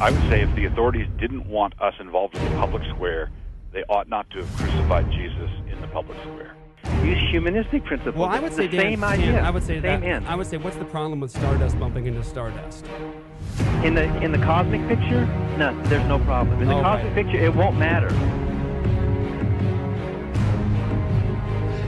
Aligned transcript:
I 0.00 0.10
would 0.10 0.20
say 0.30 0.40
if 0.40 0.54
the 0.56 0.64
authorities 0.64 1.06
didn't 1.18 1.46
want 1.46 1.74
us 1.80 1.94
involved 2.00 2.34
in 2.34 2.44
the 2.44 2.50
public 2.52 2.82
square, 2.94 3.30
they 3.72 3.82
ought 3.88 4.08
not 4.08 4.28
to 4.30 4.38
have 4.38 4.56
crucified 4.56 5.10
Jesus 5.12 5.50
in 5.70 5.78
the 5.80 5.86
public 5.88 6.18
square. 6.22 6.54
Use 7.04 7.22
humanistic 7.30 7.84
principles. 7.84 8.16
Well, 8.16 8.28
I 8.30 8.40
would 8.40 8.54
say 8.54 8.66
the 8.66 8.78
Dan, 8.78 8.80
same 8.92 9.00
Dan, 9.00 9.10
idea. 9.10 9.40
I 9.42 9.50
would 9.50 9.62
say 9.62 9.74
same 9.80 10.00
that. 10.00 10.02
end. 10.02 10.26
I 10.26 10.34
would 10.34 10.46
say, 10.46 10.56
what's 10.56 10.76
the 10.76 10.86
problem 10.86 11.20
with 11.20 11.30
Stardust 11.30 11.78
bumping 11.78 12.06
into 12.06 12.22
Stardust? 12.24 12.86
In 13.84 13.94
the 13.94 14.04
in 14.22 14.32
the 14.32 14.38
cosmic 14.38 14.86
picture, 14.88 15.26
no, 15.58 15.78
there's 15.84 16.06
no 16.08 16.18
problem. 16.20 16.60
In 16.62 16.68
the 16.68 16.74
Oh, 16.78 16.82
cosmic 16.82 17.14
right. 17.14 17.26
picture, 17.26 17.38
it 17.44 17.54
won't 17.54 17.78
matter. 17.78 18.08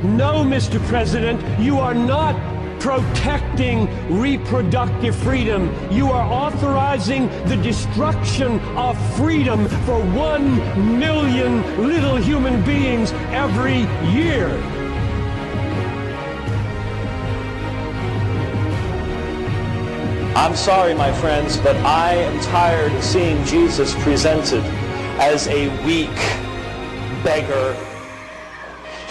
No, 0.03 0.43
Mr. 0.44 0.85
President, 0.89 1.40
you 1.61 1.79
are 1.79 1.94
not 1.94 2.35
protecting 2.83 3.87
reproductive 4.21 5.14
freedom. 5.14 5.73
You 5.93 6.11
are 6.11 6.29
authorizing 6.29 7.29
the 7.46 7.57
destruction 7.57 8.59
of 8.77 8.99
freedom 9.17 9.68
for 9.86 10.00
one 10.17 10.57
million 10.99 11.63
little 11.87 12.17
human 12.17 12.61
beings 12.64 13.13
every 13.31 13.82
year. 14.11 14.49
I'm 20.35 20.57
sorry, 20.57 20.93
my 20.93 21.12
friends, 21.12 21.59
but 21.59 21.76
I 21.87 22.14
am 22.14 22.40
tired 22.43 22.90
of 22.90 23.04
seeing 23.04 23.45
Jesus 23.45 23.95
presented 24.03 24.64
as 25.21 25.46
a 25.46 25.68
weak 25.87 26.11
beggar. 27.23 27.92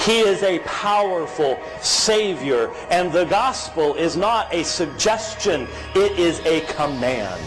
He 0.05 0.21
is 0.21 0.41
a 0.41 0.57
powerful 0.59 1.59
Savior, 1.79 2.71
and 2.89 3.11
the 3.11 3.25
gospel 3.25 3.93
is 3.93 4.17
not 4.17 4.51
a 4.51 4.63
suggestion, 4.63 5.67
it 5.93 6.17
is 6.17 6.39
a 6.39 6.61
command. 6.61 7.39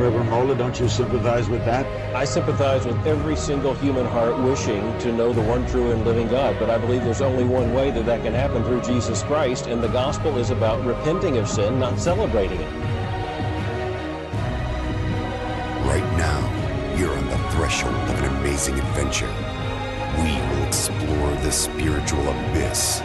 Reverend 0.00 0.30
Mola, 0.30 0.54
don't 0.54 0.78
you 0.80 0.88
sympathize 0.88 1.50
with 1.50 1.64
that? 1.66 1.84
I 2.14 2.24
sympathize 2.24 2.86
with 2.86 2.96
every 3.06 3.36
single 3.36 3.74
human 3.74 4.06
heart 4.06 4.38
wishing 4.38 4.96
to 5.00 5.12
know 5.12 5.34
the 5.34 5.42
one 5.42 5.66
true 5.66 5.90
and 5.90 6.04
living 6.06 6.28
God, 6.28 6.56
but 6.58 6.70
I 6.70 6.78
believe 6.78 7.04
there's 7.04 7.20
only 7.20 7.44
one 7.44 7.74
way 7.74 7.90
that 7.90 8.06
that 8.06 8.22
can 8.22 8.32
happen 8.32 8.64
through 8.64 8.80
Jesus 8.82 9.22
Christ, 9.24 9.66
and 9.66 9.82
the 9.82 9.88
gospel 9.88 10.38
is 10.38 10.48
about 10.48 10.82
repenting 10.86 11.36
of 11.36 11.46
sin, 11.46 11.78
not 11.78 11.98
celebrating 11.98 12.60
it. 12.60 12.87
Threshold 17.68 18.08
of 18.08 18.18
an 18.20 18.24
amazing 18.38 18.78
adventure. 18.78 19.28
We 20.16 20.32
will 20.48 20.66
explore 20.66 21.30
the 21.42 21.52
spiritual 21.52 22.26
abyss. 22.28 23.02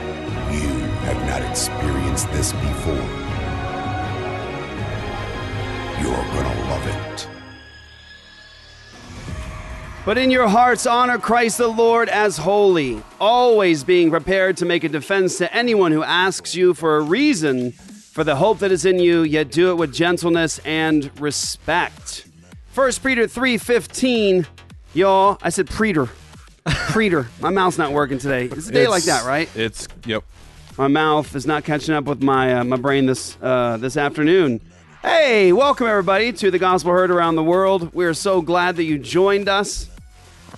You 0.51 0.69
have 1.03 1.27
not 1.27 1.41
experienced 1.49 2.31
this 2.31 2.53
before. 2.53 2.93
You're 5.99 6.27
gonna 6.33 6.69
love 6.69 6.87
it. 6.87 7.27
But 10.05 10.17
in 10.17 10.31
your 10.31 10.47
hearts, 10.47 10.85
honor 10.85 11.17
Christ 11.17 11.57
the 11.57 11.67
Lord 11.67 12.07
as 12.07 12.37
holy, 12.37 13.03
always 13.19 13.83
being 13.83 14.09
prepared 14.09 14.55
to 14.57 14.65
make 14.65 14.85
a 14.85 14.89
defense 14.89 15.37
to 15.39 15.53
anyone 15.53 15.91
who 15.91 16.03
asks 16.03 16.55
you 16.55 16.73
for 16.73 16.97
a 16.97 17.01
reason 17.01 17.73
for 17.73 18.23
the 18.23 18.37
hope 18.37 18.59
that 18.59 18.71
is 18.71 18.85
in 18.85 18.99
you, 18.99 19.23
yet 19.23 19.51
do 19.51 19.71
it 19.71 19.75
with 19.75 19.93
gentleness 19.93 20.59
and 20.59 21.09
respect. 21.19 22.27
1 22.75 22.91
Peter 23.03 23.27
3.15, 23.27 24.47
y'all, 24.95 25.37
I 25.43 25.49
said 25.49 25.69
Preter. 25.69 26.09
Preter. 26.65 27.27
My 27.39 27.51
mouth's 27.51 27.77
not 27.77 27.91
working 27.91 28.17
today. 28.17 28.45
It's 28.45 28.67
a 28.67 28.71
day 28.71 28.87
like 28.87 29.03
that, 29.03 29.25
right? 29.25 29.47
It's 29.55 29.87
yep. 30.07 30.23
My 30.75 30.87
mouth 30.87 31.35
is 31.35 31.45
not 31.45 31.63
catching 31.65 31.93
up 31.93 32.05
with 32.05 32.23
my 32.23 32.55
uh, 32.55 32.63
my 32.63 32.77
brain 32.77 33.05
this 33.05 33.37
uh, 33.43 33.77
this 33.77 33.95
afternoon. 33.95 34.59
Hey, 35.03 35.53
welcome 35.53 35.85
everybody 35.85 36.33
to 36.33 36.49
the 36.49 36.57
Gospel 36.57 36.91
Heard 36.93 37.11
around 37.11 37.35
the 37.35 37.43
world. 37.43 37.93
We 37.93 38.05
are 38.05 38.13
so 38.15 38.41
glad 38.41 38.77
that 38.77 38.85
you 38.85 38.97
joined 38.97 39.47
us. 39.47 39.87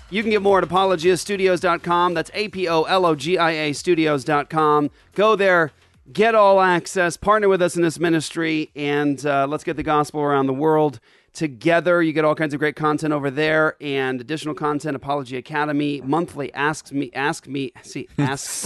You 0.10 0.22
can 0.22 0.32
get 0.32 0.42
more 0.42 0.60
at 0.60 0.64
apologiastudios.com. 0.64 2.14
That's 2.14 2.32
A 2.34 2.48
P 2.48 2.70
O 2.70 2.84
L 2.84 3.06
O 3.06 3.16
G 3.16 3.38
I 3.38 3.52
A 3.52 3.74
studios.com. 3.74 4.90
Go 5.16 5.36
there, 5.36 5.74
get 6.14 6.34
all 6.34 6.62
access, 6.62 7.18
partner 7.18 7.50
with 7.50 7.62
us 7.62 7.76
in 7.76 7.82
this 7.82 8.00
ministry, 8.00 8.72
and 8.74 9.26
uh, 9.26 9.48
let's 9.50 9.66
get 9.66 9.76
the 9.76 9.84
gospel 9.84 10.22
around 10.22 10.48
the 10.48 10.54
world 10.54 11.02
together. 11.36 12.02
You 12.02 12.14
get 12.14 12.26
all 12.26 12.36
kinds 12.36 12.54
of 12.54 12.60
great 12.60 12.76
content 12.76 13.14
over 13.14 13.30
there 13.30 13.76
and 13.82 14.20
additional 14.20 14.56
content. 14.56 14.96
Apology 14.96 15.38
Academy 15.38 16.02
monthly 16.02 16.54
asks 16.54 16.92
me, 16.92 17.12
ask 17.14 17.48
me, 17.48 17.72
see, 17.84 18.08
asks. 18.18 18.66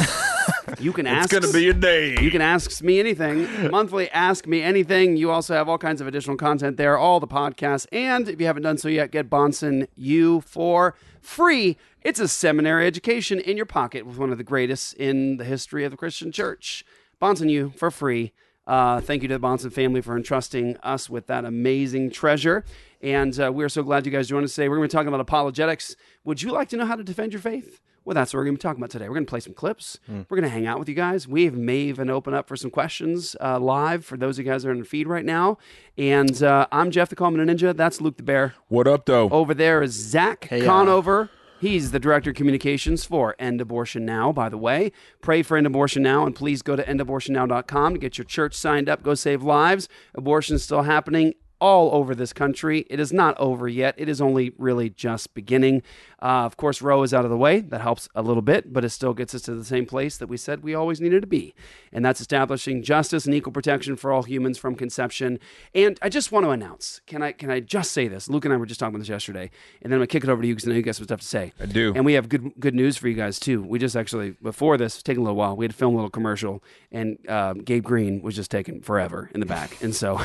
you 0.79 0.93
can 0.93 1.07
ask. 1.07 1.33
It's 1.33 1.41
gonna 1.41 1.53
be 1.53 1.69
a 1.69 1.73
day. 1.73 2.19
You 2.21 2.31
can 2.31 2.41
ask 2.41 2.81
me 2.81 2.99
anything. 2.99 3.47
Monthly 3.71 4.09
Ask 4.11 4.47
Me 4.47 4.61
Anything. 4.61 5.17
You 5.17 5.31
also 5.31 5.53
have 5.53 5.67
all 5.67 5.77
kinds 5.77 6.01
of 6.01 6.07
additional 6.07 6.37
content 6.37 6.77
there, 6.77 6.97
all 6.97 7.19
the 7.19 7.27
podcasts. 7.27 7.87
And 7.91 8.29
if 8.29 8.39
you 8.39 8.45
haven't 8.45 8.63
done 8.63 8.77
so 8.77 8.87
yet, 8.87 9.11
get 9.11 9.29
Bahnsen 9.29 9.87
U 9.95 10.41
for 10.41 10.95
free. 11.21 11.77
It's 12.01 12.19
a 12.19 12.27
seminary 12.27 12.85
education 12.87 13.39
in 13.39 13.57
your 13.57 13.65
pocket 13.65 14.05
with 14.05 14.17
one 14.17 14.31
of 14.31 14.37
the 14.37 14.43
greatest 14.43 14.93
in 14.93 15.37
the 15.37 15.43
history 15.43 15.83
of 15.83 15.91
the 15.91 15.97
Christian 15.97 16.31
church. 16.31 16.85
Bahnsen 17.21 17.49
U 17.49 17.73
for 17.75 17.91
free. 17.91 18.31
Uh, 18.67 19.01
thank 19.01 19.21
you 19.23 19.27
to 19.27 19.37
the 19.37 19.39
Bahnsen 19.39 19.71
family 19.73 20.01
for 20.01 20.15
entrusting 20.15 20.77
us 20.77 21.09
with 21.09 21.27
that 21.27 21.43
amazing 21.45 22.11
treasure. 22.11 22.63
And 23.01 23.39
uh, 23.39 23.51
we're 23.51 23.69
so 23.69 23.81
glad 23.81 24.05
you 24.05 24.11
guys 24.11 24.27
joined 24.27 24.45
us 24.45 24.53
today. 24.53 24.69
We're 24.69 24.77
going 24.77 24.87
to 24.89 24.93
be 24.93 24.97
talking 24.97 25.07
about 25.07 25.21
apologetics. 25.21 25.95
Would 26.25 26.41
you 26.41 26.51
like 26.51 26.69
to 26.69 26.77
know 26.77 26.85
how 26.85 26.95
to 26.95 27.03
defend 27.03 27.33
your 27.33 27.41
faith? 27.41 27.81
Well, 28.05 28.13
that's 28.15 28.33
what 28.33 28.39
we're 28.39 28.45
going 28.45 28.55
to 28.55 28.59
be 28.59 28.61
talking 28.61 28.79
about 28.79 28.89
today. 28.91 29.07
We're 29.07 29.15
going 29.15 29.25
to 29.25 29.29
play 29.29 29.39
some 29.39 29.53
clips. 29.53 29.99
We're 30.07 30.23
going 30.23 30.43
to 30.43 30.49
hang 30.49 30.65
out 30.65 30.79
with 30.79 30.89
you 30.89 30.95
guys. 30.95 31.27
We 31.27 31.49
may 31.49 31.77
even 31.77 32.09
open 32.09 32.33
up 32.33 32.47
for 32.47 32.55
some 32.55 32.71
questions 32.71 33.35
uh, 33.41 33.59
live 33.59 34.03
for 34.05 34.17
those 34.17 34.39
of 34.39 34.45
you 34.45 34.51
guys 34.51 34.63
that 34.63 34.69
are 34.69 34.71
in 34.73 34.79
the 34.79 34.85
feed 34.85 35.07
right 35.07 35.25
now. 35.25 35.57
And 35.97 36.41
uh, 36.41 36.65
I'm 36.71 36.91
Jeff 36.91 37.09
the 37.09 37.15
Common 37.15 37.45
Ninja. 37.45 37.75
That's 37.75 38.01
Luke 38.01 38.17
the 38.17 38.23
Bear. 38.23 38.55
What 38.67 38.87
up, 38.87 39.05
though? 39.05 39.29
Over 39.29 39.53
there 39.53 39.83
is 39.83 39.91
Zach 39.93 40.47
Conover. 40.49 41.29
He's 41.59 41.91
the 41.91 41.99
director 41.99 42.29
of 42.29 42.37
communications 42.37 43.03
for 43.03 43.35
End 43.37 43.59
Abortion 43.59 44.05
Now, 44.05 44.31
by 44.31 44.47
the 44.47 44.57
way. 44.57 44.93
Pray 45.21 45.43
for 45.43 45.57
End 45.57 45.67
Abortion 45.67 46.01
Now, 46.01 46.25
and 46.25 46.33
please 46.33 46.61
go 46.61 46.77
to 46.77 46.83
endabortionnow.com 46.83 47.93
to 47.93 47.99
get 47.99 48.17
your 48.17 48.25
church 48.25 48.55
signed 48.55 48.87
up. 48.87 49.03
Go 49.03 49.13
save 49.13 49.43
lives. 49.43 49.89
Abortion 50.15 50.55
is 50.55 50.63
still 50.63 50.83
happening 50.83 51.33
all 51.59 51.93
over 51.93 52.15
this 52.15 52.31
country. 52.31 52.85
It 52.89 52.99
is 52.99 53.11
not 53.11 53.37
over 53.37 53.67
yet. 53.67 53.95
It 53.97 54.07
is 54.07 54.21
only 54.21 54.53
really 54.57 54.89
just 54.89 55.33
beginning. 55.33 55.83
Uh, 56.21 56.45
of 56.45 56.57
course, 56.57 56.81
Roe 56.81 57.03
is 57.03 57.13
out 57.13 57.25
of 57.25 57.31
the 57.31 57.37
way. 57.37 57.61
That 57.61 57.81
helps 57.81 58.09
a 58.15 58.21
little 58.21 58.41
bit, 58.41 58.73
but 58.73 58.83
it 58.83 58.89
still 58.89 59.13
gets 59.13 59.33
us 59.33 59.41
to 59.43 59.55
the 59.55 59.63
same 59.63 59.85
place 59.85 60.17
that 60.17 60.27
we 60.27 60.37
said 60.37 60.63
we 60.63 60.75
always 60.75 60.99
needed 60.99 61.21
to 61.21 61.27
be. 61.27 61.53
And 61.91 62.03
that's 62.03 62.19
establishing 62.21 62.83
justice 62.83 63.25
and 63.25 63.33
equal 63.33 63.53
protection 63.53 63.95
for 63.95 64.11
all 64.11 64.23
humans 64.23 64.57
from 64.57 64.75
conception. 64.75 65.39
And 65.73 65.97
I 66.01 66.09
just 66.09 66.31
want 66.31 66.45
to 66.45 66.49
announce 66.49 67.01
can 67.07 67.21
I, 67.21 67.31
can 67.31 67.49
I 67.49 67.59
just 67.59 67.91
say 67.91 68.07
this? 68.07 68.29
Luke 68.29 68.45
and 68.45 68.53
I 68.53 68.57
were 68.57 68.65
just 68.65 68.79
talking 68.79 68.95
about 68.95 68.99
this 68.99 69.09
yesterday, 69.09 69.49
and 69.81 69.91
then 69.91 69.93
I'm 69.93 69.99
going 69.99 70.07
to 70.07 70.11
kick 70.11 70.23
it 70.23 70.29
over 70.29 70.41
to 70.41 70.47
you 70.47 70.55
because 70.55 70.67
I 70.67 70.71
know 70.71 70.77
you 70.77 70.81
guys 70.81 70.97
have 70.97 71.05
stuff 71.05 71.21
to 71.21 71.27
say. 71.27 71.53
I 71.59 71.65
do. 71.65 71.93
And 71.95 72.05
we 72.05 72.13
have 72.13 72.29
good 72.29 72.51
good 72.59 72.75
news 72.75 72.97
for 72.97 73.07
you 73.07 73.15
guys, 73.15 73.39
too. 73.39 73.61
We 73.63 73.79
just 73.79 73.95
actually, 73.95 74.31
before 74.41 74.77
this, 74.77 74.95
it's 74.95 75.03
taking 75.03 75.21
a 75.21 75.23
little 75.23 75.37
while, 75.37 75.55
we 75.55 75.65
had 75.65 75.71
to 75.71 75.77
film 75.77 75.93
a 75.93 75.97
little 75.97 76.09
commercial, 76.09 76.63
and 76.91 77.17
um, 77.29 77.59
Gabe 77.59 77.83
Green 77.83 78.21
was 78.21 78.35
just 78.35 78.51
taking 78.51 78.81
forever 78.81 79.29
in 79.33 79.39
the 79.39 79.45
back. 79.45 79.81
And 79.81 79.95
so, 79.95 80.19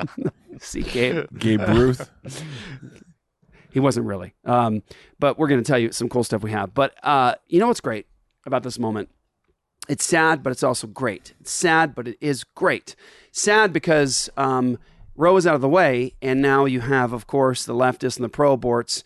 see, 0.60 0.82
Gabe. 0.82 1.26
Gabe 1.38 1.60
Ruth. 1.68 2.10
He 3.72 3.80
wasn't 3.80 4.06
really. 4.06 4.34
Um, 4.44 4.82
but 5.18 5.38
we're 5.38 5.48
going 5.48 5.62
to 5.62 5.66
tell 5.66 5.78
you 5.78 5.92
some 5.92 6.08
cool 6.08 6.24
stuff 6.24 6.42
we 6.42 6.52
have. 6.52 6.74
But 6.74 6.94
uh, 7.02 7.34
you 7.46 7.60
know 7.60 7.68
what's 7.68 7.80
great 7.80 8.06
about 8.46 8.62
this 8.62 8.78
moment? 8.78 9.10
It's 9.88 10.04
sad, 10.04 10.42
but 10.42 10.50
it's 10.50 10.62
also 10.62 10.86
great. 10.86 11.34
It's 11.40 11.50
sad, 11.50 11.94
but 11.94 12.08
it 12.08 12.18
is 12.20 12.44
great. 12.44 12.94
Sad 13.32 13.72
because 13.72 14.28
um, 14.36 14.78
Roe 15.16 15.36
is 15.36 15.46
out 15.46 15.54
of 15.54 15.60
the 15.60 15.68
way, 15.68 16.14
and 16.20 16.42
now 16.42 16.64
you 16.66 16.80
have, 16.80 17.12
of 17.12 17.26
course, 17.26 17.64
the 17.64 17.74
leftists 17.74 18.16
and 18.16 18.24
the 18.24 18.28
pro 18.28 18.56
aborts 18.56 19.02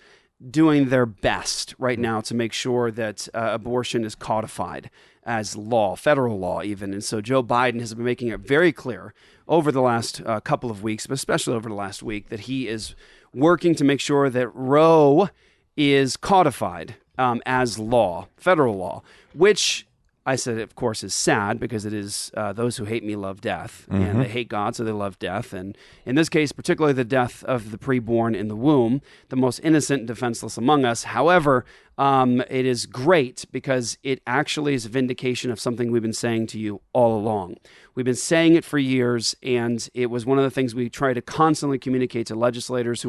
doing 0.50 0.88
their 0.88 1.06
best 1.06 1.74
right 1.78 1.98
now 1.98 2.20
to 2.20 2.34
make 2.34 2.52
sure 2.52 2.90
that 2.90 3.28
uh, 3.32 3.50
abortion 3.52 4.04
is 4.04 4.16
codified 4.16 4.90
as 5.24 5.56
law, 5.56 5.94
federal 5.94 6.38
law, 6.38 6.62
even. 6.62 6.92
And 6.92 7.04
so 7.04 7.20
Joe 7.20 7.44
Biden 7.44 7.78
has 7.78 7.94
been 7.94 8.04
making 8.04 8.28
it 8.28 8.40
very 8.40 8.72
clear 8.72 9.14
over 9.46 9.70
the 9.70 9.82
last 9.82 10.20
uh, 10.26 10.40
couple 10.40 10.70
of 10.70 10.82
weeks, 10.82 11.06
but 11.06 11.14
especially 11.14 11.54
over 11.54 11.68
the 11.68 11.74
last 11.74 12.02
week, 12.02 12.28
that 12.28 12.40
he 12.40 12.66
is 12.66 12.96
working 13.34 13.74
to 13.76 13.84
make 13.84 14.00
sure 14.00 14.28
that 14.30 14.48
Roe 14.48 15.28
is 15.76 16.16
codified 16.16 16.96
um, 17.18 17.42
as 17.46 17.78
law, 17.78 18.28
federal 18.36 18.76
law, 18.76 19.02
which 19.32 19.86
I 20.24 20.36
said, 20.36 20.58
of 20.58 20.76
course, 20.76 21.02
is 21.02 21.14
sad 21.14 21.58
because 21.58 21.84
it 21.84 21.92
is 21.92 22.30
uh, 22.36 22.52
those 22.52 22.76
who 22.76 22.84
hate 22.84 23.02
me 23.02 23.16
love 23.16 23.40
death, 23.40 23.86
and 23.90 24.20
they 24.20 24.28
hate 24.28 24.48
God, 24.48 24.76
so 24.76 24.84
they 24.84 24.92
love 24.92 25.18
death. 25.18 25.52
And 25.52 25.76
in 26.06 26.14
this 26.14 26.28
case, 26.28 26.52
particularly 26.52 26.92
the 26.92 27.04
death 27.04 27.42
of 27.44 27.72
the 27.72 27.78
preborn 27.78 28.36
in 28.36 28.46
the 28.46 28.54
womb, 28.54 29.02
the 29.30 29.36
most 29.36 29.58
innocent 29.64 30.00
and 30.00 30.06
defenseless 30.08 30.56
among 30.56 30.84
us. 30.84 31.04
However, 31.04 31.64
um, 31.98 32.40
it 32.48 32.64
is 32.66 32.86
great 32.86 33.46
because 33.50 33.98
it 34.04 34.22
actually 34.26 34.74
is 34.74 34.86
a 34.86 34.88
vindication 34.88 35.50
of 35.50 35.58
something 35.58 35.90
we've 35.90 36.02
been 36.02 36.12
saying 36.12 36.46
to 36.48 36.58
you 36.58 36.80
all 36.92 37.18
along. 37.18 37.56
We've 37.94 38.06
been 38.06 38.14
saying 38.14 38.54
it 38.54 38.64
for 38.64 38.78
years, 38.78 39.34
and 39.42 39.88
it 39.92 40.06
was 40.06 40.24
one 40.24 40.38
of 40.38 40.44
the 40.44 40.50
things 40.50 40.74
we 40.74 40.88
try 40.88 41.14
to 41.14 41.20
constantly 41.20 41.78
communicate 41.78 42.28
to 42.28 42.36
legislators 42.36 43.02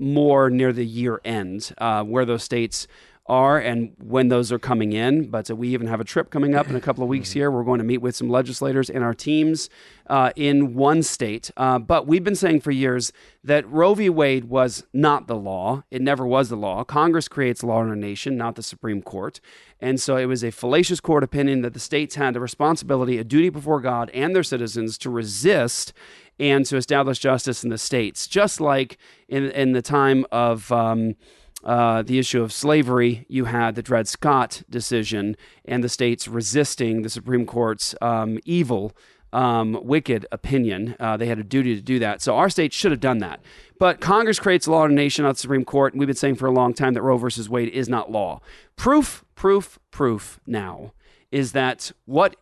who 0.00 0.30
are 0.32 0.48
putting 0.48 0.60
in 0.60 0.68
bills 0.68 0.76
for 0.76 0.78
us. 0.78 0.88
More 0.88 1.20
bills 1.20 1.22
are 1.28 1.38
coming, 1.38 1.58
by 1.58 1.58
the 1.58 1.58
way. 1.58 1.58
I'm 1.58 1.58
going 1.58 1.58
to 1.58 1.58
announce 1.58 1.58
more 1.58 1.58
near 1.58 1.64
the 1.66 1.66
year 1.66 1.66
end, 1.66 1.74
uh, 1.78 2.04
where 2.04 2.24
those 2.24 2.42
states 2.42 2.86
are 3.28 3.58
and 3.58 3.92
when 3.98 4.28
those 4.28 4.50
are 4.50 4.58
coming 4.58 4.92
in. 4.92 5.28
But 5.28 5.50
uh, 5.50 5.56
we 5.56 5.68
even 5.68 5.86
have 5.86 6.00
a 6.00 6.04
trip 6.04 6.30
coming 6.30 6.54
up 6.54 6.68
in 6.68 6.76
a 6.76 6.80
couple 6.80 7.02
of 7.02 7.08
weeks 7.08 7.32
here. 7.32 7.50
We're 7.50 7.64
going 7.64 7.78
to 7.78 7.84
meet 7.84 7.98
with 7.98 8.16
some 8.16 8.30
legislators 8.30 8.88
and 8.88 9.04
our 9.04 9.14
teams 9.14 9.68
uh, 10.06 10.32
in 10.34 10.74
one 10.74 11.02
state. 11.02 11.50
Uh, 11.56 11.78
but 11.78 12.06
we've 12.06 12.24
been 12.24 12.34
saying 12.34 12.60
for 12.60 12.70
years 12.70 13.12
that 13.44 13.68
Roe 13.70 13.94
v. 13.94 14.08
Wade 14.08 14.46
was 14.46 14.84
not 14.92 15.26
the 15.26 15.36
law. 15.36 15.84
It 15.90 16.00
never 16.00 16.26
was 16.26 16.48
the 16.48 16.56
law. 16.56 16.84
Congress 16.84 17.28
creates 17.28 17.62
law 17.62 17.82
in 17.82 17.90
our 17.90 17.96
nation, 17.96 18.36
not 18.36 18.56
the 18.56 18.62
Supreme 18.62 19.02
Court. 19.02 19.40
And 19.80 20.00
so 20.00 20.16
it 20.16 20.26
was 20.26 20.42
a 20.42 20.50
fallacious 20.50 21.00
court 21.00 21.22
opinion 21.22 21.60
that 21.62 21.74
the 21.74 21.80
states 21.80 22.16
had 22.16 22.34
a 22.34 22.40
responsibility, 22.40 23.18
a 23.18 23.24
duty 23.24 23.50
before 23.50 23.80
God 23.80 24.10
and 24.10 24.34
their 24.34 24.42
citizens 24.42 24.98
to 24.98 25.10
resist 25.10 25.92
and 26.38 26.64
to 26.66 26.76
establish 26.76 27.18
justice 27.18 27.64
in 27.64 27.70
the 27.70 27.78
states, 27.78 28.26
just 28.26 28.60
like 28.60 28.98
in 29.28 29.50
in 29.50 29.72
the 29.72 29.82
time 29.82 30.26
of. 30.32 30.70
Um, 30.72 31.16
uh, 31.64 32.02
the 32.02 32.20
issue 32.20 32.40
of 32.40 32.52
slavery, 32.52 33.26
you 33.28 33.46
had 33.46 33.74
the 33.74 33.82
Dred 33.82 34.06
Scott 34.06 34.62
decision 34.70 35.36
and 35.64 35.82
the 35.82 35.88
states 35.88 36.28
resisting 36.28 37.02
the 37.02 37.10
Supreme 37.10 37.46
Court's 37.46 37.96
um, 38.00 38.38
evil, 38.44 38.92
um, 39.32 39.78
wicked 39.82 40.24
opinion. 40.30 40.94
Uh, 41.00 41.16
they 41.16 41.26
had 41.26 41.38
a 41.38 41.44
duty 41.44 41.74
to 41.74 41.82
do 41.82 41.98
that. 41.98 42.22
So 42.22 42.36
our 42.36 42.48
state 42.48 42.72
should 42.72 42.92
have 42.92 43.00
done 43.00 43.18
that. 43.18 43.40
But 43.78 44.00
Congress 44.00 44.38
creates 44.38 44.68
law 44.68 44.84
in 44.84 44.92
a 44.92 44.94
nation, 44.94 45.24
not 45.24 45.34
the 45.34 45.40
Supreme 45.40 45.64
Court. 45.64 45.92
And 45.92 46.00
we've 46.00 46.06
been 46.06 46.16
saying 46.16 46.36
for 46.36 46.46
a 46.46 46.52
long 46.52 46.74
time 46.74 46.94
that 46.94 47.02
Roe 47.02 47.16
versus 47.16 47.48
Wade 47.48 47.68
is 47.70 47.88
not 47.88 48.10
law. 48.10 48.40
Proof, 48.76 49.24
proof, 49.34 49.78
proof 49.90 50.40
now 50.46 50.92
is 51.30 51.52
that 51.52 51.92
what 52.06 52.36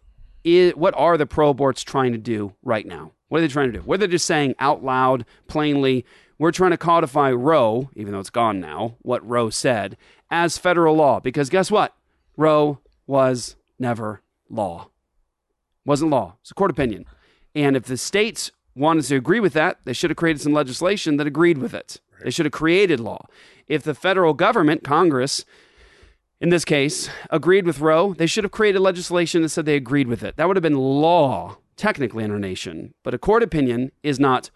is, 0.45 0.75
what 0.75 0.95
are 0.97 1.17
the 1.17 1.27
pro 1.27 1.53
aborts 1.53 1.85
trying 1.85 2.13
to 2.13 2.19
do 2.19 2.55
right 2.63 2.87
now? 2.87 3.13
What 3.29 3.39
are 3.39 3.41
they 3.43 3.49
trying 3.49 3.73
to 3.73 3.79
do? 3.79 3.85
What 3.85 3.97
are 3.97 4.07
they 4.07 4.13
just 4.13 4.27
saying 4.27 4.55
out 4.59 4.85
loud, 4.85 5.25
plainly? 5.49 6.05
We're 6.39 6.53
trying 6.53 6.73
to 6.73 6.77
codify 6.77 7.33
Roe, 7.33 7.91
even 7.95 8.13
though 8.13 8.21
it's 8.21 8.31
gone 8.31 8.61
now, 8.61 8.97
what 9.03 9.27
Roe 9.27 9.51
said, 9.51 9.97
as 10.31 10.59
federal 10.59 10.95
law. 10.95 11.19
Because 11.21 11.49
guess 11.49 11.71
what? 11.71 11.97
Roe 12.37 12.79
was 13.07 13.57
never 13.79 14.23
law. 14.51 14.91
Wasn't 15.85 16.11
law. 16.11 16.37
It's 16.43 16.51
a 16.51 16.55
court 16.55 16.71
opinion. 16.71 17.07
And 17.55 17.77
if 17.77 17.85
the 17.85 17.97
states 17.97 18.51
wanted 18.75 19.05
to 19.05 19.17
agree 19.17 19.41
with 19.41 19.55
that, 19.55 19.79
they 19.85 19.93
should 19.93 20.11
have 20.11 20.17
created 20.17 20.43
some 20.43 20.53
legislation 20.53 21.17
that 21.17 21.27
agreed 21.27 21.59
with 21.59 21.73
it. 21.73 22.01
They 22.23 22.31
should 22.31 22.47
have 22.47 22.53
created 22.53 23.01
law. 23.01 23.27
If 23.67 23.83
the 23.83 23.95
federal 23.95 24.35
government, 24.35 24.85
Congress, 24.85 25.45
in 26.41 26.51
this 26.51 26.65
case, 26.65 27.09
agreed 27.31 27.67
with 27.67 27.81
Roe, 27.81 28.15
they 28.15 28.27
should 28.27 28.45
have 28.45 28.53
created 28.53 28.81
legislation 28.81 29.43
that 29.43 29.49
said 29.49 29.65
they 29.65 29.77
agreed 29.77 30.09
with 30.09 30.23
it. 30.23 30.37
That 30.37 30.49
would 30.49 30.57
have 30.57 30.63
been 30.63 30.77
law, 30.77 31.57
technically, 31.77 32.25
in 32.25 32.31
our 32.31 32.39
nation. 32.39 32.95
But 33.03 33.15
a 33.15 33.19
court 33.19 33.43
opinion 33.43 33.93
is 34.03 34.19
not 34.19 34.51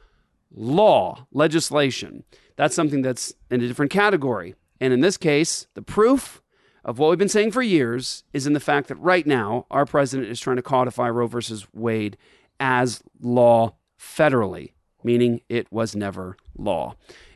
law, 0.50 1.26
legislation. 1.32 2.24
That's 2.56 2.74
something 2.74 3.02
that's 3.02 3.34
in 3.50 3.62
a 3.62 3.68
different 3.68 3.90
category. 3.90 4.54
And 4.80 4.92
in 4.92 5.00
this 5.00 5.16
case, 5.16 5.66
the 5.74 5.82
proof 5.82 6.42
of 6.84 6.98
what 6.98 7.10
we've 7.10 7.18
been 7.18 7.28
saying 7.28 7.52
for 7.52 7.62
years 7.62 8.24
is 8.32 8.46
in 8.46 8.54
the 8.54 8.60
fact 8.60 8.88
that 8.88 8.96
right 8.96 9.26
now 9.26 9.66
our 9.70 9.84
president 9.84 10.30
is 10.30 10.40
trying 10.40 10.56
to 10.56 10.62
codify 10.62 11.08
Roe 11.08 11.26
versus 11.26 11.66
Wade 11.72 12.16
as 12.58 13.02
law 13.20 13.74
federally, 13.98 14.72
meaning 15.04 15.42
it 15.48 15.70
was 15.70 15.94
never 15.94 16.36
law. 16.56 16.94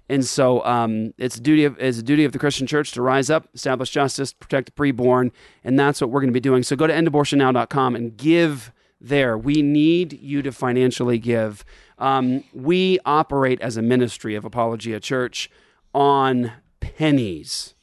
And 0.08 0.24
so 0.24 0.64
um, 0.64 1.14
it's 1.16 1.36
a 1.36 1.40
duty 1.40 1.64
of 1.64 1.78
it's 1.78 1.98
a 1.98 2.02
duty 2.02 2.24
of 2.24 2.32
the 2.32 2.38
Christian 2.38 2.66
church 2.66 2.92
to 2.92 3.02
rise 3.02 3.30
up, 3.30 3.48
establish 3.54 3.90
justice, 3.90 4.32
protect 4.34 4.66
the 4.66 4.72
preborn, 4.72 5.30
and 5.62 5.78
that's 5.78 6.00
what 6.00 6.10
we're 6.10 6.20
going 6.20 6.28
to 6.28 6.34
be 6.34 6.40
doing. 6.40 6.62
So 6.62 6.76
go 6.76 6.86
to 6.86 6.92
endabortionnow.com 6.92 7.96
and 7.96 8.16
give 8.16 8.70
there. 9.08 9.36
We 9.36 9.62
need 9.62 10.20
you 10.20 10.42
to 10.42 10.52
financially 10.52 11.18
give. 11.18 11.64
Um, 11.98 12.44
we 12.52 12.98
operate 13.04 13.60
as 13.60 13.76
a 13.76 13.82
ministry 13.82 14.34
of 14.34 14.44
Apologia 14.44 15.00
Church 15.00 15.50
on 15.94 16.52
pennies, 16.80 17.74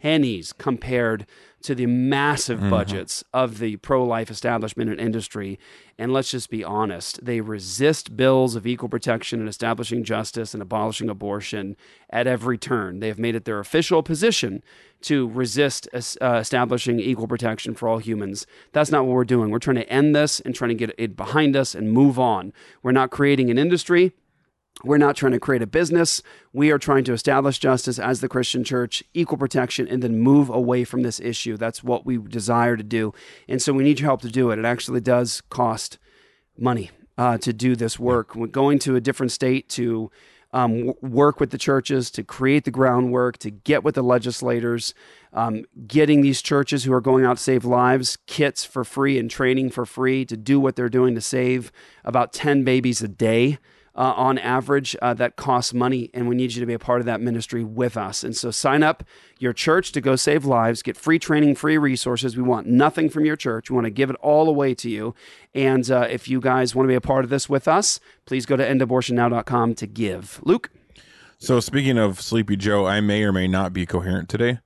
pennies 0.00 0.52
compared 0.52 1.26
to 1.62 1.74
the 1.74 1.86
massive 1.86 2.60
Mhm. 2.60 2.70
budgets 2.70 3.22
of 3.34 3.58
the 3.58 3.76
pro 3.76 4.04
life 4.04 4.30
establishment 4.30 4.90
and 4.90 4.98
industry. 5.00 5.58
And 5.98 6.12
let's 6.12 6.30
just 6.30 6.48
be 6.50 6.64
honest, 6.64 7.24
they 7.24 7.40
resist 7.40 8.16
bills 8.16 8.54
of 8.56 8.66
equal 8.66 8.88
protection 8.88 9.40
and 9.40 9.48
establishing 9.48 10.02
justice 10.02 10.54
and 10.54 10.62
abolishing 10.62 11.08
abortion 11.10 11.76
at 12.08 12.26
every 12.26 12.56
turn. 12.56 13.00
They 13.00 13.08
have 13.08 13.18
made 13.18 13.34
it 13.34 13.44
their 13.44 13.58
official 13.58 14.02
position 14.02 14.62
to 15.02 15.28
resist 15.28 15.88
uh, 15.94 16.34
establishing 16.40 17.00
equal 17.00 17.26
protection 17.28 17.74
for 17.74 17.88
all 17.88 17.98
humans. 17.98 18.46
That's 18.72 18.90
not 18.90 19.04
what 19.06 19.14
we're 19.14 19.24
doing. 19.24 19.50
We're 19.50 19.58
trying 19.58 19.76
to 19.76 19.88
end 19.90 20.14
this 20.14 20.40
and 20.40 20.54
trying 20.54 20.70
to 20.70 20.74
get 20.74 20.94
it 20.98 21.16
behind 21.16 21.56
us 21.56 21.74
and 21.74 21.92
move 21.92 22.18
on. 22.18 22.52
We're 22.82 22.92
not 22.92 23.10
creating 23.10 23.50
an 23.50 23.58
industry. 23.58 24.12
We're 24.84 24.98
not 24.98 25.16
trying 25.16 25.32
to 25.32 25.40
create 25.40 25.62
a 25.62 25.66
business. 25.66 26.22
We 26.52 26.70
are 26.70 26.78
trying 26.78 27.04
to 27.04 27.12
establish 27.12 27.58
justice 27.58 27.98
as 27.98 28.20
the 28.20 28.28
Christian 28.28 28.64
church, 28.64 29.02
equal 29.14 29.38
protection, 29.38 29.86
and 29.88 30.02
then 30.02 30.18
move 30.18 30.48
away 30.48 30.84
from 30.84 31.02
this 31.02 31.20
issue. 31.20 31.56
That's 31.56 31.84
what 31.84 32.06
we 32.06 32.18
desire 32.18 32.76
to 32.76 32.82
do. 32.82 33.12
And 33.48 33.60
so 33.60 33.72
we 33.72 33.84
need 33.84 34.00
your 34.00 34.08
help 34.08 34.22
to 34.22 34.30
do 34.30 34.50
it. 34.50 34.58
It 34.58 34.64
actually 34.64 35.00
does 35.00 35.42
cost 35.50 35.98
money 36.58 36.90
uh, 37.18 37.38
to 37.38 37.52
do 37.52 37.76
this 37.76 37.98
work. 37.98 38.34
We're 38.34 38.46
going 38.46 38.78
to 38.80 38.96
a 38.96 39.00
different 39.00 39.32
state 39.32 39.68
to 39.70 40.10
um, 40.52 40.86
w- 40.86 40.96
work 41.02 41.38
with 41.38 41.50
the 41.50 41.58
churches, 41.58 42.10
to 42.12 42.22
create 42.22 42.64
the 42.64 42.70
groundwork, 42.70 43.38
to 43.38 43.50
get 43.50 43.84
with 43.84 43.94
the 43.94 44.02
legislators, 44.02 44.94
um, 45.32 45.64
getting 45.86 46.22
these 46.22 46.42
churches 46.42 46.84
who 46.84 46.92
are 46.92 47.00
going 47.00 47.24
out 47.24 47.36
to 47.36 47.42
save 47.42 47.64
lives 47.64 48.18
kits 48.26 48.64
for 48.64 48.84
free 48.84 49.18
and 49.18 49.30
training 49.30 49.70
for 49.70 49.86
free 49.86 50.24
to 50.24 50.36
do 50.36 50.58
what 50.58 50.76
they're 50.76 50.88
doing 50.88 51.14
to 51.14 51.20
save 51.20 51.70
about 52.04 52.32
10 52.32 52.64
babies 52.64 53.02
a 53.02 53.08
day 53.08 53.58
uh, 54.00 54.14
on 54.16 54.38
average. 54.38 54.96
Uh, 55.02 55.12
that 55.12 55.36
costs 55.36 55.74
money, 55.74 56.10
and 56.14 56.26
we 56.26 56.34
need 56.34 56.54
you 56.54 56.60
to 56.60 56.66
be 56.66 56.72
a 56.72 56.78
part 56.78 57.00
of 57.00 57.06
that 57.06 57.20
ministry 57.20 57.62
with 57.62 57.98
us. 57.98 58.24
And 58.24 58.34
so 58.34 58.50
sign 58.50 58.82
up 58.82 59.04
your 59.38 59.52
church 59.52 59.92
to 59.92 60.00
go 60.00 60.16
save 60.16 60.46
lives, 60.46 60.82
get 60.82 60.96
free 60.96 61.18
training, 61.18 61.54
free 61.54 61.76
resources. 61.76 62.34
We 62.34 62.42
want 62.42 62.66
nothing 62.66 63.10
from 63.10 63.26
your 63.26 63.36
church. 63.36 63.70
We 63.70 63.74
want 63.74 63.84
to 63.84 63.90
give 63.90 64.08
it 64.08 64.16
all 64.16 64.48
away 64.48 64.74
to 64.76 64.88
you. 64.88 65.14
And 65.54 65.88
uh, 65.90 66.06
if 66.10 66.28
you 66.28 66.40
guys 66.40 66.74
want 66.74 66.86
to 66.86 66.88
be 66.88 66.94
a 66.94 67.00
part 67.02 67.24
of 67.24 67.30
this 67.30 67.50
with 67.50 67.68
us, 67.68 68.00
please 68.24 68.46
go 68.46 68.56
to 68.56 68.66
endabortionnow.com 68.66 69.74
to 69.74 69.86
give. 69.86 70.40
Luke? 70.44 70.70
So 71.38 71.60
speaking 71.60 71.98
of 71.98 72.22
Sleepy 72.22 72.56
Joe, 72.56 72.86
I 72.86 73.02
may 73.02 73.22
or 73.22 73.32
may 73.32 73.48
not 73.48 73.74
be 73.74 73.84
coherent 73.84 74.30
today. 74.30 74.60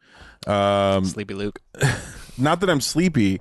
Um, 0.46 1.04
Sleepy 1.04 1.34
Luke. 1.34 1.60
not 2.38 2.60
that 2.60 2.70
I'm 2.70 2.80
sleepy. 2.80 3.40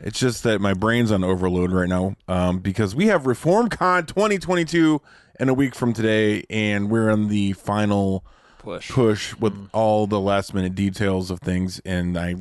It's 0.00 0.18
just 0.18 0.42
that 0.42 0.60
my 0.60 0.74
brain's 0.74 1.12
on 1.12 1.22
overload 1.22 1.70
right 1.70 1.88
now 1.88 2.16
um, 2.26 2.58
because 2.58 2.94
we 2.94 3.06
have 3.06 3.22
ReformCon 3.22 4.08
2022 4.08 5.00
in 5.40 5.48
a 5.48 5.54
week 5.54 5.74
from 5.74 5.92
today, 5.92 6.44
and 6.50 6.90
we're 6.90 7.10
in 7.10 7.28
the 7.28 7.52
final 7.54 8.24
push 8.58 8.90
push 8.90 9.34
with 9.36 9.68
all 9.72 10.06
the 10.06 10.20
last 10.20 10.54
minute 10.54 10.74
details 10.74 11.30
of 11.30 11.40
things, 11.40 11.80
and 11.84 12.16
I 12.18 12.36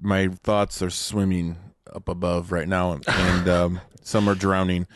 my 0.00 0.28
thoughts 0.28 0.80
are 0.82 0.90
swimming 0.90 1.56
up 1.92 2.08
above 2.08 2.52
right 2.52 2.68
now, 2.68 2.98
and 3.06 3.48
um, 3.48 3.80
some 4.02 4.28
are 4.28 4.34
drowning. 4.34 4.86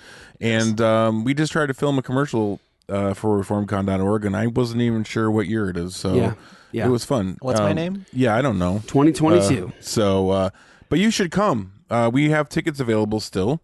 And 0.40 0.80
um, 0.80 1.24
we 1.24 1.34
just 1.34 1.52
tried 1.52 1.66
to 1.66 1.74
film 1.74 1.98
a 1.98 2.02
commercial 2.02 2.60
uh, 2.88 3.14
for 3.14 3.42
ReformCon.org, 3.42 4.24
and 4.24 4.36
I 4.36 4.46
wasn't 4.48 4.82
even 4.82 5.04
sure 5.04 5.30
what 5.30 5.46
year 5.46 5.68
it 5.70 5.76
is, 5.76 5.96
so 5.96 6.14
Yeah. 6.14 6.34
Yeah. 6.72 6.86
it 6.86 6.90
was 6.90 7.04
fun. 7.04 7.36
What's 7.40 7.60
my 7.60 7.70
Um, 7.70 7.76
name? 7.76 8.06
Yeah, 8.12 8.34
I 8.36 8.42
don't 8.42 8.58
know. 8.58 8.80
2022. 8.86 9.68
Uh, 9.68 9.70
so, 9.80 10.30
uh, 10.30 10.50
but 10.88 10.98
you 10.98 11.10
should 11.10 11.30
come. 11.30 11.72
Uh, 11.88 12.10
we 12.12 12.30
have 12.30 12.48
tickets 12.48 12.80
available 12.80 13.20
still, 13.20 13.60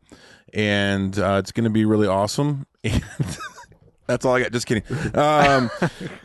and 0.54 1.18
uh, 1.18 1.36
it's 1.42 1.52
going 1.52 1.64
to 1.64 1.70
be 1.70 1.84
really 1.84 2.06
awesome. 2.06 2.66
And 2.84 3.02
that's 4.06 4.24
all 4.24 4.34
I 4.36 4.42
got. 4.42 4.52
Just 4.52 4.66
kidding. 4.66 4.82
Um, 5.14 5.70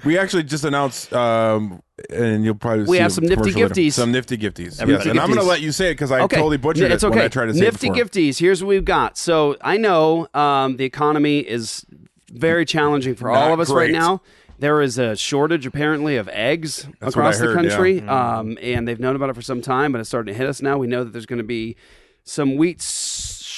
we 0.05 0.17
actually 0.17 0.43
just 0.43 0.63
announced, 0.63 1.13
um, 1.13 1.81
and 2.09 2.43
you'll 2.43 2.55
probably 2.55 2.85
We 2.85 2.97
see 2.97 3.03
have 3.03 3.11
some 3.13 3.23
nifty 3.25 3.35
commercial 3.51 3.61
later. 3.61 3.73
gifties. 3.75 3.93
Some 3.93 4.11
nifty 4.11 4.37
gifties. 4.37 4.79
Nifty 4.79 4.91
yes, 4.93 5.05
and 5.05 5.19
I'm 5.19 5.27
going 5.27 5.39
to 5.39 5.45
let 5.45 5.61
you 5.61 5.71
say 5.71 5.89
it 5.89 5.93
because 5.93 6.11
I 6.11 6.19
totally 6.27 6.57
butchered 6.57 6.91
It's 6.91 7.03
it 7.03 7.07
okay. 7.07 7.15
when 7.17 7.25
I 7.25 7.27
tried 7.27 7.45
to 7.47 7.53
say 7.53 7.59
Nifty 7.61 7.87
it 7.87 7.93
before. 7.93 8.05
gifties. 8.05 8.39
Here's 8.39 8.63
what 8.63 8.69
we've 8.69 8.85
got. 8.85 9.17
So 9.17 9.57
I 9.61 9.77
know 9.77 10.27
um, 10.33 10.77
the 10.77 10.85
economy 10.85 11.39
is 11.39 11.85
very 12.31 12.65
challenging 12.65 13.15
for 13.15 13.29
all 13.31 13.53
of 13.53 13.59
us 13.59 13.69
right 13.69 13.91
now. 13.91 14.21
There 14.57 14.81
is 14.81 14.97
a 14.97 15.17
shortage, 15.17 15.65
apparently, 15.65 16.15
of 16.15 16.29
eggs 16.29 16.87
That's 17.01 17.13
across 17.13 17.39
the 17.39 17.47
heard, 17.47 17.65
yeah. 17.65 17.69
country, 17.71 17.99
Mhm. 18.01 18.09
um, 18.09 18.57
and 18.61 18.87
they've 18.87 18.99
known 18.99 19.17
about 19.17 19.29
it 19.29 19.35
for 19.35 19.41
some 19.41 19.61
time, 19.61 19.91
but 19.91 19.99
it's 19.99 20.07
starting 20.09 20.33
to 20.33 20.37
hit 20.37 20.47
us 20.47 20.61
now. 20.61 20.77
We 20.77 20.87
know 20.87 21.03
that 21.03 21.11
there's 21.11 21.25
going 21.25 21.39
to 21.39 21.43
be 21.43 21.75
some 22.23 22.55
wheat 22.55 22.81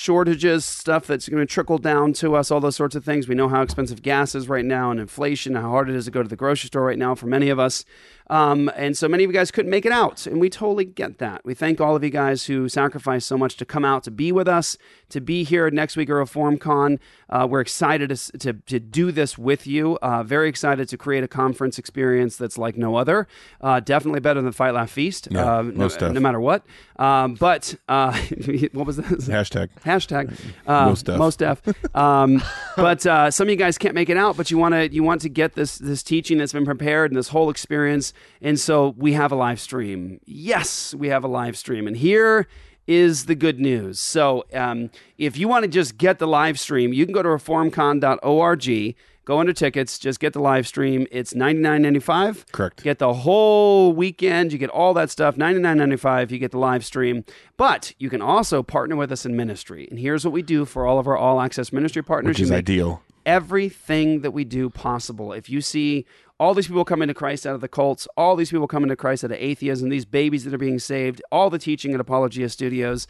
shortages, 0.08 0.64
stuff 0.64 1.06
that's 1.06 1.28
going 1.28 1.46
to 1.46 1.54
trickle 1.54 1.78
down 1.78 2.14
to 2.14 2.34
us, 2.34 2.50
all 2.50 2.62
those 2.62 2.78
sorts 2.78 2.96
of 2.96 3.04
things. 3.04 3.28
We 3.28 3.36
know 3.36 3.50
how 3.50 3.62
expensive 3.62 4.02
gas 4.02 4.36
is 4.36 4.48
right 4.48 4.64
now, 4.64 4.90
and 4.90 5.02
inflation, 5.02 5.56
how 5.56 5.70
hard 5.70 5.90
it 5.90 5.98
is 5.98 6.06
to 6.06 6.12
go 6.12 6.24
to 6.24 6.30
the 6.30 6.38
grocery 6.38 6.68
store 6.68 6.86
right 6.86 6.98
now 6.98 7.14
for 7.14 7.26
many 7.26 7.50
of 7.50 7.60
us. 7.60 7.84
Um, 8.30 8.70
and 8.76 8.98
so 8.98 9.08
many 9.08 9.24
of 9.24 9.30
you 9.30 9.34
guys 9.34 9.52
couldn't 9.52 9.72
make 9.72 9.86
it 9.86 9.92
out, 9.92 10.28
and 10.28 10.40
we 10.40 10.50
totally 10.50 10.86
get 10.86 11.18
that. 11.20 11.46
We 11.46 11.54
thank 11.54 11.80
all 11.80 11.96
of 11.96 12.04
you 12.04 12.10
guys 12.10 12.46
who 12.46 12.68
sacrificed 12.68 13.28
so 13.28 13.38
much 13.38 13.56
to 13.58 13.66
come 13.66 13.86
out 13.86 14.04
to 14.04 14.12
be 14.12 14.32
with 14.32 14.48
us, 14.48 14.78
to 15.10 15.22
be 15.22 15.44
here 15.44 15.70
next 15.70 15.96
week 15.96 16.10
at 16.10 16.14
ReformCon. 16.14 17.00
Uh, 17.30 17.48
we're 17.50 17.62
excited 17.62 18.10
to, 18.10 18.38
to, 18.38 18.54
to 18.54 18.80
do 18.80 19.12
this 19.12 19.38
with 19.38 19.66
you. 19.66 19.98
Uh, 20.02 20.24
very 20.24 20.50
excited 20.50 20.90
to 20.90 20.98
create 20.98 21.24
a 21.24 21.28
conference 21.28 21.78
experience 21.80 22.38
that's 22.38 22.58
like 22.58 22.78
no 22.78 22.96
other. 22.96 23.28
Uh, 23.62 23.80
definitely 23.80 24.20
better 24.20 24.42
than 24.42 24.52
Fight 24.52 24.74
Laugh 24.74 24.92
Feast, 24.92 25.28
Yeah, 25.32 25.60
uh, 25.60 25.62
no, 25.62 25.88
no 25.88 26.20
matter 26.20 26.40
what. 26.40 26.66
Um, 26.98 27.36
but 27.36 27.76
uh, 27.88 28.12
what 28.74 28.86
was 28.88 28.98
this? 28.98 29.28
Hashtag. 29.28 29.70
Hashtag. 29.86 30.38
uh, 30.68 30.86
Most 30.88 31.06
deaf. 31.06 31.18
most 31.18 31.40
deaf. 31.40 31.62
Um, 31.96 32.42
but 32.76 33.06
uh, 33.06 33.32
some 33.32 33.48
of 33.48 33.52
you 33.52 33.56
guys 33.58 33.78
can't 33.78 33.96
make 33.96 34.10
it 34.10 34.18
out, 34.18 34.36
but 34.36 34.52
you 34.52 34.58
want 34.58 34.74
to 34.74 34.92
you 34.92 35.04
want 35.04 35.22
to 35.22 35.30
get 35.30 35.54
this 35.56 35.78
this 35.78 36.04
teaching 36.04 36.38
that's 36.38 36.54
been 36.54 36.66
prepared 36.66 37.12
and 37.12 37.18
this 37.18 37.30
whole 37.30 37.50
experience, 37.50 38.14
and 38.42 38.60
so 38.60 38.94
we 38.98 39.14
have 39.14 39.32
a 39.32 39.36
live 39.36 39.60
stream. 39.60 40.20
Yes, 40.26 40.94
we 40.94 41.10
have 41.10 41.24
a 41.24 41.28
live 41.28 41.58
stream, 41.58 41.88
and 41.88 41.98
here 41.98 42.48
is 42.88 43.26
the 43.26 43.36
good 43.36 43.60
news. 43.60 44.00
So 44.00 44.46
um, 44.54 44.90
if 45.18 45.38
you 45.38 45.48
want 45.48 45.64
to 45.64 45.68
just 45.68 45.98
get 45.98 46.20
the 46.20 46.28
live 46.28 46.60
stream, 46.60 46.94
you 46.94 47.06
can 47.06 47.14
go 47.14 47.22
to 47.22 47.30
reformcon.org. 47.30 48.96
Go 49.26 49.40
under 49.42 49.52
tickets, 49.52 50.00
just 50.00 50.22
get 50.22 50.32
the 50.32 50.40
live 50.40 50.66
stream. 50.66 51.06
It's 51.12 51.36
ninety 51.36 51.62
nine 51.62 51.82
ninety 51.82 52.00
five. 52.00 52.46
Correct. 52.54 52.82
Get 52.82 53.00
the 53.00 53.14
whole 53.14 53.92
weekend. 53.92 54.54
You 54.54 54.58
get 54.58 54.70
all 54.70 54.94
that 54.94 55.10
stuff. 55.10 55.36
Ninety 55.36 55.60
nine 55.60 55.78
ninety 55.78 55.98
five. 55.98 56.32
You 56.32 56.40
get 56.40 56.52
the 56.52 56.60
live 56.60 56.86
stream. 56.86 57.26
But 57.58 57.94
you 58.00 58.10
can 58.10 58.22
also 58.22 58.64
partner 58.64 58.96
with 58.96 59.12
us 59.12 59.26
in 59.26 59.36
ministry. 59.36 59.86
And 59.90 60.00
here's 60.00 60.24
what 60.24 60.32
we 60.32 60.42
do 60.42 60.64
for 60.64 60.88
all 60.88 60.98
of 60.98 61.08
our 61.08 61.18
all 61.18 61.42
access 61.42 61.74
ministry 61.74 62.02
partners. 62.02 62.36
which 62.36 62.40
is 62.40 62.52
make 62.52 62.60
ideal. 62.60 63.04
Everything 63.28 64.22
that 64.22 64.32
we 64.32 64.46
do 64.46 64.70
possible. 64.70 65.34
If 65.34 65.50
you 65.50 65.62
see 65.62 66.06
all 66.40 66.54
these 66.54 66.68
people 66.68 66.86
coming 66.86 67.10
to 67.10 67.14
Christ 67.14 67.46
out 67.46 67.56
of 67.56 67.62
the 67.62 67.68
cults, 67.68 68.08
all 68.16 68.36
these 68.36 68.50
people 68.50 68.68
coming 68.68 68.90
to 68.90 68.96
Christ 68.96 69.24
out 69.24 69.32
of 69.32 69.38
atheism, 69.38 69.90
these 69.90 70.06
babies 70.06 70.46
that 70.46 70.54
are 70.54 70.58
being 70.58 70.80
saved, 70.80 71.22
all 71.32 71.50
the 71.50 71.60
teaching 71.60 71.94
at 71.94 72.00
Apologia 72.00 72.48
Studios, 72.48 73.06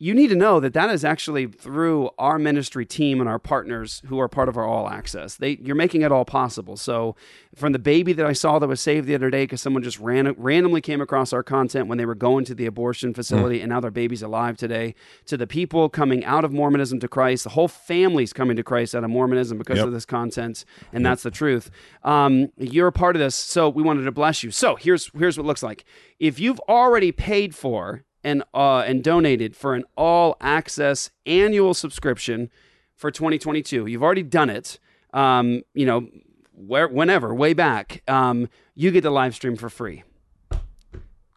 you 0.00 0.12
need 0.12 0.26
to 0.26 0.34
know 0.34 0.58
that 0.58 0.74
that 0.74 0.90
is 0.90 1.04
actually 1.04 1.46
through 1.46 2.10
our 2.18 2.36
ministry 2.36 2.84
team 2.84 3.20
and 3.20 3.28
our 3.28 3.38
partners 3.38 4.02
who 4.06 4.18
are 4.18 4.28
part 4.28 4.48
of 4.48 4.56
our 4.56 4.66
all 4.66 4.88
access. 4.88 5.36
They 5.36 5.56
you're 5.62 5.76
making 5.76 6.02
it 6.02 6.10
all 6.10 6.24
possible. 6.24 6.76
So 6.76 7.14
from 7.54 7.72
the 7.72 7.78
baby 7.78 8.12
that 8.14 8.26
I 8.26 8.32
saw 8.32 8.58
that 8.58 8.66
was 8.66 8.80
saved 8.80 9.06
the 9.06 9.14
other 9.14 9.30
day 9.30 9.44
because 9.44 9.62
someone 9.62 9.84
just 9.84 10.00
ran, 10.00 10.32
randomly 10.36 10.80
came 10.80 11.00
across 11.00 11.32
our 11.32 11.44
content 11.44 11.86
when 11.86 11.96
they 11.96 12.06
were 12.06 12.16
going 12.16 12.44
to 12.46 12.54
the 12.56 12.66
abortion 12.66 13.14
facility 13.14 13.60
and 13.60 13.70
now 13.70 13.78
their 13.78 13.92
baby's 13.92 14.20
alive 14.22 14.56
today, 14.56 14.96
to 15.26 15.36
the 15.36 15.46
people 15.46 15.88
coming 15.88 16.24
out 16.24 16.44
of 16.44 16.52
Mormonism 16.52 16.98
to 16.98 17.08
Christ, 17.08 17.44
the 17.44 17.50
whole 17.50 17.68
family's 17.68 18.32
coming 18.32 18.56
to 18.56 18.64
Christ 18.64 18.96
out 18.96 19.04
of 19.04 19.10
Mormonism 19.10 19.58
because 19.58 19.78
Yep. 19.78 19.86
of 19.86 19.92
this 19.92 20.04
content, 20.04 20.64
and 20.92 21.06
that's 21.06 21.22
the 21.22 21.30
truth. 21.30 21.70
Um, 22.02 22.48
you're 22.56 22.88
a 22.88 22.92
part 22.92 23.14
of 23.14 23.20
this, 23.20 23.36
so 23.36 23.68
we 23.68 23.82
wanted 23.82 24.02
to 24.04 24.12
bless 24.12 24.42
you. 24.42 24.50
So 24.50 24.74
here's 24.74 25.08
here's 25.16 25.38
what 25.38 25.44
it 25.44 25.46
looks 25.46 25.62
like. 25.62 25.84
If 26.18 26.40
you've 26.40 26.60
already 26.68 27.12
paid 27.12 27.54
for 27.54 28.02
and 28.24 28.42
uh, 28.54 28.78
and 28.78 29.04
donated 29.04 29.54
for 29.54 29.74
an 29.74 29.84
all 29.96 30.36
access 30.40 31.10
annual 31.26 31.74
subscription 31.74 32.50
for 32.96 33.10
2022, 33.10 33.86
you've 33.86 34.02
already 34.02 34.22
done 34.22 34.50
it. 34.50 34.78
Um, 35.12 35.62
you 35.74 35.86
know, 35.86 36.08
where 36.52 36.88
whenever, 36.88 37.34
way 37.34 37.52
back, 37.52 38.02
um, 38.08 38.48
you 38.74 38.90
get 38.90 39.02
the 39.02 39.10
live 39.10 39.34
stream 39.34 39.56
for 39.56 39.68
free. 39.68 40.02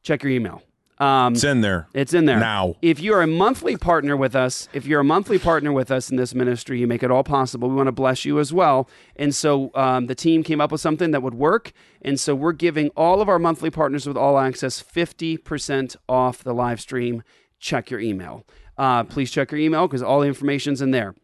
Check 0.01 0.24
your 0.24 0.32
email. 0.32 0.63
Um, 1.00 1.34
It's 1.34 1.44
in 1.44 1.62
there. 1.62 1.88
it's 1.94 2.13
in 2.13 2.25
there 2.25 2.39
Now. 2.39 2.75
If 2.82 3.00
you're 3.00 3.22
a 3.22 3.27
monthly 3.27 3.77
partner 3.77 4.18
with 4.18 4.36
us, 4.36 4.68
if 4.74 4.86
you're 4.88 5.01
a 5.01 5.04
monthly 5.04 5.38
partner 5.38 5.72
with 5.72 5.92
us 5.92 6.10
in 6.10 6.18
this 6.18 6.34
ministry, 6.34 6.80
you 6.80 6.88
make 6.88 7.04
it 7.04 7.12
all 7.12 7.24
possible. 7.24 7.70
We 7.70 7.75
want 7.75 7.88
to 7.88 7.92
bless 7.92 8.25
you 8.25 8.39
as 8.39 8.51
well. 8.51 8.89
And 9.16 9.36
so 9.36 9.70
um, 9.75 10.08
the 10.08 10.16
team 10.16 10.42
came 10.42 10.60
up 10.60 10.72
with 10.72 10.82
something 10.82 11.12
that 11.12 11.22
would 11.22 11.36
work. 11.36 11.72
And 12.01 12.20
so 12.20 12.34
we're 12.34 12.51
giving 12.51 12.89
all 12.98 13.22
of 13.22 13.30
our 13.30 13.38
monthly 13.38 13.70
partners 13.70 14.08
with 14.08 14.18
All 14.18 14.39
Access 14.39 14.82
50% 14.82 15.96
off 16.10 16.44
the 16.44 16.54
live 16.54 16.82
stream. 16.82 17.22
Check 17.60 17.92
your 17.92 18.00
email. 18.00 18.46
Uh, 18.77 19.04
please 19.04 19.30
check 19.32 19.51
your 19.51 19.60
email 19.60 19.88
because 19.88 20.01
all 20.04 20.22
the 20.22 20.27
information's 20.27 20.82
in 20.82 20.92
there. 20.92 21.16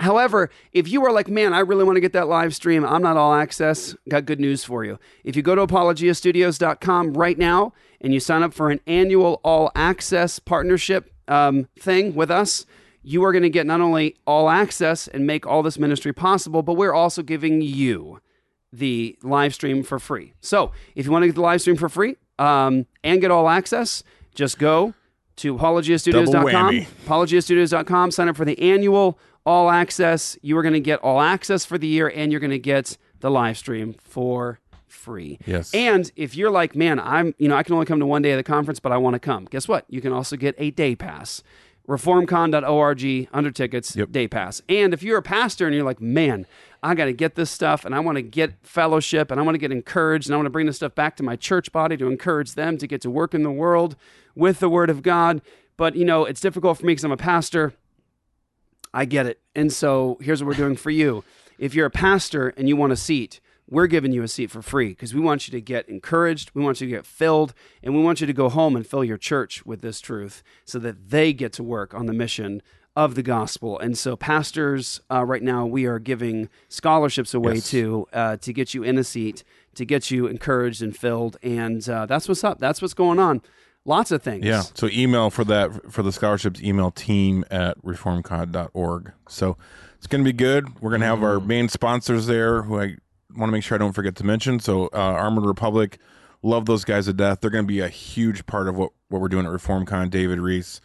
However, 0.00 0.50
if 0.72 0.88
you 0.88 1.04
are 1.04 1.12
like, 1.12 1.28
man, 1.28 1.52
I 1.52 1.60
really 1.60 1.84
want 1.84 1.96
to 1.96 2.00
get 2.00 2.12
that 2.12 2.28
live 2.28 2.54
stream, 2.54 2.84
I'm 2.84 3.02
not 3.02 3.16
all 3.16 3.34
access, 3.34 3.94
got 4.08 4.26
good 4.26 4.40
news 4.40 4.64
for 4.64 4.84
you. 4.84 4.98
If 5.24 5.36
you 5.36 5.42
go 5.42 5.54
to 5.54 5.66
apologiastudios.com 5.66 7.14
right 7.14 7.38
now 7.38 7.72
and 8.00 8.12
you 8.12 8.20
sign 8.20 8.42
up 8.42 8.52
for 8.52 8.70
an 8.70 8.80
annual 8.86 9.40
all 9.44 9.70
access 9.74 10.38
partnership 10.38 11.12
um, 11.28 11.68
thing 11.78 12.14
with 12.14 12.30
us, 12.30 12.66
you 13.02 13.24
are 13.24 13.32
going 13.32 13.42
to 13.42 13.50
get 13.50 13.66
not 13.66 13.80
only 13.80 14.16
all 14.26 14.50
access 14.50 15.06
and 15.08 15.26
make 15.26 15.46
all 15.46 15.62
this 15.62 15.78
ministry 15.78 16.12
possible, 16.12 16.62
but 16.62 16.74
we're 16.74 16.92
also 16.92 17.22
giving 17.22 17.62
you 17.62 18.20
the 18.72 19.16
live 19.22 19.54
stream 19.54 19.82
for 19.82 19.98
free. 19.98 20.34
So 20.40 20.72
if 20.94 21.06
you 21.06 21.12
want 21.12 21.22
to 21.22 21.28
get 21.28 21.36
the 21.36 21.40
live 21.40 21.60
stream 21.60 21.76
for 21.76 21.88
free 21.88 22.16
um, 22.38 22.86
and 23.04 23.20
get 23.20 23.30
all 23.30 23.48
access, 23.48 24.02
just 24.34 24.58
go 24.58 24.92
to 25.36 25.54
apologiastudios.com. 25.56 26.86
Apologiastudios.com. 27.06 28.10
Sign 28.10 28.28
up 28.28 28.36
for 28.36 28.44
the 28.44 28.58
annual 28.60 29.18
all 29.46 29.70
access. 29.70 30.36
You 30.42 30.58
are 30.58 30.62
going 30.62 30.74
to 30.74 30.80
get 30.80 30.98
all 31.00 31.20
access 31.20 31.64
for 31.64 31.78
the 31.78 31.86
year 31.86 32.08
and 32.08 32.30
you're 32.30 32.40
going 32.40 32.50
to 32.50 32.58
get 32.58 32.98
the 33.20 33.30
live 33.30 33.56
stream 33.56 33.94
for 33.94 34.58
free. 34.86 35.38
Yes. 35.46 35.72
And 35.72 36.10
if 36.16 36.36
you're 36.36 36.50
like, 36.50 36.74
man, 36.74 36.98
I'm, 36.98 37.34
you 37.38 37.48
know, 37.48 37.56
I 37.56 37.62
can 37.62 37.74
only 37.74 37.86
come 37.86 38.00
to 38.00 38.06
one 38.06 38.22
day 38.22 38.32
of 38.32 38.36
the 38.36 38.42
conference, 38.42 38.80
but 38.80 38.92
I 38.92 38.96
want 38.96 39.14
to 39.14 39.20
come. 39.20 39.46
Guess 39.46 39.68
what? 39.68 39.84
You 39.88 40.00
can 40.00 40.12
also 40.12 40.36
get 40.36 40.54
a 40.58 40.70
day 40.72 40.96
pass. 40.96 41.42
Reformcon.org 41.88 43.28
under 43.32 43.50
tickets, 43.52 43.96
day 44.10 44.26
pass. 44.26 44.60
And 44.68 44.92
if 44.92 45.04
you're 45.04 45.18
a 45.18 45.22
pastor 45.22 45.66
and 45.66 45.74
you're 45.74 45.84
like, 45.84 46.00
man, 46.00 46.44
I 46.82 46.96
got 46.96 47.04
to 47.04 47.12
get 47.12 47.36
this 47.36 47.48
stuff 47.48 47.84
and 47.84 47.94
I 47.94 48.00
want 48.00 48.16
to 48.16 48.22
get 48.22 48.54
fellowship 48.64 49.30
and 49.30 49.38
I 49.38 49.44
want 49.44 49.54
to 49.54 49.60
get 49.60 49.70
encouraged 49.70 50.26
and 50.26 50.34
I 50.34 50.36
want 50.36 50.46
to 50.46 50.50
bring 50.50 50.66
this 50.66 50.76
stuff 50.76 50.96
back 50.96 51.16
to 51.18 51.22
my 51.22 51.36
church 51.36 51.70
body 51.70 51.96
to 51.96 52.08
encourage 52.08 52.54
them 52.54 52.76
to 52.78 52.88
get 52.88 53.00
to 53.02 53.10
work 53.10 53.34
in 53.34 53.44
the 53.44 53.52
world 53.52 53.94
with 54.34 54.58
the 54.58 54.68
word 54.68 54.90
of 54.90 55.02
God. 55.02 55.40
But, 55.76 55.94
you 55.94 56.04
know, 56.04 56.24
it's 56.24 56.40
difficult 56.40 56.78
for 56.78 56.86
me 56.86 56.92
because 56.92 57.04
I'm 57.04 57.12
a 57.12 57.16
pastor. 57.16 57.72
I 58.94 59.04
get 59.04 59.26
it. 59.26 59.40
And 59.54 59.72
so 59.72 60.18
here's 60.20 60.42
what 60.42 60.48
we're 60.48 60.54
doing 60.54 60.76
for 60.76 60.90
you. 60.90 61.24
If 61.58 61.74
you're 61.74 61.86
a 61.86 61.90
pastor 61.90 62.48
and 62.56 62.68
you 62.68 62.76
want 62.76 62.92
a 62.92 62.96
seat, 62.96 63.40
we're 63.68 63.86
giving 63.88 64.12
you 64.12 64.22
a 64.22 64.28
seat 64.28 64.50
for 64.50 64.62
free 64.62 64.90
because 64.90 65.12
we 65.14 65.20
want 65.20 65.48
you 65.48 65.52
to 65.52 65.60
get 65.60 65.88
encouraged, 65.88 66.50
we 66.54 66.62
want 66.62 66.80
you 66.80 66.86
to 66.86 66.90
get 66.92 67.06
filled, 67.06 67.52
and 67.82 67.96
we 67.96 68.02
want 68.02 68.20
you 68.20 68.26
to 68.26 68.32
go 68.32 68.48
home 68.48 68.76
and 68.76 68.86
fill 68.86 69.02
your 69.02 69.16
church 69.18 69.66
with 69.66 69.80
this 69.80 70.00
truth 70.00 70.42
so 70.64 70.78
that 70.78 71.10
they 71.10 71.32
get 71.32 71.52
to 71.54 71.62
work 71.64 71.92
on 71.92 72.06
the 72.06 72.12
mission 72.12 72.62
of 72.94 73.14
the 73.14 73.22
gospel. 73.22 73.78
And 73.78 73.98
so, 73.98 74.16
pastors, 74.16 75.00
uh, 75.10 75.24
right 75.24 75.42
now, 75.42 75.66
we 75.66 75.84
are 75.84 75.98
giving 75.98 76.48
scholarships 76.68 77.34
away 77.34 77.54
Yes. 77.56 77.70
too 77.70 78.06
uh, 78.12 78.36
to 78.38 78.52
get 78.52 78.72
you 78.72 78.82
in 78.84 78.96
a 78.98 79.04
seat, 79.04 79.42
to 79.74 79.84
get 79.84 80.10
you 80.10 80.26
encouraged 80.28 80.80
and 80.80 80.96
filled. 80.96 81.36
And 81.42 81.86
uh, 81.88 82.06
that's 82.06 82.28
what's 82.28 82.44
up. 82.44 82.58
That's 82.58 82.80
what's 82.80 82.94
going 82.94 83.18
on. 83.18 83.42
Lots 83.86 84.10
of 84.10 84.20
things. 84.20 84.44
Yeah. 84.44 84.62
So 84.74 84.88
email 84.92 85.30
for 85.30 85.44
that 85.44 85.92
for 85.92 86.02
the 86.02 86.10
scholarships. 86.10 86.60
Email 86.60 86.90
team 86.90 87.44
at 87.50 87.80
reformcon.org. 87.82 89.12
So 89.28 89.56
it's 89.96 90.08
going 90.08 90.24
to 90.24 90.28
be 90.28 90.36
good. 90.36 90.80
We're 90.80 90.90
going 90.90 91.02
to 91.02 91.06
have 91.06 91.22
our 91.22 91.38
main 91.38 91.68
sponsors 91.68 92.26
there, 92.26 92.62
who 92.62 92.80
I 92.80 92.96
want 93.36 93.48
to 93.48 93.52
make 93.52 93.62
sure 93.62 93.76
I 93.76 93.78
don't 93.78 93.92
forget 93.92 94.16
to 94.16 94.24
mention. 94.24 94.58
So 94.58 94.86
uh, 94.86 94.96
Armored 94.96 95.46
Republic, 95.46 95.98
love 96.42 96.66
those 96.66 96.84
guys 96.84 97.06
to 97.06 97.12
death. 97.12 97.40
They're 97.40 97.50
going 97.50 97.64
to 97.64 97.68
be 97.68 97.80
a 97.80 97.88
huge 97.88 98.44
part 98.46 98.68
of 98.68 98.76
what 98.76 98.90
what 99.08 99.20
we're 99.20 99.28
doing 99.28 99.46
at 99.46 99.52
ReformCon. 99.52 100.10
David 100.10 100.40
Reese 100.40 100.80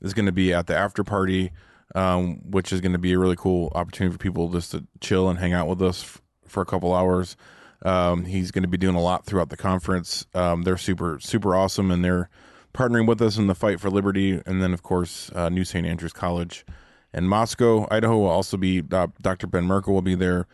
is 0.00 0.14
going 0.14 0.26
to 0.26 0.32
be 0.32 0.54
at 0.54 0.68
the 0.68 0.76
after 0.76 1.02
party, 1.02 1.50
um, 1.96 2.36
which 2.48 2.72
is 2.72 2.80
going 2.80 2.92
to 2.92 2.98
be 2.98 3.14
a 3.14 3.18
really 3.18 3.36
cool 3.36 3.72
opportunity 3.74 4.12
for 4.12 4.18
people 4.18 4.48
just 4.50 4.70
to 4.70 4.86
chill 5.00 5.28
and 5.28 5.40
hang 5.40 5.52
out 5.52 5.66
with 5.66 5.82
us 5.82 6.04
f- 6.04 6.22
for 6.46 6.60
a 6.60 6.66
couple 6.66 6.94
hours. 6.94 7.36
Um, 7.84 8.24
he's 8.24 8.50
going 8.50 8.62
to 8.62 8.68
be 8.68 8.78
doing 8.78 8.94
a 8.94 9.00
lot 9.00 9.26
throughout 9.26 9.50
the 9.50 9.56
conference. 9.56 10.24
Um, 10.34 10.62
they're 10.62 10.78
super, 10.78 11.18
super 11.20 11.54
awesome, 11.54 11.90
and 11.90 12.04
they're 12.04 12.30
partnering 12.74 13.06
with 13.06 13.22
us 13.22 13.38
in 13.38 13.46
the 13.46 13.54
fight 13.54 13.80
for 13.80 13.88
liberty. 13.88 14.42
And 14.44 14.62
then, 14.62 14.74
of 14.74 14.82
course, 14.82 15.30
uh, 15.34 15.48
New 15.48 15.64
St. 15.64 15.86
Andrews 15.86 16.12
College 16.12 16.66
and 17.12 17.28
Moscow, 17.28 17.86
Idaho 17.90 18.18
will 18.18 18.26
also 18.28 18.56
be. 18.56 18.82
Uh, 18.90 19.06
Dr. 19.22 19.46
Ben 19.46 19.64
Merkle 19.64 19.94
will 19.94 20.02
be 20.02 20.14
there 20.16 20.46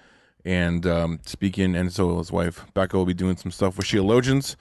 and 0.44 0.86
um, 0.86 1.20
speaking, 1.26 1.74
and 1.74 1.92
so 1.92 2.06
will 2.06 2.18
his 2.18 2.32
wife 2.32 2.64
Becca 2.74 2.96
will 2.96 3.06
be 3.06 3.14
doing 3.14 3.36
some 3.36 3.50
stuff 3.50 3.76
with 3.76 3.86
Sheologians. 3.86 4.56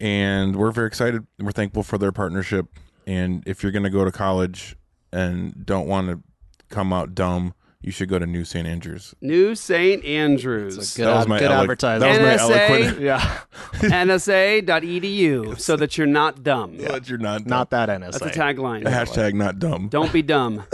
And 0.00 0.56
we're 0.56 0.72
very 0.72 0.86
excited. 0.86 1.26
We're 1.38 1.52
thankful 1.52 1.82
for 1.82 1.98
their 1.98 2.12
partnership. 2.12 2.66
And 3.06 3.42
if 3.46 3.62
you're 3.62 3.72
going 3.72 3.84
to 3.84 3.90
go 3.90 4.04
to 4.04 4.10
college 4.10 4.76
and 5.12 5.64
don't 5.64 5.86
want 5.86 6.08
to 6.08 6.22
come 6.70 6.92
out 6.92 7.14
dumb, 7.14 7.54
you 7.82 7.90
should 7.90 8.08
go 8.08 8.18
to 8.18 8.26
New 8.26 8.44
St. 8.44 8.66
Andrews. 8.66 9.14
New 9.20 9.56
St. 9.56 10.04
Andrews. 10.04 10.94
That 10.94 11.14
was 11.14 11.26
my 11.26 11.40
elo- 11.40 11.66
That 11.74 12.00
was 12.00 12.20
my 12.20 12.36
eloquent. 12.36 13.00
Yeah. 13.02 13.40
NSA.edu 13.74 15.58
so 15.60 15.76
that 15.76 15.98
you're 15.98 16.06
not 16.06 16.44
dumb. 16.44 16.78
But 16.78 17.08
you're 17.08 17.18
not. 17.18 17.44
Not 17.46 17.70
that 17.70 17.88
NSA. 17.88 18.00
That's 18.00 18.18
the 18.20 18.30
tagline. 18.30 18.84
Hashtag 18.84 19.34
not 19.34 19.58
dumb. 19.58 19.88
Don't 19.88 20.12
be 20.12 20.22
dumb. 20.22 20.64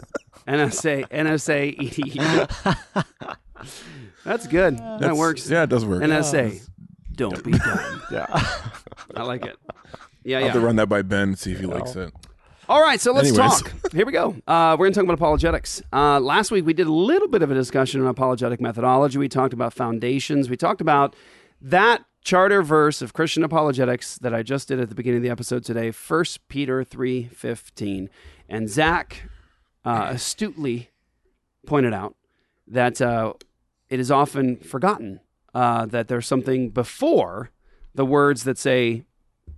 NSA 0.47 1.09
NSA 1.09 1.79
EDU. 1.79 3.37
That's 4.25 4.47
good. 4.47 4.77
that 4.79 5.17
works. 5.17 5.49
yeah, 5.49 5.63
it 5.63 5.71
does 5.71 5.87
work. 5.87 6.03
NSA. 6.03 6.69
Don't 7.15 7.43
be 7.43 7.53
dumb. 7.53 8.03
yeah. 8.13 8.27
I 9.15 9.23
like 9.23 9.47
it. 9.47 9.57
Yeah, 10.25 10.37
I'll 10.37 10.43
yeah. 10.43 10.49
have 10.53 10.61
to 10.61 10.67
run 10.67 10.77
that 10.77 10.89
by 10.89 11.03
Ben 11.03 11.29
and 11.29 11.39
see 11.39 11.53
if 11.53 11.61
he 11.61 11.67
likes 11.67 11.97
it. 11.97 12.13
All 12.69 12.83
right, 12.83 13.01
so 13.01 13.13
let's 13.13 13.31
Anyways. 13.31 13.63
talk. 13.63 13.93
Here 13.93 14.05
we 14.05 14.13
go. 14.13 14.37
Uh, 14.47 14.77
we're 14.79 14.85
going 14.85 14.93
to 14.93 14.97
talk 15.01 15.05
about 15.05 15.15
apologetics. 15.15 15.83
Uh, 15.91 16.21
last 16.21 16.51
week 16.51 16.67
we 16.67 16.75
did 16.75 16.87
a 16.87 16.93
little 16.93 17.29
bit 17.29 17.41
of 17.41 17.51
a 17.51 17.55
discussion 17.55 18.03
on 18.03 18.07
apologetic 18.07 18.61
methodology. 18.61 19.17
We 19.17 19.29
talked 19.29 19.55
about 19.55 19.73
foundations. 19.73 20.51
We 20.51 20.57
talked 20.59 20.83
about 20.83 21.17
that 21.63 22.05
charter 22.23 22.63
verse 22.63 23.01
of 23.01 23.15
Christian 23.15 23.43
apologetics 23.43 24.19
that 24.19 24.35
I 24.35 24.43
just 24.43 24.69
did 24.69 24.81
at 24.81 24.91
the 24.91 24.95
beginning 24.95 25.19
of 25.19 25.23
the 25.23 25.31
episode 25.31 25.65
today, 25.65 25.91
1 25.91 26.25
Peter 26.49 26.85
three 26.85 27.25
fifteen, 27.29 28.11
and 28.51 28.69
Zach 28.69 29.31
uh, 29.87 30.09
astutely 30.11 30.91
pointed 31.67 31.95
out 31.95 32.17
that 32.67 33.01
uh, 33.01 33.33
it 33.89 33.99
is 33.99 34.11
often 34.11 34.57
forgotten 34.59 35.21
uh, 35.55 35.87
that 35.87 36.09
there's 36.09 36.27
something 36.27 36.69
before 36.69 37.51
the 37.95 38.05
words 38.05 38.45
that 38.45 38.59
say 38.59 39.05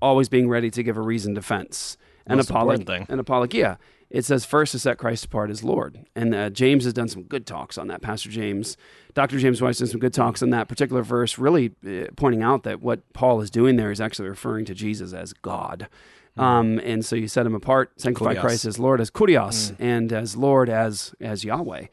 always 0.01 0.29
being 0.29 0.49
ready 0.49 0.71
to 0.71 0.85
give 0.85 0.97
a 0.97 1.01
reasoned 1.03 1.35
defense. 1.35 1.97
An, 2.27 2.37
Most 2.37 2.51
apolo- 2.51 2.87
thing. 2.87 3.07
an 3.09 3.19
apologia. 3.19 3.79
it 4.11 4.25
says 4.25 4.45
first 4.45 4.73
to 4.73 4.79
set 4.79 4.99
Christ 4.99 5.25
apart 5.25 5.51
as 5.51 5.63
Lord. 5.65 6.05
And 6.15 6.35
uh, 6.35 6.51
James 6.51 6.85
has 6.85 6.93
done 6.93 7.09
some 7.09 7.23
good 7.23 7.47
talks 7.47 7.79
on 7.79 7.87
that. 7.89 8.03
Pastor 8.03 8.29
James, 8.29 8.77
Dr. 9.15 9.39
James 9.39 9.63
White, 9.63 9.77
done 9.79 9.89
some 9.89 10.01
good 10.01 10.13
talks 10.15 10.43
on 10.43 10.51
that 10.51 10.69
particular 10.69 11.03
verse, 11.03 11.39
really 11.39 11.73
uh, 11.87 12.07
pointing 12.17 12.43
out 12.43 12.63
that 12.65 12.81
what 12.83 13.01
Paul 13.13 13.41
is 13.41 13.51
doing 13.51 13.77
there 13.77 13.91
is 13.91 14.01
actually 14.01 14.29
referring 14.29 14.65
to 14.67 14.75
Jesus 14.75 15.13
as 15.13 15.33
God. 15.33 15.89
Um, 16.37 16.79
and 16.85 17.05
so 17.05 17.17
you 17.17 17.29
set 17.29 17.45
him 17.45 17.55
apart, 17.55 17.93
sanctify 18.01 18.35
Kurios. 18.35 18.41
Christ 18.41 18.65
as 18.65 18.79
Lord, 18.79 19.01
as 19.01 19.11
Kurios, 19.11 19.75
and 19.79 20.13
as 20.13 20.37
Lord 20.37 20.71
as 20.71 21.13
as 21.21 21.45
Yahweh, 21.45 21.87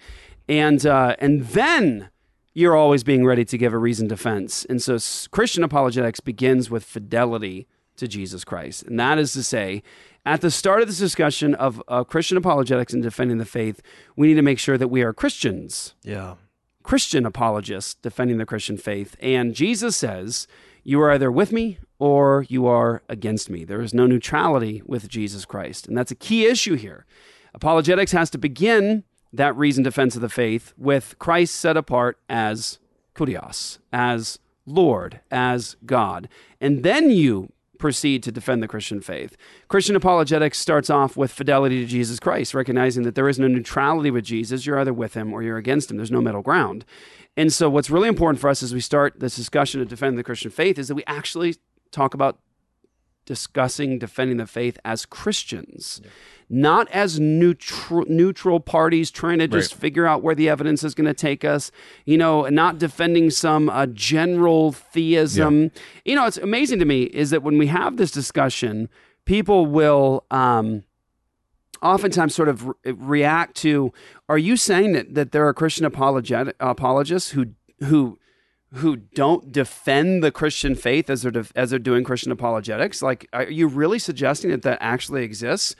and 0.48 0.86
uh, 0.86 1.15
and 1.19 1.41
then 1.48 2.10
you're 2.53 2.75
always 2.75 3.03
being 3.03 3.25
ready 3.25 3.43
to 3.46 3.57
give 3.57 3.74
a 3.74 3.77
reasoned 3.77 4.10
defense. 4.10 4.63
And 4.65 4.81
so 4.81 4.98
Christian 5.31 5.63
apologetics 5.63 6.19
begins 6.19 6.69
with 6.69 6.84
fidelity 6.84 7.67
to 7.98 8.07
Jesus 8.07 8.43
Christ, 8.46 8.84
and 8.84 9.00
that 9.00 9.17
is 9.17 9.34
to 9.34 9.43
say. 9.43 9.84
At 10.27 10.41
the 10.41 10.51
start 10.51 10.81
of 10.81 10.89
this 10.89 11.00
discussion 11.00 11.55
of 11.55 11.81
uh, 11.88 12.03
Christian 12.03 12.36
apologetics 12.36 12.91
and 12.91 13.01
defending 13.01 13.38
the 13.38 13.46
faith, 13.46 13.81
we 14.17 14.27
need 14.27 14.34
to 14.34 14.41
make 14.41 14.60
sure 14.60 14.77
that 14.77 14.89
we 14.89 15.01
are 15.01 15.13
Christians. 15.13 15.96
Yeah. 16.03 16.36
Christian 16.84 17.25
apologists 17.25 17.93
defending 17.93 18.38
the 18.38 18.46
Christian 18.46 18.75
faith. 18.75 19.15
And 19.22 19.55
Jesus 19.55 19.96
says, 19.96 20.46
You 20.84 21.00
are 21.00 21.13
either 21.13 21.31
with 21.31 21.53
me 21.53 21.79
or 21.98 22.46
you 22.50 22.67
are 22.67 23.03
against 23.07 23.50
me. 23.50 23.63
There 23.63 23.79
is 23.79 23.93
no 23.93 24.05
neutrality 24.05 24.81
with 24.86 25.07
Jesus 25.07 25.46
Christ. 25.46 25.88
And 25.88 25.98
that's 25.98 26.12
a 26.12 26.15
key 26.15 26.46
issue 26.46 26.75
here. 26.75 27.05
Apologetics 27.53 28.12
has 28.12 28.29
to 28.31 28.38
begin 28.38 29.05
that 29.31 29.55
reasoned 29.55 29.86
defense 29.86 30.17
of 30.17 30.22
the 30.22 30.27
faith 30.27 30.74
with 30.77 31.17
Christ 31.19 31.55
set 31.55 31.77
apart 31.77 32.19
as 32.27 32.79
Kurios, 33.15 33.77
as 33.93 34.39
Lord, 34.65 35.22
as 35.31 35.77
God. 35.86 36.27
And 36.60 36.84
then 36.84 37.12
you 37.12 37.53
proceed 37.77 38.24
to 38.24 38.31
defend 38.31 38.62
the 38.63 38.67
Christian 38.67 39.01
faith. 39.01 39.38
Christian 39.67 39.96
apologetics 39.96 40.60
starts 40.60 40.89
off 40.89 41.15
with 41.17 41.31
fidelity 41.31 41.81
to 41.81 41.86
Jesus 41.86 42.19
Christ, 42.19 42.53
recognizing 42.53 43.03
that 43.03 43.15
there 43.15 43.29
is 43.29 43.39
no 43.39 43.48
neutrality 43.48 44.12
with 44.12 44.25
Jesus. 44.25 44.65
You're 44.65 44.79
either 44.79 44.93
with 44.93 45.13
him 45.13 45.34
or 45.34 45.43
you're 45.43 45.57
against 45.57 45.91
him. 45.91 45.98
There's 45.98 46.12
no 46.12 46.22
middle 46.22 46.41
ground. 46.41 46.86
And 47.36 47.53
so, 47.53 47.69
what's 47.69 47.89
really 47.89 48.07
important 48.07 48.39
for 48.39 48.50
us 48.50 48.63
as 48.63 48.74
we 48.74 48.79
start 48.79 49.19
this 49.19 49.36
discussion 49.36 49.81
of 49.81 49.88
defend 49.88 50.17
the 50.17 50.24
Christian 50.24 50.51
faith 50.51 50.79
is 50.79 50.88
that 50.88 50.96
we 50.96 51.03
actually 51.05 51.55
talk 51.91 52.13
about 52.13 52.39
discussing 53.27 54.00
defending 54.00 54.38
the 54.38 54.48
faith 54.48 54.79
as 54.84 55.05
Christians, 55.05 56.01
not 56.50 56.89
as 56.89 57.19
neutral 57.19 58.05
neutral 58.07 58.60
parties 58.60 59.12
trying 59.12 59.38
to 59.38 59.48
just 59.48 59.74
Right. 59.74 59.81
figure 59.81 60.07
out 60.07 60.24
where 60.24 60.34
the 60.34 60.50
evidence 60.50 60.84
is 60.84 60.96
going 60.96 61.05
to 61.05 61.13
take 61.13 61.46
us. 61.46 61.69
You 62.05 62.17
know, 62.17 62.48
not 62.48 62.79
defending 62.79 63.29
some 63.29 63.69
uh, 63.69 63.86
general 63.88 64.72
theism. 64.72 65.69
You 66.05 66.15
know, 66.15 66.25
it's 66.25 66.38
amazing 66.38 66.79
to 66.79 66.86
me 66.86 67.03
is 67.03 67.29
that 67.29 67.43
when 67.43 67.60
we 67.60 67.67
have 67.67 67.98
this 67.98 68.10
discussion, 68.10 68.89
people 69.25 69.67
will. 69.67 70.24
Um, 70.31 70.84
oftentimes 71.84 72.34
sort 72.34 72.50
of 72.50 72.65
re- 72.65 72.74
react 72.86 73.55
to 73.55 73.93
are 74.27 74.39
you 74.39 74.57
saying 74.57 74.93
that, 74.93 75.13
that 75.13 75.31
there 75.31 75.48
are 75.48 75.53
christian 75.53 75.86
apologet- 75.86 76.53
apologists 76.60 77.29
who 77.31 77.46
who 77.84 78.17
who 78.74 78.97
don't 78.97 79.51
defend 79.51 80.21
the 80.24 80.31
christian 80.31 80.75
faith 80.75 81.09
as 81.09 81.21
they're 81.21 81.31
def- 81.31 81.53
as 81.55 81.69
they're 81.69 81.79
doing 81.79 82.03
christian 82.03 82.31
apologetics 82.31 83.01
like 83.01 83.27
are 83.31 83.50
you 83.50 83.67
really 83.67 84.00
suggesting 84.00 84.51
that 84.51 84.62
that 84.63 84.77
actually 84.81 85.24
exists? 85.24 85.75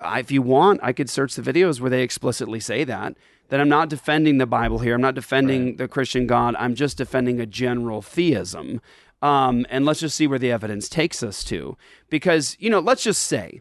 I- 0.00 0.18
if 0.20 0.30
you 0.30 0.42
want 0.42 0.80
i 0.82 0.92
could 0.92 1.08
search 1.08 1.34
the 1.34 1.42
videos 1.42 1.80
where 1.80 1.90
they 1.90 2.02
explicitly 2.02 2.60
say 2.60 2.84
that 2.84 3.16
that 3.48 3.60
i'm 3.60 3.68
not 3.68 3.88
defending 3.88 4.38
the 4.38 4.46
bible 4.46 4.78
here. 4.80 4.94
I'm 4.94 5.00
not 5.00 5.14
defending 5.14 5.76
the 5.76 5.88
christian 5.88 6.26
god. 6.26 6.54
I'm 6.58 6.74
just 6.74 6.96
defending 6.98 7.40
a 7.40 7.46
general 7.46 8.00
theism. 8.02 8.80
Um, 9.22 9.66
and 9.68 9.84
let's 9.84 10.00
just 10.00 10.16
see 10.16 10.26
where 10.26 10.38
the 10.38 10.50
evidence 10.50 10.88
takes 10.88 11.22
us 11.22 11.44
to. 11.44 11.76
Because 12.08 12.56
you 12.60 12.70
know 12.70 12.78
let's 12.80 13.02
just 13.02 13.24
say 13.24 13.60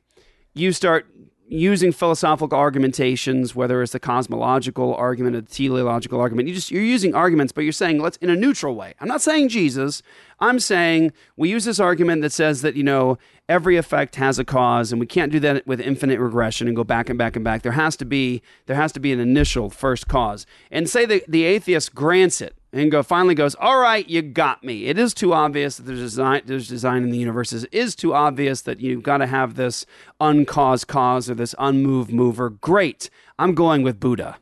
you 0.54 0.72
start 0.74 1.08
using 1.52 1.92
philosophical 1.92 2.58
argumentations, 2.58 3.56
whether 3.56 3.82
it's 3.82 3.92
the 3.92 4.00
cosmological 4.00 4.94
argument 4.96 5.36
or 5.36 5.42
the 5.42 5.52
teleological 5.52 6.22
argument. 6.22 6.48
You 6.48 6.54
just 6.54 6.70
you're 6.70 6.84
using 6.84 7.16
arguments, 7.16 7.52
but 7.52 7.64
you're 7.64 7.74
saying 7.74 8.00
let's 8.00 8.18
in 8.18 8.30
a 8.30 8.36
neutral 8.36 8.76
way. 8.76 8.94
I'm 9.00 9.08
not 9.08 9.22
saying 9.22 9.50
Jesus. 9.50 10.04
I'm 10.40 10.60
saying 10.60 11.12
we 11.36 11.50
use 11.50 11.66
this 11.66 11.80
argument 11.80 12.22
that 12.22 12.32
says 12.32 12.62
that 12.62 12.76
you 12.76 12.84
know 12.84 13.18
every 13.50 13.78
effect 13.78 14.16
has 14.18 14.38
a 14.38 14.46
cause, 14.46 14.92
and 14.92 15.00
we 15.00 15.08
can't 15.08 15.32
do 15.32 15.40
that 15.40 15.66
with 15.66 15.82
infinite 15.82 16.20
regression 16.20 16.68
and 16.68 16.76
go 16.76 16.84
back 16.84 17.10
and 17.10 17.18
back 17.18 17.36
and 17.36 17.44
back. 17.44 17.64
There 17.64 17.72
has 17.72 17.98
to 17.98 18.06
be 18.06 18.44
there 18.68 18.76
has 18.76 18.92
to 18.94 19.00
be 19.00 19.12
an 19.12 19.20
initial 19.20 19.72
first 19.72 20.08
cause, 20.08 20.46
and 20.70 20.88
say 20.88 21.06
the 21.06 21.24
the 21.28 21.46
atheist 21.46 21.96
grants 21.96 22.42
it 22.42 22.56
and 22.72 22.92
go 22.92 23.02
finally 23.04 23.36
goes 23.36 23.56
all 23.56 23.80
right 23.80 24.08
you 24.08 24.22
got 24.22 24.64
me. 24.64 24.86
It 24.86 24.98
is 24.98 25.14
too 25.14 25.34
obvious 25.34 25.78
that 25.78 25.84
there's 25.84 26.00
design 26.00 26.42
there's 26.46 26.68
design 26.68 27.04
in 27.04 27.10
the 27.10 27.18
universe. 27.18 27.52
It 27.54 27.70
is 27.72 27.96
too 27.96 28.14
obvious 28.14 28.62
that 28.64 28.80
you've 28.80 29.04
got 29.04 29.18
to 29.18 29.28
have 29.28 29.56
this 29.56 29.86
uncaused 30.20 30.88
cause 30.88 31.30
or 31.30 31.36
this 31.36 31.56
unmoved 31.58 32.12
mover. 32.12 32.50
Great. 32.50 33.10
I'm 33.38 33.54
going 33.56 33.84
with 33.84 34.00
buddha. 34.00 34.38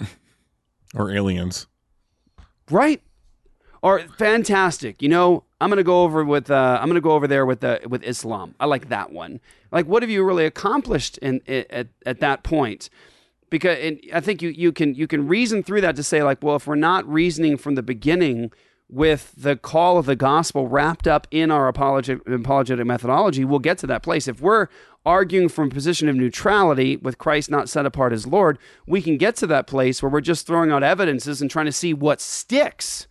Or 0.94 1.10
aliens. 1.10 1.66
right. 2.70 3.02
Or 3.82 4.00
fantastic. 4.16 5.02
You 5.02 5.08
know 5.08 5.44
i'm 5.60 5.70
gonna 5.70 5.82
go 5.82 6.02
over 6.02 6.24
with 6.24 6.50
uh, 6.50 6.78
i'm 6.80 6.88
gonna 6.88 7.00
go 7.00 7.12
over 7.12 7.26
there 7.26 7.44
with 7.46 7.60
the 7.60 7.80
with 7.88 8.02
islam. 8.04 8.54
I 8.60 8.66
like 8.66 8.88
that 8.90 9.12
one. 9.12 9.40
Like 9.72 9.86
what 9.86 10.02
have 10.02 10.10
you 10.10 10.22
really 10.24 10.46
accomplished 10.46 11.18
in 11.18 11.40
at, 11.48 11.88
at 12.06 12.20
that 12.20 12.44
point 12.44 12.88
because 13.54 13.78
i 14.12 14.18
think 14.18 14.42
you 14.42 14.48
you 14.48 14.72
can 14.72 14.94
you 14.96 15.06
can 15.06 15.28
reason 15.28 15.62
through 15.62 15.80
that 15.80 15.94
to 15.94 16.02
say 16.02 16.24
like 16.24 16.42
well 16.42 16.56
if 16.56 16.66
we're 16.66 16.74
not 16.74 17.08
reasoning 17.08 17.56
from 17.56 17.76
the 17.76 17.82
beginning 17.82 18.50
with 18.88 19.32
the 19.36 19.56
call 19.56 19.96
of 19.98 20.06
the 20.06 20.16
gospel 20.16 20.68
wrapped 20.68 21.08
up 21.08 21.26
in 21.30 21.50
our 21.50 21.68
apologetic, 21.68 22.26
apologetic 22.28 22.86
methodology, 22.86 23.44
we'll 23.44 23.58
get 23.58 23.78
to 23.78 23.86
that 23.86 24.02
place. 24.02 24.28
If 24.28 24.40
we're 24.40 24.68
arguing 25.06 25.48
from 25.48 25.68
a 25.68 25.74
position 25.74 26.08
of 26.08 26.16
neutrality 26.16 26.96
with 26.96 27.18
Christ 27.18 27.50
not 27.50 27.68
set 27.68 27.86
apart 27.86 28.12
as 28.12 28.26
Lord, 28.26 28.58
we 28.86 29.00
can 29.00 29.16
get 29.16 29.36
to 29.36 29.46
that 29.48 29.66
place 29.66 30.02
where 30.02 30.10
we're 30.10 30.20
just 30.20 30.46
throwing 30.46 30.70
out 30.70 30.82
evidences 30.82 31.40
and 31.40 31.50
trying 31.50 31.66
to 31.66 31.72
see 31.72 31.94
what 31.94 32.20
sticks 32.20 33.06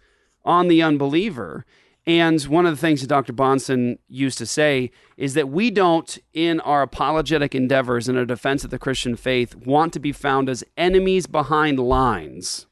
on 0.46 0.68
the 0.68 0.82
unbeliever. 0.82 1.66
And 2.06 2.42
one 2.44 2.66
of 2.66 2.74
the 2.74 2.82
things 2.82 3.00
that 3.00 3.08
Dr. 3.08 3.32
Bahnsen 3.32 3.98
used 4.10 4.38
to 4.40 4.46
say 4.46 4.92
is 5.16 5.36
that 5.36 5.48
we 5.48 5.72
don't, 5.72 6.18
in 6.34 6.60
our 6.62 6.82
apologetic 6.82 7.56
endeavors 7.56 8.10
in 8.10 8.18
our 8.18 8.26
defense 8.26 8.66
of 8.66 8.72
the 8.72 8.80
Christian 8.80 9.16
faith, 9.16 9.56
want 9.56 9.94
to 9.94 10.00
be 10.00 10.12
found 10.12 10.50
as 10.50 10.66
enemies 10.76 11.28
behind 11.28 11.80
lines 11.80 12.66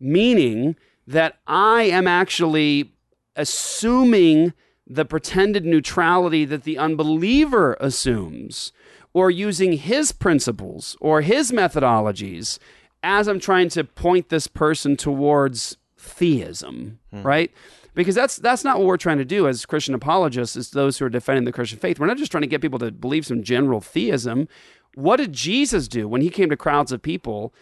meaning 0.00 0.76
that 1.06 1.38
I 1.46 1.82
am 1.82 2.08
actually 2.08 2.92
assuming 3.36 4.54
the 4.86 5.04
pretended 5.04 5.64
neutrality 5.64 6.44
that 6.46 6.64
the 6.64 6.78
unbeliever 6.78 7.76
assumes, 7.78 8.72
or 9.12 9.30
using 9.30 9.74
his 9.74 10.10
principles 10.12 10.96
or 11.00 11.20
his 11.20 11.52
methodologies 11.52 12.58
as 13.02 13.28
I'm 13.28 13.40
trying 13.40 13.68
to 13.70 13.84
point 13.84 14.28
this 14.28 14.46
person 14.46 14.96
towards 14.96 15.76
theism, 15.96 16.98
hmm. 17.12 17.22
right? 17.22 17.52
Because 17.94 18.14
that's 18.14 18.36
that's 18.36 18.64
not 18.64 18.78
what 18.78 18.86
we're 18.86 18.96
trying 18.96 19.18
to 19.18 19.24
do 19.24 19.48
as 19.48 19.66
Christian 19.66 19.94
apologists, 19.94 20.56
as 20.56 20.70
those 20.70 20.98
who 20.98 21.04
are 21.04 21.10
defending 21.10 21.44
the 21.44 21.52
Christian 21.52 21.78
faith. 21.78 21.98
We're 21.98 22.06
not 22.06 22.18
just 22.18 22.30
trying 22.30 22.42
to 22.42 22.48
get 22.48 22.60
people 22.60 22.78
to 22.78 22.90
believe 22.90 23.26
some 23.26 23.42
general 23.42 23.80
theism. 23.80 24.48
What 24.94 25.16
did 25.16 25.32
Jesus 25.32 25.88
do 25.88 26.08
when 26.08 26.20
he 26.20 26.30
came 26.30 26.50
to 26.50 26.56
crowds 26.56 26.92
of 26.92 27.02
people 27.02 27.52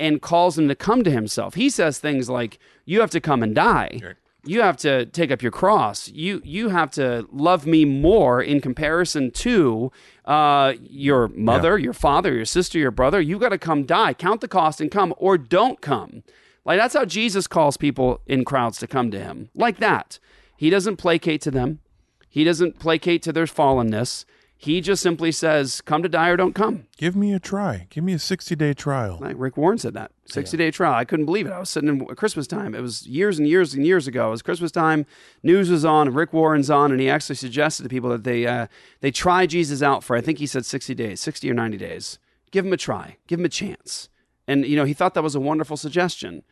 and 0.00 0.20
calls 0.20 0.56
them 0.56 0.68
to 0.68 0.74
come 0.74 1.04
to 1.04 1.10
himself? 1.10 1.54
He 1.54 1.70
says 1.70 1.98
things 1.98 2.28
like, 2.28 2.58
"You 2.84 3.00
have 3.00 3.10
to 3.10 3.20
come 3.20 3.42
and 3.42 3.54
die. 3.54 3.98
You 4.46 4.60
have 4.60 4.76
to 4.78 5.06
take 5.06 5.30
up 5.30 5.40
your 5.40 5.52
cross. 5.52 6.08
You 6.08 6.42
you 6.44 6.68
have 6.68 6.90
to 6.92 7.26
love 7.32 7.66
me 7.66 7.84
more 7.84 8.42
in 8.42 8.60
comparison 8.60 9.30
to 9.32 9.90
uh, 10.26 10.74
your 10.80 11.28
mother, 11.28 11.78
your 11.78 11.94
father, 11.94 12.34
your 12.34 12.44
sister, 12.44 12.78
your 12.78 12.90
brother. 12.90 13.20
You 13.20 13.38
got 13.38 13.50
to 13.50 13.58
come 13.58 13.84
die. 13.84 14.12
Count 14.14 14.40
the 14.40 14.48
cost 14.48 14.80
and 14.80 14.90
come, 14.90 15.14
or 15.18 15.38
don't 15.38 15.80
come." 15.80 16.22
Like 16.64 16.78
that's 16.78 16.94
how 16.94 17.04
Jesus 17.04 17.46
calls 17.46 17.76
people 17.76 18.20
in 18.26 18.44
crowds 18.44 18.78
to 18.78 18.86
come 18.86 19.10
to 19.10 19.20
him. 19.20 19.50
Like 19.54 19.78
that. 19.78 20.18
He 20.56 20.70
doesn't 20.70 20.96
placate 20.96 21.40
to 21.42 21.50
them. 21.50 21.80
He 22.28 22.44
doesn't 22.44 22.78
placate 22.78 23.22
to 23.22 23.32
their 23.32 23.46
fallenness. 23.46 24.24
He 24.56 24.80
just 24.80 25.02
simply 25.02 25.30
says, 25.30 25.80
"Come 25.82 26.02
to 26.02 26.08
die 26.08 26.30
or 26.30 26.36
don't 26.36 26.54
come." 26.54 26.86
Give 26.96 27.14
me 27.14 27.34
a 27.34 27.38
try. 27.38 27.86
Give 27.90 28.02
me 28.02 28.14
a 28.14 28.18
60 28.18 28.56
day 28.56 28.72
trial. 28.72 29.18
Like 29.20 29.36
Rick 29.36 29.58
Warren 29.58 29.76
said 29.78 29.92
that 29.94 30.12
60 30.26 30.56
day 30.56 30.70
trial. 30.70 30.94
I 30.94 31.04
couldn't 31.04 31.26
believe 31.26 31.46
it. 31.46 31.52
I 31.52 31.58
was 31.58 31.68
sitting 31.68 31.88
in 31.88 32.06
Christmas 32.16 32.46
time. 32.46 32.74
It 32.74 32.80
was 32.80 33.06
years 33.06 33.38
and 33.38 33.46
years 33.46 33.74
and 33.74 33.84
years 33.84 34.06
ago. 34.06 34.28
It 34.28 34.30
was 34.30 34.42
Christmas 34.42 34.72
time. 34.72 35.04
News 35.42 35.68
was 35.68 35.84
on. 35.84 36.06
And 36.06 36.16
Rick 36.16 36.32
Warren's 36.32 36.70
on, 36.70 36.92
and 36.92 37.00
he 37.00 37.10
actually 37.10 37.36
suggested 37.36 37.82
to 37.82 37.88
people 37.90 38.08
that 38.10 38.24
they 38.24 38.46
uh, 38.46 38.68
they 39.00 39.10
try 39.10 39.44
Jesus 39.44 39.82
out 39.82 40.02
for. 40.02 40.16
I 40.16 40.22
think 40.22 40.38
he 40.38 40.46
said 40.46 40.64
60 40.64 40.94
days, 40.94 41.20
60 41.20 41.50
or 41.50 41.54
90 41.54 41.76
days. 41.76 42.18
Give 42.50 42.64
him 42.64 42.72
a 42.72 42.78
try. 42.78 43.16
Give 43.26 43.40
him 43.40 43.44
a 43.44 43.50
chance. 43.50 44.08
And 44.46 44.64
you 44.64 44.76
know, 44.76 44.84
he 44.84 44.94
thought 44.94 45.14
that 45.14 45.22
was 45.22 45.34
a 45.34 45.40
wonderful 45.40 45.76
suggestion. 45.76 46.42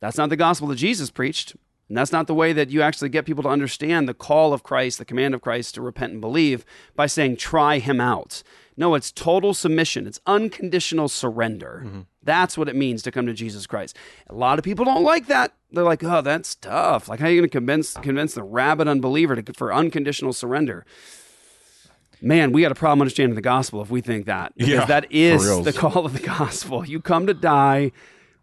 That's 0.00 0.16
not 0.16 0.28
the 0.28 0.36
gospel 0.36 0.68
that 0.68 0.76
Jesus 0.76 1.10
preached. 1.10 1.56
And 1.88 1.96
that's 1.96 2.12
not 2.12 2.26
the 2.26 2.34
way 2.34 2.52
that 2.52 2.68
you 2.68 2.82
actually 2.82 3.08
get 3.08 3.24
people 3.24 3.42
to 3.44 3.48
understand 3.48 4.08
the 4.08 4.14
call 4.14 4.52
of 4.52 4.62
Christ, 4.62 4.98
the 4.98 5.06
command 5.06 5.34
of 5.34 5.40
Christ 5.40 5.74
to 5.74 5.82
repent 5.82 6.12
and 6.12 6.20
believe 6.20 6.64
by 6.94 7.06
saying, 7.06 7.38
try 7.38 7.78
him 7.78 7.98
out. 8.00 8.42
No, 8.76 8.94
it's 8.94 9.10
total 9.10 9.54
submission, 9.54 10.06
it's 10.06 10.20
unconditional 10.26 11.08
surrender. 11.08 11.82
Mm-hmm. 11.84 12.00
That's 12.22 12.58
what 12.58 12.68
it 12.68 12.76
means 12.76 13.02
to 13.02 13.10
come 13.10 13.26
to 13.26 13.32
Jesus 13.32 13.66
Christ. 13.66 13.96
A 14.28 14.34
lot 14.34 14.58
of 14.58 14.64
people 14.64 14.84
don't 14.84 15.02
like 15.02 15.26
that. 15.26 15.54
They're 15.72 15.82
like, 15.82 16.04
oh, 16.04 16.20
that's 16.20 16.54
tough. 16.54 17.08
Like, 17.08 17.20
how 17.20 17.26
are 17.26 17.30
you 17.30 17.40
going 17.40 17.48
to 17.48 17.52
convince 17.52 17.94
convince 17.94 18.34
the 18.34 18.42
rabid 18.42 18.86
unbeliever 18.86 19.40
to, 19.40 19.52
for 19.54 19.72
unconditional 19.72 20.32
surrender? 20.32 20.84
man, 22.20 22.50
we 22.50 22.62
got 22.62 22.72
a 22.72 22.74
problem 22.74 23.00
understanding 23.00 23.36
the 23.36 23.40
gospel 23.40 23.80
if 23.80 23.90
we 23.90 24.00
think 24.00 24.26
that. 24.26 24.52
Because 24.56 24.72
Yeah, 24.72 24.84
that 24.86 25.06
is 25.10 25.64
the 25.64 25.72
call 25.72 26.04
of 26.04 26.12
the 26.12 26.18
gospel. 26.26 26.84
You 26.84 27.00
come 27.00 27.28
to 27.28 27.34
die 27.34 27.92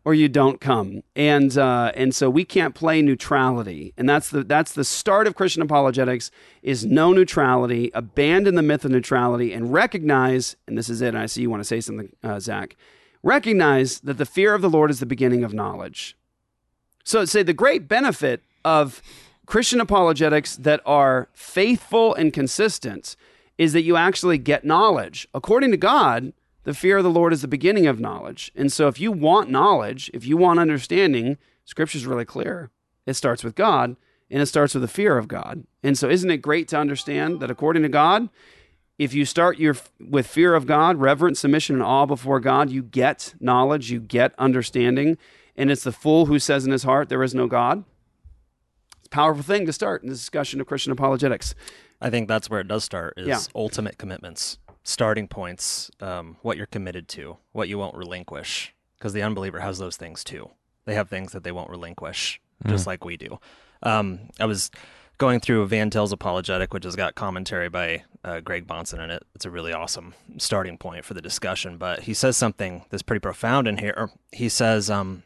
or 0.05 0.13
you 0.13 0.29
don't 0.29 0.61
come. 0.61 1.01
And 1.15 1.57
uh, 1.57 1.91
and 1.95 2.15
so 2.15 2.29
we 2.29 2.45
can't 2.45 2.75
play 2.75 3.01
neutrality. 3.01 3.93
And 3.97 4.07
that's 4.07 4.29
the 4.29 4.43
that's 4.43 4.71
the 4.71 4.85
start 4.85 5.27
of 5.27 5.35
Christian 5.35 5.63
apologetics 5.63 6.31
is 6.61 6.85
no 6.85 7.11
neutrality, 7.11 7.91
abandon 7.93 8.55
the 8.55 8.61
myth 8.61 8.85
of 8.85 8.91
neutrality 8.91 9.51
and 9.51 9.73
recognize, 9.73 10.55
and 10.67 10.77
this 10.77 10.89
is 10.89 11.01
it, 11.01 11.09
and 11.09 11.17
I 11.17 11.25
see 11.25 11.41
you 11.41 11.49
want 11.49 11.61
to 11.61 11.67
say 11.67 11.81
something, 11.81 12.15
uh, 12.23 12.39
Zach, 12.39 12.77
recognize 13.23 13.99
that 14.01 14.17
the 14.17 14.25
fear 14.25 14.53
of 14.53 14.61
the 14.61 14.69
Lord 14.69 14.91
is 14.91 14.99
the 14.99 15.05
beginning 15.05 15.43
of 15.43 15.53
knowledge. 15.53 16.15
So, 17.03 17.25
say 17.25 17.43
the 17.43 17.53
great 17.53 17.87
benefit 17.87 18.41
of 18.63 19.01
Christian 19.45 19.79
apologetics 19.79 20.55
that 20.57 20.81
are 20.85 21.27
faithful 21.33 22.13
and 22.15 22.31
consistent 22.31 23.15
is 23.57 23.73
that 23.73 23.83
you 23.83 23.95
actually 23.95 24.37
get 24.37 24.65
knowledge. 24.65 25.27
According 25.33 25.71
to 25.71 25.77
God, 25.77 26.33
the 26.65 26.73
fear 26.73 26.97
of 26.97 27.03
the 27.03 27.09
Lord 27.09 27.31
is 27.31 27.41
the 27.41 27.47
beginning 27.47 27.87
of 27.87 27.99
knowledge. 27.99 28.51
And 28.55 28.71
so, 28.71 28.87
if 28.87 28.99
you 28.99 29.11
want 29.11 29.49
knowledge, 29.49 30.11
if 30.13 30.25
you 30.25 30.35
want 30.37 30.59
understanding, 30.59 31.37
Scripture's 31.63 32.05
really 32.05 32.25
clear. 32.25 32.69
It 33.05 33.13
starts 33.13 33.43
with 33.43 33.55
God 33.55 33.95
and 34.29 34.41
it 34.41 34.47
starts 34.47 34.73
with 34.73 34.81
the 34.81 34.87
fear 34.87 35.17
of 35.17 35.27
God. 35.27 35.65
And 35.83 35.97
so, 35.97 36.09
isn't 36.09 36.29
it 36.29 36.37
great 36.37 36.67
to 36.69 36.77
understand 36.77 37.39
that 37.39 37.49
according 37.51 37.83
to 37.83 37.89
God, 37.89 38.29
if 38.97 39.13
you 39.13 39.25
start 39.25 39.59
your 39.59 39.75
with 39.99 40.25
fear 40.27 40.55
of 40.55 40.65
God, 40.65 40.97
reverence, 40.97 41.39
submission, 41.41 41.75
and 41.75 41.83
awe 41.83 42.05
before 42.05 42.39
God, 42.39 42.69
you 42.69 42.81
get 42.81 43.35
knowledge, 43.39 43.91
you 43.91 43.99
get 43.99 44.33
understanding, 44.37 45.17
and 45.55 45.69
it's 45.69 45.83
the 45.83 45.91
fool 45.91 46.25
who 46.27 46.39
says 46.39 46.65
in 46.65 46.71
his 46.71 46.83
heart 46.83 47.09
there 47.09 47.21
is 47.23 47.35
no 47.35 47.45
God. 47.47 47.83
It's 48.99 49.07
a 49.07 49.09
powerful 49.09 49.43
thing 49.43 49.65
to 49.65 49.73
start 49.73 50.01
in 50.01 50.09
the 50.09 50.15
discussion 50.15 50.59
of 50.61 50.67
Christian 50.67 50.91
apologetics. 50.91 51.53
I 52.01 52.09
think 52.09 52.27
that's 52.27 52.49
where 52.49 52.59
it 52.59 52.67
does 52.67 52.83
start 52.83 53.13
is 53.17 53.27
Yeah. 53.27 53.39
ultimate 53.53 53.97
commitments, 53.97 54.57
starting 54.85 55.27
points, 55.27 55.91
um, 55.99 56.37
what 56.43 56.55
you're 56.55 56.67
committed 56.67 57.09
to, 57.09 57.37
what 57.51 57.67
you 57.67 57.77
won't 57.77 57.97
relinquish. 57.97 58.73
Because 58.97 59.11
the 59.11 59.23
unbeliever 59.23 59.59
has 59.59 59.77
those 59.77 59.97
things 59.97 60.23
too. 60.23 60.51
They 60.85 60.93
have 60.93 61.09
things 61.09 61.33
that 61.33 61.43
they 61.43 61.51
won't 61.51 61.69
relinquish, 61.69 62.39
just 62.67 62.87
like 62.87 63.03
we 63.03 63.17
do. 63.17 63.39
Um, 63.83 64.29
I 64.39 64.45
was 64.45 64.71
going 65.17 65.39
through 65.39 65.65
Van 65.67 65.89
Til's 65.89 66.11
apologetic, 66.11 66.73
which 66.73 66.85
has 66.85 66.95
got 66.95 67.15
commentary 67.15 67.67
by 67.67 68.03
uh, 68.23 68.39
Greg 68.39 68.67
Bahnsen 68.67 69.03
in 69.03 69.09
it. 69.09 69.23
It's 69.33 69.45
a 69.45 69.49
really 69.49 69.73
awesome 69.73 70.13
starting 70.37 70.77
point 70.77 71.03
for 71.03 71.13
the 71.13 71.21
discussion. 71.21 71.77
But 71.77 72.01
he 72.01 72.13
says 72.13 72.37
something 72.37 72.85
that's 72.89 73.03
pretty 73.03 73.19
profound 73.19 73.67
in 73.67 73.77
here. 73.77 74.11
He 74.31 74.47
says, 74.47 74.89
um, 74.89 75.23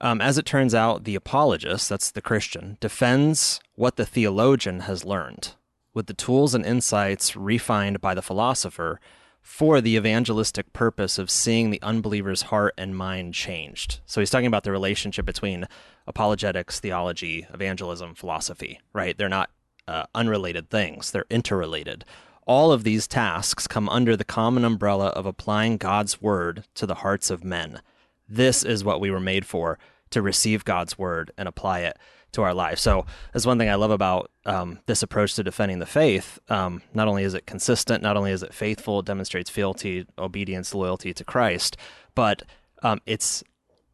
um, 0.00 0.20
as 0.20 0.38
it 0.38 0.44
turns 0.44 0.74
out, 0.74 1.04
the 1.04 1.14
apologist, 1.14 1.88
that's 1.88 2.10
the 2.10 2.22
Christian, 2.22 2.78
defends 2.80 3.60
what 3.76 3.96
the 3.96 4.06
theologian 4.06 4.80
has 4.80 5.04
learned 5.04 5.54
with 5.94 6.06
the 6.06 6.14
tools 6.14 6.54
and 6.54 6.64
insights 6.64 7.36
refined 7.36 8.00
by 8.00 8.14
the 8.14 8.22
philosopher 8.22 9.00
for 9.42 9.80
the 9.80 9.96
evangelistic 9.96 10.72
purpose 10.72 11.18
of 11.18 11.30
seeing 11.30 11.70
the 11.70 11.82
unbeliever's 11.82 12.42
heart 12.42 12.74
and 12.76 12.96
mind 12.96 13.34
changed. 13.34 14.00
So 14.06 14.20
he's 14.20 14.30
talking 14.30 14.46
about 14.46 14.64
the 14.64 14.72
relationship 14.72 15.24
between 15.24 15.66
apologetics, 16.06 16.78
theology, 16.80 17.46
evangelism, 17.52 18.14
philosophy, 18.14 18.80
right? 18.92 19.16
They're 19.16 19.28
not 19.28 19.50
uh, 19.88 20.04
unrelated 20.14 20.70
things, 20.70 21.10
they're 21.10 21.24
interrelated. 21.30 22.04
All 22.46 22.72
of 22.72 22.84
these 22.84 23.06
tasks 23.06 23.66
come 23.66 23.88
under 23.88 24.16
the 24.16 24.24
common 24.24 24.64
umbrella 24.64 25.08
of 25.08 25.26
applying 25.26 25.76
God's 25.76 26.20
word 26.20 26.64
to 26.74 26.86
the 26.86 26.96
hearts 26.96 27.30
of 27.30 27.44
men. 27.44 27.80
This 28.28 28.64
is 28.64 28.84
what 28.84 29.00
we 29.00 29.10
were 29.10 29.20
made 29.20 29.46
for 29.46 29.78
to 30.10 30.22
receive 30.22 30.64
God's 30.64 30.98
word 30.98 31.30
and 31.38 31.48
apply 31.48 31.80
it 31.80 31.96
to 32.32 32.42
our 32.42 32.54
lives. 32.54 32.80
So 32.80 33.06
that's 33.32 33.46
one 33.46 33.58
thing 33.58 33.68
I 33.68 33.74
love 33.74 33.90
about 33.90 34.30
um, 34.46 34.78
this 34.86 35.02
approach 35.02 35.34
to 35.34 35.42
defending 35.42 35.78
the 35.78 35.86
faith. 35.86 36.38
Um, 36.48 36.82
not 36.94 37.08
only 37.08 37.24
is 37.24 37.34
it 37.34 37.46
consistent, 37.46 38.02
not 38.02 38.16
only 38.16 38.32
is 38.32 38.42
it 38.42 38.54
faithful, 38.54 39.00
it 39.00 39.06
demonstrates 39.06 39.50
fealty, 39.50 40.06
obedience, 40.18 40.74
loyalty 40.74 41.12
to 41.14 41.24
Christ, 41.24 41.76
but 42.14 42.42
um, 42.82 43.00
it's 43.06 43.42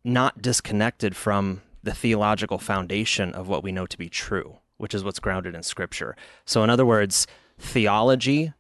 not 0.05 0.41
disconnected 0.41 1.17
from 1.17 1.63
the 1.83 1.95
theological 1.95 2.59
foundation 2.59 3.33
of 3.33 3.49
what 3.49 3.63
we 3.63 3.73
know 3.73 3.87
to 3.87 3.99
be 3.99 4.09
true, 4.09 4.59
which 4.77 4.95
is 4.95 5.05
what's 5.05 5.19
grounded 5.19 5.55
in 5.55 5.63
Scripture. 5.63 6.17
So, 6.45 6.63
in 6.63 6.71
other 6.71 6.87
words, 6.87 7.27
theology 7.59 8.53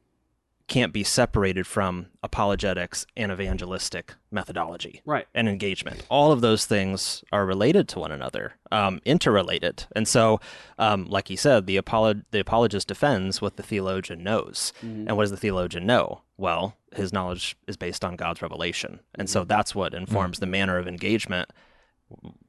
can't 0.69 0.93
be 0.93 1.05
separated 1.05 1.65
from 1.67 2.07
apologetics 2.25 3.07
and 3.17 3.31
evangelistic 3.31 4.15
methodology 4.33 5.01
Right. 5.05 5.27
and 5.33 5.49
engagement. 5.49 6.05
All 6.09 6.33
of 6.33 6.41
those 6.41 6.67
things 6.67 7.23
are 7.31 7.47
related 7.47 7.89
to 7.91 8.01
one 8.01 8.11
another, 8.11 8.55
um, 8.73 9.01
interrelated. 9.05 9.85
And 9.95 10.09
so, 10.09 10.41
um, 10.77 11.05
like 11.07 11.29
he 11.29 11.37
said, 11.37 11.67
the, 11.67 11.77
apolo- 11.81 12.25
the 12.33 12.41
apologist 12.41 12.89
defends 12.89 13.41
what 13.41 13.57
the 13.57 13.63
theologian 13.63 14.25
knows. 14.25 14.73
And 14.83 15.17
what 15.17 15.23
does 15.23 15.31
the 15.31 15.37
theologian 15.37 15.87
know? 15.87 16.23
Well, 16.37 16.75
his 16.95 17.13
knowledge 17.13 17.57
is 17.69 17.77
based 17.77 18.05
on 18.05 18.17
God's 18.17 18.43
revelation. 18.43 18.99
And 19.15 19.31
so 19.31 19.45
that's 19.45 19.73
what 19.75 19.95
informs 19.95 20.41
the 20.41 20.47
manner 20.47 20.79
of 20.79 20.89
engagement, 20.89 21.49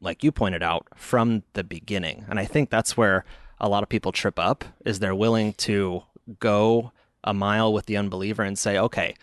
like 0.02 0.24
you 0.24 0.32
pointed 0.32 0.64
out, 0.64 0.88
from 0.96 1.44
the 1.54 1.64
beginning. 1.64 2.26
And 2.30 2.40
I 2.40 2.46
think 2.46 2.70
that's 2.72 2.98
where 2.98 3.26
a 3.60 3.70
lot 3.70 3.84
of 3.84 3.90
people 3.90 4.12
trip 4.12 4.40
up 4.40 4.66
is 4.86 5.00
they're 5.00 5.16
willing 5.16 5.54
to 5.54 6.04
go 6.40 6.92
a 7.28 7.34
mile 7.34 7.72
with 7.72 7.86
the 7.86 7.98
unbeliever 7.98 8.42
and 8.42 8.58
say, 8.58 8.78
okay, 8.78 9.14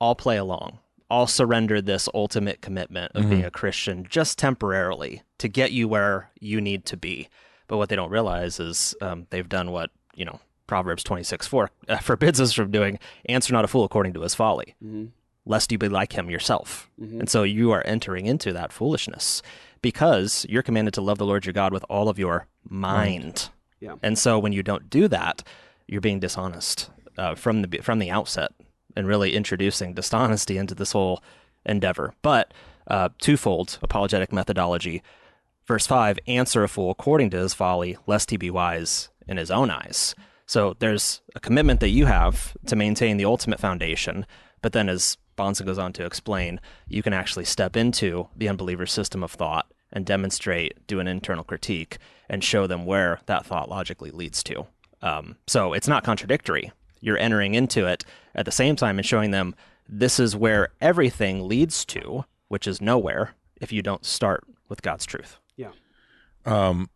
I'll 0.00 0.14
play 0.14 0.36
along. 0.36 0.78
I'll 1.10 1.26
surrender 1.26 1.80
this 1.80 2.08
ultimate 2.14 2.60
commitment 2.60 3.12
of 3.14 3.28
being 3.28 3.44
a 3.44 3.50
Christian 3.50 4.06
just 4.08 4.38
temporarily 4.38 5.22
to 5.38 5.48
get 5.48 5.72
you 5.72 5.88
where 5.88 6.30
you 6.38 6.60
need 6.60 6.84
to 6.86 6.96
be. 6.96 7.28
But 7.66 7.78
what 7.78 7.88
they 7.88 7.96
don't 7.96 8.10
realize 8.10 8.60
is 8.60 8.94
um, 9.00 9.26
they've 9.30 9.48
done 9.48 9.72
what, 9.72 9.90
you 10.14 10.24
know, 10.24 10.38
Proverbs 10.68 11.02
26 11.02 11.48
4 11.48 11.70
uh, 11.88 11.96
forbids 12.02 12.40
us 12.40 12.52
from 12.52 12.70
doing 12.70 12.98
answer 13.28 13.52
not 13.52 13.64
a 13.64 13.68
fool 13.68 13.82
according 13.84 14.12
to 14.14 14.20
his 14.20 14.36
folly, 14.36 14.76
lest 15.44 15.72
you 15.72 15.78
be 15.78 15.88
like 15.88 16.12
him 16.12 16.30
yourself. 16.30 16.88
And 17.20 17.28
so 17.28 17.42
you 17.42 17.72
are 17.72 17.82
entering 17.84 18.26
into 18.26 18.52
that 18.52 18.72
foolishness 18.72 19.42
because 19.82 20.46
you're 20.48 20.62
commanded 20.62 20.94
to 20.94 21.00
love 21.00 21.18
the 21.18 21.26
Lord 21.26 21.44
your 21.44 21.52
God 21.52 21.72
with 21.72 21.84
all 21.88 22.08
of 22.08 22.20
your 22.20 22.46
mind. 22.68 23.48
Yeah. 23.80 23.96
And 24.00 24.16
so 24.16 24.38
when 24.38 24.52
you 24.52 24.62
don't 24.62 24.88
do 24.88 25.08
that, 25.08 25.42
you're 25.88 26.00
being 26.00 26.20
dishonest 26.20 26.88
uh, 27.18 27.34
from 27.34 27.62
the 27.62 27.78
from 27.78 27.98
the 27.98 28.10
outset 28.10 28.52
and 28.96 29.06
really 29.06 29.34
introducing 29.34 29.94
dishonesty 29.94 30.58
into 30.58 30.74
this 30.74 30.92
whole 30.92 31.22
endeavor. 31.64 32.14
But 32.22 32.52
uh, 32.86 33.10
twofold 33.20 33.78
apologetic 33.82 34.32
methodology. 34.32 35.02
Verse 35.66 35.86
5 35.86 36.18
answer 36.26 36.64
a 36.64 36.68
fool 36.68 36.90
according 36.90 37.30
to 37.30 37.38
his 37.38 37.54
folly, 37.54 37.96
lest 38.06 38.30
he 38.30 38.36
be 38.36 38.50
wise 38.50 39.10
in 39.28 39.36
his 39.36 39.50
own 39.50 39.70
eyes. 39.70 40.14
So 40.46 40.74
there's 40.80 41.22
a 41.36 41.40
commitment 41.40 41.78
that 41.78 41.90
you 41.90 42.06
have 42.06 42.56
to 42.66 42.74
maintain 42.74 43.16
the 43.16 43.24
ultimate 43.24 43.60
foundation, 43.60 44.26
but 44.62 44.72
then 44.72 44.88
as 44.88 45.16
Bahnsen 45.38 45.64
goes 45.64 45.78
on 45.78 45.92
to 45.94 46.04
explain, 46.04 46.60
you 46.88 47.02
can 47.02 47.12
actually 47.12 47.44
step 47.44 47.76
into 47.76 48.28
the 48.36 48.48
unbeliever's 48.48 48.92
system 48.92 49.22
of 49.22 49.30
thought 49.30 49.72
and 49.92 50.04
demonstrate, 50.04 50.86
do 50.86 50.98
an 50.98 51.06
internal 51.06 51.44
critique, 51.44 51.98
and 52.28 52.42
show 52.42 52.66
them 52.66 52.84
where 52.84 53.20
that 53.26 53.46
thought 53.46 53.68
logically 53.68 54.10
leads 54.10 54.42
to. 54.44 54.66
Um, 55.02 55.36
so 55.46 55.72
it's 55.72 55.88
not 55.88 56.04
contradictory. 56.04 56.72
You're 57.00 57.18
entering 57.18 57.54
into 57.54 57.86
it 57.86 58.04
at 58.34 58.44
the 58.44 58.52
same 58.52 58.76
time 58.76 58.98
and 58.98 59.06
showing 59.06 59.30
them 59.30 59.54
this 59.88 60.20
is 60.20 60.36
where 60.36 60.68
everything 60.80 61.48
leads 61.48 61.84
to, 61.86 62.24
which 62.48 62.66
is 62.66 62.80
nowhere 62.80 63.34
if 63.60 63.72
you 63.72 63.82
don't 63.82 64.04
start 64.04 64.44
with 64.68 64.82
God's 64.82 65.06
truth. 65.06 65.38
Yeah. 65.56 65.72
Um, 66.46 66.90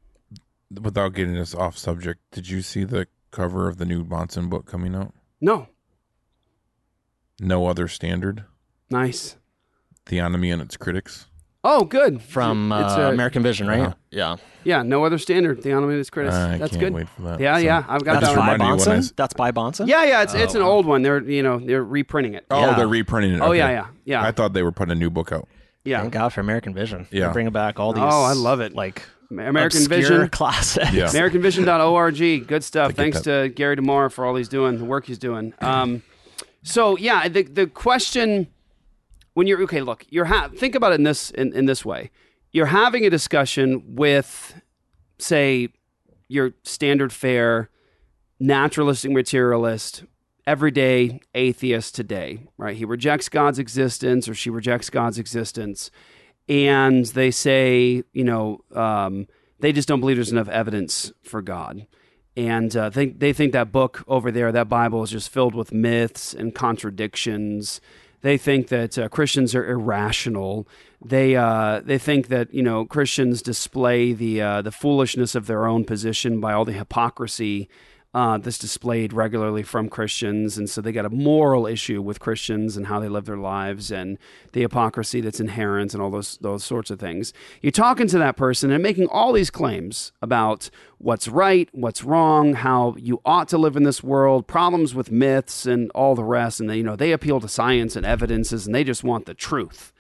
without 0.81 1.15
getting 1.15 1.37
us 1.37 1.55
off 1.55 1.77
subject, 1.77 2.21
did 2.31 2.49
you 2.49 2.63
see 2.63 2.85
the 2.85 3.09
cover 3.31 3.69
of 3.69 3.79
the 3.79 3.85
new 3.85 4.05
Bahnsen 4.05 4.49
book 4.49 4.67
coming 4.67 4.95
out? 4.95 5.13
No. 5.41 5.69
No 7.41 7.67
other 7.67 7.89
standard. 7.89 8.45
Nice. 8.91 9.37
Theonomy 10.07 10.53
and 10.53 10.63
its 10.63 10.77
critics. 10.77 11.27
Oh, 11.67 11.85
good. 11.85 12.21
From 12.23 12.71
It's 12.71 12.93
uh, 12.93 13.01
a- 13.01 13.11
American 13.13 13.43
Vision, 13.43 13.67
right? 13.67 13.81
Uh-huh. 13.81 13.95
Yeah. 14.11 14.37
Yeah, 14.65 14.83
no 14.83 15.05
other 15.05 15.19
standard. 15.19 15.63
The 15.63 15.71
Anomaly 15.71 16.05
critics. 16.07 16.35
I 16.35 16.59
That's 16.59 16.71
can't 16.73 16.81
good. 16.81 16.95
wait 16.95 17.09
for 17.09 17.23
that. 17.23 17.41
Yeah, 17.41 17.57
So- 17.57 17.63
yeah. 17.63 17.85
I've 17.89 18.05
got 18.05 18.21
That's 18.21 18.33
that 18.35 18.39
one. 18.39 18.47
by 18.47 18.53
reminded 18.53 18.85
you 18.85 18.87
when 18.91 18.97
I 18.97 19.01
Bahnsen? 19.01 19.17
That's 19.17 19.35
by 19.35 19.51
Bahnsen? 19.53 19.87
Yeah, 19.89 20.05
yeah. 20.05 20.23
It's 20.23 20.35
it's 20.35 20.55
Oh, 20.55 20.59
an 20.61 20.65
old 20.65 20.87
one. 20.87 21.03
They're 21.03 21.23
you 21.23 21.43
know 21.43 21.59
they're 21.59 21.83
reprinting 21.85 22.35
it. 22.35 22.47
Oh, 22.51 22.61
Yeah. 22.61 22.75
they're 22.75 22.87
reprinting 22.89 23.35
it. 23.35 23.41
Oh, 23.41 23.49
Okay. 23.49 23.59
yeah, 23.59 23.71
yeah, 23.71 23.87
yeah. 24.05 24.23
I 24.25 24.31
thought 24.33 24.53
they 24.53 24.63
were 24.63 24.73
putting 24.73 24.93
a 24.93 24.95
new 24.95 25.11
book 25.11 25.33
out. 25.33 25.49
Yeah. 25.85 26.01
Thank 26.01 26.13
God 26.15 26.33
for 26.33 26.41
American 26.41 26.73
Vision. 26.75 27.07
Yeah. 27.11 27.21
They're 27.25 27.33
bringing 27.33 27.53
back 27.53 27.79
all 27.81 27.93
these. 27.93 28.03
Oh, 28.05 28.23
I 28.25 28.33
love 28.33 28.61
it. 28.61 28.75
Like 28.75 29.03
American 29.31 29.87
Vision. 29.89 30.29
classics. 30.33 30.93
Yeah. 30.93 31.07
AmericanVision.org. 31.07 32.47
Good 32.47 32.65
stuff. 32.65 32.89
get 32.91 32.97
Thanks 32.97 33.21
to 33.23 33.49
Gary 33.55 33.77
DeMar 33.77 34.11
for 34.11 34.25
all 34.25 34.35
he's 34.37 34.49
doing, 34.49 34.79
the 34.79 34.85
work 34.85 35.07
he's 35.07 35.19
doing. 35.19 35.53
Um, 35.61 36.03
so 36.63 36.97
yeah, 36.97 37.29
the 37.29 37.43
the 37.43 37.67
question 37.67 38.47
when 39.35 39.47
you're 39.47 39.63
okay, 39.63 39.81
look, 39.83 40.05
you're 40.09 40.25
ha- 40.25 40.49
think 40.49 40.75
about 40.75 40.93
it 40.93 40.97
in 40.97 41.05
this 41.05 41.31
in, 41.31 41.55
in 41.55 41.67
this 41.67 41.85
way. 41.85 42.11
You're 42.53 42.67
having 42.67 43.05
a 43.05 43.11
discussion 43.11 43.97
with, 43.97 44.61
say, 45.19 45.69
your 46.29 46.53
standard 46.63 47.13
fare, 47.13 47.69
naturalistic 48.39 49.11
materialist, 49.11 50.05
everyday 50.47 51.21
atheist 51.35 51.95
today, 51.95 52.41
right? 52.57 52.77
He 52.77 52.85
rejects 52.85 53.29
God's 53.29 53.59
existence 53.59 54.29
or 54.29 54.35
she 54.35 54.51
rejects 54.51 54.91
God's 54.91 55.19
existence. 55.19 55.91
And 56.49 57.07
they 57.07 57.31
say, 57.31 58.05
you 58.13 58.25
know, 58.25 58.61
um, 58.75 59.27
they 59.61 59.73
just 59.73 59.89
don't 59.89 60.01
believe 60.01 60.17
there's 60.17 60.33
enough 60.33 60.49
evidence 60.49 61.13
for 61.23 61.43
God. 61.43 61.87
and 62.37 62.77
uh, 62.77 62.91
think 62.91 63.21
they 63.21 63.33
think 63.33 63.53
that 63.53 63.71
book 63.71 64.03
over 64.09 64.31
there, 64.33 64.51
that 64.53 64.69
Bible, 64.69 65.03
is 65.03 65.11
just 65.11 65.31
filled 65.31 65.55
with 65.55 65.73
myths 65.73 66.35
and 66.35 66.55
contradictions. 66.55 67.81
They 68.25 68.39
think 68.39 68.69
that 68.69 68.97
uh, 68.97 69.11
Christians 69.11 69.55
are 69.55 69.69
irrational. 69.69 70.67
They 71.05 71.37
uh, 71.37 71.81
they 71.85 71.99
think 71.99 72.29
that 72.29 72.55
you 72.55 72.63
know 72.63 72.87
Christians 72.87 73.43
display 73.43 74.15
the 74.15 74.41
uh, 74.41 74.63
the 74.63 74.71
foolishness 74.73 75.35
of 75.35 75.47
their 75.47 75.67
own 75.67 75.85
position 75.85 76.41
by 76.41 76.55
all 76.55 76.65
the 76.65 76.73
hypocrisy 76.73 77.69
uh, 78.15 78.39
displayed 78.39 79.13
regularly 79.13 79.65
from 79.65 79.89
Christians, 79.89 80.57
and 80.57 80.71
so 80.71 80.81
they 80.81 80.93
got 80.93 81.05
a 81.05 81.11
moral 81.11 81.67
issue 81.67 82.01
with 82.01 82.21
Christians 82.21 82.77
and 82.77 82.87
how 82.87 83.01
they 83.01 83.09
live 83.09 83.25
their 83.25 83.37
lives 83.37 83.91
and 83.91 84.19
the 84.53 84.61
hypocrisy 84.61 85.21
that's 85.21 85.41
inherent 85.41 85.95
and 85.95 86.03
all 86.03 86.11
those 86.11 86.39
those 86.39 86.63
sorts 86.63 86.93
of 86.93 87.01
things. 87.01 87.33
You're 87.61 87.73
talking 87.73 88.07
to 88.07 88.19
that 88.19 88.37
person 88.37 88.71
and 88.71 88.81
making 88.81 89.09
all 89.09 89.33
these 89.33 89.51
claims 89.51 90.13
about 90.23 90.71
what's 90.99 91.27
right, 91.27 91.69
what's 91.73 92.05
wrong, 92.05 92.55
how 92.55 92.95
you 92.97 93.21
ought 93.25 93.49
to 93.49 93.59
live 93.59 93.75
in 93.77 93.83
this 93.83 94.03
world, 94.03 94.47
problems 94.47 94.95
with 94.95 95.11
myths 95.11 95.67
and 95.67 95.91
all 95.91 96.15
the 96.15 96.23
rest, 96.23 96.61
and 96.61 96.71
they 96.71 96.77
you 96.77 96.85
know 96.85 96.95
they 96.95 97.11
appeal 97.11 97.41
to 97.41 97.49
science 97.49 97.97
and 97.97 98.07
evidences, 98.07 98.65
and 98.65 98.73
they 98.73 98.85
just 98.85 99.03
want 99.03 99.27
the 99.27 99.35
truth. 99.35 99.93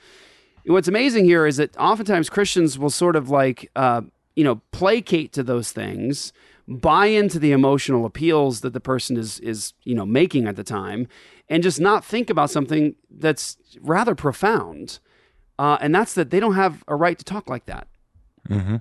What's 0.66 0.88
amazing 0.88 1.24
here 1.24 1.46
is 1.46 1.56
that 1.56 1.76
oftentimes 1.76 2.30
Christians 2.30 2.78
will 2.78 2.90
sort 2.90 3.16
of 3.16 3.28
like 3.28 3.72
uh, 3.74 4.02
you 4.36 4.44
know 4.44 4.62
placate 4.70 5.32
to 5.32 5.42
those 5.42 5.72
things 5.72 6.32
buy 6.66 7.06
into 7.06 7.38
the 7.38 7.52
emotional 7.52 8.06
appeals 8.06 8.60
that 8.62 8.72
the 8.72 8.80
person 8.80 9.16
is 9.16 9.38
is 9.40 9.74
you 9.82 9.94
know 9.94 10.06
making 10.06 10.46
at 10.46 10.56
the 10.56 10.64
time 10.64 11.06
and 11.48 11.62
just 11.62 11.80
not 11.80 12.04
think 12.04 12.30
about 12.30 12.50
something 12.50 12.94
that's 13.10 13.56
rather 13.80 14.14
profound 14.14 14.98
uh, 15.58 15.76
and 15.80 15.94
that's 15.94 16.14
that 16.14 16.30
they 16.30 16.40
don't 16.40 16.54
have 16.54 16.82
a 16.88 16.96
right 16.96 17.18
to 17.18 17.24
talk 17.24 17.48
like 17.48 17.66
that 17.66 17.86
Mm-hmm. 18.48 18.76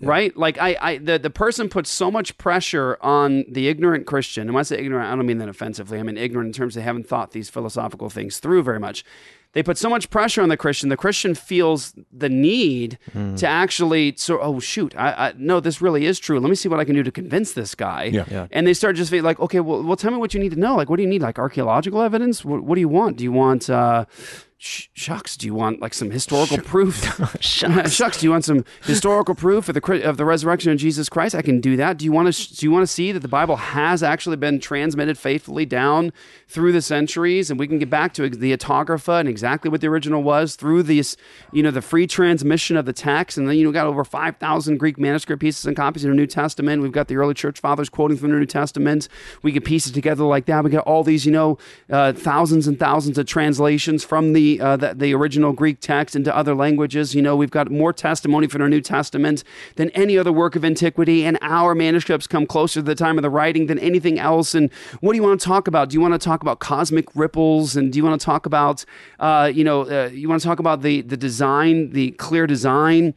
Right? 0.00 0.36
Like 0.36 0.58
I, 0.58 0.76
I 0.80 0.98
the, 0.98 1.18
the 1.18 1.30
person 1.30 1.68
puts 1.68 1.90
so 1.90 2.10
much 2.10 2.36
pressure 2.38 2.96
on 3.00 3.44
the 3.50 3.68
ignorant 3.68 4.06
christian 4.06 4.42
and 4.48 4.54
when 4.54 4.60
i 4.60 4.62
say 4.64 4.78
ignorant 4.78 5.06
i 5.10 5.14
don't 5.16 5.26
mean 5.26 5.38
that 5.38 5.48
offensively 5.48 5.98
i 5.98 6.02
mean 6.02 6.16
ignorant 6.18 6.48
in 6.48 6.52
terms 6.52 6.74
they 6.74 6.82
haven't 6.82 7.06
thought 7.08 7.30
these 7.32 7.48
philosophical 7.50 8.10
things 8.10 8.38
through 8.38 8.62
very 8.62 8.78
much. 8.80 9.04
They 9.52 9.62
put 9.62 9.78
so 9.78 9.88
much 9.88 10.10
pressure 10.10 10.42
on 10.42 10.50
the 10.50 10.56
christian 10.56 10.90
the 10.90 10.96
christian 10.98 11.34
feels 11.34 11.94
the 12.12 12.28
need 12.28 12.98
Mm. 13.14 13.38
to 13.38 13.46
actually 13.46 14.14
so 14.16 14.38
oh 14.40 14.60
shoot 14.60 14.94
I, 14.96 15.28
I 15.28 15.32
no 15.38 15.60
this 15.60 15.80
really 15.80 16.04
is 16.04 16.18
true. 16.18 16.38
Let 16.40 16.50
me 16.50 16.56
see 16.56 16.68
what 16.68 16.78
i 16.80 16.84
can 16.84 16.94
do 16.94 17.02
to 17.02 17.10
convince 17.10 17.52
this 17.52 17.74
guy. 17.74 18.04
Yeah. 18.04 18.24
Yeah. 18.30 18.46
and 18.50 18.66
they 18.66 18.74
start 18.74 18.96
just 18.96 19.10
being 19.10 19.22
like 19.24 19.40
okay 19.40 19.60
well, 19.60 19.82
well 19.82 19.96
tell 19.96 20.10
me 20.10 20.18
what 20.18 20.34
you 20.34 20.40
need 20.40 20.52
to 20.52 20.58
know. 20.58 20.76
Like 20.76 20.90
what 20.90 20.96
do 20.96 21.02
you 21.04 21.08
need? 21.08 21.22
Like 21.22 21.38
archaeological 21.38 22.02
evidence? 22.02 22.44
What, 22.44 22.64
what 22.64 22.74
do 22.74 22.80
you 22.80 22.88
want? 22.88 23.16
Do 23.16 23.24
you 23.24 23.32
want 23.32 23.70
uh 23.70 24.04
sh- 24.18 24.44
shucks 24.58 25.36
do 25.36 25.46
you 25.46 25.54
want 25.54 25.80
like 25.80 25.92
some 25.92 26.10
historical 26.10 26.58
proof? 26.58 27.04
Shucks. 27.40 27.92
shucks 27.92 28.18
do 28.18 28.26
you 28.26 28.30
want 28.30 28.44
some 28.44 28.64
historical 28.84 29.34
proof 29.34 29.68
of 29.68 29.74
the 29.74 30.08
of 30.08 30.16
the 30.16 30.24
resurrection 30.24 30.72
of 30.72 30.78
Jesus 30.78 31.10
Christ? 31.10 31.34
I 31.34 31.42
can 31.42 31.60
do 31.60 31.76
that. 31.76 31.98
Do 31.98 32.06
you 32.06 32.12
want 32.12 32.32
to 32.32 32.56
do 32.56 32.64
you 32.64 32.72
want 32.72 32.82
to 32.82 32.86
see 32.86 33.12
that 33.12 33.20
the 33.20 33.28
Bible 33.28 33.56
has 33.56 34.02
actually 34.02 34.36
been 34.36 34.58
transmitted 34.58 35.18
faithfully 35.18 35.66
down 35.66 36.12
through 36.48 36.72
the 36.72 36.80
centuries? 36.80 37.50
And 37.50 37.60
we 37.60 37.68
can 37.68 37.78
get 37.78 37.90
back 37.90 38.14
to 38.14 38.28
the 38.30 38.52
autographa 38.54 39.12
and 39.12 39.28
exactly 39.28 39.70
what 39.70 39.82
the 39.82 39.88
original 39.88 40.22
was 40.22 40.56
through 40.56 40.84
these 40.84 41.16
you 41.52 41.62
know 41.62 41.70
the 41.70 41.82
free 41.82 42.06
transmission 42.06 42.78
of 42.78 42.86
the 42.86 42.94
text. 42.94 43.36
And 43.36 43.48
then 43.48 43.56
you 43.56 43.64
know 43.64 43.72
got 43.72 43.86
over 43.86 44.04
5000 44.04 44.78
Greek 44.78 44.98
manuscript 44.98 45.40
pieces 45.40 45.66
and 45.66 45.76
copies 45.76 46.04
in 46.04 46.10
the 46.10 46.16
New 46.16 46.26
Testament. 46.26 46.82
We've 46.82 46.92
got 46.92 47.08
the 47.08 47.16
early 47.16 47.34
church 47.34 47.60
fathers 47.60 47.90
quoting 47.90 48.16
from 48.16 48.30
the 48.30 48.38
New 48.38 48.46
Testament. 48.46 49.08
We 49.42 49.52
can 49.52 49.62
piece 49.62 49.86
it 49.86 49.92
together 49.92 50.24
like 50.24 50.46
that. 50.46 50.64
We 50.64 50.70
got 50.70 50.86
all 50.86 51.04
these 51.04 51.26
you 51.26 51.32
know 51.32 51.58
uh, 51.90 52.14
thousands 52.14 52.66
and 52.66 52.78
thousands 52.78 53.18
of 53.18 53.26
translations 53.26 54.02
from 54.02 54.32
the 54.32 54.45
uh, 54.60 54.76
the, 54.76 54.94
the 54.94 55.14
original 55.14 55.52
Greek 55.52 55.78
text 55.80 56.14
into 56.16 56.30
other 56.40 56.54
languages 56.54 57.14
you 57.14 57.22
know 57.22 57.34
we've 57.36 57.50
got 57.58 57.70
more 57.70 57.92
testimony 57.92 58.46
from 58.46 58.62
our 58.62 58.68
New 58.68 58.80
Testament 58.80 59.42
than 59.76 59.90
any 59.90 60.16
other 60.16 60.32
work 60.32 60.56
of 60.56 60.64
antiquity 60.64 61.24
and 61.26 61.38
our 61.42 61.74
manuscripts 61.74 62.26
come 62.26 62.46
closer 62.46 62.80
to 62.80 62.84
the 62.92 62.94
time 62.94 63.18
of 63.18 63.22
the 63.22 63.30
writing 63.30 63.66
than 63.66 63.78
anything 63.80 64.18
else 64.18 64.54
and 64.54 64.72
what 65.00 65.12
do 65.12 65.16
you 65.16 65.22
want 65.22 65.40
to 65.40 65.46
talk 65.46 65.66
about 65.68 65.88
do 65.90 65.94
you 65.94 66.00
want 66.00 66.14
to 66.14 66.18
talk 66.30 66.40
about 66.42 66.58
cosmic 66.60 67.06
ripples 67.14 67.76
and 67.76 67.92
do 67.92 67.96
you 67.98 68.04
want 68.04 68.18
to 68.20 68.24
talk 68.24 68.46
about 68.46 68.84
uh, 69.20 69.50
you 69.52 69.64
know 69.64 69.82
uh, 69.82 70.08
you 70.12 70.28
want 70.28 70.40
to 70.40 70.46
talk 70.46 70.58
about 70.58 70.82
the 70.82 71.00
the 71.02 71.16
design 71.16 71.90
the 71.90 72.10
clear 72.12 72.46
design 72.46 73.14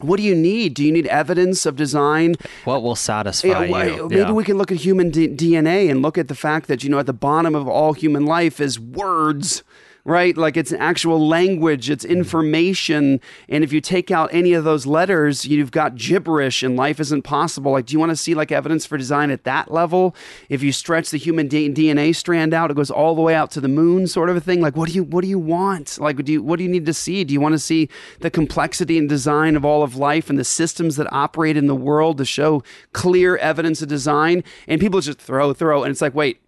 what 0.00 0.18
do 0.18 0.22
you 0.24 0.34
need? 0.34 0.74
Do 0.74 0.84
you 0.84 0.92
need 0.92 1.06
evidence 1.06 1.64
of 1.64 1.74
design? 1.74 2.34
What 2.66 2.82
will 2.82 2.96
satisfy 2.96 3.64
Yeah, 3.64 3.84
you? 3.86 4.08
Maybe 4.10 4.16
Yeah. 4.20 4.30
we 4.32 4.44
can 4.44 4.58
look 4.58 4.70
at 4.70 4.76
human 4.76 5.08
D- 5.08 5.28
DNA 5.28 5.90
and 5.90 6.02
look 6.02 6.18
at 6.18 6.28
the 6.28 6.34
fact 6.34 6.68
that 6.68 6.84
you 6.84 6.90
know 6.90 6.98
at 6.98 7.06
the 7.06 7.14
bottom 7.14 7.54
of 7.54 7.66
all 7.66 7.94
human 7.94 8.26
life 8.26 8.60
is 8.60 8.78
words, 8.78 9.62
right? 10.06 10.36
Like 10.36 10.56
it's 10.56 10.70
an 10.70 10.78
actual 10.78 11.26
language, 11.26 11.90
it's 11.90 12.04
mm-hmm. 12.04 12.16
information, 12.16 13.20
and 13.48 13.64
if 13.64 13.72
you 13.72 13.80
take 13.80 14.10
out 14.10 14.30
any 14.32 14.52
of 14.52 14.62
those 14.62 14.86
letters, 14.86 15.44
you've 15.44 15.72
got 15.72 15.96
gibberish, 15.96 16.62
and 16.62 16.76
life 16.76 17.00
isn't 17.00 17.22
possible. 17.22 17.72
Like, 17.72 17.86
do 17.86 17.92
you 17.92 17.98
want 17.98 18.10
to 18.10 18.16
see 18.16 18.34
like 18.34 18.52
evidence 18.52 18.86
for 18.86 18.96
design 18.96 19.30
at 19.30 19.42
that 19.44 19.70
level? 19.70 20.14
If 20.48 20.62
you 20.62 20.70
stretch 20.70 21.10
the 21.10 21.18
human 21.18 21.48
D- 21.48 21.68
DNA 21.70 22.14
strand 22.14 22.54
out, 22.54 22.70
it 22.70 22.74
goes 22.74 22.90
all 22.90 23.16
the 23.16 23.20
way 23.20 23.34
out 23.34 23.50
to 23.52 23.60
the 23.60 23.68
moon, 23.68 24.06
sort 24.06 24.30
of 24.30 24.36
a 24.36 24.40
thing. 24.40 24.60
Like, 24.60 24.76
what 24.76 24.88
do 24.88 24.94
you 24.94 25.02
what 25.02 25.22
do 25.22 25.28
you 25.28 25.40
want? 25.40 25.98
Like, 25.98 26.24
do 26.24 26.32
you 26.32 26.42
what 26.42 26.58
do 26.58 26.62
you 26.62 26.70
need 26.70 26.86
to 26.86 26.94
see? 26.94 27.24
Do 27.24 27.34
you 27.34 27.40
want 27.40 27.54
to 27.54 27.58
see 27.58 27.88
the 28.20 28.30
complexity 28.30 28.98
and 28.98 29.08
design 29.08 29.56
of 29.56 29.64
all 29.64 29.82
of 29.82 29.96
life 29.96 30.30
and 30.30 30.38
the 30.38 30.44
systems 30.44 30.94
that 30.96 31.12
operate 31.12 31.56
in 31.56 31.66
the 31.66 31.74
world 31.74 32.18
to 32.18 32.24
show 32.24 32.62
clear 32.92 33.36
evidence 33.38 33.82
of 33.82 33.88
design? 33.88 34.44
And 34.68 34.80
people 34.80 35.00
just 35.00 35.18
throw, 35.18 35.52
throw, 35.52 35.82
and 35.82 35.90
it's 35.90 36.00
like, 36.00 36.14
wait, 36.14 36.40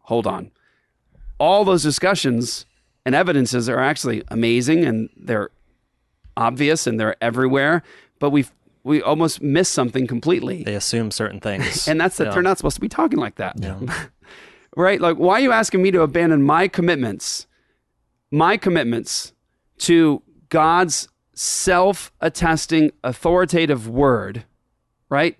hold 0.00 0.26
on. 0.26 0.50
All 1.44 1.64
those 1.64 1.82
discussions 1.82 2.64
and 3.04 3.14
evidences 3.14 3.68
are 3.68 3.78
actually 3.78 4.22
amazing 4.28 4.84
and 4.84 5.10
they're 5.14 5.50
obvious 6.36 6.86
and 6.86 6.98
they're 6.98 7.16
everywhere, 7.22 7.82
but 8.18 8.30
we 8.30 8.46
we 8.82 9.00
almost 9.02 9.42
miss 9.42 9.68
something 9.68 10.06
completely. 10.06 10.62
They 10.62 10.74
assume 10.74 11.10
certain 11.10 11.40
things. 11.40 11.88
And 11.88 12.00
that's 12.00 12.16
that 12.18 12.26
Yeah. 12.26 12.32
they're 12.32 12.42
not 12.50 12.56
supposed 12.58 12.76
to 12.76 12.80
be 12.80 12.88
talking 12.88 13.18
like 13.18 13.36
that. 13.36 13.54
right? 14.76 15.00
Like, 15.00 15.16
why 15.16 15.34
are 15.34 15.40
you 15.40 15.52
asking 15.52 15.82
me 15.82 15.90
to 15.92 16.02
abandon 16.02 16.42
my 16.42 16.68
commitments, 16.68 17.46
my 18.30 18.56
commitments 18.56 19.32
to 19.78 20.22
God's 20.48 21.08
self 21.34 22.12
attesting 22.20 22.92
authoritative 23.02 23.88
word, 23.88 24.44
right? 25.08 25.36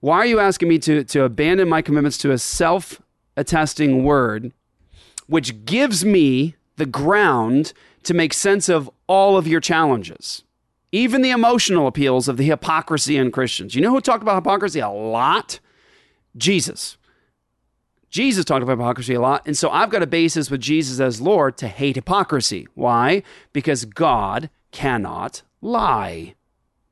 Why 0.00 0.18
are 0.18 0.26
you 0.26 0.40
asking 0.40 0.68
me 0.68 0.78
to, 0.80 1.04
to 1.04 1.24
abandon 1.24 1.68
my 1.68 1.82
commitments 1.82 2.18
to 2.18 2.30
a 2.32 2.38
self 2.38 3.00
attesting 3.36 4.04
word, 4.04 4.52
which 5.28 5.64
gives 5.64 6.04
me 6.04 6.56
the 6.76 6.86
ground 6.86 7.72
to 8.02 8.14
make 8.14 8.34
sense 8.34 8.68
of 8.68 8.90
all 9.06 9.36
of 9.36 9.46
your 9.46 9.60
challenges? 9.60 10.42
Even 10.90 11.22
the 11.22 11.30
emotional 11.30 11.86
appeals 11.86 12.28
of 12.28 12.38
the 12.38 12.44
hypocrisy 12.44 13.16
in 13.16 13.30
Christians. 13.30 13.74
You 13.74 13.82
know 13.82 13.90
who 13.90 14.00
talked 14.00 14.22
about 14.22 14.36
hypocrisy 14.36 14.80
a 14.80 14.88
lot? 14.88 15.60
Jesus. 16.36 16.96
Jesus 18.10 18.44
talked 18.44 18.62
about 18.62 18.78
hypocrisy 18.78 19.14
a 19.14 19.20
lot. 19.20 19.46
And 19.46 19.56
so 19.56 19.68
I've 19.70 19.90
got 19.90 20.02
a 20.02 20.06
basis 20.06 20.50
with 20.50 20.60
Jesus 20.60 20.98
as 20.98 21.20
Lord 21.20 21.58
to 21.58 21.68
hate 21.68 21.96
hypocrisy. 21.96 22.66
Why? 22.74 23.22
Because 23.52 23.84
God 23.84 24.48
cannot 24.72 25.42
lie. 25.60 26.34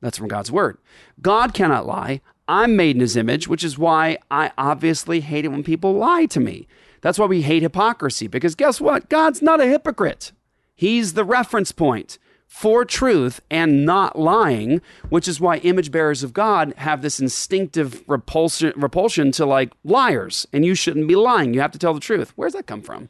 That's 0.01 0.17
from 0.17 0.27
God's 0.27 0.51
word. 0.51 0.77
God 1.21 1.55
cannot 1.55 1.87
lie. 1.87 2.21
I'm 2.47 2.75
made 2.75 2.95
in 2.95 3.01
his 3.01 3.17
image, 3.17 3.47
which 3.47 3.63
is 3.63 3.77
why 3.77 4.19
I 4.29 4.51
obviously 4.57 5.21
hate 5.21 5.45
it 5.45 5.49
when 5.49 5.63
people 5.63 5.93
lie 5.93 6.27
to 6.27 6.39
me. 6.39 6.67
That's 7.01 7.19
why 7.19 7.25
we 7.25 7.41
hate 7.43 7.61
hypocrisy, 7.61 8.27
because 8.27 8.55
guess 8.55 8.81
what? 8.81 9.09
God's 9.09 9.41
not 9.41 9.61
a 9.61 9.65
hypocrite. 9.65 10.31
He's 10.75 11.13
the 11.13 11.23
reference 11.23 11.71
point 11.71 12.17
for 12.47 12.85
truth 12.85 13.41
and 13.51 13.85
not 13.85 14.17
lying, 14.17 14.81
which 15.09 15.27
is 15.27 15.41
why 15.41 15.57
image 15.57 15.91
bearers 15.91 16.23
of 16.23 16.33
God 16.33 16.73
have 16.77 17.01
this 17.01 17.19
instinctive 17.19 18.03
repulsion, 18.07 18.73
repulsion 18.75 19.31
to 19.33 19.45
like 19.45 19.73
liars, 19.83 20.47
and 20.53 20.65
you 20.65 20.73
shouldn't 20.73 21.07
be 21.07 21.15
lying. 21.15 21.53
You 21.53 21.59
have 21.61 21.71
to 21.71 21.79
tell 21.79 21.93
the 21.93 21.99
truth. 21.99 22.31
Where's 22.35 22.53
that 22.53 22.65
come 22.65 22.81
from? 22.81 23.09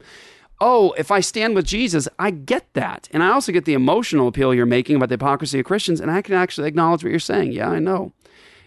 Oh, 0.60 0.90
if 0.98 1.12
I 1.12 1.20
stand 1.20 1.54
with 1.54 1.66
Jesus, 1.66 2.08
I 2.18 2.32
get 2.32 2.66
that. 2.72 3.08
And 3.12 3.22
I 3.22 3.30
also 3.30 3.52
get 3.52 3.64
the 3.64 3.74
emotional 3.74 4.26
appeal 4.26 4.52
you're 4.52 4.66
making 4.66 4.96
about 4.96 5.08
the 5.08 5.12
hypocrisy 5.12 5.60
of 5.60 5.66
Christians, 5.66 6.00
and 6.00 6.10
I 6.10 6.20
can 6.20 6.34
actually 6.34 6.66
acknowledge 6.66 7.04
what 7.04 7.10
you're 7.10 7.20
saying. 7.20 7.52
Yeah, 7.52 7.70
I 7.70 7.78
know. 7.78 8.12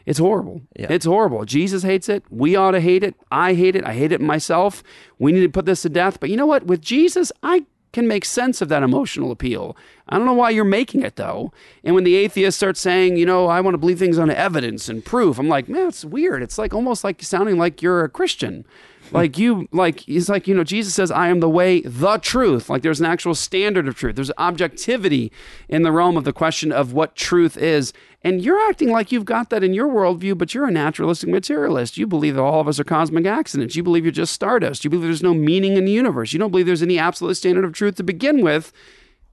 It's 0.06 0.20
horrible. 0.20 0.62
Yeah. 0.78 0.88
It's 0.90 1.06
horrible. 1.06 1.46
Jesus 1.46 1.84
hates 1.84 2.10
it. 2.10 2.24
We 2.30 2.56
ought 2.56 2.72
to 2.72 2.82
hate 2.82 3.04
it. 3.04 3.16
I 3.32 3.54
hate 3.54 3.76
it. 3.76 3.86
I 3.86 3.94
hate 3.94 4.12
it 4.12 4.22
myself. 4.22 4.84
We 5.20 5.32
need 5.32 5.42
to 5.42 5.50
put 5.50 5.66
this 5.66 5.84
to 5.84 5.90
death. 5.90 6.20
But 6.20 6.30
you 6.30 6.38
know 6.38 6.46
what? 6.46 6.66
With 6.66 6.82
Jesus, 6.82 7.32
I 7.44 7.66
can 7.94 8.08
make 8.08 8.26
sense 8.26 8.62
of 8.62 8.70
that 8.70 8.84
emotional 8.84 9.32
appeal. 9.32 9.76
I 10.08 10.18
don't 10.18 10.26
know 10.26 10.34
why 10.34 10.50
you're 10.50 10.64
making 10.64 11.04
it 11.04 11.18
though. 11.18 11.52
And 11.84 11.94
when 11.94 12.04
the 12.04 12.16
atheist 12.16 12.58
starts 12.58 12.80
saying, 12.80 13.18
you 13.18 13.26
know, 13.26 13.48
I 13.48 13.62
want 13.62 13.74
to 13.74 13.78
believe 13.78 14.00
things 14.00 14.18
on 14.18 14.30
evidence 14.30 14.90
and 14.90 15.04
proof, 15.04 15.38
I'm 15.38 15.50
like, 15.50 15.68
man, 15.68 15.88
it's 15.88 16.06
weird. 16.06 16.42
It's 16.42 16.58
like 16.58 16.74
almost 16.74 17.04
like 17.04 17.22
sounding 17.22 17.58
like 17.58 17.82
you're 17.82 18.04
a 18.04 18.10
Christian. 18.10 18.66
Like 19.22 19.38
you, 19.38 19.68
like 19.72 20.02
he's 20.02 20.30
like, 20.30 20.48
you 20.48 20.56
know, 20.56 20.64
Jesus 20.64 20.94
says, 20.94 21.12
I 21.12 21.28
am 21.28 21.42
the 21.42 21.50
way, 21.50 21.82
the 21.82 22.18
truth. 22.18 22.70
Like 22.70 22.82
there's 22.82 23.00
an 23.00 23.06
actual 23.06 23.36
standard 23.36 23.88
of 23.88 23.96
truth. 23.96 24.16
There's 24.16 24.32
objectivity 24.38 25.32
in 25.68 25.84
the 25.84 25.92
realm 25.92 26.18
of 26.18 26.24
the 26.24 26.34
question 26.34 26.72
of 26.72 26.94
what 26.94 27.16
truth 27.16 27.58
is. 27.58 27.94
And 28.24 28.42
you're 28.42 28.60
acting 28.70 28.90
like 28.90 29.12
you've 29.12 29.26
got 29.26 29.50
that 29.50 29.64
in 29.64 29.74
your 29.74 29.88
worldview, 29.88 30.38
but 30.38 30.54
you're 30.54 30.68
a 30.68 30.72
naturalistic 30.72 31.30
materialist. 31.30 31.98
You 31.98 32.08
believe 32.08 32.36
that 32.36 32.42
all 32.42 32.62
of 32.62 32.68
us 32.68 32.80
are 32.80 32.84
cosmic 32.84 33.26
accidents. 33.26 33.76
You 33.76 33.84
believe 33.84 34.06
you're 34.06 34.12
just 34.12 34.34
stardust. 34.34 34.84
You 34.84 34.90
believe 34.90 35.06
there's 35.06 35.24
no 35.24 35.34
meaning 35.34 35.76
in 35.76 35.86
the 35.86 35.92
universe. 35.92 36.32
You 36.32 36.40
don't 36.40 36.52
believe 36.52 36.66
there's 36.66 36.84
any 36.84 37.00
absolute 37.00 37.36
standard 37.36 37.66
of 37.66 37.74
truth 37.74 37.96
to 37.96 38.04
begin 38.04 38.42
with. 38.42 38.72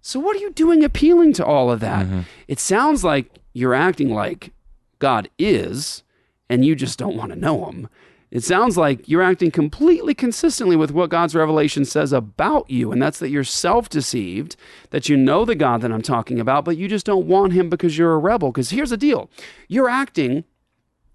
So 0.01 0.19
what 0.19 0.37
are 0.37 0.41
you 0.41 0.53
doing 0.53 0.85
appealing 0.85 1.35
to 1.35 1.45
all 1.45 1.71
of 1.71 1.81
that? 1.81 2.07
Mm-hmm. 2.07 2.21
It 2.47 2.59
sounds 2.59 3.05
like 3.05 3.31
you're 3.53 3.75
acting 3.75 4.13
like 4.13 4.53
God 4.99 5.29
is, 5.39 6.03
and 6.49 6.65
you 6.65 6.75
just 6.75 6.99
don't 6.99 7.17
want 7.17 7.31
to 7.31 7.39
know 7.39 7.67
him. 7.67 7.89
It 8.31 8.45
sounds 8.45 8.77
like 8.77 9.09
you're 9.09 9.23
acting 9.23 9.51
completely 9.51 10.15
consistently 10.15 10.77
with 10.77 10.91
what 10.91 11.09
God's 11.09 11.35
revelation 11.35 11.87
says 11.87 12.13
about 12.13 12.69
you, 12.69 12.93
and 12.93 13.01
that's 13.03 13.19
that 13.21 13.31
you're 13.31 13.45
self 13.45 13.89
deceived, 13.89 14.55
that 14.91 15.09
you 15.09 15.17
know 15.17 15.45
the 15.45 15.55
God 15.55 15.81
that 15.81 15.93
I'm 15.93 16.03
talking 16.03 16.39
about, 16.39 16.65
but 16.65 16.77
you 16.77 16.89
just 16.89 17.07
don't 17.07 17.27
want 17.27 17.55
him 17.55 17.71
because 17.71 17.97
you're 17.97 18.13
a 18.13 18.19
rebel. 18.19 18.53
Because 18.53 18.71
here's 18.71 18.91
the 18.91 18.97
deal 18.99 19.31
you're 19.67 19.89
acting 19.89 20.45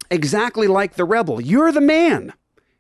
exactly 0.10 0.68
like 0.68 0.96
the 0.96 1.06
rebel. 1.06 1.40
You're 1.40 1.72
the 1.72 1.82
man. 1.82 2.34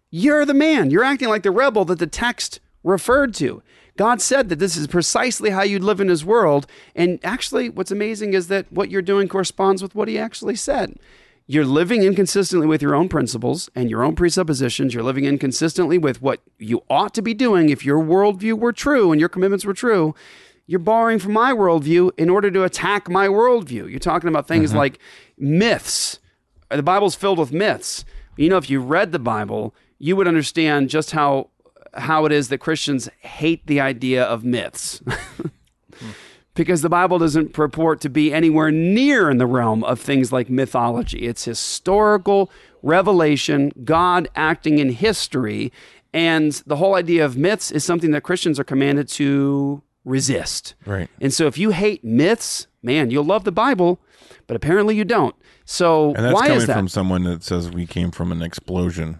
You're 0.09 0.45
the 0.45 0.53
man. 0.53 0.89
You're 0.89 1.03
acting 1.03 1.29
like 1.29 1.43
the 1.43 1.51
rebel 1.51 1.85
that 1.85 1.99
the 1.99 2.07
text 2.07 2.59
referred 2.83 3.33
to. 3.35 3.61
God 3.95 4.21
said 4.21 4.49
that 4.49 4.57
this 4.57 4.75
is 4.75 4.87
precisely 4.87 5.51
how 5.51 5.61
you'd 5.61 5.83
live 5.83 5.99
in 5.99 6.07
his 6.07 6.25
world. 6.25 6.65
And 6.95 7.19
actually, 7.23 7.69
what's 7.69 7.91
amazing 7.91 8.33
is 8.33 8.47
that 8.47 8.71
what 8.71 8.89
you're 8.89 9.03
doing 9.03 9.27
corresponds 9.27 9.83
with 9.83 9.93
what 9.93 10.07
he 10.07 10.17
actually 10.17 10.55
said. 10.55 10.95
You're 11.45 11.65
living 11.65 12.03
inconsistently 12.03 12.67
with 12.67 12.81
your 12.81 12.95
own 12.95 13.09
principles 13.09 13.69
and 13.75 13.89
your 13.89 14.03
own 14.03 14.15
presuppositions. 14.15 14.93
You're 14.93 15.03
living 15.03 15.25
inconsistently 15.25 15.97
with 15.97 16.21
what 16.21 16.39
you 16.57 16.83
ought 16.89 17.13
to 17.15 17.21
be 17.21 17.33
doing 17.33 17.69
if 17.69 17.85
your 17.85 17.99
worldview 17.99 18.53
were 18.57 18.71
true 18.71 19.11
and 19.11 19.19
your 19.19 19.29
commitments 19.29 19.65
were 19.65 19.73
true. 19.73 20.15
You're 20.67 20.79
borrowing 20.79 21.19
from 21.19 21.33
my 21.33 21.51
worldview 21.51 22.11
in 22.17 22.29
order 22.29 22.49
to 22.49 22.63
attack 22.63 23.09
my 23.09 23.27
worldview. 23.27 23.89
You're 23.89 23.99
talking 23.99 24.29
about 24.29 24.47
things 24.47 24.71
Mhm. 24.71 24.75
like 24.77 24.99
myths. 25.37 26.19
The 26.71 26.81
Bible's 26.81 27.15
filled 27.15 27.39
with 27.39 27.51
myths. 27.51 28.05
You 28.37 28.49
know, 28.49 28.57
if 28.57 28.69
you 28.69 28.79
read 28.79 29.11
the 29.11 29.19
Bible, 29.19 29.75
you 29.99 30.15
would 30.15 30.27
understand 30.27 30.89
just 30.89 31.11
how 31.11 31.49
how 31.95 32.25
it 32.25 32.31
is 32.31 32.47
that 32.49 32.57
Christians 32.57 33.07
hate 33.19 33.67
the 33.67 33.79
idea 33.79 34.23
of 34.23 34.43
myths. 34.43 34.99
because 36.55 36.81
the 36.81 36.89
Bible 36.89 37.17
doesn't 37.19 37.53
purport 37.53 37.99
to 38.01 38.09
be 38.09 38.33
anywhere 38.33 38.71
near 38.71 39.29
in 39.29 39.37
the 39.37 39.47
realm 39.47 39.83
of 39.83 39.99
things 39.99 40.31
like 40.31 40.49
mythology. 40.49 41.25
It's 41.27 41.45
historical 41.45 42.51
revelation, 42.81 43.71
God 43.83 44.27
acting 44.35 44.77
in 44.79 44.89
history, 44.91 45.71
and 46.13 46.51
the 46.67 46.75
whole 46.75 46.95
idea 46.95 47.25
of 47.25 47.35
myths 47.37 47.71
is 47.71 47.83
something 47.83 48.11
that 48.11 48.21
Christians 48.21 48.59
are 48.59 48.63
commanded 48.63 49.07
to 49.09 49.81
resist. 50.05 50.75
Right. 50.85 51.09
And 51.21 51.33
so 51.33 51.47
if 51.47 51.57
you 51.57 51.71
hate 51.71 52.03
myths, 52.03 52.67
man, 52.83 53.09
you'll 53.09 53.23
love 53.23 53.45
the 53.45 53.51
Bible, 53.51 53.99
but 54.45 54.55
apparently 54.55 54.95
you 54.95 55.05
don't. 55.05 55.35
So 55.65 56.13
And 56.13 56.25
that's 56.25 56.33
why 56.35 56.41
coming 56.47 56.57
is 56.57 56.67
that? 56.67 56.75
from 56.75 56.87
someone 56.89 57.23
that 57.23 57.41
says 57.41 57.71
we 57.71 57.85
came 57.87 58.11
from 58.11 58.31
an 58.31 58.41
explosion 58.43 59.17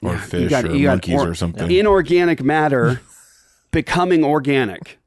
or 0.00 0.12
You 0.12 0.18
fish 0.20 0.50
got- 0.50 0.64
or 0.64 0.74
monkeys 0.74 1.20
or- 1.20 1.30
or 1.30 1.34
something. 1.34 1.70
Inorganic 1.70 2.42
matter 2.42 3.00
becoming 3.72 4.24
organic. 4.24 4.99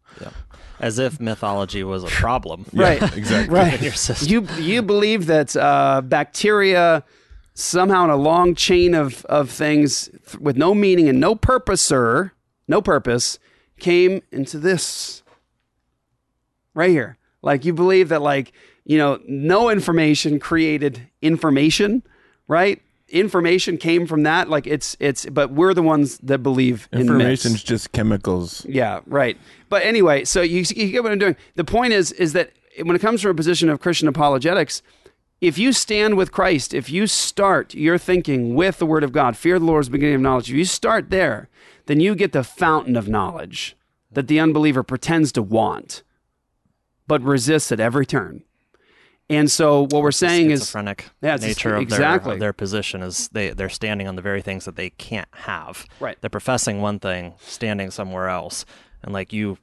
As 0.84 1.00
if 1.00 1.20
mythology 1.20 1.84
was 1.84 2.04
a 2.04 2.08
problem. 2.08 2.66
right 2.74 3.02
Exactly. 3.18 3.56
right 3.56 3.82
your 3.88 3.94
system. 3.94 4.28
you 4.28 4.48
you 4.60 4.82
believe 4.82 5.26
that 5.28 5.56
uh, 5.56 6.02
bacteria 6.02 7.04
somehow 7.54 8.04
in 8.04 8.10
a 8.10 8.16
long 8.18 8.54
chain 8.56 8.94
of 8.94 9.24
of 9.26 9.50
things 9.50 10.10
th- 10.28 10.40
with 10.40 10.58
no 10.58 10.74
meaning 10.76 11.08
and 11.08 11.20
no 11.20 11.36
purposer 11.36 12.34
no 12.68 12.82
purpose 12.82 13.40
came 13.80 14.22
into 14.32 14.58
this 14.60 15.24
right 16.74 16.90
here 16.90 17.18
like 17.42 17.64
you 17.66 17.74
believe 17.74 18.10
that 18.10 18.22
like 18.22 18.52
you 18.86 18.98
know 18.98 19.20
no 19.28 19.70
information 19.70 20.40
created 20.40 21.08
information 21.22 22.02
right 22.48 22.82
information 23.14 23.78
came 23.78 24.08
from 24.08 24.24
that 24.24 24.50
like 24.50 24.66
it's 24.66 24.98
it's 25.00 25.26
but 25.28 25.52
we're 25.52 25.74
the 25.74 25.84
ones 25.84 26.18
that 26.18 26.40
believe 26.40 26.90
in. 26.92 27.02
Information's 27.02 27.64
just 27.64 27.92
chemicals. 27.92 28.66
Yeah, 28.68 29.02
right. 29.06 29.38
But 29.70 29.84
anyway, 29.84 30.26
so 30.26 30.42
you, 30.42 30.64
you 30.76 30.92
get 30.92 31.04
what 31.04 31.12
I'm 31.12 31.20
doing. 31.20 31.36
The 31.56 31.64
point 31.64 31.94
is, 31.94 32.12
is 32.12 32.34
that 32.34 32.52
when 32.84 32.96
it 32.96 33.00
comes 33.00 33.22
from 33.22 33.32
a 33.32 33.36
position 33.36 33.70
of 33.70 33.80
Christian 33.80 34.08
apologetics, 34.08 34.82
if 35.40 35.58
you 35.58 35.74
stand 35.74 36.18
with 36.18 36.32
Christ, 36.32 36.74
if 36.74 36.90
you 36.90 37.06
start 37.06 37.74
your 37.74 37.98
thinking 37.98 38.56
with 38.56 38.80
the 38.80 38.86
Word 38.86 39.04
of 39.04 39.12
God, 39.12 39.38
fear 39.38 39.60
the 39.60 39.66
Lord's 39.66 39.90
beginning 39.90 40.16
of 40.16 40.22
knowledge. 40.22 40.50
If 40.50 40.56
you 40.56 40.66
start 40.66 41.10
there, 41.10 41.50
then 41.86 42.00
you 42.00 42.16
get 42.16 42.32
the 42.32 42.44
fountain 42.44 42.96
of 42.96 43.08
knowledge 43.08 43.76
that 44.12 44.28
the 44.28 44.40
unbeliever 44.40 44.84
pretends 44.84 45.32
to 45.34 45.42
want, 45.42 46.02
but 47.08 47.22
resists 47.22 47.72
at 47.72 47.80
every 47.80 48.06
turn. 48.06 48.44
And 49.30 49.50
so 49.50 49.88
what 49.88 50.02
we're 50.04 50.12
saying 50.12 50.52
is 50.52 50.62
schizophrenic 50.62 51.10
yeah, 51.22 51.38
nature 51.38 51.76
of, 51.76 51.82
exactly 51.82 52.30
their, 52.30 52.34
of 52.34 52.40
their 52.40 52.54
position 52.54 53.02
is 53.02 53.30
they 53.30 53.50
they're 53.50 53.70
standing 53.70 54.08
on 54.08 54.16
the 54.16 54.22
very 54.22 54.42
things 54.42 54.66
that 54.66 54.76
they 54.76 54.90
can't 54.92 55.30
have. 55.32 55.86
Right. 56.00 56.18
They're 56.20 56.30
professing 56.30 56.82
one 56.82 57.00
thing, 57.00 57.36
standing 57.40 57.90
somewhere 57.90 58.28
else. 58.28 58.66
And 59.02 59.14
like 59.14 59.34
you 59.34 59.58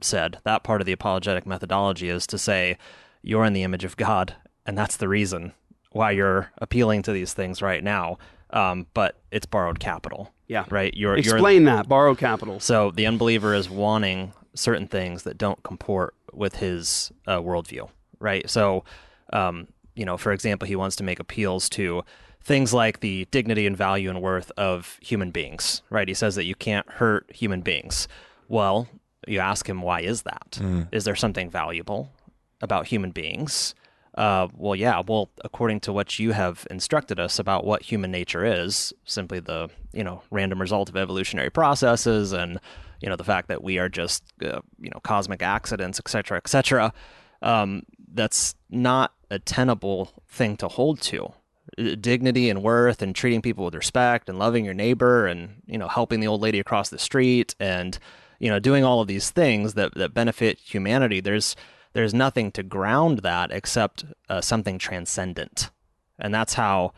said, 0.00 0.38
that 0.44 0.62
part 0.62 0.80
of 0.80 0.86
the 0.86 0.92
apologetic 0.92 1.46
methodology 1.46 2.08
is 2.08 2.26
to 2.28 2.38
say 2.38 2.76
you're 3.22 3.44
in 3.44 3.52
the 3.52 3.62
image 3.62 3.84
of 3.84 3.96
God, 3.96 4.34
and 4.66 4.76
that's 4.76 4.96
the 4.96 5.08
reason 5.08 5.52
why 5.92 6.10
you're 6.10 6.52
appealing 6.58 7.02
to 7.02 7.12
these 7.12 7.32
things 7.32 7.62
right 7.62 7.82
now. 7.82 8.18
Um, 8.50 8.86
but 8.94 9.18
it's 9.32 9.46
borrowed 9.46 9.80
capital. 9.80 10.32
Yeah. 10.46 10.66
Right. 10.70 10.94
You're 10.94 11.16
Explain 11.16 11.62
you're, 11.62 11.76
that 11.76 11.88
borrowed 11.88 12.18
capital. 12.18 12.60
So 12.60 12.92
the 12.92 13.06
unbeliever 13.06 13.54
is 13.54 13.68
wanting 13.68 14.32
certain 14.54 14.86
things 14.86 15.24
that 15.24 15.36
don't 15.38 15.62
comport 15.62 16.14
with 16.32 16.56
his 16.56 17.10
uh, 17.26 17.40
worldview, 17.40 17.88
right? 18.20 18.48
So, 18.48 18.84
um, 19.32 19.68
you 19.94 20.04
know, 20.04 20.16
for 20.16 20.32
example, 20.32 20.66
he 20.68 20.76
wants 20.76 20.96
to 20.96 21.04
make 21.04 21.18
appeals 21.20 21.68
to 21.70 22.02
things 22.42 22.72
like 22.72 23.00
the 23.00 23.26
dignity 23.30 23.66
and 23.66 23.76
value 23.76 24.08
and 24.10 24.22
worth 24.22 24.52
of 24.56 24.98
human 25.02 25.30
beings, 25.30 25.82
right? 25.90 26.06
He 26.06 26.14
says 26.14 26.34
that 26.36 26.44
you 26.44 26.54
can't 26.54 26.88
hurt 26.88 27.30
human 27.34 27.60
beings. 27.62 28.06
Well, 28.48 28.88
you 29.26 29.40
ask 29.40 29.68
him, 29.68 29.82
why 29.82 30.00
is 30.02 30.22
that? 30.22 30.58
Is 30.92 31.02
Mm. 31.02 31.04
there 31.04 31.16
something 31.16 31.50
valuable 31.50 32.12
about 32.60 32.86
human 32.86 33.10
beings? 33.10 33.74
Uh, 34.16 34.48
well, 34.54 34.74
yeah. 34.76 35.02
Well, 35.06 35.28
according 35.44 35.80
to 35.80 35.92
what 35.92 36.18
you 36.18 36.32
have 36.32 36.66
instructed 36.70 37.18
us 37.20 37.38
about 37.38 37.64
what 37.66 37.82
human 37.82 38.10
nature 38.10 38.44
is, 38.44 38.92
simply 39.04 39.40
the 39.40 39.68
you 39.92 40.04
know 40.04 40.22
random 40.30 40.58
result 40.60 40.88
of 40.88 40.96
evolutionary 40.96 41.50
processes, 41.50 42.32
and 42.32 42.58
you 43.00 43.08
know 43.10 43.16
the 43.16 43.24
fact 43.24 43.48
that 43.48 43.62
we 43.62 43.78
are 43.78 43.88
just 43.90 44.22
uh, 44.42 44.60
you 44.80 44.88
know 44.88 45.00
cosmic 45.02 45.42
accidents, 45.42 45.98
et 45.98 46.08
cetera, 46.08 46.38
et 46.38 46.48
cetera. 46.48 46.94
Um, 47.42 47.82
that's 48.14 48.54
not 48.70 49.12
a 49.30 49.38
tenable 49.38 50.22
thing 50.28 50.56
to 50.58 50.68
hold 50.68 51.00
to. 51.02 51.32
Dignity 51.76 52.48
and 52.48 52.62
worth, 52.62 53.02
and 53.02 53.14
treating 53.14 53.42
people 53.42 53.64
with 53.64 53.74
respect, 53.74 54.28
and 54.28 54.38
loving 54.38 54.64
your 54.64 54.74
neighbor, 54.74 55.26
and 55.26 55.62
you 55.66 55.76
know 55.76 55.88
helping 55.88 56.20
the 56.20 56.28
old 56.28 56.40
lady 56.40 56.60
across 56.60 56.90
the 56.90 56.98
street, 56.98 57.56
and 57.58 57.98
you 58.38 58.48
know 58.48 58.60
doing 58.60 58.84
all 58.84 59.00
of 59.00 59.08
these 59.08 59.30
things 59.30 59.74
that 59.74 59.94
that 59.94 60.14
benefit 60.14 60.58
humanity. 60.58 61.20
There's 61.20 61.56
there's 61.92 62.12
nothing 62.12 62.52
to 62.52 62.62
ground 62.62 63.20
that 63.20 63.50
except 63.50 64.04
uh, 64.28 64.42
something 64.42 64.78
transcendent 64.78 65.70
and 66.18 66.34
that's 66.34 66.54
how 66.54 66.92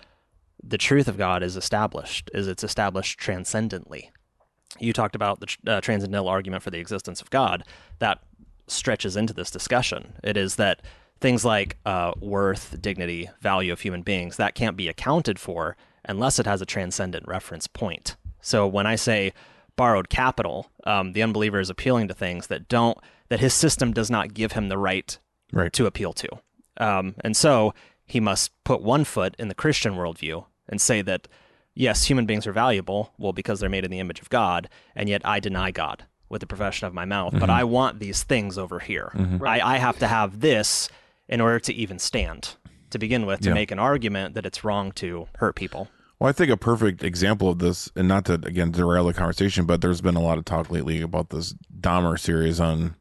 the 0.62 0.78
truth 0.78 1.06
of 1.06 1.16
god 1.16 1.42
is 1.42 1.56
established 1.56 2.30
is 2.34 2.48
it's 2.48 2.64
established 2.64 3.18
transcendently 3.18 4.10
you 4.80 4.92
talked 4.92 5.14
about 5.14 5.40
the 5.40 5.56
uh, 5.66 5.80
transcendental 5.80 6.28
argument 6.28 6.62
for 6.62 6.70
the 6.70 6.80
existence 6.80 7.20
of 7.20 7.30
god 7.30 7.62
that 8.00 8.18
stretches 8.66 9.16
into 9.16 9.32
this 9.32 9.50
discussion 9.50 10.14
it 10.24 10.36
is 10.36 10.56
that 10.56 10.82
things 11.20 11.44
like 11.44 11.76
uh, 11.84 12.12
worth 12.20 12.80
dignity 12.80 13.28
value 13.40 13.72
of 13.72 13.80
human 13.80 14.02
beings 14.02 14.36
that 14.36 14.54
can't 14.54 14.76
be 14.76 14.88
accounted 14.88 15.38
for 15.38 15.76
unless 16.04 16.38
it 16.38 16.46
has 16.46 16.60
a 16.62 16.66
transcendent 16.66 17.26
reference 17.28 17.66
point 17.66 18.16
so 18.40 18.66
when 18.66 18.86
i 18.86 18.94
say 18.94 19.32
borrowed 19.76 20.08
capital 20.08 20.70
um, 20.84 21.12
the 21.12 21.22
unbeliever 21.22 21.60
is 21.60 21.70
appealing 21.70 22.08
to 22.08 22.14
things 22.14 22.46
that 22.48 22.68
don't 22.68 22.98
that 23.28 23.40
his 23.40 23.52
system 23.54 23.92
does 23.92 24.10
not 24.10 24.32
give 24.32 24.52
him 24.52 24.68
the 24.68 24.78
right, 24.78 25.18
right. 25.52 25.70
to 25.74 25.84
appeal 25.84 26.14
to. 26.14 26.28
Um, 26.78 27.14
and 27.20 27.36
so 27.36 27.74
he 28.06 28.20
must 28.20 28.52
put 28.64 28.80
one 28.80 29.04
foot 29.04 29.36
in 29.38 29.48
the 29.48 29.54
Christian 29.54 29.96
worldview 29.96 30.46
and 30.66 30.80
say 30.80 31.02
that, 31.02 31.28
yes, 31.74 32.04
human 32.04 32.24
beings 32.24 32.46
are 32.46 32.52
valuable, 32.54 33.12
well, 33.18 33.34
because 33.34 33.60
they're 33.60 33.68
made 33.68 33.84
in 33.84 33.90
the 33.90 33.98
image 33.98 34.20
of 34.22 34.30
God, 34.30 34.70
and 34.96 35.10
yet 35.10 35.20
I 35.26 35.40
deny 35.40 35.70
God 35.72 36.06
with 36.30 36.40
the 36.40 36.46
profession 36.46 36.86
of 36.86 36.94
my 36.94 37.04
mouth, 37.04 37.34
but 37.34 37.50
Mhm. 37.50 37.52
I 37.52 37.64
want 37.64 37.98
these 38.00 38.22
things 38.22 38.56
over 38.56 38.78
here. 38.78 39.12
Mhm. 39.14 39.46
I, 39.46 39.74
I 39.74 39.76
have 39.76 39.98
to 39.98 40.06
have 40.08 40.40
this 40.40 40.88
in 41.28 41.40
order 41.40 41.58
to 41.60 41.74
even 41.74 41.98
stand, 41.98 42.56
to 42.90 42.98
begin 42.98 43.26
with, 43.26 43.40
to 43.40 43.48
Yeah. 43.48 43.54
make 43.54 43.70
an 43.70 43.78
argument 43.78 44.34
that 44.34 44.46
it's 44.46 44.64
wrong 44.64 44.92
to 44.92 45.26
hurt 45.36 45.54
people. 45.56 45.88
Well, 46.18 46.28
I 46.28 46.32
think 46.32 46.50
a 46.50 46.56
perfect 46.56 47.04
example 47.04 47.48
of 47.50 47.58
this, 47.60 47.90
and 47.94 48.08
not 48.08 48.24
to 48.24 48.34
again 48.34 48.72
derail 48.72 49.06
the 49.06 49.14
conversation, 49.14 49.66
but 49.66 49.80
there's 49.80 50.00
been 50.00 50.16
a 50.16 50.20
lot 50.22 50.38
of 50.38 50.44
talk 50.44 50.70
lately 50.70 51.00
about 51.00 51.30
this 51.30 51.54
Dahmer 51.80 52.18
series 52.18 52.58
on 52.58 52.96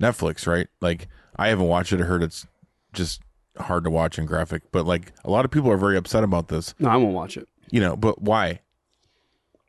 Netflix, 0.00 0.46
right? 0.46 0.68
Like, 0.80 1.08
I 1.36 1.48
haven't 1.48 1.66
watched 1.66 1.92
it. 1.92 2.00
I 2.00 2.04
heard 2.04 2.22
it's 2.22 2.46
just 2.94 3.20
hard 3.58 3.84
to 3.84 3.90
watch 3.90 4.18
and 4.18 4.26
graphic, 4.26 4.62
but 4.72 4.86
like 4.86 5.12
a 5.24 5.30
lot 5.30 5.44
of 5.44 5.50
people 5.50 5.70
are 5.70 5.76
very 5.76 5.96
upset 5.96 6.24
about 6.24 6.48
this. 6.48 6.74
No, 6.78 6.88
I 6.88 6.96
won't 6.96 7.12
watch 7.14 7.36
it. 7.36 7.48
You 7.70 7.80
know, 7.80 7.96
but 7.96 8.22
why? 8.22 8.60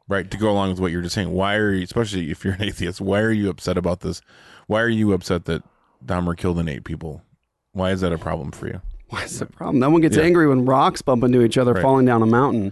Right 0.07 0.29
to 0.29 0.37
go 0.37 0.51
along 0.51 0.69
with 0.69 0.79
what 0.79 0.91
you're 0.91 1.01
just 1.01 1.15
saying. 1.15 1.31
Why 1.31 1.55
are 1.55 1.73
you, 1.73 1.83
especially 1.83 2.29
if 2.31 2.45
you're 2.45 2.53
an 2.53 2.63
atheist, 2.69 3.01
why 3.01 3.19
are 3.21 3.31
you 3.31 3.49
upset 3.49 3.77
about 3.77 4.01
this? 4.01 4.21
Why 4.67 4.81
are 4.81 4.87
you 4.89 5.13
upset 5.13 5.45
that 5.45 5.63
Dahmer 6.05 6.37
killed 6.37 6.59
and 6.59 6.69
ate 6.69 6.83
people? 6.85 7.23
Why 7.75 7.91
is 7.91 7.99
that 8.01 8.13
a 8.13 8.17
problem 8.17 8.51
for 8.51 8.67
you? 8.67 8.81
What's 9.09 9.39
the 9.39 9.45
problem? 9.45 9.79
No 9.79 9.89
one 9.89 10.01
gets 10.01 10.15
Yeah. 10.15 10.23
angry 10.23 10.47
when 10.47 10.65
rocks 10.65 11.01
bump 11.01 11.23
into 11.25 11.43
each 11.43 11.57
other 11.57 11.73
Right. 11.73 11.81
falling 11.81 12.05
down 12.05 12.21
a 12.23 12.25
mountain. 12.25 12.71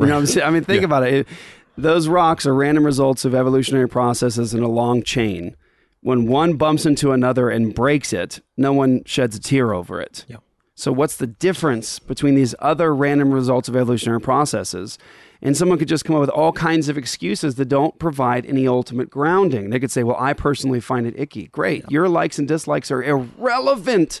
You 0.00 0.06
know 0.06 0.14
what 0.14 0.20
I'm 0.20 0.26
saying? 0.26 0.46
I 0.46 0.50
mean, 0.50 0.64
think 0.64 0.80
Yeah. 0.80 0.86
about 0.86 1.04
it. 1.06 1.14
It- 1.14 1.28
Those 1.76 2.08
rocks 2.08 2.44
are 2.44 2.52
random 2.52 2.84
results 2.84 3.24
of 3.24 3.32
evolutionary 3.36 3.88
processes 3.88 4.52
in 4.52 4.64
a 4.64 4.68
long 4.68 5.04
chain. 5.04 5.54
When 6.00 6.26
one 6.26 6.54
bumps 6.54 6.84
into 6.84 7.12
another 7.12 7.48
and 7.50 7.72
breaks 7.72 8.12
it, 8.12 8.40
no 8.56 8.72
one 8.72 9.02
sheds 9.06 9.36
a 9.36 9.40
tear 9.40 9.72
over 9.72 10.00
it. 10.00 10.24
Yeah. 10.26 10.38
So, 10.74 10.90
what's 10.90 11.16
the 11.16 11.28
difference 11.28 12.00
between 12.00 12.34
these 12.34 12.52
other 12.58 12.92
random 12.92 13.30
results 13.32 13.68
of 13.68 13.76
evolutionary 13.76 14.20
processes? 14.20 14.98
And 15.40 15.56
someone 15.56 15.78
could 15.78 15.88
just 15.88 16.04
come 16.04 16.16
up 16.16 16.20
with 16.20 16.30
all 16.30 16.52
kinds 16.52 16.88
of 16.88 16.98
excuses 16.98 17.54
that 17.56 17.66
don't 17.66 17.98
provide 17.98 18.44
any 18.46 18.66
ultimate 18.66 19.08
grounding. 19.08 19.70
They 19.70 19.78
could 19.78 19.90
say, 19.90 20.02
Well, 20.02 20.16
I 20.18 20.32
personally 20.32 20.80
find 20.80 21.06
it 21.06 21.14
icky. 21.16 21.46
Great. 21.48 21.84
Your 21.88 22.08
likes 22.08 22.38
and 22.38 22.48
dislikes 22.48 22.90
are 22.90 23.02
irrelevant 23.02 24.20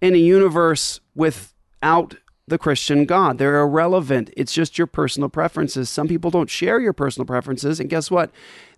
in 0.00 0.14
a 0.14 0.18
universe 0.18 1.00
without 1.14 2.16
the 2.48 2.58
Christian 2.58 3.04
God. 3.04 3.38
They're 3.38 3.60
irrelevant. 3.60 4.30
It's 4.36 4.52
just 4.52 4.76
your 4.76 4.86
personal 4.88 5.28
preferences. 5.28 5.88
Some 5.88 6.08
people 6.08 6.30
don't 6.30 6.50
share 6.50 6.80
your 6.80 6.92
personal 6.92 7.24
preferences. 7.24 7.78
And 7.78 7.88
guess 7.88 8.10
what? 8.10 8.30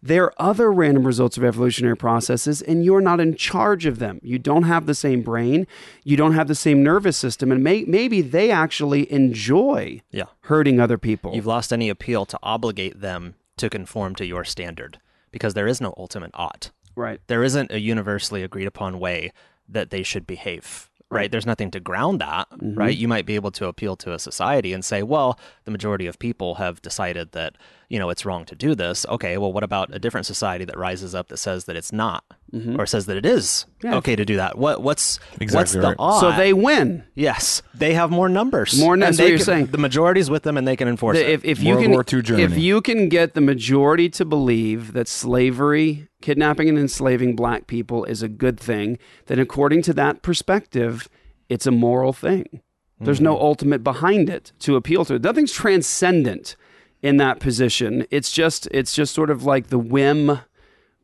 There 0.03 0.25
are 0.25 0.35
other 0.39 0.71
random 0.71 1.07
results 1.07 1.39
of 1.39 1.45
evolutionary 1.45 1.97
processes, 1.97 2.61
and 2.61 2.85
you're 2.85 3.01
not 3.01 3.21
in 3.21 3.37
charge 3.37 3.87
of 3.87 3.99
them. 3.99 4.21
You 4.23 4.39
don't 4.39 4.65
have 4.65 4.85
the 4.85 4.95
same 4.95 5.23
brain, 5.23 5.67
you 6.03 6.17
don't 6.17 6.35
have 6.35 6.47
the 6.47 6.55
same 6.55 6.83
nervous 6.83 7.17
system, 7.17 7.51
and 7.51 7.65
may, 7.65 7.85
maybe 7.85 8.21
they 8.21 8.51
actually 8.51 9.11
enjoy 9.11 10.03
Yeah. 10.11 10.25
hurting 10.43 10.79
other 10.79 10.99
people. 10.99 11.35
You've 11.35 11.47
lost 11.47 11.73
any 11.73 11.89
appeal 11.89 12.27
to 12.27 12.39
obligate 12.43 13.01
them 13.01 13.35
to 13.57 13.71
conform 13.71 14.15
to 14.17 14.27
your 14.27 14.45
standard 14.45 14.99
because 15.33 15.55
there 15.55 15.67
is 15.67 15.81
no 15.81 15.95
ultimate 15.97 16.33
ought. 16.35 16.71
Right. 16.97 17.21
There 17.27 17.43
isn't 17.43 17.73
a 17.73 17.81
universally 17.81 18.43
agreed 18.43 18.67
upon 18.67 19.01
way 19.01 19.33
that 19.69 19.89
they 19.91 20.03
should 20.03 20.27
behave. 20.27 20.91
Right. 21.15 21.31
There's 21.31 21.47
nothing 21.47 21.71
to 21.71 21.81
ground 21.81 22.21
that. 22.21 22.49
Mhm. 22.51 22.77
Right. 22.77 22.97
You 22.97 23.09
might 23.09 23.25
be 23.25 23.37
able 23.37 23.51
to 23.53 23.67
appeal 23.69 23.97
to 23.97 24.13
a 24.13 24.19
society 24.19 24.73
and 24.73 24.85
say, 24.85 25.03
well, 25.03 25.39
the 25.65 25.71
majority 25.71 26.07
of 26.07 26.19
people 26.19 26.57
have 26.57 26.83
decided 26.83 27.33
that, 27.33 27.57
you 27.89 27.99
know, 27.99 28.11
it's 28.11 28.25
wrong 28.27 28.45
to 28.47 28.55
do 28.55 28.75
this. 28.75 29.07
Okay. 29.09 29.39
Well, 29.39 29.53
what 29.53 29.63
about 29.63 29.95
a 29.95 29.99
different 29.99 30.27
society 30.27 30.65
that 30.65 30.77
rises 30.77 31.15
up 31.15 31.29
that 31.29 31.37
says 31.37 31.67
that 31.67 31.77
it's 31.77 31.93
not 31.93 32.25
Mhm. 32.53 32.79
or 32.79 32.87
says 32.87 33.07
that 33.07 33.17
it 33.17 33.25
is 33.27 33.67
Yeah. 33.83 33.95
okay 33.97 34.17
to 34.17 34.25
do 34.25 34.37
that? 34.37 34.59
What, 34.59 34.83
what's, 34.83 35.19
what's 35.19 35.43
Exactly 35.43 35.81
the 35.81 35.87
right. 35.89 35.97
ought? 35.99 36.21
So 36.21 36.33
they 36.33 36.53
win. 36.53 37.05
Yes, 37.15 37.63
they 37.75 37.95
have 37.95 38.11
more 38.11 38.29
numbers. 38.29 38.79
More 38.81 38.95
And 38.95 39.01
numbers, 39.01 39.17
they 39.19 39.25
what 39.25 39.29
you're 39.29 39.39
can- 39.39 39.45
saying. 39.47 39.67
The 39.67 39.79
majority's 39.79 40.29
with 40.31 40.43
them, 40.43 40.57
and 40.57 40.67
they 40.67 40.77
can 40.77 40.89
enforce 40.89 41.17
The- 41.19 41.25
it. 41.31 41.33
if, 41.33 41.45
if 41.45 41.63
you 41.63 41.71
World 41.75 41.83
can, 41.85 41.93
War 41.93 42.05
II 42.13 42.23
Germany. 42.23 42.43
if 42.45 42.59
you 42.59 42.81
can 42.81 43.09
get 43.09 43.35
the 43.35 43.41
majority 43.41 44.09
to 44.11 44.25
believe 44.25 44.93
that 44.95 45.07
slavery, 45.09 46.09
kidnapping, 46.25 46.69
and 46.69 46.79
enslaving 46.79 47.37
black 47.37 47.67
people 47.67 48.05
is 48.05 48.23
a 48.23 48.29
good 48.29 48.59
thing, 48.59 48.99
then 49.27 49.39
according 49.39 49.83
to 49.83 49.93
that 49.93 50.23
perspective, 50.23 51.09
it's 51.49 51.67
a 51.67 51.71
moral 51.71 52.13
thing. 52.13 52.61
There's 53.01 53.21
no 53.21 53.35
Mm-hmm. 53.35 53.45
ultimate 53.45 53.83
behind 53.85 54.31
it 54.31 54.53
to 54.61 54.77
appeal 54.77 55.05
to. 55.05 55.19
Nothing's 55.19 55.53
transcendent 55.53 56.57
in 57.03 57.19
that 57.19 57.39
position. 57.41 58.07
It's 58.11 58.33
just 58.33 58.67
it's 58.71 58.95
just 58.95 59.15
sort 59.15 59.31
of 59.31 59.45
like 59.45 59.67
the 59.69 59.79
whim 59.79 60.41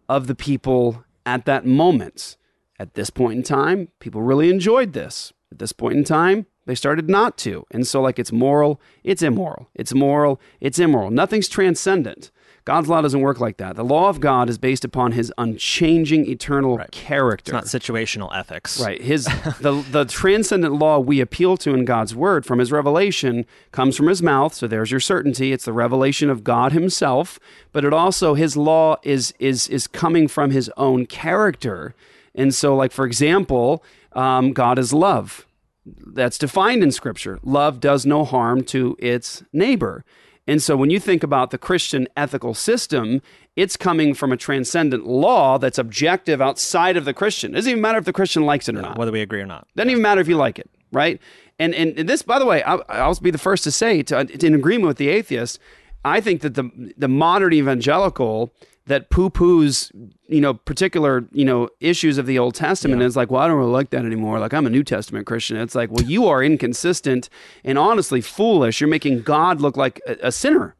of 0.08 0.26
the 0.26 0.34
people 0.34 1.04
at 1.26 1.44
that 1.44 1.66
moment. 1.66 2.36
At 2.78 2.94
this 2.94 3.10
point 3.10 3.36
in 3.36 3.42
time, 3.42 3.88
people 3.98 4.22
really 4.22 4.48
enjoyed 4.48 4.94
this. 4.94 5.34
At 5.52 5.58
this 5.58 5.72
point 5.72 5.96
in 5.98 6.04
time, 6.04 6.46
they 6.64 6.74
started 6.74 7.10
not 7.10 7.36
to. 7.38 7.66
And 7.70 7.86
so, 7.86 8.00
like, 8.00 8.18
it's 8.18 8.32
moral, 8.32 8.80
it's 9.04 9.22
immoral. 9.22 9.68
It's 9.74 9.92
moral, 9.92 10.40
it's 10.60 10.78
immoral. 10.78 11.10
Nothing's 11.10 11.48
transcendent. 11.48 12.30
God's 12.64 12.88
law 12.88 13.00
doesn't 13.00 13.20
work 13.20 13.40
like 13.40 13.56
that. 13.56 13.76
The 13.76 13.84
law 13.84 14.08
of 14.08 14.20
God 14.20 14.48
is 14.50 14.58
based 14.58 14.84
upon 14.84 15.12
his 15.12 15.32
unchanging 15.38 16.28
eternal 16.28 16.78
character. 16.92 17.56
it's 17.56 17.72
not 17.72 17.80
situational 17.80 18.34
ethics. 18.36 18.80
Right. 18.80 19.00
His 19.00 19.24
the 19.60 19.84
the 19.90 20.04
transcendent 20.04 20.74
law 20.74 20.98
we 20.98 21.20
appeal 21.20 21.56
to 21.58 21.74
in 21.74 21.84
God's 21.84 22.14
word 22.14 22.44
from 22.44 22.58
his 22.58 22.70
revelation 22.70 23.46
comes 23.72 23.96
from 23.96 24.06
his 24.06 24.22
mouth, 24.22 24.54
so 24.54 24.66
there's 24.66 24.90
your 24.90 25.00
certainty. 25.00 25.52
It's 25.52 25.64
the 25.64 25.72
revelation 25.72 26.30
of 26.30 26.44
God 26.44 26.72
himself, 26.72 27.38
but 27.72 27.84
it 27.84 27.92
also 27.92 28.34
his 28.34 28.56
law 28.56 28.96
is 29.02 29.32
is 29.38 29.68
is 29.68 29.86
coming 29.86 30.28
from 30.28 30.50
his 30.50 30.70
own 30.76 31.06
character. 31.06 31.94
And 32.34 32.54
so 32.54 32.76
like 32.76 32.92
for 32.92 33.06
example, 33.06 33.82
um, 34.12 34.52
God 34.52 34.78
is 34.78 34.92
love. 34.92 35.46
That's 35.86 36.38
defined 36.38 36.82
in 36.82 36.92
scripture. 36.92 37.38
Love 37.42 37.80
does 37.80 38.04
no 38.04 38.24
harm 38.24 38.62
to 38.64 38.96
its 38.98 39.42
neighbor. 39.52 40.04
And 40.46 40.62
so 40.62 40.76
when 40.76 40.90
you 40.90 40.98
think 40.98 41.22
about 41.22 41.50
the 41.50 41.58
Christian 41.58 42.08
ethical 42.16 42.54
system, 42.54 43.22
it's 43.56 43.76
coming 43.76 44.14
from 44.14 44.32
a 44.32 44.36
transcendent 44.36 45.06
law 45.06 45.58
that's 45.58 45.78
objective 45.78 46.40
outside 46.40 46.96
of 46.96 47.04
the 47.04 47.14
Christian. 47.14 47.52
It 47.52 47.56
doesn't 47.56 47.70
even 47.70 47.82
matter 47.82 47.98
if 47.98 48.04
the 48.04 48.12
Christian 48.12 48.44
likes 48.44 48.68
it 48.68 48.76
or 48.76 48.82
not. 48.82 48.98
Whether 48.98 49.12
we 49.12 49.20
agree 49.20 49.40
or 49.40 49.46
not. 49.46 49.68
Doesn't 49.76 49.90
even 49.90 50.02
matter 50.02 50.20
if 50.20 50.28
you 50.28 50.36
like 50.36 50.58
it, 50.58 50.68
right? 50.92 51.20
And 51.58 51.74
and 51.74 52.08
this, 52.08 52.22
by 52.22 52.38
the 52.38 52.46
way, 52.46 52.62
I'll, 52.62 52.82
I'll 52.88 53.14
be 53.16 53.30
the 53.30 53.38
first 53.38 53.64
to 53.64 53.70
say, 53.70 54.02
to, 54.04 54.20
in 54.44 54.54
agreement 54.54 54.88
with 54.88 54.96
the 54.96 55.08
atheist, 55.08 55.58
I 56.04 56.20
think 56.20 56.40
that 56.40 56.54
the 56.54 56.70
the 56.96 57.08
modern 57.08 57.52
evangelical 57.52 58.52
that 58.86 59.10
poo 59.10 59.30
poos, 59.30 59.90
you 60.26 60.40
know, 60.40 60.54
particular, 60.54 61.24
you 61.32 61.44
know, 61.44 61.68
issues 61.80 62.18
of 62.18 62.26
the 62.26 62.38
Old 62.38 62.54
Testament 62.54 63.02
is 63.02 63.16
like, 63.16 63.30
well, 63.30 63.42
I 63.42 63.46
don't 63.46 63.58
really 63.58 63.70
like 63.70 63.90
that 63.90 64.04
anymore. 64.04 64.38
Like, 64.38 64.52
I'm 64.52 64.66
a 64.66 64.70
New 64.70 64.82
Testament 64.82 65.26
Christian. 65.26 65.56
It's 65.58 65.74
like, 65.74 65.90
well, 65.90 66.04
you 66.04 66.26
are 66.26 66.42
inconsistent 66.42 67.28
and 67.64 67.78
honestly 67.78 68.20
foolish. 68.20 68.80
You're 68.80 68.88
making 68.88 69.22
God 69.22 69.60
look 69.60 69.76
like 69.76 70.00
a, 70.06 70.16
a 70.28 70.32
sinner. 70.32 70.74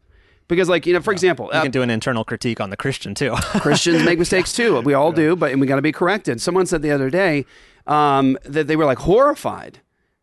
Because, 0.48 0.68
like, 0.68 0.84
you 0.84 0.92
know, 0.92 1.01
for 1.01 1.12
example, 1.12 1.48
You 1.53 1.61
uh, 1.61 1.62
can 1.62 1.70
do 1.70 1.82
an 1.82 1.90
internal 1.90 2.24
critique 2.24 2.61
on 2.61 2.70
the 2.70 2.76
Christian 2.76 3.14
too. 3.14 3.34
Christians 3.61 4.03
make 4.03 4.18
mistakes 4.18 4.53
too. 4.53 4.80
We 4.80 4.94
all 4.94 5.12
do, 5.12 5.36
but 5.36 5.53
and 5.53 5.61
we 5.61 5.66
got 5.68 5.76
to 5.76 5.82
be 5.82 5.92
corrected. 5.92 6.40
Someone 6.40 6.66
said 6.66 6.82
the 6.82 6.90
other 6.90 7.11
day 7.11 7.46
um, 7.86 8.36
that 8.44 8.66
they 8.66 8.74
were 8.74 8.84
like 8.84 8.98
horrified 8.98 9.78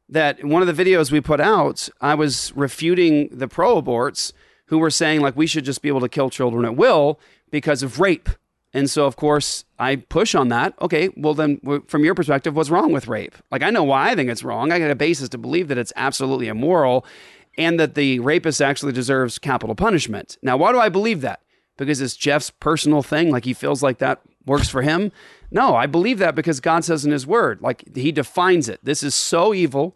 that 0.09 0.43
one 0.43 0.67
of 0.67 0.75
the 0.75 0.83
videos 0.83 1.11
we 1.11 1.21
put 1.21 1.39
out, 1.39 1.87
I 2.01 2.15
was 2.15 2.51
refuting 2.55 3.29
the 3.31 3.47
pro 3.47 3.81
aborts 3.81 4.33
who 4.67 4.77
were 4.77 4.89
saying 4.89 5.21
like 5.21 5.35
we 5.35 5.47
should 5.47 5.65
just 5.65 5.81
be 5.81 5.87
able 5.87 6.01
to 6.01 6.09
kill 6.09 6.29
children 6.29 6.65
at 6.65 6.75
will 6.75 7.19
because 7.51 7.83
of 7.83 7.99
rape. 7.99 8.29
And 8.73 8.89
so, 8.89 9.05
of 9.05 9.15
course, 9.15 9.65
I 9.79 9.95
push 9.95 10.35
on 10.35 10.49
that. 10.49 10.73
Okay, 10.81 11.09
well, 11.15 11.33
then, 11.33 11.59
from 11.87 12.03
your 12.03 12.13
perspective, 12.13 12.55
what's 12.55 12.69
wrong 12.69 12.91
with 12.91 13.07
rape? 13.07 13.35
Like, 13.49 13.63
I 13.63 13.69
know 13.69 13.83
why 13.83 14.11
I 14.11 14.15
think 14.15 14.29
it's 14.29 14.43
wrong. 14.43 14.71
I 14.71 14.79
got 14.79 14.91
a 14.91 14.95
basis 14.95 15.29
to 15.29 15.37
believe 15.37 15.67
that 15.69 15.77
it's 15.77 15.93
absolutely 15.95 16.47
immoral 16.47 17.05
and 17.57 17.79
that 17.79 17.95
the 17.95 18.19
rapist 18.19 18.61
actually 18.61 18.91
deserves 18.91 19.39
capital 19.39 19.75
punishment. 19.75 20.37
Now, 20.43 20.57
why 20.57 20.71
do 20.71 20.79
I 20.79 20.89
believe 20.89 21.21
that? 21.21 21.41
Because 21.77 22.01
it's 22.01 22.15
Jeff's 22.15 22.49
personal 22.49 23.01
thing, 23.01 23.31
like 23.31 23.45
he 23.45 23.53
feels 23.53 23.81
like 23.81 23.99
that 23.99 24.21
works 24.45 24.69
for 24.69 24.81
him? 24.81 25.11
No, 25.51 25.75
I 25.75 25.85
believe 25.85 26.19
that 26.19 26.35
because 26.35 26.59
God 26.59 26.83
says 26.83 27.05
in 27.05 27.11
his 27.11 27.27
word, 27.27 27.61
like 27.61 27.95
he 27.95 28.11
defines 28.11 28.67
it. 28.69 28.79
This 28.83 29.03
is 29.03 29.15
so 29.15 29.53
evil. 29.53 29.95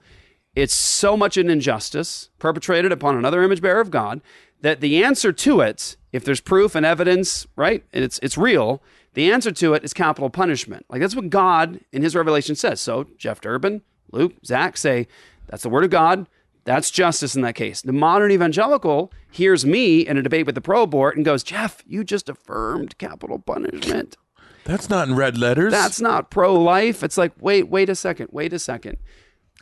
It's 0.56 0.74
so 0.74 1.16
much 1.16 1.38
an 1.38 1.49
injustice 1.49 2.30
perpetrated 2.39 2.91
upon 2.91 3.18
another 3.18 3.41
image 3.43 3.62
bearer 3.62 3.80
of 3.80 3.91
God 3.91 4.22
that 4.62 4.82
the 4.82 5.04
answer 5.04 5.32
to 5.32 5.62
it, 5.62 5.95
if 6.12 6.24
there's 6.26 6.41
proof 6.41 6.76
and 6.76 6.86
evidence, 6.86 7.47
right, 7.55 7.84
and 7.93 8.03
it's 8.03 8.20
it's 8.22 8.38
real, 8.38 8.82
the 9.14 9.32
answer 9.32 9.51
to 9.51 9.74
it 9.74 9.84
is 9.84 9.93
capital 9.93 10.30
punishment. 10.30 10.86
Like 10.89 11.01
that's 11.01 11.16
what 11.16 11.30
God 11.30 11.80
in 11.91 12.01
His 12.01 12.16
revelation 12.16 12.55
says. 12.55 12.82
So 12.82 13.07
Jeff 13.18 13.41
Durbin, 13.41 13.82
Luke, 14.12 14.34
Zach 14.45 14.78
say 14.78 15.07
that's 15.47 15.64
the 15.64 15.70
word 15.70 15.84
of 15.84 15.89
God. 15.89 16.28
That's 16.64 16.91
justice 16.91 17.36
in 17.36 17.41
that 17.41 17.55
case. 17.55 17.82
The 17.82 17.91
modern 17.91 18.30
evangelical 18.32 19.12
hears 19.32 19.66
me 19.66 20.01
in 20.05 20.18
a 20.18 20.22
debate 20.22 20.45
with 20.45 20.53
the 20.53 20.62
pro 20.62 20.84
abort 20.84 21.16
and 21.16 21.26
goes, 21.26 21.41
Jeff, 21.41 21.82
you 21.88 22.03
just 22.03 22.30
affirmed 22.30 22.97
capital 22.99 23.39
punishment. 23.39 24.16
That's 24.64 24.88
not 24.88 25.07
in 25.07 25.16
red 25.16 25.39
letters. 25.39 25.72
That's 25.72 25.99
not 25.99 26.30
pro 26.30 26.53
life. 26.53 27.01
It's 27.03 27.18
like, 27.18 27.32
wait, 27.39 27.68
wait 27.70 27.89
a 27.89 27.95
second, 27.95 28.28
wait 28.32 28.53
a 28.53 28.59
second. 28.59 28.97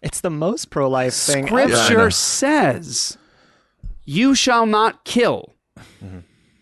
it's 0.03 0.19
the 0.19 0.29
most 0.29 0.69
pro 0.71 0.89
life 0.89 1.13
thing. 1.13 1.47
ever. 1.47 1.69
Yeah, 1.69 1.75
Scripture 1.85 2.11
says, 2.11 3.17
"You 4.03 4.35
shall 4.35 4.65
not 4.65 5.05
kill." 5.05 5.53
Mm-hmm. 6.03 6.19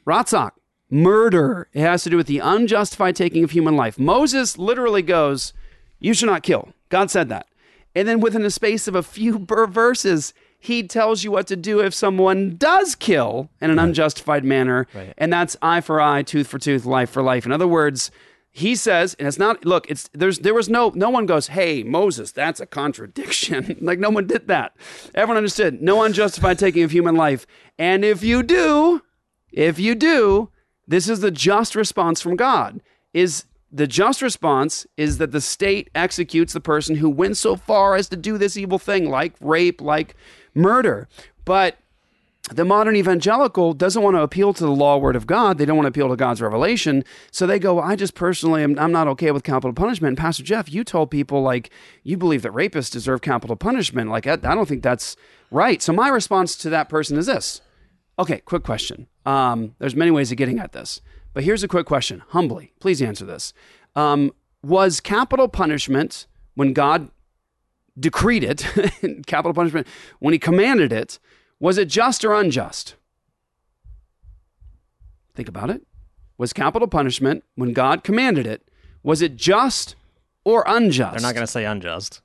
Ratsach, 0.07 0.51
murder. 0.89 1.67
It 1.73 1.81
has 1.81 2.03
to 2.03 2.09
do 2.09 2.15
with 2.17 2.27
the 2.27 2.39
unjustified 2.39 3.15
taking 3.15 3.43
of 3.43 3.51
human 3.51 3.75
life. 3.75 3.99
Moses 3.99 4.57
literally 4.57 5.01
goes, 5.01 5.51
"You 5.99 6.13
should 6.13 6.27
not 6.27 6.43
kill." 6.43 6.69
God 6.89 7.11
said 7.11 7.27
that, 7.29 7.47
and 7.93 8.07
then 8.07 8.21
within 8.21 8.45
a 8.45 8.49
space 8.49 8.87
of 8.87 8.95
a 8.95 9.03
few 9.03 9.39
verses, 9.45 10.33
He 10.59 10.81
tells 10.83 11.23
you 11.25 11.31
what 11.31 11.45
to 11.47 11.55
do 11.57 11.81
if 11.81 11.93
someone 11.93 12.55
does 12.55 12.95
kill 12.95 13.49
in 13.61 13.69
an 13.69 13.77
unjustified 13.79 14.45
manner, 14.45 14.87
and 15.17 15.31
that's 15.31 15.57
eye 15.61 15.81
for 15.81 15.99
eye, 15.99 16.23
tooth 16.23 16.47
for 16.47 16.57
tooth, 16.57 16.85
life 16.85 17.09
for 17.09 17.21
life. 17.21 17.45
In 17.45 17.51
other 17.51 17.67
words. 17.67 18.09
He 18.49 18.75
says, 18.75 19.13
and 19.19 19.27
it's 19.27 19.37
not. 19.37 19.65
Look, 19.65 19.87
it's 19.87 20.09
there's 20.13 20.39
there 20.39 20.55
was 20.55 20.67
no 20.67 20.91
no 20.95 21.11
one 21.11 21.27
goes, 21.27 21.49
hey 21.49 21.83
Moses, 21.83 22.31
that's 22.31 22.59
a 22.59 22.65
contradiction. 22.65 23.77
like 23.81 23.99
no 23.99 24.09
one 24.09 24.25
did 24.25 24.47
that. 24.47 24.75
Everyone 25.13 25.37
understood. 25.37 25.79
No 25.79 26.01
unjustified 26.01 26.57
taking 26.57 26.81
of 26.81 26.89
human 26.89 27.15
life. 27.15 27.45
And 27.77 28.03
if 28.03 28.23
you 28.23 28.41
do, 28.41 29.03
if 29.51 29.79
you 29.79 29.95
do, 29.95 30.49
this 30.87 31.09
is 31.09 31.19
the 31.19 31.31
just 31.31 31.75
response 31.75 32.21
from 32.21 32.35
God. 32.35 32.81
Is 33.13 33.45
the 33.71 33.87
just 33.87 34.21
response 34.21 34.87
is 34.95 35.17
that 35.17 35.31
the 35.31 35.41
state 35.41 35.89
executes 35.93 36.53
the 36.53 36.61
person 36.61 36.95
who 36.95 37.09
went 37.09 37.37
so 37.37 37.55
far 37.55 37.95
as 37.95 38.07
to 38.09 38.15
do 38.15 38.37
this 38.37 38.55
evil 38.55 38.79
thing, 38.79 39.09
like 39.09 39.33
rape, 39.41 39.81
like 39.81 40.15
murder. 40.53 41.07
But 41.43 41.77
the 42.49 42.63
modern 42.63 42.95
evangelical 42.95 43.73
doesn't 43.73 44.01
want 44.01 44.15
to 44.15 44.21
appeal 44.21 44.53
to 44.53 44.63
the 44.63 44.71
law 44.71 44.97
word 44.97 45.17
of 45.17 45.27
God. 45.27 45.57
They 45.57 45.65
don't 45.65 45.75
want 45.75 45.85
to 45.85 45.89
appeal 45.89 46.07
to 46.07 46.15
God's 46.15 46.41
revelation. 46.41 47.03
So 47.29 47.45
they 47.45 47.59
go, 47.59 47.79
I 47.81 47.97
just 47.97 48.15
personally 48.15 48.63
am 48.63 48.79
I'm 48.79 48.91
not 48.91 49.07
okay 49.09 49.31
with 49.31 49.43
capital 49.43 49.73
punishment. 49.73 50.11
And 50.11 50.17
Pastor 50.17 50.43
Jeff, 50.43 50.71
you 50.71 50.85
told 50.85 51.11
people 51.11 51.41
like 51.41 51.69
you 52.03 52.15
believe 52.15 52.43
that 52.43 52.53
rapists 52.53 52.91
deserve 52.91 53.21
capital 53.21 53.57
punishment. 53.57 54.09
Like 54.09 54.27
I, 54.27 54.33
I 54.33 54.55
don't 54.55 54.67
think 54.67 54.81
that's 54.81 55.17
right. 55.51 55.81
So 55.81 55.91
my 55.91 56.07
response 56.07 56.55
to 56.57 56.69
that 56.69 56.87
person 56.87 57.17
is 57.17 57.25
this. 57.25 57.61
Okay, 58.19 58.39
quick 58.45 58.63
question. 58.63 59.07
Um, 59.25 59.75
there's 59.79 59.95
many 59.95 60.11
ways 60.11 60.31
of 60.31 60.37
getting 60.37 60.59
at 60.59 60.71
this, 60.71 61.01
but 61.33 61.43
here's 61.43 61.63
a 61.63 61.67
quick 61.67 61.85
question. 61.85 62.23
Humbly, 62.29 62.73
please 62.79 63.01
answer 63.01 63.25
this. 63.25 63.53
Um, 63.95 64.31
was 64.63 64.99
capital 64.99 65.47
punishment 65.47 66.25
when 66.55 66.73
God 66.73 67.09
decreed 67.99 68.43
it, 68.43 68.65
capital 69.27 69.53
punishment, 69.53 69.87
when 70.19 70.33
he 70.33 70.39
commanded 70.39 70.91
it, 70.91 71.19
was 71.59 71.77
it 71.77 71.87
just 71.87 72.23
or 72.25 72.33
unjust? 72.33 72.95
Think 75.35 75.47
about 75.47 75.69
it. 75.69 75.85
Was 76.37 76.53
capital 76.53 76.87
punishment, 76.87 77.43
when 77.55 77.73
God 77.73 78.03
commanded 78.03 78.45
it, 78.45 78.67
was 79.03 79.21
it 79.21 79.35
just 79.35 79.95
or 80.43 80.63
unjust? 80.67 81.13
They're 81.13 81.21
not 81.21 81.33
going 81.35 81.45
to 81.45 81.51
say 81.51 81.65
unjust. 81.65 82.21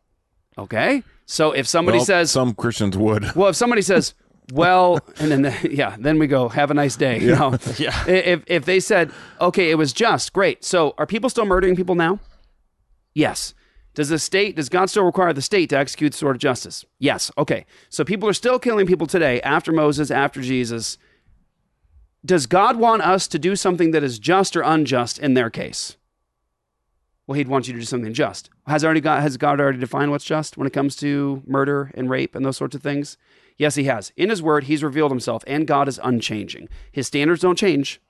Okay. 0.59 1.03
So 1.25 1.53
if 1.53 1.67
somebody 1.67 1.99
Well, 1.99 2.05
says, 2.05 2.31
some 2.31 2.55
Christians 2.55 2.97
would. 2.97 3.35
well, 3.35 3.49
if 3.49 3.57
somebody 3.57 3.81
says, 3.83 4.15
well, 4.51 4.99
and 5.19 5.31
then 5.31 5.43
the, 5.43 5.69
yeah, 5.71 5.97
then 5.99 6.19
we 6.19 6.27
go 6.27 6.49
have 6.49 6.71
a 6.71 6.75
nice 6.75 6.97
day. 6.97 7.21
You 7.21 7.35
know, 7.35 7.57
Yeah. 7.79 8.07
If 8.09 8.43
if 8.47 8.65
they 8.65 8.81
said, 8.81 9.13
okay, 9.41 9.71
it 9.71 9.77
was 9.77 9.93
just 9.93 10.33
great. 10.33 10.65
So 10.65 10.95
are 10.99 11.07
people 11.07 11.31
still 11.31 11.47
murdering 11.47 11.77
people 11.77 11.95
now? 11.95 12.19
Yes. 13.15 13.55
Does 13.95 14.09
the 14.09 14.19
state, 14.19 14.57
does 14.57 14.71
God 14.71 14.89
still 14.89 15.05
require 15.05 15.35
the 15.35 15.43
state 15.43 15.69
to 15.71 15.77
execute 15.77 16.13
the 16.13 16.19
sword 16.19 16.37
of 16.37 16.41
justice? 16.41 16.85
Yes. 16.99 17.31
Okay. 17.37 17.67
So 17.91 18.05
people 18.05 18.27
are 18.29 18.33
still 18.33 18.59
killing 18.59 18.87
people 18.87 19.07
today 19.07 19.41
after 19.43 19.71
Moses, 19.71 20.11
after 20.11 20.41
Jesus. 20.41 20.97
Does 22.25 22.47
God 22.47 22.77
want 22.77 23.03
us 23.03 23.29
to 23.29 23.39
do 23.39 23.55
something 23.55 23.91
that 23.91 24.03
is 24.03 24.19
just 24.19 24.57
or 24.57 24.63
unjust 24.63 25.19
in 25.19 25.35
their 25.35 25.51
case? 25.51 25.97
Well, 27.27 27.37
he'd 27.37 27.49
want 27.49 27.67
you 27.67 27.75
to 27.75 27.81
do 27.81 27.85
something 27.85 28.15
just. 28.15 28.49
Has 28.67 28.85
already 28.85 29.01
got 29.01 29.23
has 29.23 29.37
God 29.37 29.61
already 29.61 29.79
defined 29.79 30.11
what's 30.11 30.25
just 30.25 30.57
when 30.57 30.67
it 30.67 30.73
comes 30.73 30.97
to 30.97 31.43
murder 31.47 31.91
and 31.95 32.09
rape 32.09 32.35
and 32.35 32.45
those 32.45 32.57
sorts 32.57 32.75
of 32.75 32.83
things? 32.83 33.19
Yes, 33.57 33.75
he 33.75 33.85
has. 33.85 34.13
In 34.17 34.31
his 34.31 34.43
word, 34.43 34.65
he's 34.65 34.83
revealed 34.83 35.11
himself, 35.11 35.45
and 35.47 35.67
God 35.67 35.89
is 35.89 36.01
unchanging. 36.03 36.69
His 36.91 37.07
standards 37.07 37.43
don't 37.43 37.59
change. 37.59 38.01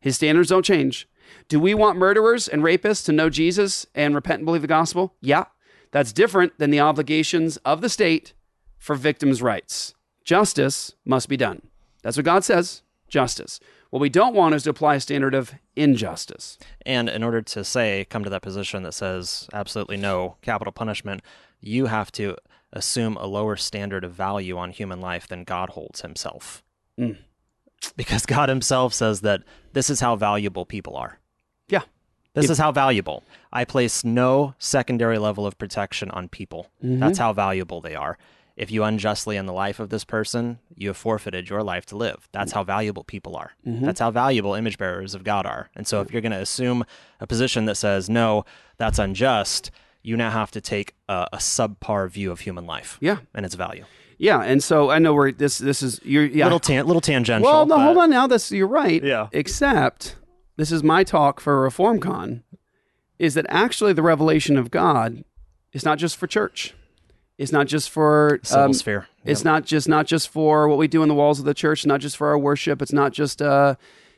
His 0.00 0.16
standards 0.16 0.48
don't 0.48 0.64
change. 0.64 1.08
Do 1.48 1.60
we 1.60 1.74
want 1.74 1.98
murderers 1.98 2.48
and 2.48 2.62
rapists 2.62 3.04
to 3.06 3.12
know 3.12 3.30
Jesus 3.30 3.86
and 3.94 4.14
repent 4.14 4.40
and 4.40 4.46
believe 4.46 4.62
the 4.62 4.68
gospel? 4.68 5.14
Yeah. 5.20 5.44
That's 5.92 6.12
different 6.12 6.58
than 6.58 6.70
the 6.70 6.80
obligations 6.80 7.58
of 7.58 7.80
the 7.80 7.88
state 7.88 8.32
for 8.78 8.96
victims' 8.96 9.42
rights. 9.42 9.94
Justice 10.24 10.94
must 11.04 11.28
be 11.28 11.36
done. 11.36 11.62
That's 12.02 12.16
what 12.16 12.26
God 12.26 12.44
says 12.44 12.82
justice. 13.08 13.60
What 13.90 14.00
we 14.00 14.08
don't 14.08 14.34
want 14.34 14.54
is 14.54 14.62
to 14.62 14.70
apply 14.70 14.94
a 14.94 15.00
standard 15.00 15.34
of 15.34 15.52
injustice. 15.76 16.58
And 16.86 17.10
in 17.10 17.22
order 17.22 17.42
to 17.42 17.62
say, 17.62 18.06
come 18.08 18.24
to 18.24 18.30
that 18.30 18.40
position 18.40 18.82
that 18.84 18.94
says 18.94 19.48
absolutely 19.52 19.98
no 19.98 20.36
capital 20.40 20.72
punishment, 20.72 21.20
you 21.60 21.86
have 21.86 22.10
to 22.12 22.36
assume 22.72 23.16
a 23.16 23.26
lower 23.26 23.56
standard 23.56 24.04
of 24.04 24.12
value 24.12 24.56
on 24.58 24.70
human 24.70 25.00
life 25.00 25.26
than 25.28 25.44
God 25.44 25.70
holds 25.70 26.00
himself. 26.02 26.62
Mm. 26.98 27.18
Because 27.96 28.26
God 28.26 28.48
himself 28.48 28.94
says 28.94 29.20
that 29.22 29.42
this 29.72 29.90
is 29.90 30.00
how 30.00 30.16
valuable 30.16 30.64
people 30.64 30.96
are. 30.96 31.18
Yeah. 31.68 31.82
This 32.34 32.46
If- 32.46 32.52
is 32.52 32.58
how 32.58 32.72
valuable. 32.72 33.24
I 33.52 33.64
place 33.64 34.04
no 34.04 34.54
secondary 34.58 35.18
level 35.18 35.46
of 35.46 35.58
protection 35.58 36.10
on 36.12 36.28
people. 36.28 36.68
Mhm. 36.82 37.00
That's 37.00 37.18
how 37.18 37.32
valuable 37.32 37.80
they 37.80 37.94
are. 37.94 38.16
If 38.56 38.70
you 38.70 38.84
unjustly 38.84 39.36
end 39.38 39.48
the 39.48 39.52
life 39.52 39.80
of 39.80 39.88
this 39.88 40.04
person, 40.04 40.58
you 40.76 40.88
have 40.88 40.96
forfeited 40.96 41.48
your 41.50 41.62
life 41.62 41.86
to 41.86 41.96
live. 41.96 42.28
That's 42.32 42.52
how 42.52 42.62
valuable 42.62 43.02
people 43.02 43.34
are. 43.34 43.52
Mhm. 43.66 43.80
That's 43.80 43.98
how 44.00 44.10
valuable 44.10 44.54
image 44.54 44.76
bearers 44.78 45.14
of 45.14 45.24
God 45.24 45.46
are. 45.46 45.70
And 45.74 45.86
so 45.86 46.00
if 46.02 46.12
you're 46.12 46.20
going 46.22 46.32
to 46.32 46.38
assume 46.40 46.84
a 47.18 47.26
position 47.26 47.64
that 47.64 47.76
says, 47.76 48.08
no, 48.10 48.44
that's 48.76 48.98
unjust, 48.98 49.70
you 50.02 50.16
now 50.16 50.30
have 50.30 50.50
to 50.52 50.60
take 50.60 50.94
a, 51.08 51.28
a 51.32 51.36
subpar 51.38 52.10
view 52.10 52.30
of 52.32 52.40
human 52.40 52.66
life. 52.66 52.98
Yeah. 53.00 53.18
And 53.34 53.46
its 53.46 53.54
value. 53.54 53.84
Yeah, 54.18 54.40
and 54.40 54.62
so 54.62 54.90
I 54.90 55.00
know 55.00 55.14
where 55.14 55.32
this 55.32 55.58
this 55.58 55.82
is 55.82 55.98
you're 56.04 56.24
yeah. 56.24 56.44
Little, 56.44 56.60
tan- 56.60 56.86
little 56.86 57.00
tangential. 57.00 57.44
Well, 57.50 57.66
no, 57.66 57.76
but- 57.76 57.82
hold 57.82 57.96
on 57.98 58.10
now. 58.10 58.28
That's 58.28 58.52
you're 58.52 58.68
right. 58.68 59.02
Yeah. 59.02 59.26
Except 59.32 60.14
this 60.56 60.70
is 60.70 60.84
my 60.84 61.02
talk 61.02 61.40
for 61.40 61.68
ReformCon, 61.68 62.42
is 63.18 63.34
that 63.34 63.46
actually 63.48 63.92
the 63.94 64.02
revelation 64.02 64.56
of 64.56 64.70
God 64.70 65.24
is 65.72 65.84
not 65.84 65.98
just 65.98 66.16
for 66.16 66.28
church. 66.28 66.72
It's 67.36 67.50
not 67.50 67.66
just 67.66 67.90
for 67.90 68.38
Civil 68.44 68.66
um, 68.66 68.72
sphere. 68.74 69.08
It's 69.24 69.42
not 69.44 69.64
just 69.64 69.88
not 69.88 70.06
just 70.06 70.28
for 70.28 70.68
what 70.68 70.78
we 70.78 70.86
do 70.86 71.02
in 71.02 71.08
the 71.08 71.16
walls 71.16 71.40
of 71.40 71.44
the 71.44 71.54
church. 71.54 71.84
Not 71.84 72.00
just 72.00 72.16
for 72.16 72.28
our 72.28 72.38
worship. 72.38 72.80
It's 72.80 72.92
not 72.92 73.12
just 73.12 73.42
uh, 73.42 73.74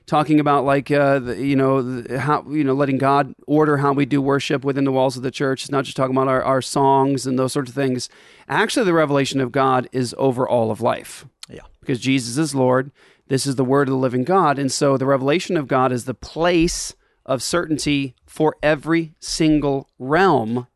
talking 0.07 0.39
about 0.41 0.65
like 0.65 0.91
uh, 0.91 1.19
the, 1.19 1.37
you 1.45 1.57
know 1.57 1.83
the, 1.83 2.19
how 2.21 2.45
you 2.51 2.65
know 2.65 2.75
letting 2.75 2.99
God 2.99 3.35
order 3.47 3.79
how 3.79 3.93
we 3.93 4.07
do 4.07 4.21
worship 4.21 4.65
within 4.65 4.85
the 4.85 4.93
walls 4.93 5.17
of 5.17 5.23
the 5.23 5.31
church. 5.31 5.63
It's 5.63 5.71
not 5.71 5.85
just 5.85 5.97
talking 5.97 6.17
about 6.17 6.29
our, 6.29 6.43
our 6.43 6.63
songs 6.63 7.27
and 7.27 7.39
those 7.39 7.53
sorts 7.53 7.71
of 7.71 7.75
things. 7.75 8.09
Actually, 8.49 8.85
the 8.87 8.93
revelation 8.95 9.41
of 9.41 9.53
God 9.53 9.89
is 9.93 10.15
over 10.19 10.49
all 10.49 10.71
of 10.71 10.81
life 10.81 11.27
Yeah. 11.49 11.61
because 11.81 12.01
Jesus 12.01 12.37
is 12.39 12.55
Lord. 12.55 12.91
This 13.29 13.47
is 13.47 13.57
the 13.57 13.65
word 13.65 13.89
of 13.89 13.93
the 13.93 13.99
living 13.99 14.25
God. 14.25 14.59
And 14.59 14.71
so 14.71 14.99
the 14.99 15.07
revelation 15.07 15.57
of 15.57 15.67
God 15.67 15.93
is 15.93 16.05
the 16.05 16.13
place 16.13 16.95
of 17.25 17.43
certainty 17.43 18.15
for 18.27 18.55
every 18.63 19.15
single 19.19 19.89
realm 19.99 20.67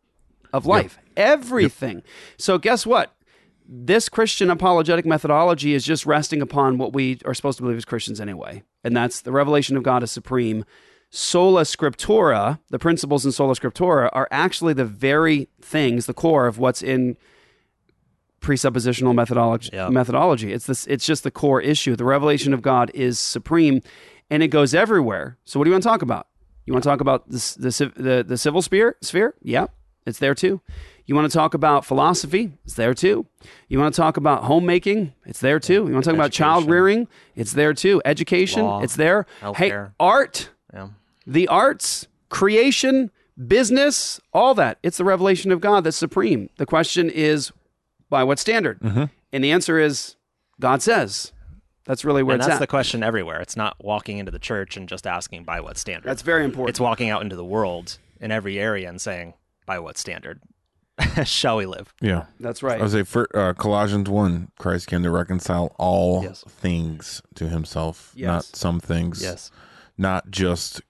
of 0.51 0.65
life. 0.65 0.99
Everything. 1.15 2.03
So 2.39 2.57
guess 2.57 2.87
what? 2.87 3.15
This 3.71 4.09
Christian 4.09 4.51
apologetic 4.51 5.05
methodology 5.05 5.75
is 5.75 5.85
just 5.85 6.07
resting 6.07 6.41
upon 6.41 6.79
what 6.79 6.95
we 6.95 7.21
are 7.27 7.35
supposed 7.35 7.59
to 7.59 7.63
believe 7.63 7.77
as 7.77 7.85
Christians 7.85 8.19
anyway. 8.21 8.63
And 8.83 8.97
that's 8.97 9.21
the 9.21 9.31
revelation 9.33 9.77
of 9.77 9.83
God 9.83 10.03
is 10.03 10.11
supreme. 10.11 10.65
Sola 11.11 11.63
Scriptura, 11.63 12.61
the 12.71 12.79
principles 12.79 13.27
in 13.27 13.33
Sola 13.33 13.55
Scriptura, 13.55 14.09
are 14.15 14.27
actually 14.31 14.73
the 14.73 14.85
very 14.87 15.49
things, 15.61 16.07
the 16.07 16.15
core 16.15 16.47
of 16.47 16.59
what's 16.59 16.83
in 16.83 17.17
presuppositional 18.41 19.15
methodology 19.15 19.71
Yeah. 19.73 19.89
methodology 19.89 20.53
it's 20.53 20.67
this 20.67 20.87
it's 20.87 21.05
just 21.05 21.25
the 21.25 21.31
core 21.31 21.61
issue 21.61 21.97
the 21.97 22.05
revelation 22.05 22.55
of 22.55 22.63
god 22.63 22.89
is 22.95 23.19
supreme 23.19 23.81
and 24.31 24.45
it 24.45 24.49
goes 24.49 24.75
everywhere 24.75 25.37
so 25.45 25.59
what 25.59 25.65
do 25.65 25.71
you 25.71 25.75
want 25.75 25.83
to 25.83 25.89
talk 25.89 26.03
about 26.03 26.29
you 26.65 26.73
want 26.73 26.85
to 26.85 26.89
talk 26.89 27.01
about 27.01 27.29
this, 27.29 27.55
the, 27.55 27.93
the 27.97 28.25
the 28.27 28.39
civil 28.39 28.63
sphere 28.63 28.95
sphere 29.03 29.35
yeah 29.43 29.67
it's 30.07 30.19
there 30.19 30.35
too 30.35 30.61
you 31.07 31.15
want 31.15 31.31
to 31.31 31.37
talk 31.37 31.55
about 31.55 31.85
philosophy 31.85 32.53
it's 32.65 32.75
there 32.75 32.95
too 32.95 33.27
you 33.69 33.79
want 33.79 33.95
to 33.95 34.01
talk 34.01 34.17
about 34.17 34.45
homemaking 34.45 35.13
it's 35.27 35.41
there 35.41 35.59
too 35.61 35.87
you 35.87 35.93
want 35.93 36.05
to 36.05 36.11
talk 36.11 36.15
about 36.17 36.33
child 36.33 36.69
rearing 36.69 37.07
it's 37.35 37.53
there 37.53 37.75
too 37.75 38.01
education 38.05 38.63
Law. 38.63 38.81
it's 38.83 38.97
there 38.97 39.27
hey 39.57 39.73
art 40.01 40.51
Yeah. 40.75 40.89
the 41.27 41.49
arts, 41.49 42.07
creation, 42.31 43.11
business, 43.47 44.21
all 44.33 44.55
that. 44.55 44.79
It's 44.83 44.97
the 44.99 45.05
revelation 45.05 45.53
of 45.53 45.61
God 45.61 45.85
that's 45.85 45.97
supreme. 45.97 46.51
The 46.57 46.67
question 46.67 47.09
is, 47.09 47.53
by 48.11 48.25
what 48.25 48.39
standard? 48.39 48.81
Mm-hmm. 48.81 49.05
And 49.33 49.45
the 49.45 49.51
answer 49.53 49.79
is, 49.79 50.17
God 50.61 50.83
says. 50.83 51.33
That's 51.85 52.05
really 52.05 52.23
where 52.23 52.35
and 52.35 52.41
it's 52.43 52.47
that's 52.47 52.57
at. 52.57 52.61
the 52.61 52.67
question 52.67 53.03
everywhere. 53.03 53.41
It's 53.41 53.57
not 53.57 53.77
walking 53.81 54.19
into 54.19 54.31
the 54.33 54.39
church 54.39 54.77
and 54.77 54.89
just 54.89 55.07
asking 55.07 55.45
by 55.45 55.61
what 55.61 55.79
standard. 55.79 56.09
That's 56.09 56.23
very 56.23 56.45
important. 56.45 56.71
It's 56.71 56.81
walking 56.81 57.09
out 57.11 57.23
into 57.23 57.37
the 57.37 57.45
world 57.45 57.99
in 58.21 58.31
every 58.31 58.59
area 58.59 58.89
and 58.89 59.01
saying 59.01 59.35
by 59.69 59.79
what 59.79 59.97
standard 59.99 60.41
shall 61.25 61.59
we 61.59 61.67
live? 61.67 61.95
Yeah. 62.01 62.25
That's 62.41 62.63
right. 62.63 62.81
I 62.81 62.83
would 62.83 62.91
say 62.91 63.03
for 63.05 63.29
uh, 63.37 63.53
Colossians 63.53 64.09
1, 64.09 64.51
Christ 64.59 64.89
came 64.89 65.03
to 65.05 65.11
reconcile 65.11 65.73
all 65.79 66.25
Yes. 66.25 66.43
things 66.49 67.23
to 67.37 67.49
himself, 67.49 68.13
Yes. 68.17 68.27
not 68.27 68.45
some 68.45 68.81
things. 68.81 69.23
Yes. 69.23 69.51
Not 69.97 70.31
just 70.31 70.81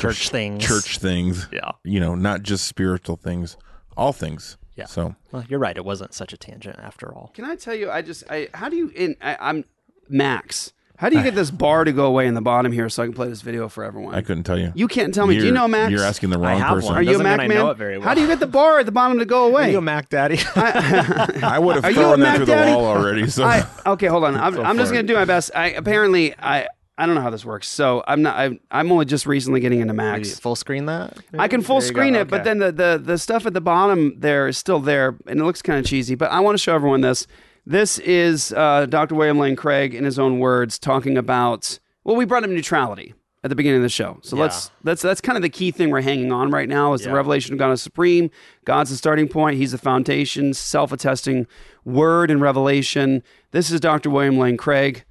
Church 0.00 0.28
things. 0.30 0.64
Church 0.64 0.98
things. 0.98 1.48
Yeah. 1.52 1.72
You 1.84 2.00
know, 2.00 2.14
not 2.14 2.42
just 2.42 2.66
spiritual 2.68 3.16
things, 3.16 3.56
all 3.96 4.12
things. 4.12 4.56
Yeah. 4.76 4.86
So, 4.86 5.16
Well, 5.32 5.44
you're 5.48 5.58
right. 5.58 5.76
It 5.76 5.84
wasn't 5.84 6.14
such 6.14 6.32
a 6.32 6.36
tangent 6.36 6.78
after 6.78 7.12
all. 7.14 7.30
Can 7.34 7.44
I 7.44 7.56
tell 7.56 7.74
you? 7.74 7.90
I 7.90 8.00
just, 8.02 8.24
I, 8.30 8.48
how 8.54 8.68
do 8.68 8.76
you? 8.76 8.88
In, 8.94 9.16
I, 9.20 9.36
I'm 9.40 9.64
Max. 10.08 10.72
How 11.02 11.08
do 11.08 11.16
you 11.16 11.22
get 11.24 11.34
this 11.42 11.50
bar 11.50 11.82
to 11.82 11.90
go 11.92 12.06
away 12.06 12.28
in 12.28 12.34
the 12.34 12.40
bottom 12.40 12.70
here 12.70 12.88
so 12.88 13.02
I 13.02 13.06
can 13.06 13.12
play 13.12 13.28
this 13.28 13.42
video 13.42 13.68
for 13.68 13.82
everyone? 13.82 14.14
I 14.14 14.20
couldn't 14.22 14.44
tell 14.44 14.56
you. 14.58 14.70
You 14.76 14.86
can't 14.86 15.12
tell 15.12 15.26
me. 15.26 15.34
Do 15.34 15.40
you 15.40 15.46
You're- 15.46 15.54
know 15.58 15.66
Macs? 15.66 15.90
You're 15.90 16.04
asking 16.04 16.30
the 16.30 16.38
wrong 16.38 16.60
have 16.60 16.74
person. 16.76 16.90
one. 16.90 16.98
Are 16.98 17.02
you 17.02 17.08
a 17.08 17.12
Doesn't 17.14 17.26
mean 17.26 17.36
Mac 17.38 17.44
I 17.44 17.48
man? 17.48 17.56
know 17.58 17.70
it 17.70 17.76
very 17.76 18.00
How 18.00 18.14
do 18.14 18.20
you 18.20 18.28
get 18.28 18.38
the 18.38 18.46
bar 18.46 18.78
at 18.78 18.86
the 18.86 18.92
bottom 18.92 19.18
to 19.18 19.24
go 19.26 19.46
away? 19.46 19.64
Are 19.64 19.70
you 19.70 19.78
a 19.78 19.82
Mac 19.82 20.08
Daddy? 20.08 20.38
I 20.56 21.58
would 21.58 21.74
have 21.74 21.84
Are 21.84 21.90
you 21.90 21.98
a 21.98 22.02
thrown 22.04 22.20
that 22.20 22.24
Mac 22.24 22.36
through 22.36 22.46
Daddy? 22.46 22.70
the 22.70 22.76
wall 22.78 22.86
already. 22.86 23.26
So, 23.28 23.42
I, 23.44 23.66
okay, 23.84 24.06
hold 24.06 24.22
on. 24.24 24.36
I'm, 24.36 24.54
Go 24.54 24.62
I'm 24.62 24.76
just 24.76 24.90
for 24.90 24.94
gonna 24.94 25.08
do 25.08 25.14
my 25.14 25.24
best. 25.24 25.50
I 25.56 25.70
apparently 25.70 26.34
I 26.38 26.68
I 26.96 27.06
don't 27.06 27.16
know 27.16 27.22
how 27.22 27.30
this 27.30 27.44
works. 27.44 27.68
So 27.68 28.04
I'm 28.06 28.22
not. 28.22 28.36
I, 28.36 28.60
I'm 28.70 28.92
only 28.92 29.06
just 29.06 29.26
recently 29.26 29.58
getting 29.60 29.80
into 29.80 29.94
Maybe 29.94 30.18
Macs. 30.20 30.38
full 30.38 30.54
screen 30.54 30.86
that? 30.86 31.16
I 31.36 31.48
can 31.48 31.62
full 31.62 31.80
There 31.80 31.86
you 31.88 31.92
go. 31.94 31.98
screen 32.00 32.14
it, 32.14 32.28
but 32.28 32.42
Okay. 32.42 32.50
then 32.50 32.58
the, 32.58 32.70
the 32.70 33.02
the 33.02 33.18
stuff 33.18 33.44
at 33.46 33.54
the 33.54 33.60
bottom 33.62 34.14
there 34.20 34.46
is 34.46 34.56
still 34.56 34.78
there, 34.78 35.16
and 35.26 35.40
it 35.40 35.44
looks 35.44 35.62
kind 35.62 35.80
of 35.80 35.86
cheesy. 35.86 36.14
But 36.14 36.30
I 36.30 36.38
want 36.40 36.54
to 36.56 36.62
show 36.62 36.74
everyone 36.76 37.00
this. 37.00 37.26
This 37.64 37.98
is 38.00 38.52
uh, 38.52 38.86
Dr. 38.86 39.14
William 39.14 39.38
Lane 39.38 39.56
Craig, 39.56 39.94
in 39.94 40.04
his 40.04 40.18
own 40.18 40.38
words, 40.38 40.78
talking 40.78 41.16
about. 41.16 41.78
Well, 42.04 42.16
we 42.16 42.24
brought 42.24 42.42
up 42.42 42.50
neutrality 42.50 43.14
at 43.44 43.48
the 43.50 43.54
beginning 43.56 43.78
of 43.78 43.82
the 43.82 43.88
show, 43.88 44.18
so 44.22 44.36
Yeah. 44.36 44.42
let's 44.42 44.70
that's 44.84 45.02
that's 45.02 45.20
kind 45.20 45.36
of 45.36 45.42
the 45.42 45.48
key 45.48 45.70
thing 45.70 45.90
we're 45.90 46.00
hanging 46.00 46.32
on 46.32 46.50
right 46.50 46.68
now 46.68 46.92
is 46.92 47.02
the 47.02 47.12
revelation 47.12 47.52
of 47.52 47.58
God 47.58 47.70
is 47.72 47.82
supreme. 47.82 48.30
God's 48.64 48.90
the 48.90 48.96
starting 48.96 49.28
point. 49.28 49.56
He's 49.58 49.72
the 49.72 49.78
foundation, 49.78 50.54
self-attesting 50.54 51.46
word 51.84 52.30
and 52.30 52.40
revelation. 52.40 53.22
This 53.52 53.70
is 53.70 53.80
Dr. 53.80 54.10
William 54.10 54.38
Lane 54.38 54.56
Craig. 54.56 55.04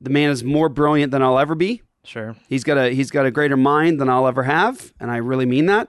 The 0.00 0.10
man 0.10 0.30
is 0.30 0.42
more 0.44 0.68
brilliant 0.68 1.10
than 1.12 1.22
I'll 1.22 1.38
ever 1.38 1.54
be. 1.54 1.82
Sure. 2.04 2.36
He's 2.48 2.62
got 2.64 2.78
a 2.78 2.90
he's 2.94 3.10
got 3.10 3.26
a 3.26 3.30
greater 3.30 3.56
mind 3.56 4.00
than 4.00 4.08
I'll 4.08 4.26
ever 4.28 4.42
have, 4.44 4.92
and 5.00 5.10
I 5.10 5.16
really 5.18 5.46
mean 5.46 5.66
that. 5.66 5.88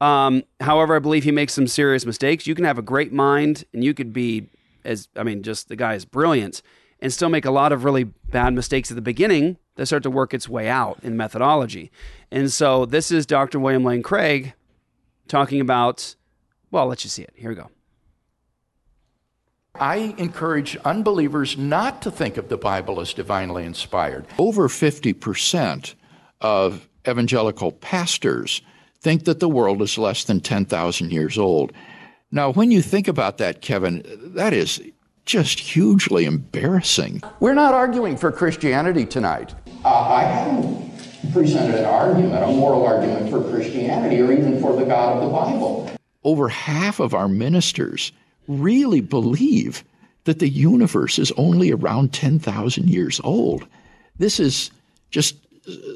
Um, 0.00 0.42
however, 0.60 0.96
I 0.96 0.98
believe 0.98 1.24
he 1.24 1.30
makes 1.32 1.52
some 1.54 1.66
serious 1.66 2.04
mistakes. 2.04 2.46
You 2.46 2.54
can 2.54 2.64
have 2.64 2.78
a 2.78 2.82
great 2.82 3.12
mind, 3.12 3.64
and 3.72 3.82
you 3.84 3.94
could 3.94 4.12
be 4.12 4.48
as 4.84 5.08
I 5.16 5.22
mean, 5.22 5.42
just 5.42 5.68
the 5.68 5.76
guy 5.76 5.94
is 5.94 6.04
brilliant, 6.04 6.62
and 7.00 7.12
still 7.12 7.28
make 7.28 7.44
a 7.44 7.50
lot 7.50 7.72
of 7.72 7.84
really 7.84 8.04
bad 8.04 8.54
mistakes 8.54 8.90
at 8.90 8.94
the 8.94 9.02
beginning 9.02 9.58
that 9.76 9.86
start 9.86 10.02
to 10.02 10.10
work 10.10 10.34
its 10.34 10.48
way 10.48 10.68
out 10.68 10.98
in 11.02 11.16
methodology. 11.16 11.90
And 12.30 12.52
so 12.52 12.84
this 12.86 13.10
is 13.10 13.26
Dr. 13.26 13.58
William 13.58 13.84
Lane 13.84 14.02
Craig 14.02 14.54
talking 15.28 15.60
about. 15.60 16.14
Well, 16.70 16.84
I'll 16.84 16.88
let 16.88 17.04
you 17.04 17.10
see 17.10 17.22
it. 17.22 17.32
Here 17.36 17.50
we 17.50 17.56
go. 17.56 17.70
I 19.74 20.14
encourage 20.18 20.76
unbelievers 20.84 21.56
not 21.56 22.02
to 22.02 22.10
think 22.10 22.36
of 22.36 22.48
the 22.48 22.58
Bible 22.58 23.00
as 23.00 23.14
divinely 23.14 23.64
inspired. 23.64 24.26
Over 24.38 24.68
50% 24.68 25.94
of 26.40 26.88
evangelical 27.08 27.72
pastors 27.72 28.60
think 29.00 29.24
that 29.24 29.40
the 29.40 29.48
world 29.48 29.80
is 29.82 29.98
less 29.98 30.24
than 30.24 30.40
10,000 30.40 31.10
years 31.10 31.38
old. 31.38 31.72
Now, 32.34 32.50
when 32.50 32.70
you 32.70 32.80
think 32.80 33.08
about 33.08 33.36
that, 33.38 33.60
Kevin, 33.60 34.02
that 34.34 34.54
is 34.54 34.80
just 35.26 35.60
hugely 35.60 36.24
embarrassing. 36.24 37.22
We're 37.40 37.52
not 37.52 37.74
arguing 37.74 38.16
for 38.16 38.32
Christianity 38.32 39.04
tonight. 39.04 39.54
Uh, 39.84 39.88
I 39.88 40.22
haven't 40.22 41.32
presented 41.34 41.76
an 41.76 41.84
argument, 41.84 42.42
a 42.42 42.46
moral 42.46 42.86
argument 42.86 43.30
for 43.30 43.42
Christianity 43.50 44.20
or 44.20 44.32
even 44.32 44.60
for 44.62 44.74
the 44.74 44.84
God 44.86 45.16
of 45.16 45.22
the 45.22 45.28
Bible. 45.28 45.90
Over 46.24 46.48
half 46.48 47.00
of 47.00 47.12
our 47.14 47.28
ministers 47.28 48.12
really 48.48 49.02
believe 49.02 49.84
that 50.24 50.38
the 50.38 50.48
universe 50.48 51.18
is 51.18 51.32
only 51.32 51.70
around 51.70 52.14
10,000 52.14 52.88
years 52.88 53.20
old. 53.22 53.66
This 54.18 54.40
is 54.40 54.70
just 55.10 55.36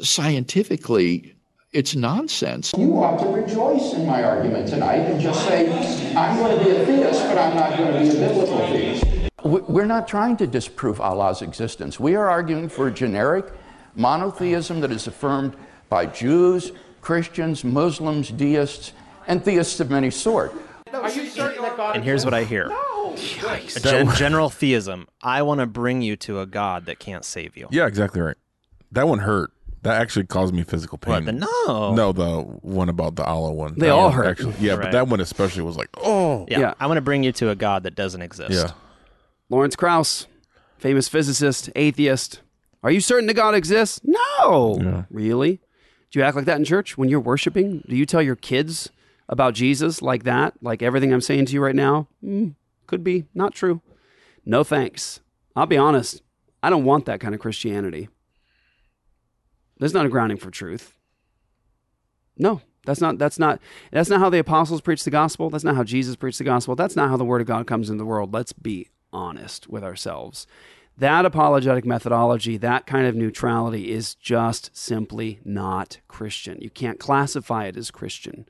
scientifically, 0.03 1.35
it's 1.73 1.95
nonsense. 1.95 2.73
You 2.77 3.03
ought 3.03 3.19
to 3.19 3.29
rejoice 3.29 3.93
in 3.93 4.07
my 4.07 4.23
argument 4.23 4.69
tonight 4.69 5.01
and 5.01 5.21
just 5.21 5.47
say, 5.47 5.69
I'm 6.15 6.39
going 6.39 6.59
to 6.59 6.65
be 6.65 6.71
a 6.71 6.87
theist, 6.87 7.23
but 7.29 7.39
I'm 7.39 7.55
not 7.55 7.77
going 7.77 7.93
to 7.93 8.01
be 8.01 8.09
a 8.09 8.29
biblical 8.29 8.59
theist. 8.69 9.05
We're 9.45 9.87
not 9.87 10.09
trying 10.09 10.37
to 10.39 10.47
disprove 10.47 11.01
Allah's 11.01 11.43
existence. 11.43 12.01
We 12.01 12.15
are 12.17 12.29
arguing 12.29 12.69
for 12.69 12.91
generic 12.91 13.53
monotheism 13.95 14.81
that 14.81 14.91
is 14.91 15.07
affirmed 15.07 15.57
by 15.89 16.07
Jews, 16.07 16.73
Christians, 17.01 17.63
Muslims, 17.63 18.31
deists, 18.31 18.93
and 19.27 19.45
theists 19.45 19.79
of 19.81 19.91
many 19.91 20.11
sort. 20.11 20.55
Are 20.93 21.11
you 21.11 21.27
certain 21.27 21.63
that 21.63 21.77
God 21.77 21.95
And 21.97 22.05
here's 22.05 22.25
what 22.25 22.35
I 22.35 22.45
hear. 22.45 22.71
A 22.71 23.81
gen- 23.81 24.11
general 24.15 24.51
theism. 24.51 25.07
I 25.23 25.43
want 25.43 25.61
to 25.61 25.67
bring 25.67 26.03
you 26.03 26.17
to 26.17 26.41
a 26.41 26.47
God 26.47 26.87
that 26.87 26.99
can't 26.99 27.25
save 27.25 27.57
you. 27.57 27.69
Yeah, 27.71 27.87
exactly 27.87 28.21
right. 28.21 28.37
That 28.93 29.09
one 29.09 29.21
hurt. 29.21 29.53
That 29.87 30.01
actually 30.01 30.27
caused 30.27 30.55
me 30.55 30.63
physical 30.63 30.99
pain. 30.99 31.15
What, 31.15 31.25
the- 31.27 31.33
no. 31.33 31.95
no, 31.95 32.13
the 32.13 32.41
one 32.43 32.89
about 32.89 33.17
the 33.17 33.25
Allah 33.25 33.53
one. 33.53 33.75
They 33.79 33.87
That 33.87 33.93
all 33.93 34.05
one 34.05 34.13
hurt. 34.13 34.27
Actually, 34.27 34.55
yeah, 34.61 34.73
Right. 34.75 34.83
but 34.83 34.93
that 34.93 35.09
one 35.09 35.21
especially 35.21 35.63
was 35.63 35.77
like, 35.77 35.89
oh, 35.99 36.47
Yeah. 36.49 36.75
I 36.81 36.87
want 36.87 36.97
to 36.99 37.03
bring 37.03 37.23
you 37.25 37.33
to 37.33 37.51
a 37.51 37.55
God 37.55 37.83
that 37.85 37.95
doesn't 37.95 38.23
exist. 38.23 38.51
Yeah. 38.53 38.73
Lawrence 39.49 39.77
Krauss, 39.77 40.27
famous 40.79 41.09
physicist, 41.09 41.71
atheist. 41.77 42.41
Are 42.83 42.91
you 42.91 43.01
certain 43.01 43.27
that 43.27 43.35
God 43.35 43.55
exists? 43.55 44.01
No. 44.05 45.05
Really? 45.11 45.61
Do 46.11 46.19
you 46.19 46.25
act 46.25 46.37
like 46.37 46.45
that 46.47 46.59
in 46.59 46.65
church 46.65 46.97
when 46.97 47.09
you're 47.09 47.21
worshiping? 47.21 47.83
Do 47.89 47.97
you 47.97 48.07
tell 48.07 48.23
your 48.23 48.37
kids 48.37 48.91
about 49.29 49.55
Jesus 49.55 50.03
like 50.03 50.23
that? 50.25 50.55
Like 50.63 50.83
everything 50.83 51.13
I'm 51.13 51.21
saying 51.21 51.47
to 51.47 51.53
you 51.53 51.61
right 51.63 51.75
now? 51.75 52.09
Mm, 52.25 52.55
could 52.87 53.03
be. 53.03 53.25
Not 53.35 53.55
true. 53.55 53.81
No 54.45 54.63
thanks. 54.63 55.21
I'll 55.57 55.67
be 55.67 55.77
honest. 55.77 56.23
I 56.63 56.71
don't 56.71 56.85
want 56.85 57.07
that 57.07 57.21
kind 57.21 57.35
of 57.35 57.41
Christianity. 57.41 58.09
There's 59.79 59.95
not 59.95 60.07
a 60.07 60.11
grounding 60.11 60.39
for 60.39 60.51
truth. 60.51 60.99
No, 62.39 62.61
that's 62.85 63.01
not 63.01 63.19
that's 63.19 63.39
not 63.39 63.61
that's 63.91 64.09
not 64.09 64.21
how 64.21 64.31
the 64.31 64.39
apostles 64.39 64.81
preached 64.81 65.05
the 65.05 65.11
gospel. 65.11 65.51
That's 65.51 65.65
not 65.65 65.77
how 65.77 65.85
Jesus 65.85 66.17
preached 66.17 66.39
the 66.39 66.45
gospel. 66.45 66.77
That's 66.77 66.97
not 66.97 67.11
how 67.11 67.17
the 67.17 67.25
word 67.25 67.41
of 67.41 67.47
God 67.47 67.67
comes 67.67 67.91
into 67.91 68.03
the 68.03 68.07
world. 68.07 68.33
Let's 68.33 68.53
be 68.53 68.89
honest 69.13 69.69
with 69.69 69.85
ourselves. 69.85 70.47
That 70.99 71.27
apologetic 71.27 71.85
methodology, 71.85 72.57
that 72.57 72.87
kind 72.87 73.07
of 73.07 73.15
neutrality 73.15 73.91
is 73.91 74.15
just 74.15 74.75
simply 74.75 75.41
not 75.45 75.99
Christian. 76.09 76.59
You 76.63 76.71
can't 76.71 76.99
classify 76.99 77.67
it 77.67 77.77
as 77.77 77.91
Christian. 77.91 78.47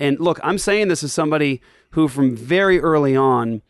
And 0.00 0.18
look, 0.18 0.40
I'm 0.42 0.56
saying 0.56 0.88
this 0.88 1.02
as 1.02 1.12
somebody 1.12 1.60
who 1.90 2.08
from 2.08 2.34
very 2.36 2.80
early 2.80 3.16
on 3.16 3.60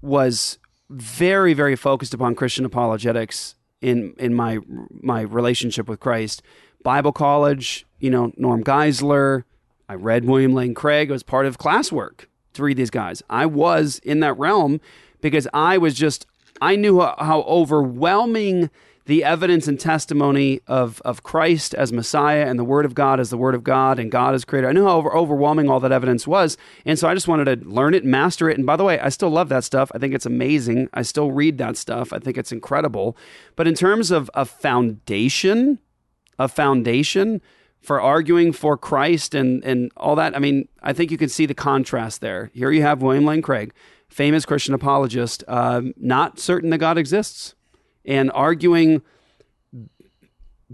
was 0.00 0.58
very 0.90 1.52
very 1.52 1.76
focused 1.76 2.14
upon 2.14 2.34
Christian 2.34 2.64
apologetics 2.64 3.54
in 3.80 4.14
in 4.18 4.34
my 4.34 4.58
my 4.90 5.22
relationship 5.22 5.88
with 5.88 6.00
Christ. 6.00 6.42
Bible 6.82 7.12
college, 7.12 7.86
you 7.98 8.10
know, 8.10 8.32
Norm 8.36 8.62
Geisler, 8.62 9.44
I 9.88 9.94
read 9.94 10.24
William 10.24 10.54
Lane 10.54 10.74
Craig. 10.74 11.10
It 11.10 11.12
was 11.12 11.22
part 11.22 11.46
of 11.46 11.58
classwork 11.58 12.26
to 12.54 12.62
read 12.62 12.76
these 12.76 12.90
guys. 12.90 13.22
I 13.28 13.46
was 13.46 13.98
in 14.00 14.20
that 14.20 14.38
realm 14.38 14.80
because 15.20 15.48
I 15.52 15.78
was 15.78 15.94
just 15.94 16.26
I 16.60 16.76
knew 16.76 17.00
how, 17.00 17.14
how 17.18 17.42
overwhelming 17.42 18.70
the 19.08 19.24
evidence 19.24 19.66
and 19.66 19.80
testimony 19.80 20.60
of, 20.66 21.00
of 21.02 21.22
Christ 21.22 21.72
as 21.72 21.94
Messiah 21.94 22.46
and 22.46 22.58
the 22.58 22.64
Word 22.64 22.84
of 22.84 22.94
God 22.94 23.18
as 23.18 23.30
the 23.30 23.38
Word 23.38 23.54
of 23.54 23.64
God 23.64 23.98
and 23.98 24.10
God 24.10 24.34
as 24.34 24.44
Creator. 24.44 24.68
I 24.68 24.72
knew 24.72 24.84
how 24.84 24.98
over, 24.98 25.16
overwhelming 25.16 25.70
all 25.70 25.80
that 25.80 25.92
evidence 25.92 26.26
was. 26.26 26.58
And 26.84 26.98
so 26.98 27.08
I 27.08 27.14
just 27.14 27.26
wanted 27.26 27.46
to 27.46 27.66
learn 27.66 27.94
it, 27.94 28.04
master 28.04 28.50
it. 28.50 28.58
And 28.58 28.66
by 28.66 28.76
the 28.76 28.84
way, 28.84 29.00
I 29.00 29.08
still 29.08 29.30
love 29.30 29.48
that 29.48 29.64
stuff. 29.64 29.90
I 29.94 29.98
think 29.98 30.12
it's 30.12 30.26
amazing. 30.26 30.90
I 30.92 31.00
still 31.00 31.32
read 31.32 31.56
that 31.56 31.78
stuff. 31.78 32.12
I 32.12 32.18
think 32.18 32.36
it's 32.36 32.52
incredible. 32.52 33.16
But 33.56 33.66
in 33.66 33.72
terms 33.72 34.10
of 34.10 34.30
a 34.34 34.44
foundation, 34.44 35.78
a 36.38 36.46
foundation 36.46 37.40
for 37.80 38.02
arguing 38.02 38.52
for 38.52 38.76
Christ 38.76 39.34
and, 39.34 39.64
and 39.64 39.90
all 39.96 40.16
that, 40.16 40.36
I 40.36 40.38
mean, 40.38 40.68
I 40.82 40.92
think 40.92 41.10
you 41.10 41.16
can 41.16 41.30
see 41.30 41.46
the 41.46 41.54
contrast 41.54 42.20
there. 42.20 42.50
Here 42.52 42.70
you 42.70 42.82
have 42.82 43.00
William 43.00 43.24
Lane 43.24 43.40
Craig, 43.40 43.72
famous 44.10 44.44
Christian 44.44 44.74
apologist, 44.74 45.44
um, 45.48 45.94
not 45.96 46.38
certain 46.38 46.68
that 46.68 46.78
God 46.78 46.98
exists 46.98 47.54
and 48.08 48.32
arguing 48.32 49.02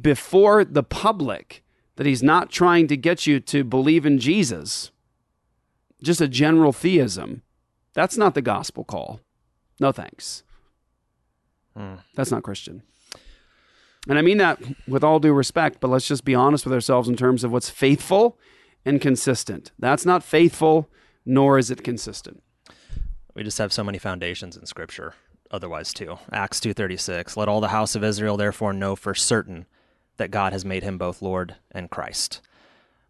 before 0.01 0.65
the 0.65 0.85
public 0.85 1.65
that 1.97 2.07
he's 2.07 2.23
not 2.23 2.51
trying 2.51 2.87
to 2.87 2.97
get 2.97 3.27
you 3.27 3.41
to 3.41 3.65
believe 3.65 4.07
in 4.07 4.19
Jesus, 4.19 4.93
just 6.03 6.21
a 6.21 6.29
general 6.29 6.73
theism. 6.73 7.43
That's 7.93 8.17
not 8.17 8.35
the 8.35 8.43
gospel 8.43 8.85
call. 8.85 9.21
No 9.81 9.93
thanks. 9.93 10.45
Hmm. 11.77 11.97
That's 12.15 12.31
not 12.31 12.45
Christian. 12.45 12.83
And 14.09 14.19
I 14.19 14.23
mean 14.23 14.39
that 14.39 14.61
with 14.87 15.03
all 15.03 15.19
due 15.19 15.33
respect, 15.33 15.81
but 15.81 15.89
let's 15.89 16.07
just 16.07 16.25
be 16.25 16.35
honest 16.35 16.65
with 16.65 16.75
ourselves 16.75 17.09
in 17.09 17.17
terms 17.17 17.43
of 17.43 17.51
what's 17.51 17.71
faithful 17.71 18.39
and 18.85 19.01
consistent. 19.01 19.73
That's 19.79 20.07
not 20.07 20.23
faithful, 20.23 20.89
nor 21.25 21.59
is 21.59 21.71
it 21.71 21.83
consistent. 21.83 22.43
We 23.35 23.43
just 23.43 23.59
have 23.59 23.73
so 23.73 23.83
many 23.83 23.99
foundations 23.99 24.57
in 24.57 24.67
Scripture. 24.67 25.15
Otherwise, 25.55 25.93
too. 25.93 26.19
Acts 26.33 26.59
two 26.59 26.75
thirty 26.75 26.97
six. 26.97 27.37
Let 27.37 27.49
all 27.49 27.61
the 27.61 27.69
house 27.69 27.95
of 27.95 28.03
Israel 28.03 28.37
therefore 28.37 28.73
know 28.73 28.97
for 28.97 29.15
certain 29.15 29.67
that 30.17 30.33
God 30.33 30.53
has 30.53 30.65
made 30.65 30.83
him 30.83 30.99
both 30.99 31.23
Lord 31.23 31.55
and 31.71 31.89
Christ. 31.89 32.41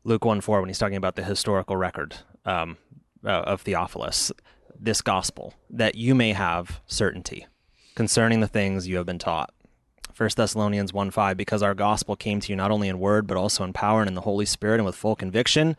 Luke 0.05 0.27
one 0.27 0.43
four 0.43 0.61
when 0.61 0.69
he's 0.69 0.79
talking 0.79 0.99
about 0.99 1.17
the 1.17 1.25
historical 1.25 1.75
record 1.75 2.17
um, 2.45 2.77
uh, 3.25 3.31
of 3.31 3.63
Theophilus, 3.63 4.31
this 4.79 5.01
gospel 5.01 5.55
that 5.71 5.95
you 5.95 6.15
may 6.15 6.35
have 6.35 6.83
certainty 6.87 7.47
concerning 7.95 8.41
the 8.41 8.47
things 8.47 8.87
you 8.87 8.99
have 8.99 9.07
been 9.07 9.19
taught. 9.19 9.49
1 10.15 10.29
Thessalonians 10.37 10.93
1 10.93 11.11
5, 11.11 11.39
because 11.39 11.63
our 11.63 11.75
gospel 11.75 12.15
came 12.15 12.41
to 12.41 12.53
you 12.53 12.57
not 12.57 12.71
only 12.71 12.89
in 12.89 12.99
word, 12.99 13.27
but 13.27 13.39
also 13.39 13.65
in 13.65 13.73
power 13.73 14.03
and 14.03 14.09
in 14.09 14.15
the 14.15 14.21
Holy 14.21 14.45
Spirit 14.45 14.77
and 14.77 14.85
with 14.85 14.95
full 14.95 15.17
conviction. 15.17 15.79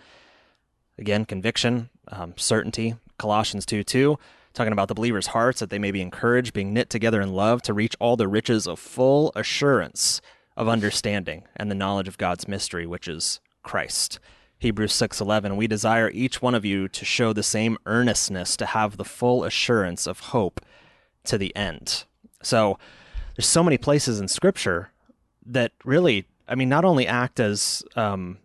Again, 0.98 1.26
conviction, 1.26 1.92
um, 2.08 2.34
certainty. 2.36 2.96
Colossians 3.20 3.68
2 3.68 3.84
2, 3.84 4.18
talking 4.56 4.74
about 4.74 4.88
the 4.88 4.96
believers' 4.96 5.28
hearts, 5.28 5.60
that 5.60 5.70
they 5.70 5.78
may 5.78 5.92
be 5.92 6.02
encouraged, 6.02 6.54
being 6.54 6.74
knit 6.74 6.90
together 6.90 7.22
in 7.22 7.34
love, 7.34 7.62
to 7.64 7.74
reach 7.74 7.96
all 8.00 8.16
the 8.16 8.28
riches 8.28 8.66
of 8.66 8.80
full 8.80 9.32
assurance 9.36 10.22
of 10.58 10.68
understanding 10.70 11.44
and 11.56 11.70
the 11.70 11.76
knowledge 11.76 12.08
of 12.08 12.18
God's 12.18 12.48
mystery, 12.48 12.88
which 12.88 13.08
is 13.08 13.42
Christ. 13.62 14.20
Hebrews 14.58 14.94
6:11 14.94 15.58
We 15.58 15.68
desire 15.68 16.10
each 16.10 16.42
one 16.42 16.56
of 16.56 16.66
you 16.66 16.88
to 16.88 17.06
show 17.06 17.34
the 17.34 17.44
same 17.44 17.78
earnestness 17.86 18.56
to 18.58 18.66
have 18.66 18.98
the 18.98 19.06
full 19.06 19.44
assurance 19.44 20.08
of 20.08 20.20
hope 20.20 20.62
to 21.26 21.38
the 21.38 21.56
end. 21.56 22.06
So 22.42 22.80
there's 23.36 23.48
so 23.48 23.64
many 23.64 23.78
places 23.78 24.20
in 24.20 24.28
scripture 24.28 24.92
that 25.46 25.74
really 25.84 26.26
I 26.48 26.56
mean 26.56 26.70
not 26.70 26.86
only 26.86 27.06
act 27.06 27.40
as 27.40 27.84
um, 27.96 28.38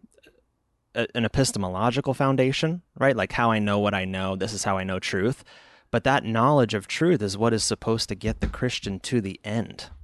an 0.94 1.24
epistemological 1.24 2.14
foundation, 2.14 2.82
right? 2.98 3.14
Like 3.14 3.32
how 3.32 3.52
I 3.52 3.60
know 3.60 3.78
what 3.78 3.94
I 3.94 4.04
know, 4.04 4.34
this 4.34 4.52
is 4.52 4.64
how 4.64 4.76
I 4.76 4.84
know 4.84 4.98
truth. 4.98 5.44
But 5.90 6.04
that 6.04 6.24
knowledge 6.24 6.74
of 6.74 6.86
truth 6.86 7.20
is 7.22 7.36
what 7.36 7.52
is 7.52 7.64
supposed 7.64 8.08
to 8.10 8.14
get 8.14 8.40
the 8.40 8.46
Christian 8.46 9.00
to 9.00 9.20
the 9.20 9.40
end. 9.44 9.86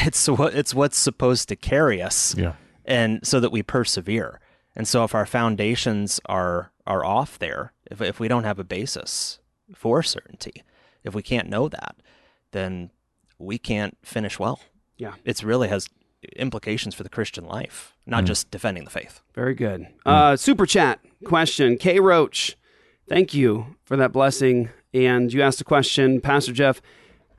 It's 0.00 0.28
what 0.28 0.54
it's 0.54 0.74
what's 0.74 0.96
supposed 0.96 1.48
to 1.48 1.56
carry 1.56 2.00
us. 2.00 2.34
Yeah. 2.36 2.52
And 2.84 3.26
so 3.26 3.40
that 3.40 3.50
we 3.50 3.64
persevere. 3.64 4.38
And 4.76 4.86
so 4.86 5.02
if 5.02 5.12
our 5.12 5.26
foundations 5.26 6.20
are 6.26 6.70
are 6.86 7.04
off 7.04 7.36
there, 7.38 7.72
if 7.90 8.00
if 8.00 8.20
we 8.20 8.28
don't 8.28 8.44
have 8.44 8.60
a 8.60 8.64
basis 8.64 9.40
for 9.74 10.02
certainty, 10.04 10.62
if 11.02 11.14
we 11.16 11.22
can't 11.22 11.48
know 11.48 11.68
that, 11.68 11.96
then 12.52 12.90
we 13.38 13.58
can't 13.58 13.98
finish 14.04 14.38
well. 14.38 14.60
Yeah. 14.98 15.14
It's 15.24 15.42
really 15.42 15.66
has 15.68 15.88
implications 16.36 16.94
for 16.94 17.02
the 17.02 17.08
Christian 17.08 17.44
life, 17.44 17.92
not 18.06 18.22
Mm. 18.22 18.28
just 18.28 18.50
defending 18.52 18.84
the 18.84 18.90
faith. 18.90 19.20
Very 19.34 19.54
good. 19.54 19.88
Uh, 20.06 20.36
super 20.36 20.64
chat 20.66 21.00
question. 21.24 21.76
K 21.76 21.98
Roach, 21.98 22.56
thank 23.08 23.34
you 23.34 23.74
for 23.84 23.96
that 23.96 24.12
blessing. 24.12 24.70
And 24.94 25.32
you 25.32 25.42
asked 25.42 25.60
a 25.60 25.64
question, 25.64 26.20
Pastor 26.20 26.52
Jeff. 26.52 26.80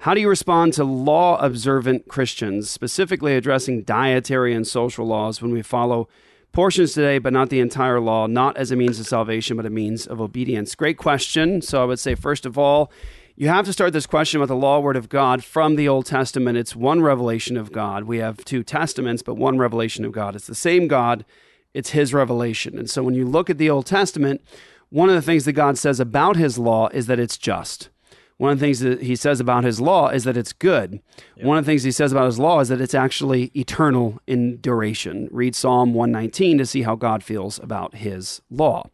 How 0.03 0.13
do 0.13 0.21
you 0.21 0.29
respond 0.29 0.73
to 0.73 0.85
law 0.85 1.37
observant 1.39 2.07
Christians, 2.07 2.69
specifically 2.69 3.35
addressing 3.35 3.83
dietary 3.83 4.53
and 4.53 4.65
social 4.65 5.05
laws 5.05 5.41
when 5.41 5.51
we 5.51 5.61
follow 5.61 6.07
portions 6.53 6.93
today, 6.93 7.17
but 7.17 7.33
not 7.33 7.49
the 7.49 7.59
entire 7.59 7.99
law, 7.99 8.25
not 8.25 8.55
as 8.55 8.71
a 8.71 8.77
means 8.77 8.99
of 8.99 9.07
salvation, 9.07 9.57
but 9.57 9.65
a 9.65 9.69
means 9.69 10.07
of 10.07 10.21
obedience? 10.21 10.73
Great 10.73 10.97
question. 10.97 11.61
So 11.61 11.81
I 11.81 11.85
would 11.85 11.99
say, 11.99 12.15
first 12.15 12.45
of 12.45 12.57
all, 12.57 12.91
you 13.35 13.47
have 13.49 13.65
to 13.65 13.73
start 13.73 13.93
this 13.93 14.05
question 14.05 14.39
with 14.39 14.49
the 14.49 14.55
law 14.55 14.79
word 14.79 14.95
of 14.95 15.09
God 15.09 15.43
from 15.43 15.75
the 15.75 15.87
Old 15.87 16.05
Testament. 16.05 16.57
It's 16.57 16.75
one 16.75 17.01
revelation 17.01 17.57
of 17.57 17.71
God. 17.71 18.03
We 18.03 18.17
have 18.17 18.43
two 18.45 18.63
testaments, 18.63 19.21
but 19.21 19.35
one 19.35 19.57
revelation 19.57 20.05
of 20.05 20.11
God. 20.11 20.35
It's 20.35 20.47
the 20.47 20.55
same 20.55 20.87
God, 20.87 21.25
it's 21.73 21.91
his 21.91 22.13
revelation. 22.13 22.77
And 22.77 22.89
so 22.89 23.03
when 23.03 23.15
you 23.15 23.25
look 23.25 23.49
at 23.49 23.57
the 23.57 23.69
Old 23.69 23.85
Testament, 23.85 24.41
one 24.89 25.09
of 25.09 25.15
the 25.15 25.21
things 25.21 25.45
that 25.45 25.53
God 25.53 25.77
says 25.77 25.99
about 25.99 26.35
his 26.35 26.57
law 26.57 26.87
is 26.89 27.07
that 27.07 27.19
it's 27.19 27.37
just. 27.37 27.89
One 28.37 28.53
of 28.53 28.59
the 28.59 28.65
things 28.65 28.79
that 28.79 29.01
he 29.01 29.17
says 29.17 29.41
about 29.41 29.65
his 29.65 29.81
law 29.81 30.07
is 30.07 30.23
that 30.23 30.37
it's 30.37 30.53
good. 30.53 31.01
One 31.41 31.57
of 31.57 31.65
the 31.65 31.69
things 31.69 31.83
he 31.83 31.91
says 31.91 32.13
about 32.13 32.25
his 32.25 32.39
law 32.39 32.61
is 32.61 32.69
that 32.69 32.79
it's 32.79 32.93
actually 32.93 33.51
eternal 33.53 34.17
in 34.27 34.61
duration. 34.61 35.27
Read 35.29 35.55
Psalm 35.55 35.93
119 35.93 36.57
to 36.57 36.65
see 36.65 36.83
how 36.83 36.95
God 36.95 37.21
feels 37.21 37.59
about 37.59 37.95
his 37.95 38.41
law. 38.49 38.89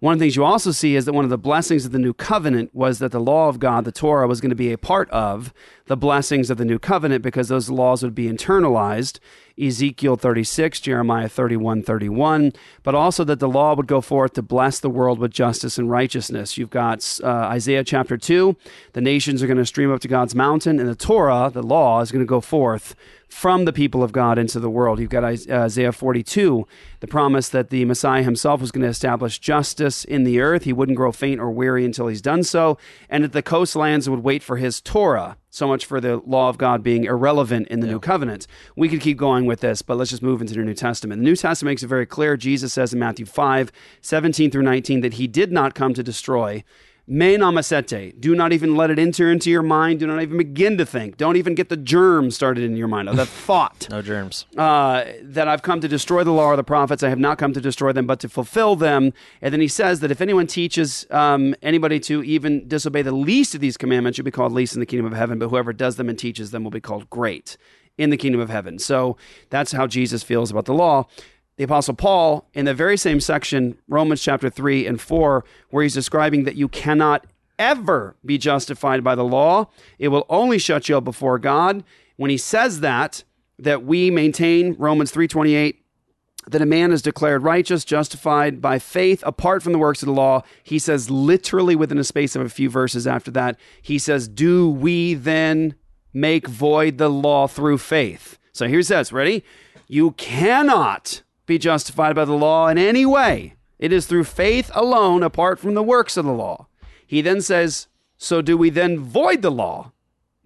One 0.00 0.12
of 0.12 0.20
the 0.20 0.26
things 0.26 0.36
you 0.36 0.44
also 0.44 0.70
see 0.70 0.94
is 0.94 1.06
that 1.06 1.12
one 1.12 1.24
of 1.24 1.30
the 1.30 1.36
blessings 1.36 1.84
of 1.84 1.90
the 1.90 1.98
new 1.98 2.14
covenant 2.14 2.72
was 2.72 3.00
that 3.00 3.10
the 3.10 3.18
law 3.18 3.48
of 3.48 3.58
God, 3.58 3.84
the 3.84 3.90
Torah, 3.90 4.28
was 4.28 4.40
going 4.40 4.50
to 4.50 4.54
be 4.54 4.70
a 4.70 4.78
part 4.78 5.10
of 5.10 5.52
the 5.86 5.96
blessings 5.96 6.50
of 6.50 6.56
the 6.56 6.64
new 6.64 6.78
covenant 6.78 7.20
because 7.20 7.48
those 7.48 7.68
laws 7.68 8.04
would 8.04 8.14
be 8.14 8.28
internalized. 8.28 9.18
Ezekiel 9.60 10.14
36, 10.14 10.78
Jeremiah 10.78 11.28
31, 11.28 11.82
31, 11.82 12.52
but 12.84 12.94
also 12.94 13.24
that 13.24 13.40
the 13.40 13.48
law 13.48 13.74
would 13.74 13.88
go 13.88 14.00
forth 14.00 14.34
to 14.34 14.42
bless 14.42 14.78
the 14.78 14.88
world 14.88 15.18
with 15.18 15.32
justice 15.32 15.78
and 15.78 15.90
righteousness. 15.90 16.56
You've 16.56 16.70
got 16.70 17.18
uh, 17.24 17.26
Isaiah 17.26 17.82
chapter 17.82 18.16
2, 18.16 18.56
the 18.92 19.00
nations 19.00 19.42
are 19.42 19.48
going 19.48 19.58
to 19.58 19.66
stream 19.66 19.92
up 19.92 20.00
to 20.02 20.08
God's 20.08 20.36
mountain, 20.36 20.78
and 20.78 20.88
the 20.88 20.94
Torah, 20.94 21.50
the 21.52 21.62
law, 21.62 22.02
is 22.02 22.12
going 22.12 22.24
to 22.24 22.28
go 22.28 22.40
forth 22.40 22.94
from 23.28 23.66
the 23.66 23.72
people 23.72 24.02
of 24.02 24.12
God 24.12 24.38
into 24.38 24.58
the 24.58 24.70
world. 24.70 24.98
You've 24.98 25.10
got 25.10 25.24
uh, 25.24 25.36
Isaiah 25.50 25.92
42, 25.92 26.66
the 27.00 27.06
promise 27.06 27.48
that 27.50 27.70
the 27.70 27.84
Messiah 27.84 28.22
himself 28.22 28.60
was 28.60 28.70
going 28.70 28.82
to 28.82 28.88
establish 28.88 29.38
justice 29.38 30.04
in 30.04 30.24
the 30.24 30.40
earth. 30.40 30.64
He 30.64 30.72
wouldn't 30.72 30.96
grow 30.96 31.12
faint 31.12 31.40
or 31.40 31.50
weary 31.50 31.84
until 31.84 32.08
he's 32.08 32.22
done 32.22 32.42
so, 32.42 32.78
and 33.08 33.22
that 33.22 33.32
the 33.32 33.42
coastlands 33.42 34.08
would 34.08 34.20
wait 34.20 34.42
for 34.42 34.56
his 34.56 34.80
Torah. 34.80 35.36
So 35.50 35.66
much 35.66 35.86
for 35.86 36.00
the 36.00 36.18
law 36.26 36.48
of 36.48 36.58
God 36.58 36.82
being 36.82 37.04
irrelevant 37.04 37.68
in 37.68 37.80
the 37.80 37.86
yeah. 37.86 37.94
new 37.94 38.00
covenant. 38.00 38.46
We 38.76 38.88
could 38.88 39.00
keep 39.00 39.16
going 39.16 39.46
with 39.46 39.60
this, 39.60 39.82
but 39.82 39.96
let's 39.96 40.10
just 40.10 40.22
move 40.22 40.40
into 40.40 40.54
the 40.54 40.62
New 40.62 40.74
Testament. 40.74 41.20
The 41.20 41.24
New 41.24 41.36
Testament 41.36 41.72
makes 41.72 41.82
it 41.82 41.88
very 41.88 42.06
clear. 42.06 42.36
Jesus 42.36 42.72
says 42.72 42.92
in 42.92 42.98
Matthew 42.98 43.24
5, 43.26 43.72
17 44.02 44.50
through 44.50 44.62
19, 44.62 45.00
that 45.00 45.14
he 45.14 45.26
did 45.26 45.50
not 45.50 45.74
come 45.74 45.94
to 45.94 46.02
destroy, 46.02 46.62
Me 47.10 47.38
nomisete. 47.38 48.20
Do 48.20 48.34
not 48.34 48.52
even 48.52 48.76
let 48.76 48.90
it 48.90 48.98
enter 48.98 49.32
into 49.32 49.48
your 49.50 49.62
mind. 49.62 50.00
Do 50.00 50.06
not 50.06 50.20
even 50.20 50.36
begin 50.36 50.76
to 50.76 50.84
think. 50.84 51.16
Don't 51.16 51.36
even 51.36 51.54
get 51.54 51.70
the 51.70 51.76
germ 51.78 52.30
started 52.30 52.64
in 52.64 52.76
your 52.76 52.86
mind. 52.86 53.08
Of 53.08 53.16
that 53.16 53.28
thought. 53.46 53.88
no 53.88 54.02
germs. 54.02 54.44
Uh, 54.58 55.04
that 55.22 55.48
I've 55.48 55.62
come 55.62 55.80
to 55.80 55.88
destroy 55.88 56.22
the 56.22 56.32
law 56.32 56.48
or 56.48 56.56
the 56.56 56.62
prophets. 56.62 57.02
I 57.02 57.08
have 57.08 57.18
not 57.18 57.38
come 57.38 57.54
to 57.54 57.62
destroy 57.62 57.92
them, 57.92 58.06
but 58.06 58.20
to 58.20 58.28
fulfill 58.28 58.76
them. 58.76 59.14
And 59.40 59.54
then 59.54 59.62
he 59.62 59.68
says 59.68 60.00
that 60.00 60.10
if 60.10 60.20
anyone 60.20 60.46
teaches 60.46 61.06
um, 61.10 61.54
anybody 61.62 61.98
to 62.00 62.22
even 62.24 62.68
disobey 62.68 63.00
the 63.00 63.12
least 63.12 63.54
of 63.54 63.62
these 63.62 63.78
commandments, 63.78 64.18
you'll 64.18 64.26
be 64.26 64.30
called 64.30 64.52
least 64.52 64.74
in 64.74 64.80
the 64.80 64.86
kingdom 64.86 65.06
of 65.10 65.16
heaven. 65.16 65.38
But 65.38 65.48
whoever 65.48 65.72
does 65.72 65.96
them 65.96 66.10
and 66.10 66.18
teaches 66.18 66.50
them 66.50 66.62
will 66.62 66.70
be 66.70 66.80
called 66.80 67.08
great 67.08 67.56
in 67.96 68.10
the 68.10 68.18
kingdom 68.18 68.40
of 68.42 68.50
heaven. 68.50 68.78
So 68.78 69.16
that's 69.48 69.72
how 69.72 69.86
Jesus 69.86 70.22
feels 70.22 70.50
about 70.50 70.66
the 70.66 70.74
law 70.74 71.06
the 71.58 71.64
Apostle 71.64 71.94
Paul, 71.94 72.48
in 72.54 72.64
the 72.66 72.72
very 72.72 72.96
same 72.96 73.20
section, 73.20 73.76
Romans 73.88 74.22
chapter 74.22 74.48
3 74.48 74.86
and 74.86 75.00
4, 75.00 75.44
where 75.70 75.82
he's 75.82 75.92
describing 75.92 76.44
that 76.44 76.54
you 76.54 76.68
cannot 76.68 77.26
ever 77.58 78.16
be 78.24 78.38
justified 78.38 79.02
by 79.02 79.16
the 79.16 79.24
law, 79.24 79.68
it 79.98 80.08
will 80.08 80.24
only 80.28 80.58
shut 80.58 80.88
you 80.88 80.96
up 80.96 81.04
before 81.04 81.36
God. 81.36 81.82
When 82.16 82.30
he 82.30 82.36
says 82.36 82.78
that, 82.80 83.24
that 83.58 83.82
we 83.82 84.08
maintain 84.08 84.76
Romans 84.78 85.10
3:28 85.10 85.74
that 86.46 86.62
a 86.62 86.66
man 86.66 86.92
is 86.92 87.02
declared 87.02 87.42
righteous, 87.42 87.84
justified 87.84 88.62
by 88.62 88.78
faith 88.78 89.22
apart 89.26 89.60
from 89.60 89.72
the 89.72 89.78
works 89.78 90.00
of 90.00 90.06
the 90.06 90.12
law. 90.12 90.42
He 90.62 90.78
says 90.78 91.10
literally 91.10 91.74
within 91.74 91.98
a 91.98 92.04
space 92.04 92.36
of 92.36 92.42
a 92.42 92.48
few 92.48 92.70
verses 92.70 93.06
after 93.06 93.32
that, 93.32 93.58
he 93.82 93.98
says, 93.98 94.28
"Do 94.28 94.70
we 94.70 95.14
then 95.14 95.74
make 96.14 96.46
void 96.46 96.98
the 96.98 97.10
law 97.10 97.48
through 97.48 97.78
faith?" 97.78 98.38
So 98.52 98.68
here's 98.68 98.88
this, 98.88 99.12
ready? 99.12 99.42
You 99.88 100.12
cannot 100.12 101.22
be 101.48 101.58
justified 101.58 102.14
by 102.14 102.24
the 102.24 102.34
law 102.34 102.68
in 102.68 102.78
any 102.78 103.04
way. 103.04 103.54
It 103.80 103.92
is 103.92 104.06
through 104.06 104.24
faith 104.24 104.70
alone, 104.74 105.24
apart 105.24 105.58
from 105.58 105.74
the 105.74 105.82
works 105.82 106.16
of 106.16 106.24
the 106.24 106.32
law. 106.32 106.68
He 107.06 107.20
then 107.20 107.40
says, 107.40 107.88
So 108.18 108.42
do 108.42 108.56
we 108.56 108.70
then 108.70 109.00
void 109.00 109.42
the 109.42 109.50
law 109.50 109.92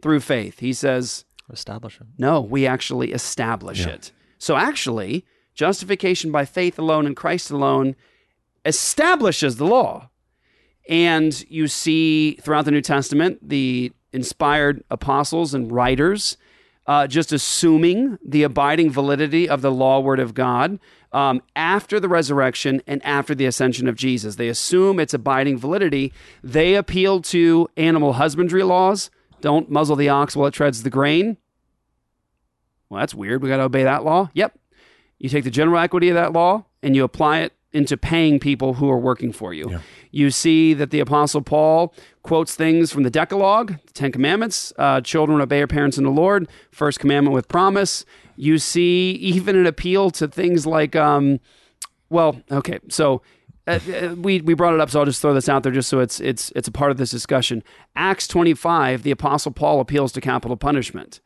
through 0.00 0.20
faith? 0.20 0.60
He 0.60 0.72
says, 0.72 1.24
Establish 1.50 2.00
it. 2.00 2.06
No, 2.16 2.40
we 2.40 2.66
actually 2.66 3.12
establish 3.12 3.80
yeah. 3.80 3.94
it. 3.94 4.12
So 4.38 4.56
actually, 4.56 5.26
justification 5.54 6.30
by 6.30 6.44
faith 6.44 6.78
alone 6.78 7.06
in 7.06 7.14
Christ 7.14 7.50
alone 7.50 7.96
establishes 8.64 9.56
the 9.56 9.66
law. 9.66 10.08
And 10.88 11.44
you 11.50 11.68
see 11.68 12.38
throughout 12.42 12.64
the 12.64 12.70
New 12.70 12.80
Testament 12.80 13.38
the 13.46 13.92
inspired 14.12 14.84
apostles 14.90 15.52
and 15.54 15.70
writers 15.70 16.36
uh, 16.86 17.06
just 17.06 17.32
assuming 17.32 18.18
the 18.24 18.42
abiding 18.42 18.90
validity 18.90 19.48
of 19.48 19.62
the 19.62 19.70
law 19.70 20.00
word 20.00 20.20
of 20.20 20.34
God 20.34 20.78
um, 21.12 21.42
after 21.54 22.00
the 22.00 22.08
resurrection 22.08 22.82
and 22.86 23.04
after 23.04 23.34
the 23.34 23.46
ascension 23.46 23.86
of 23.86 23.94
Jesus. 23.94 24.36
They 24.36 24.48
assume 24.48 24.98
its 24.98 25.14
abiding 25.14 25.58
validity. 25.58 26.12
They 26.42 26.74
appeal 26.74 27.22
to 27.22 27.68
animal 27.76 28.14
husbandry 28.14 28.62
laws. 28.62 29.10
Don't 29.40 29.70
muzzle 29.70 29.96
the 29.96 30.08
ox 30.08 30.34
while 30.34 30.48
it 30.48 30.54
treads 30.54 30.82
the 30.82 30.90
grain. 30.90 31.36
Well, 32.88 33.00
that's 33.00 33.14
weird. 33.14 33.42
We 33.42 33.48
got 33.48 33.58
to 33.58 33.64
obey 33.64 33.84
that 33.84 34.04
law. 34.04 34.30
Yep. 34.34 34.58
You 35.18 35.28
take 35.28 35.44
the 35.44 35.50
general 35.50 35.78
equity 35.78 36.08
of 36.08 36.14
that 36.14 36.32
law 36.32 36.64
and 36.82 36.96
you 36.96 37.04
apply 37.04 37.40
it 37.40 37.52
into 37.72 37.96
paying 37.96 38.38
people 38.38 38.74
who 38.74 38.90
are 38.90 38.98
working 38.98 39.32
for 39.32 39.54
you. 39.54 39.70
Yeah. 39.70 39.80
You 40.10 40.30
see 40.30 40.74
that 40.74 40.90
the 40.90 41.00
Apostle 41.00 41.40
Paul 41.40 41.94
quotes 42.22 42.54
things 42.54 42.92
from 42.92 43.02
the 43.02 43.10
Decalogue, 43.10 43.78
the 43.86 43.92
Ten 43.92 44.12
Commandments, 44.12 44.72
uh, 44.78 45.00
children 45.00 45.40
obey 45.40 45.58
your 45.58 45.66
parents 45.66 45.96
in 45.96 46.04
the 46.04 46.10
Lord, 46.10 46.48
first 46.70 47.00
commandment 47.00 47.34
with 47.34 47.48
promise. 47.48 48.04
You 48.36 48.58
see 48.58 49.12
even 49.12 49.56
an 49.56 49.66
appeal 49.66 50.10
to 50.12 50.28
things 50.28 50.66
like, 50.66 50.94
um, 50.96 51.40
well, 52.10 52.40
okay, 52.50 52.78
so. 52.88 53.22
Uh, 53.64 53.78
uh, 53.94 54.16
we 54.16 54.40
we 54.40 54.54
brought 54.54 54.74
it 54.74 54.80
up, 54.80 54.90
so 54.90 54.98
I'll 54.98 55.06
just 55.06 55.22
throw 55.22 55.32
this 55.32 55.48
out 55.48 55.62
there 55.62 55.70
just 55.70 55.88
so 55.88 56.00
it's 56.00 56.18
it's 56.18 56.50
it's 56.56 56.66
a 56.66 56.72
part 56.72 56.90
of 56.90 56.96
this 56.96 57.12
discussion. 57.12 57.62
Acts 57.94 58.26
twenty 58.26 58.54
five, 58.54 59.04
the 59.04 59.12
Apostle 59.12 59.52
Paul 59.52 59.78
appeals 59.78 60.10
to 60.14 60.20
capital 60.20 60.56
punishment 60.56 61.20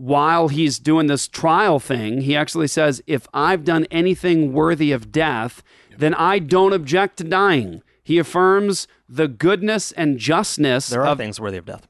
while 0.00 0.48
he's 0.48 0.78
doing 0.78 1.08
this 1.08 1.28
trial 1.28 1.78
thing, 1.78 2.22
he 2.22 2.34
actually 2.34 2.68
says, 2.68 3.02
If 3.06 3.28
I've 3.34 3.66
done 3.66 3.86
anything 3.90 4.54
worthy 4.54 4.92
of 4.92 5.12
death, 5.12 5.62
then 5.98 6.14
I 6.14 6.38
don't 6.38 6.72
object 6.72 7.18
to 7.18 7.24
dying. 7.24 7.82
He 8.02 8.16
affirms 8.16 8.88
the 9.06 9.28
goodness 9.28 9.92
and 9.92 10.16
justness. 10.16 10.88
There 10.88 11.02
are 11.02 11.08
of, 11.08 11.18
things 11.18 11.38
worthy 11.38 11.58
of 11.58 11.66
death. 11.66 11.86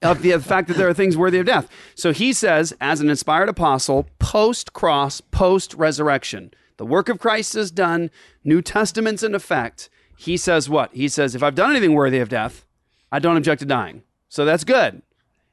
Of 0.00 0.22
the, 0.22 0.30
the 0.30 0.40
fact 0.40 0.66
that 0.68 0.78
there 0.78 0.88
are 0.88 0.94
things 0.94 1.14
worthy 1.14 1.40
of 1.40 1.44
death. 1.44 1.68
So 1.94 2.14
he 2.14 2.32
says, 2.32 2.72
as 2.80 3.02
an 3.02 3.10
inspired 3.10 3.50
apostle, 3.50 4.06
post 4.18 4.72
cross, 4.72 5.20
post 5.20 5.74
resurrection, 5.74 6.54
the 6.78 6.86
work 6.86 7.10
of 7.10 7.18
Christ 7.18 7.54
is 7.54 7.70
done, 7.70 8.10
New 8.42 8.62
Testament's 8.62 9.22
in 9.22 9.34
effect. 9.34 9.90
He 10.16 10.38
says 10.38 10.70
what? 10.70 10.94
He 10.94 11.06
says, 11.06 11.34
if 11.34 11.42
I've 11.42 11.54
done 11.54 11.72
anything 11.72 11.92
worthy 11.92 12.18
of 12.18 12.30
death, 12.30 12.64
I 13.12 13.18
don't 13.18 13.36
object 13.36 13.60
to 13.60 13.66
dying. 13.66 14.04
So 14.30 14.46
that's 14.46 14.64
good. 14.64 15.02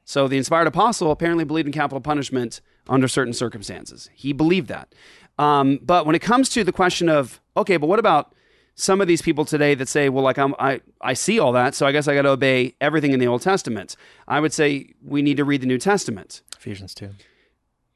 So 0.04 0.28
the 0.28 0.36
inspired 0.36 0.66
apostle 0.66 1.10
apparently 1.10 1.44
believed 1.44 1.66
in 1.66 1.72
capital 1.72 2.00
punishment 2.00 2.60
under 2.88 3.08
certain 3.08 3.32
circumstances. 3.32 4.10
He 4.14 4.32
believed 4.32 4.68
that. 4.68 4.94
Um, 5.38 5.78
but 5.82 6.06
when 6.06 6.14
it 6.14 6.20
comes 6.20 6.48
to 6.50 6.64
the 6.64 6.72
question 6.72 7.08
of, 7.08 7.40
okay, 7.56 7.76
but 7.76 7.86
what 7.86 7.98
about 7.98 8.34
some 8.74 9.00
of 9.00 9.06
these 9.06 9.22
people 9.22 9.44
today 9.44 9.74
that 9.74 9.88
say, 9.88 10.08
well, 10.08 10.24
like 10.24 10.38
I'm, 10.38 10.54
I, 10.58 10.80
I 11.00 11.12
see 11.12 11.38
all 11.38 11.52
that, 11.52 11.74
so 11.74 11.86
I 11.86 11.92
guess 11.92 12.08
I 12.08 12.14
got 12.14 12.22
to 12.22 12.30
obey 12.30 12.74
everything 12.80 13.12
in 13.12 13.20
the 13.20 13.26
Old 13.26 13.42
Testament. 13.42 13.96
I 14.26 14.40
would 14.40 14.52
say 14.52 14.94
we 15.04 15.22
need 15.22 15.36
to 15.36 15.44
read 15.44 15.60
the 15.60 15.66
New 15.66 15.78
Testament. 15.78 16.42
Ephesians 16.56 16.94
2. 16.94 17.10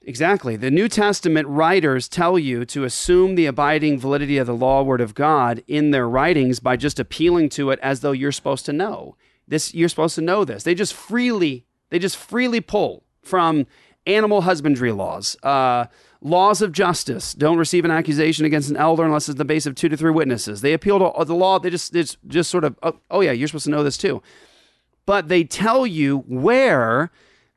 Exactly. 0.07 0.57
The 0.57 0.71
New 0.71 0.89
Testament 0.89 1.49
writers 1.49 2.09
tell 2.09 2.39
you 2.39 2.65
to 2.67 2.85
assume 2.85 3.35
the 3.35 3.47
abiding 3.47 3.99
validity 3.99 4.37
of 4.37 4.47
the 4.47 4.55
law 4.55 4.83
word 4.83 5.01
of 5.01 5.15
God 5.15 5.63
in 5.67 5.91
their 5.91 6.09
writings 6.09 6.61
by 6.61 6.77
just 6.77 7.01
appealing 7.01 7.49
to 7.51 7.71
it 7.71 7.79
as 7.81 8.01
though 8.01 8.13
you're 8.13 8.33
supposed 8.33 8.67
to 8.67 8.73
know. 8.73 9.17
This 9.49 9.75
you're 9.75 9.89
supposed 9.89 10.15
to 10.17 10.23
know 10.23 10.45
this. 10.45 10.63
They 10.63 10.75
just 10.75 10.95
freely 10.95 11.65
they 11.91 11.99
just 11.99 12.17
freely 12.17 12.61
pull 12.61 13.05
from 13.23 13.67
animal 14.07 14.43
husbandry 14.43 14.93
laws, 14.93 15.37
uh, 15.43 15.87
laws 16.21 16.63
of 16.63 16.73
justice. 16.73 17.35
Don't 17.35 17.59
receive 17.59 17.85
an 17.85 17.91
accusation 17.91 18.45
against 18.45 18.71
an 18.71 18.77
elder 18.77 19.05
unless 19.05 19.29
it's 19.29 19.39
the 19.39 19.45
base 19.45 19.67
of 19.67 19.75
two 19.75 19.89
to 19.89 19.97
three 19.97 20.11
witnesses. 20.11 20.61
They 20.61 20.73
appeal 20.73 20.99
to 20.99 21.25
the 21.25 21.35
law. 21.35 21.59
They 21.59 21.71
just 21.71 21.95
it's 21.95 22.17
just 22.27 22.51
sort 22.51 22.65
of 22.65 22.77
oh, 22.83 22.99
oh 23.11 23.21
yeah, 23.21 23.33
you're 23.33 23.49
supposed 23.49 23.65
to 23.65 23.71
know 23.71 23.85
this 23.85 23.99
too. 23.99 24.23
But 25.07 25.29
they 25.29 25.45
tell 25.45 25.87
you 25.87 26.19
where 26.27 27.11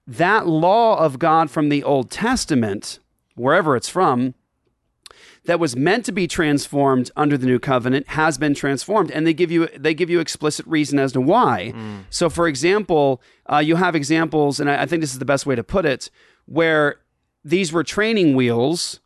that 0.05 0.47
law 0.47 0.97
of 0.97 1.19
God 1.19 1.49
from 1.49 1.69
the 1.69 1.84
Old 1.84 2.11
Testament, 2.11 2.99
wherever 3.36 3.75
it's 3.75 3.89
from, 3.89 4.34
that 5.48 5.60
was 5.60 5.76
meant 5.76 6.06
to 6.06 6.12
be 6.12 6.28
transformed 6.28 7.10
under 7.16 7.38
the 7.38 7.48
new 7.48 7.58
covenant 7.58 8.10
has 8.10 8.38
been 8.38 8.54
transformed 8.54 9.10
and 9.10 9.26
they 9.26 9.34
give 9.34 9.50
you 9.50 9.68
they 9.76 9.93
give 9.93 10.10
you 10.10 10.20
explicit 10.20 10.68
reason 10.68 11.00
as 11.00 11.14
to 11.14 11.22
why. 11.22 11.74
Mm. 11.76 12.04
so 12.10 12.30
for 12.30 12.48
example 12.48 13.22
uh, 13.52 13.58
you 13.58 13.78
have 13.78 13.95
examples 13.95 14.60
and 14.60 14.70
I, 14.70 14.84
I 14.84 14.86
think 14.86 15.02
this 15.02 15.14
is 15.14 15.20
the 15.20 15.26
best 15.26 15.45
way 15.45 15.56
to 15.56 15.64
put 15.64 15.86
it 15.86 16.12
where 16.45 17.00
these 17.43 17.72
were 17.74 17.84
training 17.84 18.36
wheels. 18.36 19.00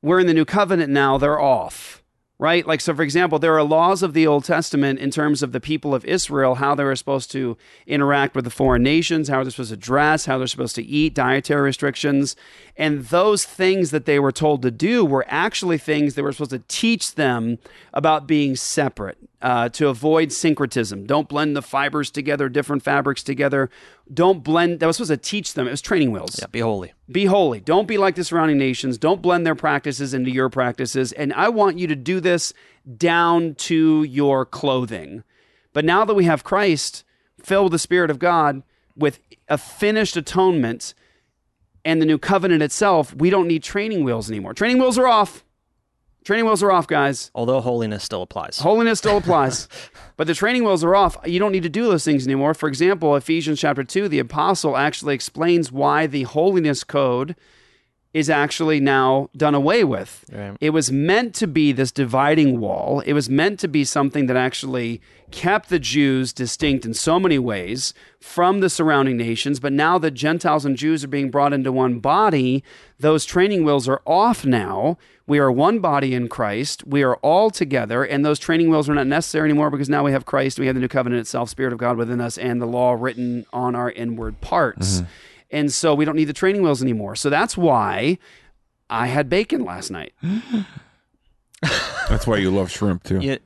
We're 0.00 0.18
in 0.18 0.26
the 0.26 0.34
new 0.34 0.44
covenant 0.44 0.90
now 0.90 1.18
they're 1.18 1.40
off 1.40 2.01
right? 2.42 2.66
Like, 2.66 2.80
so 2.80 2.92
for 2.92 3.04
example, 3.04 3.38
there 3.38 3.56
are 3.56 3.62
laws 3.62 4.02
of 4.02 4.14
the 4.14 4.26
Old 4.26 4.44
Testament 4.44 4.98
in 4.98 5.12
terms 5.12 5.44
of 5.44 5.52
the 5.52 5.60
people 5.60 5.94
of 5.94 6.04
Israel, 6.04 6.56
how 6.56 6.74
they 6.74 6.82
were 6.82 6.96
supposed 6.96 7.30
to 7.30 7.56
interact 7.86 8.34
with 8.34 8.44
the 8.44 8.50
foreign 8.50 8.82
nations, 8.82 9.28
how 9.28 9.44
they're 9.44 9.52
supposed 9.52 9.70
to 9.70 9.76
dress, 9.76 10.26
how 10.26 10.38
they're 10.38 10.48
supposed 10.48 10.74
to 10.74 10.82
eat, 10.82 11.14
dietary 11.14 11.62
restrictions. 11.62 12.34
And 12.76 13.04
those 13.06 13.44
things 13.44 13.92
that 13.92 14.06
they 14.06 14.18
were 14.18 14.32
told 14.32 14.62
to 14.62 14.72
do 14.72 15.04
were 15.04 15.24
actually 15.28 15.78
things 15.78 16.14
they 16.14 16.22
were 16.22 16.32
supposed 16.32 16.50
to 16.50 16.64
teach 16.66 17.14
them 17.14 17.58
about 17.94 18.26
being 18.26 18.56
separate, 18.56 19.18
uh, 19.42 19.68
to 19.70 19.88
avoid 19.88 20.32
syncretism. 20.32 21.04
Don't 21.04 21.28
blend 21.28 21.56
the 21.56 21.62
fibers 21.62 22.10
together, 22.10 22.48
different 22.48 22.82
fabrics 22.82 23.22
together. 23.24 23.68
Don't 24.12 24.44
blend. 24.44 24.80
That 24.80 24.86
was 24.86 24.96
supposed 24.96 25.10
to 25.10 25.16
teach 25.16 25.54
them. 25.54 25.66
It 25.66 25.72
was 25.72 25.82
training 25.82 26.12
wheels. 26.12 26.38
Yeah, 26.40 26.46
be 26.46 26.60
holy. 26.60 26.92
Be 27.10 27.26
holy. 27.26 27.60
Don't 27.60 27.88
be 27.88 27.98
like 27.98 28.14
the 28.14 28.24
surrounding 28.24 28.56
nations. 28.56 28.98
Don't 28.98 29.20
blend 29.20 29.44
their 29.44 29.56
practices 29.56 30.14
into 30.14 30.30
your 30.30 30.48
practices. 30.48 31.12
And 31.12 31.32
I 31.32 31.48
want 31.48 31.78
you 31.78 31.88
to 31.88 31.96
do 31.96 32.20
this 32.20 32.54
down 32.96 33.56
to 33.56 34.04
your 34.04 34.46
clothing. 34.46 35.24
But 35.72 35.84
now 35.84 36.04
that 36.04 36.14
we 36.14 36.24
have 36.24 36.44
Christ 36.44 37.04
filled 37.42 37.64
with 37.64 37.72
the 37.72 37.78
Spirit 37.80 38.10
of 38.10 38.20
God 38.20 38.62
with 38.96 39.18
a 39.48 39.58
finished 39.58 40.16
atonement 40.16 40.94
and 41.84 42.00
the 42.00 42.06
new 42.06 42.18
covenant 42.18 42.62
itself, 42.62 43.12
we 43.12 43.28
don't 43.28 43.48
need 43.48 43.64
training 43.64 44.04
wheels 44.04 44.30
anymore. 44.30 44.54
Training 44.54 44.78
wheels 44.78 44.98
are 44.98 45.08
off. 45.08 45.44
Training 46.24 46.46
wheels 46.46 46.62
are 46.62 46.70
off, 46.70 46.86
guys. 46.86 47.30
Although 47.34 47.60
holiness 47.60 48.04
still 48.04 48.22
applies. 48.22 48.58
Holiness 48.60 48.98
still 49.00 49.16
applies. 49.18 49.68
but 50.16 50.26
the 50.26 50.34
training 50.34 50.62
wheels 50.64 50.84
are 50.84 50.94
off. 50.94 51.16
You 51.26 51.38
don't 51.40 51.52
need 51.52 51.64
to 51.64 51.68
do 51.68 51.84
those 51.84 52.04
things 52.04 52.26
anymore. 52.26 52.54
For 52.54 52.68
example, 52.68 53.16
Ephesians 53.16 53.58
chapter 53.60 53.82
2, 53.82 54.08
the 54.08 54.20
apostle 54.20 54.76
actually 54.76 55.14
explains 55.14 55.72
why 55.72 56.06
the 56.06 56.22
holiness 56.22 56.84
code 56.84 57.34
is 58.14 58.28
actually 58.28 58.78
now 58.78 59.30
done 59.36 59.54
away 59.54 59.84
with. 59.84 60.24
Right. 60.30 60.56
It 60.60 60.70
was 60.70 60.92
meant 60.92 61.34
to 61.36 61.46
be 61.46 61.72
this 61.72 61.90
dividing 61.90 62.60
wall. 62.60 63.00
It 63.06 63.14
was 63.14 63.30
meant 63.30 63.58
to 63.60 63.68
be 63.68 63.84
something 63.84 64.26
that 64.26 64.36
actually 64.36 65.00
kept 65.30 65.70
the 65.70 65.78
Jews 65.78 66.32
distinct 66.32 66.84
in 66.84 66.92
so 66.92 67.18
many 67.18 67.38
ways 67.38 67.94
from 68.20 68.60
the 68.60 68.68
surrounding 68.68 69.16
nations. 69.16 69.60
But 69.60 69.72
now 69.72 69.98
that 69.98 70.10
Gentiles 70.10 70.66
and 70.66 70.76
Jews 70.76 71.02
are 71.02 71.08
being 71.08 71.30
brought 71.30 71.54
into 71.54 71.72
one 71.72 72.00
body, 72.00 72.62
those 73.00 73.24
training 73.24 73.64
wheels 73.64 73.88
are 73.88 74.02
off 74.06 74.44
now. 74.44 74.98
We 75.26 75.38
are 75.38 75.50
one 75.50 75.78
body 75.78 76.14
in 76.14 76.28
Christ. 76.28 76.86
We 76.86 77.02
are 77.02 77.16
all 77.16 77.48
together, 77.48 78.04
and 78.04 78.24
those 78.24 78.38
training 78.38 78.68
wheels 78.68 78.90
are 78.90 78.94
not 78.94 79.06
necessary 79.06 79.48
anymore 79.48 79.70
because 79.70 79.88
now 79.88 80.04
we 80.04 80.12
have 80.12 80.26
Christ. 80.26 80.58
We 80.58 80.66
have 80.66 80.74
the 80.74 80.80
new 80.80 80.88
covenant 80.88 81.20
itself, 81.20 81.48
Spirit 81.48 81.72
of 81.72 81.78
God 81.78 81.96
within 81.96 82.20
us, 82.20 82.36
and 82.36 82.60
the 82.60 82.66
law 82.66 82.92
written 82.92 83.46
on 83.52 83.74
our 83.74 83.90
inward 83.90 84.40
parts. 84.42 84.96
Mm-hmm. 84.98 85.06
And 85.52 85.70
so 85.72 85.94
we 85.94 86.04
don't 86.04 86.16
need 86.16 86.24
the 86.24 86.32
training 86.32 86.62
wheels 86.62 86.82
anymore. 86.82 87.14
So 87.14 87.30
that's 87.30 87.56
why 87.56 88.18
I 88.90 89.06
had 89.06 89.28
bacon 89.28 89.64
last 89.64 89.90
night. 89.90 90.14
That's 92.08 92.26
why 92.26 92.38
you 92.38 92.50
love 92.50 92.70
shrimp 92.70 93.04
too. 93.04 93.20
Yeah, 93.20 93.36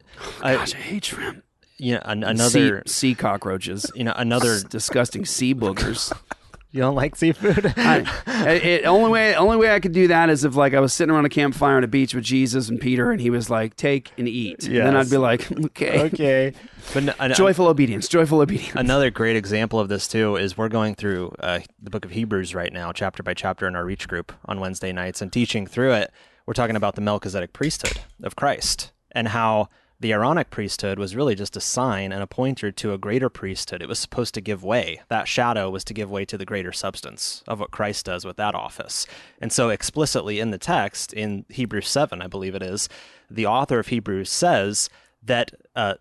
Gosh, 0.40 0.74
I 0.74 0.78
hate 0.78 1.04
shrimp. 1.04 1.44
Yeah, 1.78 2.00
an, 2.04 2.24
another 2.24 2.82
sea, 2.86 3.10
sea 3.10 3.14
cockroaches. 3.14 3.90
You 3.94 4.04
know, 4.04 4.14
another 4.16 4.60
disgusting 4.60 5.26
sea 5.26 5.54
boogers. 5.54 6.16
You 6.76 6.82
don't 6.82 6.94
like 6.94 7.16
seafood? 7.16 7.72
I, 7.78 8.04
it, 8.26 8.84
only 8.84 9.10
way 9.10 9.34
only 9.34 9.56
way 9.56 9.74
I 9.74 9.80
could 9.80 9.92
do 9.92 10.08
that 10.08 10.28
is 10.28 10.44
if 10.44 10.56
like 10.56 10.74
I 10.74 10.80
was 10.80 10.92
sitting 10.92 11.10
around 11.10 11.24
a 11.24 11.30
campfire 11.30 11.78
on 11.78 11.84
a 11.84 11.88
beach 11.88 12.14
with 12.14 12.22
Jesus 12.22 12.68
and 12.68 12.78
Peter, 12.78 13.10
and 13.10 13.18
he 13.18 13.30
was 13.30 13.48
like, 13.48 13.76
"Take 13.76 14.12
and 14.18 14.28
eat." 14.28 14.64
And 14.66 14.76
then 14.76 14.94
I'd 14.94 15.08
be 15.08 15.16
like, 15.16 15.50
"Okay, 15.66 16.00
Okay. 16.00 16.52
But 16.92 17.04
n- 17.04 17.14
an- 17.18 17.32
joyful 17.32 17.66
obedience, 17.68 18.08
joyful 18.08 18.42
obedience." 18.42 18.74
Another 18.74 19.10
great 19.10 19.36
example 19.36 19.80
of 19.80 19.88
this 19.88 20.06
too 20.06 20.36
is 20.36 20.58
we're 20.58 20.68
going 20.68 20.94
through 20.94 21.34
uh, 21.40 21.60
the 21.82 21.88
book 21.88 22.04
of 22.04 22.10
Hebrews 22.10 22.54
right 22.54 22.70
now, 22.70 22.92
chapter 22.92 23.22
by 23.22 23.32
chapter, 23.32 23.66
in 23.66 23.74
our 23.74 23.86
Reach 23.86 24.06
group 24.06 24.30
on 24.44 24.60
Wednesday 24.60 24.92
nights, 24.92 25.22
and 25.22 25.32
teaching 25.32 25.66
through 25.66 25.92
it. 25.92 26.12
We're 26.44 26.52
talking 26.52 26.76
about 26.76 26.94
the 26.94 27.00
Melchizedek 27.00 27.54
priesthood 27.54 28.00
of 28.22 28.36
Christ 28.36 28.92
and 29.12 29.28
how 29.28 29.70
the 29.98 30.12
Aaronic 30.12 30.50
priesthood 30.50 30.98
was 30.98 31.16
really 31.16 31.34
just 31.34 31.56
a 31.56 31.60
sign 31.60 32.12
and 32.12 32.22
a 32.22 32.26
pointer 32.26 32.70
to 32.70 32.92
a 32.92 32.98
greater 32.98 33.28
priesthood. 33.30 33.80
It 33.80 33.88
was 33.88 33.98
supposed 33.98 34.34
to 34.34 34.40
give 34.42 34.62
way. 34.62 35.00
That 35.08 35.26
shadow 35.26 35.70
was 35.70 35.84
to 35.84 35.94
give 35.94 36.10
way 36.10 36.24
to 36.26 36.36
the 36.36 36.44
greater 36.44 36.72
substance 36.72 37.42
of 37.48 37.60
what 37.60 37.70
Christ 37.70 38.04
does 38.04 38.24
with 38.24 38.36
that 38.36 38.54
office. 38.54 39.06
And 39.40 39.50
so, 39.52 39.70
explicitly 39.70 40.38
in 40.38 40.50
the 40.50 40.58
text, 40.58 41.12
in 41.14 41.46
Hebrews 41.48 41.88
7, 41.88 42.20
I 42.20 42.26
believe 42.26 42.54
it 42.54 42.62
is, 42.62 42.88
the 43.30 43.46
author 43.46 43.78
of 43.78 43.88
Hebrews 43.88 44.30
says 44.30 44.90
that 45.22 45.52
uh, 45.74 45.94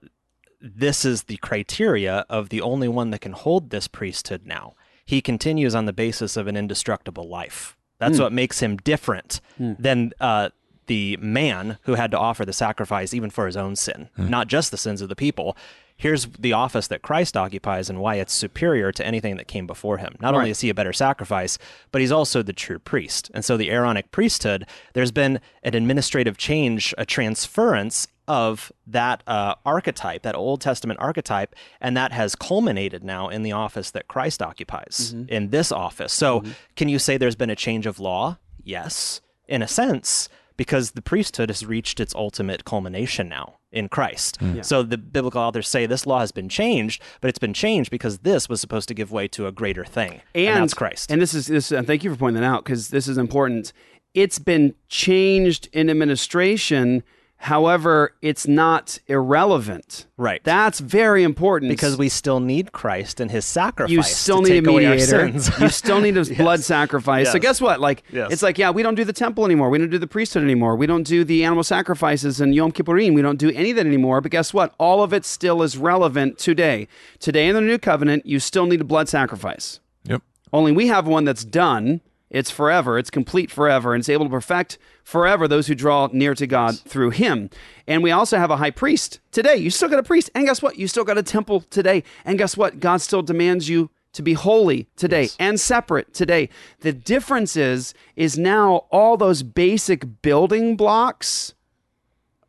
this 0.62 1.06
is 1.06 1.24
the 1.24 1.38
criteria 1.38 2.26
of 2.30 2.50
the 2.50 2.62
only 2.62 2.88
one 2.88 3.12
that 3.12 3.22
can 3.22 3.32
hold 3.34 3.70
this 3.70 3.88
priesthood 3.88 4.42
now. 4.46 4.74
He 5.06 5.22
continues 5.22 5.74
on 5.76 5.86
the 5.86 5.94
basis 5.94 6.36
of 6.36 6.48
an 6.48 6.58
indestructible 6.58 7.28
life. 7.30 7.78
That's 8.00 8.18
Hmm. 8.18 8.24
what 8.24 8.34
makes 8.34 8.60
him 8.60 8.76
different 8.78 9.40
than 9.58 10.12
uh, 10.20 10.50
the 10.88 11.18
man 11.18 11.78
who 11.84 11.96
had 11.96 12.12
to 12.12 12.20
offer 12.20 12.46
the 12.46 12.54
sacrifice 12.54 13.14
even 13.14 13.30
for 13.30 13.46
his 13.46 13.58
own 13.58 13.76
sin, 13.76 14.10
not 14.18 14.48
just 14.48 14.72
the 14.72 14.78
sins 14.78 15.02
of 15.02 15.10
the 15.10 15.16
people. 15.16 15.56
Here's 15.98 16.26
the 16.26 16.52
office 16.52 16.88
that 16.88 17.02
Christ 17.02 17.38
occupies 17.38 17.90
and 17.90 18.00
why 18.02 18.16
it's 18.16 18.34
superior 18.34 18.92
to 18.92 19.06
anything 19.06 19.38
that 19.38 19.48
came 19.48 19.66
before 19.66 19.98
him. 19.98 20.16
Not 20.20 20.34
only 20.36 20.50
is 20.50 20.60
he 20.60 20.70
a 20.70 20.74
better 20.74 20.92
sacrifice, 20.92 21.58
but 21.92 22.02
he's 22.02 22.12
also 22.12 22.44
the 22.44 22.52
true 22.52 22.80
priest. 22.80 23.32
And 23.34 23.46
so 23.46 23.56
the 23.56 23.72
Aaronic 23.72 24.12
priesthood, 24.12 24.66
there's 24.92 25.12
been 25.14 25.40
an 25.64 25.74
administrative 25.74 26.36
change, 26.38 26.94
a 26.98 27.06
transference 27.06 28.10
of 28.28 28.74
that 28.86 29.24
uh, 29.26 29.56
archetype, 29.66 30.24
that 30.24 30.36
Old 30.36 30.60
Testament 30.60 31.00
archetype, 31.00 31.56
and 31.80 31.96
that 31.96 32.12
has 32.12 32.36
culminated 32.36 33.02
now 33.04 33.30
in 33.30 33.44
the 33.44 33.54
office 33.54 33.92
that 33.92 34.10
Christ 34.10 34.42
occupies 34.42 35.14
Mm-hmm. 35.16 35.30
in 35.30 35.50
this 35.52 35.72
office. 35.72 36.12
So, 36.12 36.44
can 36.76 36.90
you 36.90 37.00
say 37.00 37.16
there's 37.18 37.36
been 37.38 37.50
a 37.52 37.56
change 37.56 37.86
of 37.86 38.00
law? 38.02 38.38
Yes, 38.64 39.22
in 39.48 39.62
a 39.62 39.68
sense, 39.68 40.28
because 40.58 40.92
the 40.92 41.02
priesthood 41.02 41.50
has 41.50 41.66
reached 41.66 42.00
its 42.00 42.14
ultimate 42.16 42.66
culmination 42.66 43.30
now 43.30 43.58
in 43.72 43.90
Christ. 43.90 44.40
Mm. 44.40 44.56
Yeah. 44.58 44.62
So, 44.62 44.84
the 44.84 44.98
biblical 44.98 45.42
authors 45.42 45.68
say 45.68 45.86
this 45.86 46.06
law 46.06 46.20
has 46.20 46.32
been 46.32 46.50
changed, 46.50 47.02
but 47.22 47.30
it's 47.30 47.40
been 47.40 47.54
changed 47.54 47.92
because 47.92 48.20
this 48.20 48.48
was 48.48 48.62
supposed 48.62 48.88
to 48.88 48.94
give 48.94 49.12
way 49.12 49.28
to 49.30 49.48
a 49.48 49.52
greater 49.52 49.86
thing, 49.86 50.22
and, 50.34 50.64
that's 50.64 50.74
Christ. 50.74 51.12
And 51.12 51.22
this 51.22 51.34
is 51.34 51.48
this. 51.48 51.72
And 51.72 51.86
thank 51.86 52.04
you 52.04 52.12
for 52.12 52.18
pointing 52.18 52.42
that 52.42 52.48
out 52.48 52.64
because 52.64 52.90
this 52.90 53.08
is 53.08 53.18
important. 53.18 53.74
It's 54.14 54.40
been 54.40 54.76
changed 54.88 55.68
in 55.74 55.90
administration. 55.90 57.04
However, 57.38 58.16
it's 58.22 58.48
not 58.48 58.98
irrelevant. 59.08 60.08
Right. 60.18 60.44
That's 60.44 60.80
very 60.80 61.22
important 61.24 61.70
because 61.70 61.98
we 61.98 62.10
still 62.10 62.40
need 62.40 62.72
Christ 62.72 63.20
and 63.20 63.30
his 63.30 63.46
sacrifice. 63.46 63.92
you 63.92 64.02
still 64.02 64.42
to 64.42 64.50
need 64.50 64.58
a 64.58 64.62
take 64.62 64.68
away 64.68 64.90
mediator. 64.90 65.28
you 65.60 65.70
still 65.70 66.02
need 66.02 66.18
a 66.18 66.22
Yes. 66.26 66.38
blood 66.38 66.62
sacrifice. 66.64 67.32
So 67.32 67.38
guess 67.38 67.62
what? 67.62 67.80
Like 67.80 68.04
Yes. 68.12 68.32
it's 68.32 68.42
like 68.42 68.58
yeah, 68.58 68.72
we 68.72 68.82
don't 68.82 68.96
do 68.96 69.04
the 69.04 69.14
temple 69.14 69.46
anymore. 69.46 69.70
We 69.70 69.78
don't 69.78 69.90
do 69.92 70.00
the 70.00 70.08
priesthood 70.08 70.44
anymore. 70.44 70.76
We 70.76 70.88
don't 70.88 71.06
do 71.06 71.24
the 71.24 71.44
animal 71.44 71.64
sacrifices 71.64 72.42
and 72.42 72.56
Yom 72.56 72.72
Kippurim. 72.72 73.14
We 73.14 73.22
don't 73.22 73.38
do 73.38 73.52
any 73.52 73.70
of 73.72 73.76
that 73.76 73.86
anymore. 73.86 74.22
But 74.22 74.32
guess 74.32 74.54
what? 74.54 74.74
All 74.80 75.04
of 75.04 75.14
it 75.14 75.24
still 75.26 75.62
is 75.62 75.78
relevant 75.78 76.40
today. 76.40 76.88
Today 77.20 77.48
in 77.48 77.54
the 77.54 77.62
new 77.62 77.78
covenant, 77.78 78.26
you 78.26 78.40
still 78.40 78.66
need 78.66 78.82
a 78.82 78.86
blood 78.86 79.08
sacrifice. 79.10 79.80
Yep. 80.06 80.24
Only 80.52 80.72
we 80.72 80.88
have 80.88 81.06
one 81.06 81.26
that's 81.26 81.44
done. 81.46 82.02
It's 82.36 82.52
forever. 82.52 83.00
It's 83.00 83.10
complete 83.10 83.50
forever, 83.50 83.94
and 83.94 84.02
it's 84.02 84.10
able 84.10 84.26
to 84.26 84.30
perfect 84.30 84.78
forever 85.06 85.48
those 85.48 85.68
who 85.68 85.74
draw 85.74 86.10
near 86.12 86.36
to 86.36 86.46
God 86.46 86.78
through 86.78 87.12
Him. 87.12 87.50
And 87.88 88.04
we 88.04 88.12
also 88.12 88.38
have 88.38 88.52
a 88.52 88.58
high 88.58 88.72
priest 88.72 89.22
today. 89.32 89.56
You 89.56 89.70
still 89.70 89.88
got 89.88 90.00
a 90.00 90.04
priest, 90.04 90.32
and 90.36 90.46
guess 90.46 90.62
what? 90.62 90.78
You 90.78 90.90
still 90.90 91.06
got 91.06 91.18
a 91.18 91.24
temple 91.24 91.62
today. 91.62 92.04
And 92.26 92.38
guess 92.38 92.58
what? 92.58 92.82
God 92.82 93.00
still 93.00 93.22
demands 93.22 93.70
you 93.70 93.90
to 94.12 94.22
be 94.22 94.34
holy 94.34 94.90
today 94.98 95.30
and 95.40 95.58
separate 95.58 96.14
today. 96.14 96.50
The 96.82 96.92
difference 96.92 97.56
is, 97.56 97.94
is 98.18 98.38
now 98.38 98.86
all 98.92 99.16
those 99.16 99.42
basic 99.42 100.22
building 100.22 100.76
blocks 100.76 101.54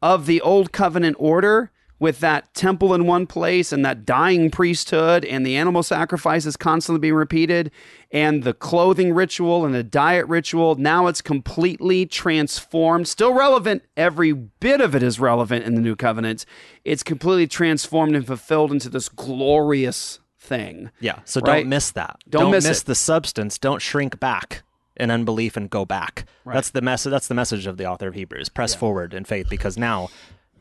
of 0.02 0.26
the 0.26 0.40
old 0.40 0.72
covenant 0.72 1.14
order 1.20 1.70
with 1.98 2.20
that 2.20 2.52
temple 2.54 2.92
in 2.94 3.06
one 3.06 3.26
place 3.26 3.72
and 3.72 3.84
that 3.84 4.04
dying 4.04 4.50
priesthood 4.50 5.24
and 5.24 5.46
the 5.46 5.56
animal 5.56 5.82
sacrifices 5.82 6.56
constantly 6.56 7.00
being 7.00 7.14
repeated 7.14 7.70
and 8.10 8.42
the 8.44 8.52
clothing 8.52 9.14
ritual 9.14 9.64
and 9.64 9.74
the 9.74 9.82
diet 9.82 10.26
ritual 10.28 10.74
now 10.74 11.06
it's 11.06 11.22
completely 11.22 12.04
transformed 12.04 13.08
still 13.08 13.32
relevant 13.32 13.82
every 13.96 14.32
bit 14.32 14.80
of 14.80 14.94
it 14.94 15.02
is 15.02 15.18
relevant 15.18 15.64
in 15.64 15.74
the 15.74 15.80
new 15.80 15.96
covenant 15.96 16.44
it's 16.84 17.02
completely 17.02 17.46
transformed 17.46 18.14
and 18.14 18.26
fulfilled 18.26 18.70
into 18.70 18.88
this 18.88 19.08
glorious 19.08 20.20
thing 20.38 20.90
Yeah. 21.00 21.18
So 21.24 21.40
Right? 21.40 21.60
don't 21.60 21.68
miss 21.68 21.90
that. 21.92 22.18
Don't 22.28 22.52
miss 22.52 22.82
it. 22.82 22.86
the 22.86 22.94
substance. 22.94 23.58
Don't 23.58 23.82
shrink 23.82 24.20
back 24.20 24.62
in 24.96 25.10
unbelief 25.10 25.56
and 25.56 25.68
go 25.68 25.84
back. 25.84 26.24
Right. 26.44 26.54
That's 26.54 26.70
the 26.70 26.80
message. 26.82 27.10
That's 27.10 27.26
the 27.26 27.34
message 27.34 27.66
of 27.66 27.78
the 27.78 27.86
author 27.86 28.06
of 28.06 28.14
Hebrews. 28.14 28.48
Press 28.48 28.72
forward 28.74 29.12
in 29.12 29.24
faith 29.24 29.48
because 29.50 29.76
now 29.76 30.08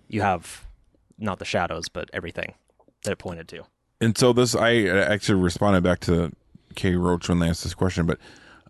you 0.07 0.21
have 0.21 0.65
not 1.17 1.39
the 1.39 1.45
shadows, 1.45 1.89
but 1.89 2.09
everything 2.13 2.53
that 3.03 3.11
it 3.11 3.17
pointed 3.19 3.47
to. 3.49 3.63
And 4.01 4.17
so 4.17 4.33
this, 4.33 4.55
I 4.55 4.85
actually 4.87 5.41
responded 5.41 5.83
back 5.83 5.99
to 6.01 6.31
Kay 6.75 6.95
Roach 6.95 7.29
when 7.29 7.39
they 7.39 7.47
asked 7.49 7.63
this 7.63 7.73
question, 7.73 8.05
but 8.05 8.19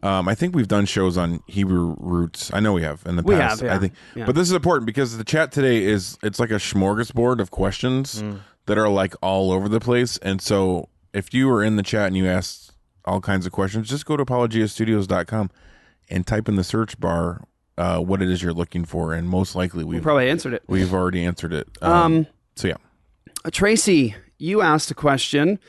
um, 0.04 0.28
I 0.28 0.36
think 0.36 0.54
we've 0.56 0.68
done 0.68 0.86
shows 0.86 1.18
on 1.18 1.42
Hebrew 1.48 1.96
roots. 2.00 2.52
I 2.54 2.60
know 2.60 2.74
we 2.74 2.84
have 2.84 3.02
in 3.08 3.16
the 3.16 3.24
We 3.24 3.34
past. 3.36 3.62
have, 3.62 3.68
yeah. 3.70 3.76
I 3.76 3.80
think, 3.80 3.94
Yeah. 4.14 4.26
but 4.28 4.36
this 4.36 4.48
is 4.48 4.54
important 4.54 4.86
because 4.86 5.18
the 5.18 5.24
chat 5.24 5.52
today 5.52 5.84
is 5.84 6.18
it's 6.22 6.40
like 6.40 6.52
a 6.52 6.56
smorgasbord 6.60 7.40
of 7.40 7.50
questions 7.50 8.22
Mm. 8.22 8.42
that 8.68 8.78
are 8.78 8.90
like 8.90 9.16
all 9.22 9.52
over 9.52 9.68
the 9.68 9.80
place. 9.80 10.18
And 10.18 10.42
so 10.42 10.90
if 11.14 11.34
you 11.34 11.48
were 11.48 11.64
in 11.64 11.76
the 11.76 11.84
chat 11.84 12.08
and 12.08 12.18
you 12.18 12.28
asked 12.28 12.74
all 13.06 13.20
kinds 13.22 13.46
of 13.48 13.52
questions, 13.52 13.90
just 13.90 14.06
go 14.06 14.16
to 14.18 14.24
apologiastudios.com 14.24 15.50
and 16.10 16.28
type 16.28 16.48
in 16.48 16.56
the 16.56 16.64
search 16.64 17.00
bar 17.00 17.46
uh, 17.78 18.00
what 18.00 18.22
it 18.22 18.30
is 18.30 18.42
you're 18.44 18.54
looking 18.54 18.86
for, 18.86 19.12
and 19.14 19.28
most 19.28 19.56
likely 19.56 19.84
we've 19.84 20.02
probably 20.04 20.30
answered 20.30 20.54
it. 20.54 20.64
We've 20.68 20.94
already 20.94 21.26
answered 21.26 21.52
it. 21.52 21.68
Um, 21.82 22.26
so 22.56 22.68
yeah, 22.68 22.78
Uh, 23.44 23.50
Tracy, 23.52 24.16
you 24.38 24.62
asked 24.62 24.90
a 24.92 24.96
question. 24.96 25.60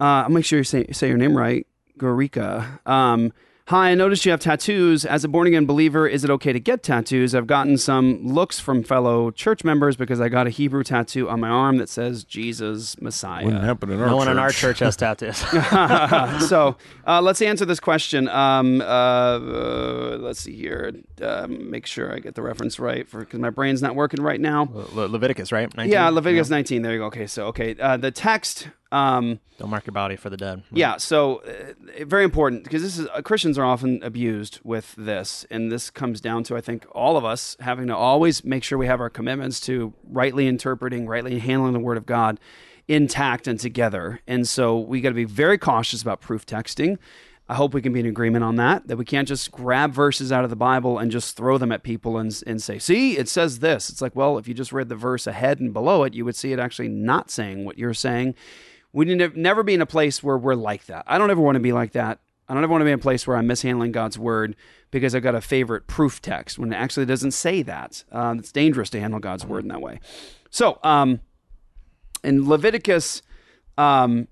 Uh, 0.00 0.24
I'll 0.24 0.30
make 0.30 0.44
sure 0.44 0.58
you 0.58 0.64
say, 0.64 0.86
say 0.92 1.08
your 1.08 1.16
name 1.16 1.36
right. 1.36 1.66
Gorika. 1.98 2.84
Um, 2.86 3.32
Hi, 3.68 3.92
I 3.92 3.94
noticed 3.94 4.26
you 4.26 4.30
have 4.30 4.40
tattoos. 4.40 5.06
As 5.06 5.24
a 5.24 5.28
born 5.28 5.46
again 5.46 5.64
believer, 5.64 6.06
is 6.06 6.22
it 6.22 6.28
okay 6.28 6.52
to 6.52 6.60
get 6.60 6.82
tattoos? 6.82 7.34
I've 7.34 7.46
gotten 7.46 7.78
some 7.78 8.22
looks 8.22 8.60
from 8.60 8.82
fellow 8.82 9.30
church 9.30 9.64
members 9.64 9.96
because 9.96 10.20
I 10.20 10.28
got 10.28 10.46
a 10.46 10.50
Hebrew 10.50 10.84
tattoo 10.84 11.30
on 11.30 11.40
my 11.40 11.48
arm 11.48 11.78
that 11.78 11.88
says 11.88 12.24
Jesus 12.24 13.00
Messiah. 13.00 13.46
Wouldn't 13.46 13.64
happen 13.64 13.90
in 13.90 14.02
our 14.02 14.08
no 14.08 14.16
one 14.16 14.28
in 14.28 14.38
our 14.38 14.50
church. 14.50 14.76
church 14.76 14.80
has 14.80 14.96
tattoos. 14.98 15.38
so 16.46 16.76
uh, 17.06 17.22
let's 17.22 17.40
answer 17.40 17.64
this 17.64 17.80
question. 17.80 18.28
Um, 18.28 18.82
uh, 18.82 18.84
uh, 18.84 20.18
let's 20.20 20.40
see 20.40 20.54
here. 20.54 20.92
Uh, 21.22 21.46
make 21.48 21.86
sure 21.86 22.12
I 22.14 22.18
get 22.18 22.34
the 22.34 22.42
reference 22.42 22.78
right 22.78 23.08
for 23.08 23.20
because 23.20 23.40
my 23.40 23.48
brain's 23.48 23.80
not 23.80 23.94
working 23.94 24.22
right 24.22 24.42
now. 24.42 24.68
Le- 24.92 25.06
Leviticus, 25.08 25.52
right? 25.52 25.74
19? 25.74 25.90
Yeah, 25.90 26.10
Leviticus 26.10 26.50
19. 26.50 26.82
There 26.82 26.92
you 26.92 26.98
go. 26.98 27.06
Okay, 27.06 27.26
so 27.26 27.46
okay, 27.46 27.74
uh, 27.80 27.96
the 27.96 28.10
text. 28.10 28.68
Um, 28.94 29.40
Don't 29.58 29.70
mark 29.70 29.86
your 29.86 29.92
body 29.92 30.14
for 30.14 30.30
the 30.30 30.36
dead. 30.36 30.62
yeah, 30.70 30.98
so 30.98 31.42
uh, 31.42 32.04
very 32.04 32.22
important 32.22 32.62
because 32.62 32.80
this 32.80 32.96
is 32.96 33.08
uh, 33.08 33.22
Christians 33.22 33.58
are 33.58 33.64
often 33.64 34.00
abused 34.04 34.60
with 34.62 34.94
this, 34.96 35.44
and 35.50 35.72
this 35.72 35.90
comes 35.90 36.20
down 36.20 36.44
to 36.44 36.56
I 36.56 36.60
think 36.60 36.86
all 36.92 37.16
of 37.16 37.24
us 37.24 37.56
having 37.58 37.88
to 37.88 37.96
always 37.96 38.44
make 38.44 38.62
sure 38.62 38.78
we 38.78 38.86
have 38.86 39.00
our 39.00 39.10
commitments 39.10 39.58
to 39.62 39.92
rightly 40.08 40.46
interpreting, 40.46 41.08
rightly 41.08 41.40
handling 41.40 41.72
the 41.72 41.80
Word 41.80 41.96
of 41.96 42.06
God 42.06 42.38
intact 42.86 43.48
and 43.48 43.58
together. 43.58 44.20
And 44.28 44.46
so 44.46 44.78
we 44.78 45.00
got 45.00 45.08
to 45.08 45.14
be 45.16 45.24
very 45.24 45.58
cautious 45.58 46.00
about 46.00 46.20
proof 46.20 46.46
texting. 46.46 46.98
I 47.48 47.56
hope 47.56 47.74
we 47.74 47.82
can 47.82 47.92
be 47.92 48.00
in 48.00 48.06
agreement 48.06 48.44
on 48.44 48.56
that. 48.56 48.86
That 48.86 48.96
we 48.96 49.04
can't 49.04 49.26
just 49.26 49.50
grab 49.50 49.90
verses 49.92 50.30
out 50.30 50.44
of 50.44 50.50
the 50.50 50.56
Bible 50.56 50.98
and 51.00 51.10
just 51.10 51.36
throw 51.36 51.58
them 51.58 51.72
at 51.72 51.82
people 51.82 52.16
and 52.16 52.32
and 52.46 52.62
say, 52.62 52.78
"See, 52.78 53.18
it 53.18 53.28
says 53.28 53.58
this." 53.58 53.90
It's 53.90 54.00
like, 54.00 54.14
well, 54.14 54.38
if 54.38 54.46
you 54.46 54.54
just 54.54 54.72
read 54.72 54.88
the 54.88 54.94
verse 54.94 55.26
ahead 55.26 55.58
and 55.58 55.72
below 55.72 56.04
it, 56.04 56.14
you 56.14 56.24
would 56.24 56.36
see 56.36 56.52
it 56.52 56.60
actually 56.60 56.88
not 56.88 57.28
saying 57.28 57.64
what 57.64 57.76
you're 57.76 57.92
saying 57.92 58.36
we 58.94 59.04
need 59.04 59.18
to 59.18 59.38
never 59.38 59.64
be 59.64 59.74
in 59.74 59.82
a 59.82 59.86
place 59.86 60.22
where 60.22 60.38
we're 60.38 60.54
like 60.54 60.86
that. 60.86 61.04
I 61.08 61.18
don't 61.18 61.28
ever 61.28 61.40
want 61.40 61.56
to 61.56 61.60
be 61.60 61.72
like 61.72 61.92
that. 61.92 62.20
I 62.48 62.54
don't 62.54 62.62
ever 62.62 62.70
want 62.70 62.82
to 62.82 62.84
be 62.84 62.92
in 62.92 62.98
a 62.98 63.02
place 63.02 63.26
where 63.26 63.36
I'm 63.36 63.46
mishandling 63.48 63.90
God's 63.90 64.16
word 64.16 64.54
because 64.92 65.16
I've 65.16 65.22
got 65.22 65.34
a 65.34 65.40
favorite 65.40 65.88
proof 65.88 66.22
text 66.22 66.60
when 66.60 66.72
it 66.72 66.76
actually 66.76 67.04
doesn't 67.04 67.32
say 67.32 67.62
that. 67.62 68.04
Um, 68.12 68.38
it's 68.38 68.52
dangerous 68.52 68.90
to 68.90 69.00
handle 69.00 69.18
God's 69.18 69.44
word 69.44 69.64
in 69.64 69.68
that 69.68 69.80
way. 69.80 69.98
So, 70.48 70.78
um, 70.84 71.20
in 72.22 72.48
Leviticus 72.48 73.22
um, 73.76 74.28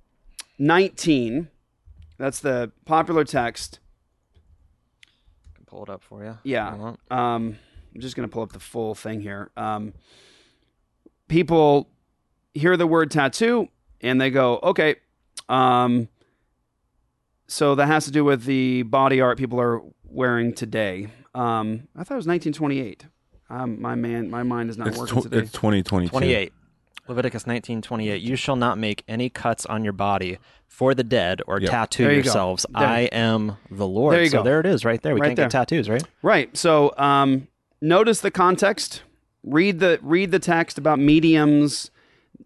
19, 0.60 1.48
that's 2.16 2.38
the 2.38 2.70
popular 2.84 3.24
text. 3.24 3.80
I 5.50 5.56
can 5.56 5.64
pull 5.64 5.82
it 5.82 5.90
up 5.90 6.04
for 6.04 6.22
you. 6.22 6.38
Yeah. 6.44 6.68
If 6.68 6.76
you 6.76 6.82
want. 6.82 7.00
Um, 7.10 7.58
I'm 7.92 8.00
just 8.00 8.14
going 8.14 8.28
to 8.28 8.32
pull 8.32 8.44
up 8.44 8.52
the 8.52 8.60
full 8.60 8.94
thing 8.94 9.20
here. 9.22 9.50
Um, 9.56 9.92
people 11.26 11.88
hear 12.54 12.76
the 12.76 12.86
word 12.86 13.10
tattoo 13.10 13.68
and 14.02 14.20
they 14.20 14.30
go, 14.30 14.58
okay. 14.62 14.96
Um, 15.48 16.08
so 17.46 17.74
that 17.74 17.86
has 17.86 18.04
to 18.06 18.10
do 18.10 18.24
with 18.24 18.44
the 18.44 18.82
body 18.82 19.20
art 19.20 19.38
people 19.38 19.60
are 19.60 19.82
wearing 20.04 20.52
today. 20.54 21.08
Um, 21.34 21.88
I 21.96 22.04
thought 22.04 22.14
it 22.14 22.24
was 22.24 22.26
1928. 22.26 23.06
Um, 23.50 23.80
my 23.80 23.94
man, 23.94 24.30
my 24.30 24.42
mind 24.42 24.70
is 24.70 24.78
not 24.78 24.88
It's, 24.88 24.98
working 24.98 25.20
tw- 25.20 25.24
today. 25.24 25.38
it's 25.38 25.52
2022. 25.52 26.10
28. 26.10 26.52
Leviticus 27.08 27.44
19:28. 27.44 28.20
You 28.22 28.36
shall 28.36 28.54
not 28.56 28.78
make 28.78 29.02
any 29.08 29.28
cuts 29.28 29.66
on 29.66 29.82
your 29.82 29.92
body 29.92 30.38
for 30.68 30.94
the 30.94 31.02
dead 31.02 31.42
or 31.48 31.60
Yep. 31.60 31.70
tattoo 31.70 32.04
There 32.04 32.12
you 32.12 32.16
yourselves. 32.18 32.64
There. 32.72 32.86
I 32.86 33.00
am 33.12 33.56
the 33.70 33.86
Lord. 33.86 34.14
There 34.14 34.22
you 34.22 34.28
so 34.30 34.38
go. 34.38 34.44
there 34.44 34.60
it 34.60 34.66
is 34.66 34.84
right 34.84 35.02
there. 35.02 35.12
We 35.14 35.20
Right 35.20 35.28
can't 35.36 35.36
get 35.36 35.50
tattoos, 35.50 35.90
right? 35.90 36.02
Right. 36.22 36.56
So 36.56 36.94
um, 36.96 37.48
notice 37.80 38.20
the 38.20 38.30
context. 38.30 39.02
Read 39.42 39.80
the 39.80 39.98
read 40.00 40.30
the 40.30 40.38
text 40.38 40.78
about 40.78 41.00
mediums. 41.00 41.90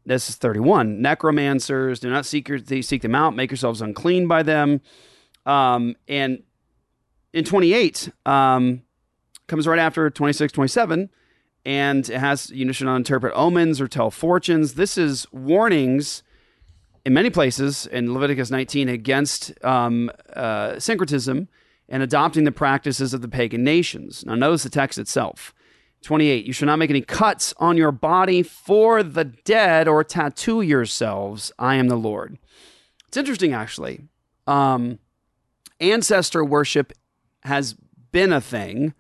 This 0.05 0.29
is 0.29 0.37
thirty 0.37 0.61
one. 0.61 1.01
Necromancers. 1.01 2.01
Do 2.01 2.11
not 2.11 2.27
seek 2.27 2.49
your, 2.49 2.59
seek 2.59 3.03
them 3.03 3.15
out. 3.15 3.35
Make 3.35 3.51
yourselves 3.51 3.81
unclean 3.81 4.29
by 4.29 4.43
them. 4.43 4.81
Um, 5.45 5.97
and 6.09 6.43
in 7.33 7.45
twenty 7.45 7.73
eight 7.73 8.11
um, 8.25 8.83
comes 9.47 9.67
right 9.67 9.79
after 9.79 10.11
26, 10.11 10.53
27, 10.53 11.11
and 11.65 12.09
it 12.09 12.19
has 12.19 12.51
you 12.51 12.73
should 12.73 12.87
not 12.87 12.97
interpret 12.97 13.33
omens 13.35 13.81
or 13.81 13.89
tell 13.89 14.11
fortunes. 14.11 14.75
This 14.75 14.99
is 14.99 15.27
warnings 15.33 16.23
in 17.05 17.13
many 17.13 17.31
places 17.31 17.87
in 17.87 18.13
Leviticus 18.13 18.51
19 18.51 18.89
against 18.89 19.53
um, 19.65 20.11
uh, 20.35 20.79
syncretism 20.79 21.49
and 21.89 22.03
adopting 22.03 22.43
the 22.43 22.53
practices 22.53 23.15
of 23.15 23.23
the 23.23 23.29
pagan 23.29 23.63
nations. 23.63 24.25
Now, 24.27 24.35
notice 24.35 24.65
the 24.65 24.71
text 24.71 24.99
itself. 24.99 25.55
28, 26.03 26.45
you 26.45 26.53
shall 26.53 26.67
not 26.67 26.79
make 26.79 26.91
any 26.91 27.01
cuts 27.01 27.53
on 27.59 27.77
your 27.77 27.93
body 27.93 28.43
for 28.43 29.03
the 29.03 29.25
dead 29.25 29.89
or 29.89 30.05
tattoo 30.05 30.61
yourselves. 30.61 31.51
I 31.59 31.77
am 31.77 31.89
the 31.89 31.97
Lord. 31.97 32.39
It's 33.09 33.17
interesting, 33.17 33.53
actually. 33.53 34.03
Um, 34.47 34.99
ancestor 35.81 36.45
worship 36.45 36.93
has 37.43 37.75
been 38.13 38.33
a 38.33 38.41
thing 38.41 38.95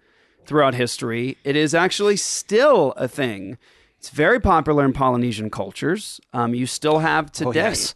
throughout 0.46 0.74
history. 0.74 1.36
It 1.44 1.56
is 1.56 1.74
actually 1.74 2.16
still 2.16 2.92
a 2.96 3.08
thing. 3.08 3.58
It's 3.98 4.10
very 4.10 4.40
popular 4.40 4.84
in 4.84 4.92
Polynesian 4.92 5.50
cultures. 5.50 6.20
Um, 6.32 6.54
you 6.54 6.66
still 6.66 6.98
have 6.98 7.32
today. 7.32 7.48
Oh, 7.48 7.52
yes. 7.52 7.94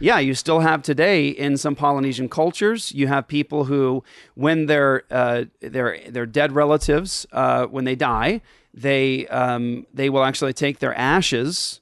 Yeah, 0.00 0.18
you 0.18 0.34
still 0.34 0.60
have 0.60 0.82
today 0.82 1.28
in 1.28 1.56
some 1.56 1.76
Polynesian 1.76 2.28
cultures. 2.28 2.92
You 2.92 3.06
have 3.06 3.28
people 3.28 3.64
who, 3.64 4.02
when 4.34 4.66
their 4.66 5.04
uh, 5.10 5.44
their 5.60 5.98
their 6.08 6.26
dead 6.26 6.52
relatives, 6.52 7.26
uh, 7.32 7.66
when 7.66 7.84
they 7.84 7.94
die, 7.94 8.40
they 8.74 9.26
um, 9.28 9.86
they 9.94 10.10
will 10.10 10.24
actually 10.24 10.54
take 10.54 10.80
their 10.80 10.94
ashes 10.94 11.80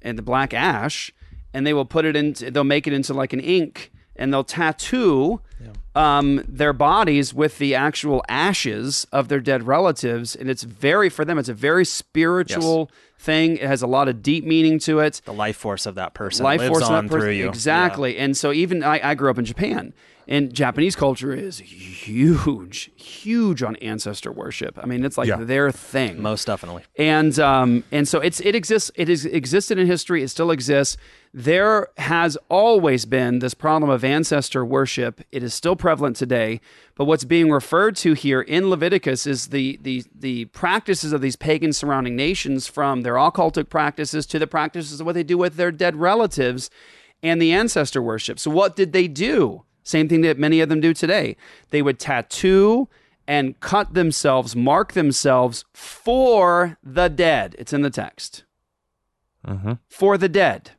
and 0.00 0.16
the 0.16 0.22
black 0.22 0.54
ash, 0.54 1.12
and 1.52 1.66
they 1.66 1.72
will 1.72 1.84
put 1.84 2.04
it 2.04 2.14
into. 2.14 2.50
They'll 2.50 2.64
make 2.64 2.86
it 2.86 2.92
into 2.92 3.14
like 3.14 3.32
an 3.32 3.40
ink, 3.40 3.90
and 4.14 4.32
they'll 4.32 4.44
tattoo 4.44 5.40
um, 5.94 6.44
their 6.48 6.72
bodies 6.72 7.34
with 7.34 7.58
the 7.58 7.74
actual 7.74 8.22
ashes 8.28 9.06
of 9.12 9.28
their 9.28 9.40
dead 9.40 9.66
relatives, 9.66 10.36
and 10.36 10.48
it's 10.48 10.62
very 10.62 11.08
for 11.08 11.24
them. 11.24 11.38
It's 11.38 11.48
a 11.48 11.54
very 11.54 11.84
spiritual 11.84 12.90
thing. 13.18 13.56
It 13.56 13.66
has 13.66 13.82
a 13.82 13.86
lot 13.86 14.08
of 14.08 14.22
deep 14.22 14.44
meaning 14.44 14.78
to 14.80 15.00
it. 15.00 15.20
The 15.24 15.32
life 15.32 15.56
force 15.56 15.86
of 15.86 15.96
that 15.96 16.14
person 16.14 16.44
life 16.44 16.60
lives 16.60 16.70
force 16.70 16.84
on 16.84 17.08
person. 17.08 17.20
through 17.20 17.30
you. 17.32 17.48
Exactly. 17.48 18.16
And 18.18 18.36
so 18.36 18.52
even 18.52 18.82
I, 18.82 19.10
I 19.10 19.14
grew 19.14 19.30
up 19.30 19.38
in 19.38 19.44
Japan, 19.44 19.92
and 20.28 20.54
Japanese 20.54 20.94
culture 20.94 21.32
is 21.34 21.58
huge, 21.58 22.90
huge 22.96 23.62
on 23.62 23.76
ancestor 23.76 24.30
worship. 24.30 24.78
I 24.80 24.86
mean, 24.86 25.04
it's 25.04 25.18
like 25.18 25.28
Yeah. 25.28 25.36
their 25.36 25.70
thing. 25.72 26.22
Most 26.22 26.46
definitely. 26.46 26.84
And 26.96 27.38
um, 27.40 27.84
and 27.90 28.06
so 28.06 28.20
it's 28.20 28.40
it 28.40 28.54
exists. 28.54 28.90
It 28.94 29.08
has 29.08 29.24
existed 29.26 29.78
in 29.78 29.86
history. 29.86 30.22
It 30.22 30.28
still 30.28 30.50
exists. 30.50 30.96
There 31.32 31.88
has 31.96 32.36
always 32.48 33.04
been 33.04 33.38
this 33.38 33.54
problem 33.54 33.88
of 33.88 34.02
ancestor 34.02 34.64
worship. 34.64 35.20
It 35.30 35.44
is 35.44 35.54
still 35.54 35.76
prevalent 35.76 36.16
today. 36.16 36.60
But 36.96 37.04
what's 37.04 37.24
being 37.24 37.50
referred 37.50 37.94
to 37.96 38.14
here 38.14 38.40
in 38.40 38.68
Leviticus 38.68 39.26
is 39.28 39.48
the 39.48 39.78
the 39.80 40.04
the 40.12 40.46
practices 40.46 41.12
of 41.12 41.20
these 41.20 41.36
pagan 41.36 41.72
surrounding 41.72 42.16
nations, 42.16 42.66
from 42.66 43.02
their 43.02 43.14
occultic 43.14 43.68
practices 43.68 44.26
to 44.26 44.40
the 44.40 44.48
practices 44.48 45.00
of 45.00 45.06
what 45.06 45.14
they 45.14 45.22
do 45.22 45.38
with 45.38 45.54
their 45.54 45.70
dead 45.70 45.94
relatives, 45.94 46.68
and 47.22 47.40
the 47.40 47.52
ancestor 47.52 48.02
worship. 48.02 48.40
So 48.40 48.50
what 48.50 48.74
did 48.74 48.92
they 48.92 49.06
do? 49.06 49.62
Same 49.84 50.08
thing 50.08 50.22
that 50.22 50.38
many 50.38 50.60
of 50.60 50.68
them 50.68 50.80
do 50.80 50.92
today. 50.92 51.36
They 51.70 51.80
would 51.80 52.00
tattoo 52.00 52.88
and 53.28 53.58
cut 53.60 53.94
themselves, 53.94 54.56
mark 54.56 54.94
themselves 54.94 55.64
for 55.72 56.76
the 56.82 57.08
dead. 57.08 57.54
It's 57.56 57.72
in 57.72 57.82
the 57.82 57.90
text. 57.90 58.42
Mm-hmm. 59.46 59.74
For 59.88 60.18
the 60.18 60.28
dead. 60.28 60.72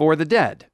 For 0.00 0.16
the 0.16 0.24
dead. 0.24 0.64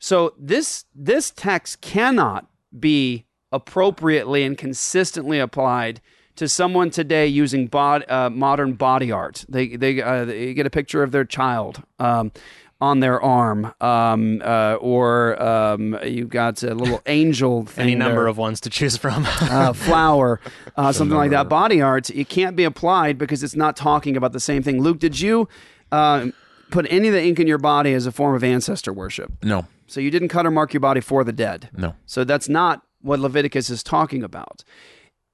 So 0.00 0.34
this 0.36 0.86
this 0.92 1.30
text 1.30 1.80
cannot 1.82 2.48
be 2.76 3.26
appropriately 3.52 4.42
and 4.42 4.58
consistently 4.58 5.38
applied 5.38 6.00
to 6.34 6.48
someone 6.48 6.90
today 6.90 7.28
using 7.28 7.68
bod, 7.68 8.04
uh, 8.10 8.28
modern 8.28 8.72
body 8.72 9.12
art. 9.12 9.44
They 9.48 9.76
they, 9.76 10.02
uh, 10.02 10.24
they 10.24 10.52
get 10.52 10.66
a 10.66 10.70
picture 10.70 11.04
of 11.04 11.12
their 11.12 11.24
child 11.24 11.84
um, 12.00 12.32
on 12.80 12.98
their 12.98 13.22
arm, 13.22 13.72
um, 13.80 14.42
uh, 14.44 14.78
or 14.80 15.40
um, 15.40 15.96
you've 16.04 16.30
got 16.30 16.60
a 16.64 16.74
little 16.74 17.00
angel 17.06 17.66
thing. 17.66 17.84
Any 17.84 17.94
number 17.94 18.22
there 18.22 18.26
of 18.26 18.36
ones 18.36 18.60
to 18.62 18.68
choose 18.68 18.96
from. 18.96 19.24
uh, 19.26 19.72
flower, 19.74 20.40
uh, 20.76 20.90
something 20.90 21.16
like 21.16 21.30
that. 21.30 21.48
Body 21.48 21.80
art, 21.80 22.10
it 22.10 22.28
can't 22.28 22.56
be 22.56 22.64
applied 22.64 23.16
because 23.16 23.44
it's 23.44 23.54
not 23.54 23.76
talking 23.76 24.16
about 24.16 24.32
the 24.32 24.40
same 24.40 24.64
thing. 24.64 24.82
Luke, 24.82 24.98
did 24.98 25.20
you 25.20 25.48
uh, 25.92 26.26
put 26.70 26.86
any 26.90 27.08
of 27.08 27.14
the 27.14 27.22
ink 27.22 27.38
in 27.40 27.46
your 27.46 27.58
body 27.58 27.92
as 27.94 28.06
a 28.06 28.12
form 28.12 28.34
of 28.34 28.42
ancestor 28.44 28.92
worship? 28.92 29.32
No, 29.44 29.66
So 29.86 30.00
you 30.00 30.10
didn't 30.10 30.28
cut 30.28 30.46
or 30.46 30.50
mark 30.50 30.72
your 30.72 30.80
body 30.80 31.00
for 31.00 31.24
the 31.24 31.32
dead. 31.32 31.70
no. 31.76 31.94
So 32.06 32.24
that's 32.24 32.48
not 32.48 32.82
what 33.00 33.20
Leviticus 33.20 33.70
is 33.70 33.82
talking 33.82 34.22
about. 34.24 34.64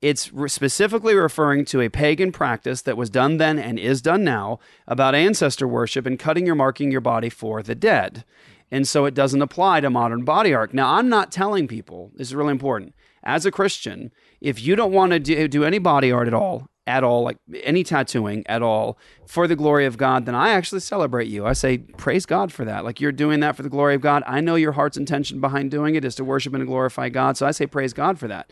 It's 0.00 0.32
re- 0.32 0.48
specifically 0.48 1.14
referring 1.14 1.64
to 1.66 1.80
a 1.80 1.88
pagan 1.88 2.32
practice 2.32 2.82
that 2.82 2.96
was 2.96 3.08
done 3.08 3.36
then 3.36 3.58
and 3.58 3.78
is 3.78 4.02
done 4.02 4.24
now 4.24 4.58
about 4.88 5.14
ancestor 5.14 5.68
worship 5.68 6.06
and 6.06 6.18
cutting 6.18 6.48
or 6.48 6.54
marking 6.56 6.90
your 6.90 7.00
body 7.00 7.28
for 7.30 7.62
the 7.62 7.74
dead. 7.76 8.24
And 8.70 8.88
so 8.88 9.04
it 9.04 9.14
doesn't 9.14 9.42
apply 9.42 9.80
to 9.80 9.90
modern 9.90 10.24
body 10.24 10.52
art. 10.52 10.74
Now, 10.74 10.94
I'm 10.94 11.08
not 11.08 11.30
telling 11.30 11.68
people, 11.68 12.10
this 12.16 12.28
is 12.28 12.34
really 12.34 12.50
important. 12.52 12.94
as 13.22 13.46
a 13.46 13.52
Christian, 13.52 14.10
if 14.40 14.60
you 14.60 14.74
don't 14.74 14.92
want 14.92 15.12
to 15.12 15.20
do, 15.20 15.46
do 15.46 15.62
any 15.62 15.78
body 15.78 16.10
art 16.10 16.26
at 16.26 16.34
all, 16.34 16.66
at 16.86 17.04
all, 17.04 17.22
like 17.22 17.38
any 17.62 17.84
tattooing 17.84 18.44
at 18.46 18.62
all, 18.62 18.98
for 19.26 19.46
the 19.46 19.56
glory 19.56 19.86
of 19.86 19.96
God, 19.96 20.26
then 20.26 20.34
I 20.34 20.50
actually 20.50 20.80
celebrate 20.80 21.28
you. 21.28 21.46
I 21.46 21.52
say, 21.52 21.78
praise 21.78 22.26
God 22.26 22.52
for 22.52 22.64
that. 22.64 22.84
Like 22.84 23.00
you're 23.00 23.12
doing 23.12 23.40
that 23.40 23.56
for 23.56 23.62
the 23.62 23.68
glory 23.68 23.94
of 23.94 24.00
God. 24.00 24.22
I 24.26 24.40
know 24.40 24.56
your 24.56 24.72
heart's 24.72 24.96
intention 24.96 25.40
behind 25.40 25.70
doing 25.70 25.94
it 25.94 26.04
is 26.04 26.14
to 26.16 26.24
worship 26.24 26.54
and 26.54 26.66
glorify 26.66 27.08
God. 27.08 27.36
So 27.36 27.46
I 27.46 27.52
say, 27.52 27.66
praise 27.66 27.92
God 27.92 28.18
for 28.18 28.28
that. 28.28 28.50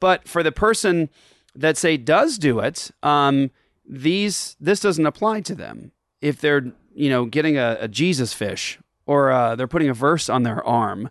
But 0.00 0.28
for 0.28 0.42
the 0.42 0.52
person 0.52 1.08
that 1.54 1.76
say 1.76 1.96
does 1.96 2.38
do 2.38 2.60
it, 2.60 2.90
um, 3.02 3.50
these 3.88 4.56
this 4.60 4.80
doesn't 4.80 5.06
apply 5.06 5.40
to 5.42 5.54
them. 5.54 5.92
If 6.20 6.40
they're 6.40 6.72
you 6.94 7.08
know 7.08 7.24
getting 7.24 7.56
a, 7.56 7.78
a 7.80 7.88
Jesus 7.88 8.32
fish 8.32 8.78
or 9.06 9.30
uh, 9.30 9.56
they're 9.56 9.66
putting 9.66 9.88
a 9.88 9.94
verse 9.94 10.28
on 10.28 10.42
their 10.42 10.64
arm, 10.64 11.08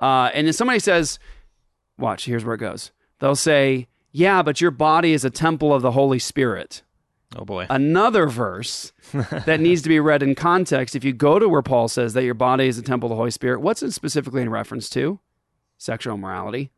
uh, 0.00 0.30
and 0.34 0.46
then 0.46 0.52
somebody 0.52 0.78
says, 0.78 1.18
"Watch, 1.98 2.26
here's 2.26 2.44
where 2.44 2.54
it 2.54 2.58
goes." 2.58 2.92
They'll 3.20 3.34
say, 3.34 3.88
"Yeah, 4.12 4.42
but 4.42 4.60
your 4.60 4.70
body 4.70 5.12
is 5.12 5.24
a 5.24 5.30
temple 5.30 5.72
of 5.72 5.82
the 5.82 5.92
Holy 5.92 6.18
Spirit." 6.18 6.82
Oh 7.36 7.44
boy. 7.44 7.66
Another 7.68 8.26
verse 8.26 8.92
that 9.12 9.60
needs 9.60 9.82
to 9.82 9.88
be 9.88 10.00
read 10.00 10.22
in 10.22 10.34
context. 10.34 10.96
If 10.96 11.04
you 11.04 11.12
go 11.12 11.38
to 11.38 11.48
where 11.48 11.62
Paul 11.62 11.88
says 11.88 12.14
that 12.14 12.24
your 12.24 12.34
body 12.34 12.68
is 12.68 12.78
a 12.78 12.82
temple 12.82 13.08
of 13.08 13.10
the 13.10 13.16
Holy 13.16 13.30
Spirit, 13.30 13.60
what's 13.60 13.82
it 13.82 13.92
specifically 13.92 14.40
in 14.40 14.50
reference 14.50 14.88
to? 14.90 15.20
Sexual 15.76 16.14
immorality. 16.14 16.70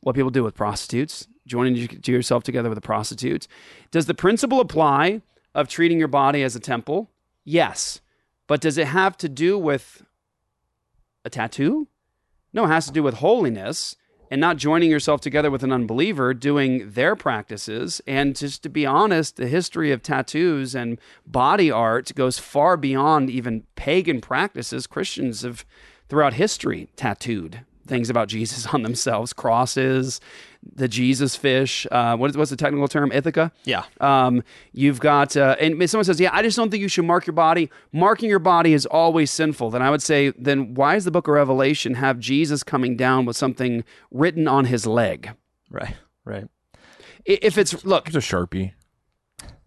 What 0.00 0.14
people 0.14 0.30
do 0.30 0.44
with 0.44 0.54
prostitutes, 0.54 1.26
joining 1.46 1.88
to 1.88 2.12
yourself 2.12 2.42
together 2.42 2.68
with 2.68 2.76
a 2.76 2.82
prostitute. 2.82 3.48
Does 3.90 4.04
the 4.04 4.14
principle 4.14 4.60
apply 4.60 5.22
of 5.54 5.68
treating 5.68 5.98
your 5.98 6.08
body 6.08 6.42
as 6.42 6.54
a 6.54 6.60
temple? 6.60 7.10
Yes. 7.44 8.00
But 8.46 8.60
does 8.60 8.76
it 8.76 8.88
have 8.88 9.16
to 9.18 9.28
do 9.28 9.58
with 9.58 10.04
a 11.24 11.30
tattoo? 11.30 11.88
No, 12.52 12.64
it 12.64 12.68
has 12.68 12.86
to 12.86 12.92
do 12.92 13.02
with 13.02 13.14
holiness 13.14 13.96
and 14.34 14.40
not 14.40 14.56
joining 14.56 14.90
yourself 14.90 15.20
together 15.20 15.48
with 15.48 15.62
an 15.62 15.70
unbeliever 15.70 16.34
doing 16.34 16.90
their 16.90 17.14
practices. 17.14 18.02
And 18.04 18.34
just 18.34 18.64
to 18.64 18.68
be 18.68 18.84
honest, 18.84 19.36
the 19.36 19.46
history 19.46 19.92
of 19.92 20.02
tattoos 20.02 20.74
and 20.74 20.98
body 21.24 21.70
art 21.70 22.12
goes 22.16 22.40
far 22.40 22.76
beyond 22.76 23.30
even 23.30 23.62
pagan 23.76 24.20
practices. 24.20 24.88
Christians 24.88 25.42
have, 25.42 25.64
throughout 26.08 26.34
history, 26.34 26.88
tattooed 26.96 27.60
things 27.86 28.10
about 28.10 28.28
Jesus 28.28 28.66
on 28.72 28.82
themselves 28.82 29.32
crosses, 29.32 30.20
the 30.74 30.88
Jesus 30.88 31.36
fish. 31.36 31.86
Uh, 31.90 32.16
what 32.16 32.30
is, 32.30 32.36
what's 32.36 32.50
the 32.50 32.56
technical 32.56 32.88
term? 32.88 33.10
Ichthys? 33.10 33.50
Yeah. 33.64 33.84
Um, 34.00 34.42
you've 34.72 35.00
got, 35.00 35.36
uh, 35.36 35.56
and 35.60 35.88
someone 35.90 36.04
says, 36.04 36.20
yeah, 36.20 36.30
I 36.32 36.42
just 36.42 36.56
don't 36.56 36.70
think 36.70 36.80
you 36.80 36.88
should 36.88 37.04
mark 37.04 37.26
your 37.26 37.34
body. 37.34 37.70
Marking 37.92 38.28
your 38.28 38.38
body 38.38 38.72
is 38.72 38.86
always 38.86 39.30
sinful. 39.30 39.70
Then 39.70 39.82
I 39.82 39.90
would 39.90 40.02
say, 40.02 40.30
then 40.30 40.74
why 40.74 40.94
does 40.94 41.04
the 41.04 41.10
book 41.10 41.28
of 41.28 41.34
Revelation 41.34 41.94
have 41.94 42.18
Jesus 42.18 42.62
coming 42.62 42.96
down 42.96 43.24
with 43.26 43.36
something 43.36 43.84
written 44.10 44.48
on 44.48 44.66
his 44.66 44.86
leg? 44.86 45.32
Right, 45.70 45.96
right. 46.24 46.48
If 47.24 47.58
it's, 47.58 47.84
look, 47.84 48.06
it's 48.08 48.16
a 48.16 48.20
Sharpie. 48.20 48.72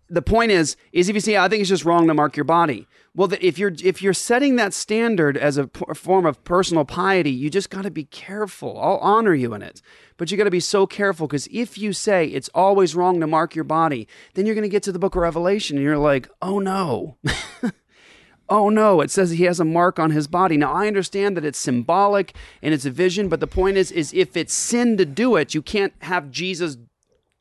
The 0.10 0.22
point 0.22 0.52
is, 0.52 0.78
is 0.94 1.10
if 1.10 1.16
you 1.16 1.22
say, 1.22 1.38
I 1.38 1.50
think 1.50 1.62
it's 1.62 1.70
just 1.70 1.84
wrong 1.84 2.08
to 2.08 2.14
mark 2.14 2.38
your 2.38 2.46
body. 2.46 2.88
Well, 3.14 3.34
if 3.42 3.58
you're 3.58 3.74
if 3.84 4.02
you're 4.02 4.14
setting 4.14 4.58
that 4.58 4.74
standard 4.74 5.38
as 5.38 5.58
a 5.58 5.68
p- 5.68 5.94
form 5.96 6.26
of 6.26 6.44
personal 6.44 6.86
piety, 6.86 7.32
you 7.32 7.50
just 7.50 7.70
got 7.70 7.82
to 7.82 7.92
be 7.92 8.06
careful. 8.06 8.80
I'll 8.80 8.98
honor 8.98 9.34
you 9.34 9.54
in 9.56 9.64
it, 9.64 9.82
but 10.18 10.30
you 10.30 10.38
got 10.38 10.44
to 10.44 10.52
be 10.52 10.60
so 10.60 10.86
careful 10.86 11.28
because 11.28 11.48
if 11.52 11.78
you 11.78 11.94
say 11.94 12.28
it's 12.28 12.50
always 12.54 12.96
wrong 12.96 13.20
to 13.20 13.28
mark 13.28 13.56
your 13.56 13.64
body, 13.64 14.08
then 14.36 14.46
you're 14.46 14.54
going 14.54 14.62
to 14.62 14.70
get 14.70 14.84
to 14.84 14.92
the 14.92 15.00
Book 15.00 15.16
of 15.16 15.24
Revelation 15.24 15.78
and 15.78 15.84
you're 15.84 15.98
like, 15.98 16.30
oh 16.42 16.60
no. 16.60 17.18
oh 18.50 18.70
no, 18.70 19.02
it 19.02 19.10
says 19.10 19.32
he 19.32 19.46
has 19.46 19.60
a 19.60 19.66
mark 19.66 19.98
on 19.98 20.12
his 20.12 20.28
body. 20.28 20.56
Now 20.56 20.72
I 20.72 20.88
understand 20.88 21.36
that 21.36 21.46
it's 21.46 21.58
symbolic 21.58 22.36
and 22.62 22.72
it's 22.72 22.86
a 22.86 22.92
vision, 22.92 23.30
but 23.30 23.40
the 23.40 23.48
point 23.48 23.78
is 23.78 23.92
is 23.92 24.14
if 24.14 24.38
it's 24.38 24.54
sin 24.54 24.96
to 24.98 25.06
do 25.06 25.36
it, 25.36 25.56
you 25.56 25.64
can't 25.64 25.94
have 26.02 26.30
Jesus 26.30 26.78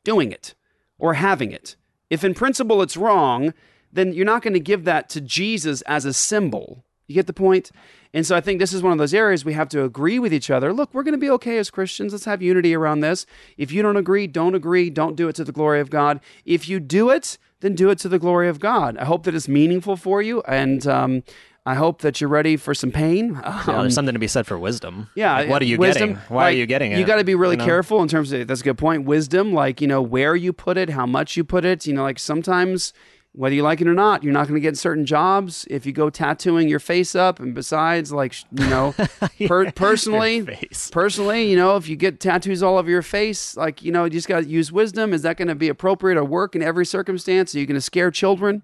doing 0.03 0.31
it 0.31 0.55
or 0.97 1.13
having 1.13 1.51
it. 1.51 1.75
If 2.09 2.23
in 2.23 2.33
principle 2.33 2.81
it's 2.81 2.97
wrong, 2.97 3.53
then 3.91 4.13
you're 4.13 4.25
not 4.25 4.41
going 4.41 4.53
to 4.53 4.59
give 4.59 4.83
that 4.85 5.09
to 5.09 5.21
Jesus 5.21 5.81
as 5.83 6.05
a 6.05 6.13
symbol. 6.13 6.83
You 7.07 7.15
get 7.15 7.27
the 7.27 7.33
point? 7.33 7.71
And 8.13 8.25
so 8.25 8.35
I 8.35 8.41
think 8.41 8.59
this 8.59 8.73
is 8.73 8.83
one 8.83 8.91
of 8.91 8.97
those 8.97 9.13
areas 9.13 9.45
we 9.45 9.53
have 9.53 9.69
to 9.69 9.83
agree 9.83 10.19
with 10.19 10.33
each 10.33 10.49
other. 10.49 10.73
Look, 10.73 10.93
we're 10.93 11.03
going 11.03 11.13
to 11.13 11.17
be 11.17 11.29
okay 11.31 11.57
as 11.57 11.69
Christians. 11.69 12.11
Let's 12.11 12.25
have 12.25 12.41
unity 12.41 12.75
around 12.75 12.99
this. 12.99 13.25
If 13.57 13.71
you 13.71 13.81
don't 13.81 13.97
agree, 13.97 14.27
don't 14.27 14.55
agree. 14.55 14.89
Don't 14.89 15.15
do 15.15 15.29
it 15.29 15.35
to 15.37 15.43
the 15.43 15.51
glory 15.53 15.79
of 15.79 15.89
God. 15.89 16.19
If 16.43 16.67
you 16.67 16.79
do 16.79 17.09
it, 17.09 17.37
then 17.61 17.75
do 17.75 17.89
it 17.89 17.97
to 17.99 18.09
the 18.09 18.19
glory 18.19 18.49
of 18.49 18.59
God. 18.59 18.97
I 18.97 19.05
hope 19.05 19.23
that 19.23 19.35
it's 19.35 19.47
meaningful 19.47 19.95
for 19.95 20.21
you. 20.21 20.41
And, 20.41 20.85
um, 20.85 21.23
I 21.67 21.73
hope 21.73 22.01
that 22.03 22.21
you're 22.21 22.29
ready 22.29 22.55
for 22.55 22.73
some 22.73 22.93
pain. 22.93 23.35
Um, 23.43 23.61
yeah, 23.67 23.81
there's 23.81 23.93
something 23.93 24.13
to 24.13 24.19
be 24.19 24.29
said 24.29 24.47
for 24.47 24.57
wisdom. 24.57 25.09
Yeah. 25.15 25.33
Like, 25.33 25.49
what 25.49 25.61
are 25.61 25.65
you 25.65 25.77
wisdom, 25.77 26.11
getting? 26.11 26.23
Why 26.29 26.43
like, 26.45 26.53
are 26.53 26.57
you 26.57 26.65
getting 26.65 26.93
it? 26.93 26.99
You 26.99 27.05
got 27.05 27.17
to 27.17 27.25
be 27.25 27.35
really 27.35 27.55
You 27.55 27.57
know? 27.57 27.65
careful 27.65 28.01
in 28.01 28.07
terms 28.07 28.31
of 28.31 28.47
that's 28.47 28.61
a 28.61 28.63
good 28.63 28.77
point. 28.77 29.03
Wisdom, 29.03 29.51
like 29.51 29.81
you 29.81 29.87
know 29.87 30.01
where 30.01 30.33
you 30.33 30.53
put 30.53 30.77
it, 30.77 30.91
how 30.91 31.05
much 31.05 31.35
you 31.35 31.43
put 31.43 31.65
it. 31.65 31.85
You 31.85 31.93
know, 31.93 32.03
like 32.03 32.19
sometimes 32.19 32.93
whether 33.33 33.53
you 33.53 33.63
like 33.63 33.81
it 33.81 33.87
or 33.87 33.93
not, 33.93 34.23
you're 34.23 34.31
not 34.31 34.47
going 34.47 34.55
to 34.55 34.61
get 34.61 34.77
certain 34.77 35.05
jobs 35.05 35.67
if 35.69 35.85
you 35.85 35.91
go 35.91 36.09
tattooing 36.09 36.69
your 36.69 36.79
face 36.79 37.15
up. 37.15 37.37
And 37.41 37.53
besides, 37.53 38.13
like 38.13 38.33
you 38.57 38.69
know, 38.69 38.95
per- 39.47 39.69
personally, 39.73 40.47
personally, 40.91 41.51
you 41.51 41.57
know, 41.57 41.75
if 41.75 41.89
you 41.89 41.97
get 41.97 42.21
tattoos 42.21 42.63
all 42.63 42.77
over 42.77 42.89
your 42.89 43.01
face, 43.01 43.57
like 43.57 43.83
you 43.83 43.91
know, 43.91 44.05
you 44.05 44.11
just 44.11 44.29
got 44.29 44.43
to 44.43 44.47
use 44.47 44.71
wisdom. 44.71 45.11
Is 45.11 45.23
that 45.23 45.35
going 45.35 45.49
to 45.49 45.55
be 45.55 45.67
appropriate 45.67 46.17
or 46.17 46.23
work 46.23 46.55
in 46.55 46.63
every 46.63 46.85
circumstance? 46.85 47.53
Are 47.53 47.59
you 47.59 47.65
going 47.65 47.75
to 47.75 47.81
scare 47.81 48.09
children? 48.09 48.63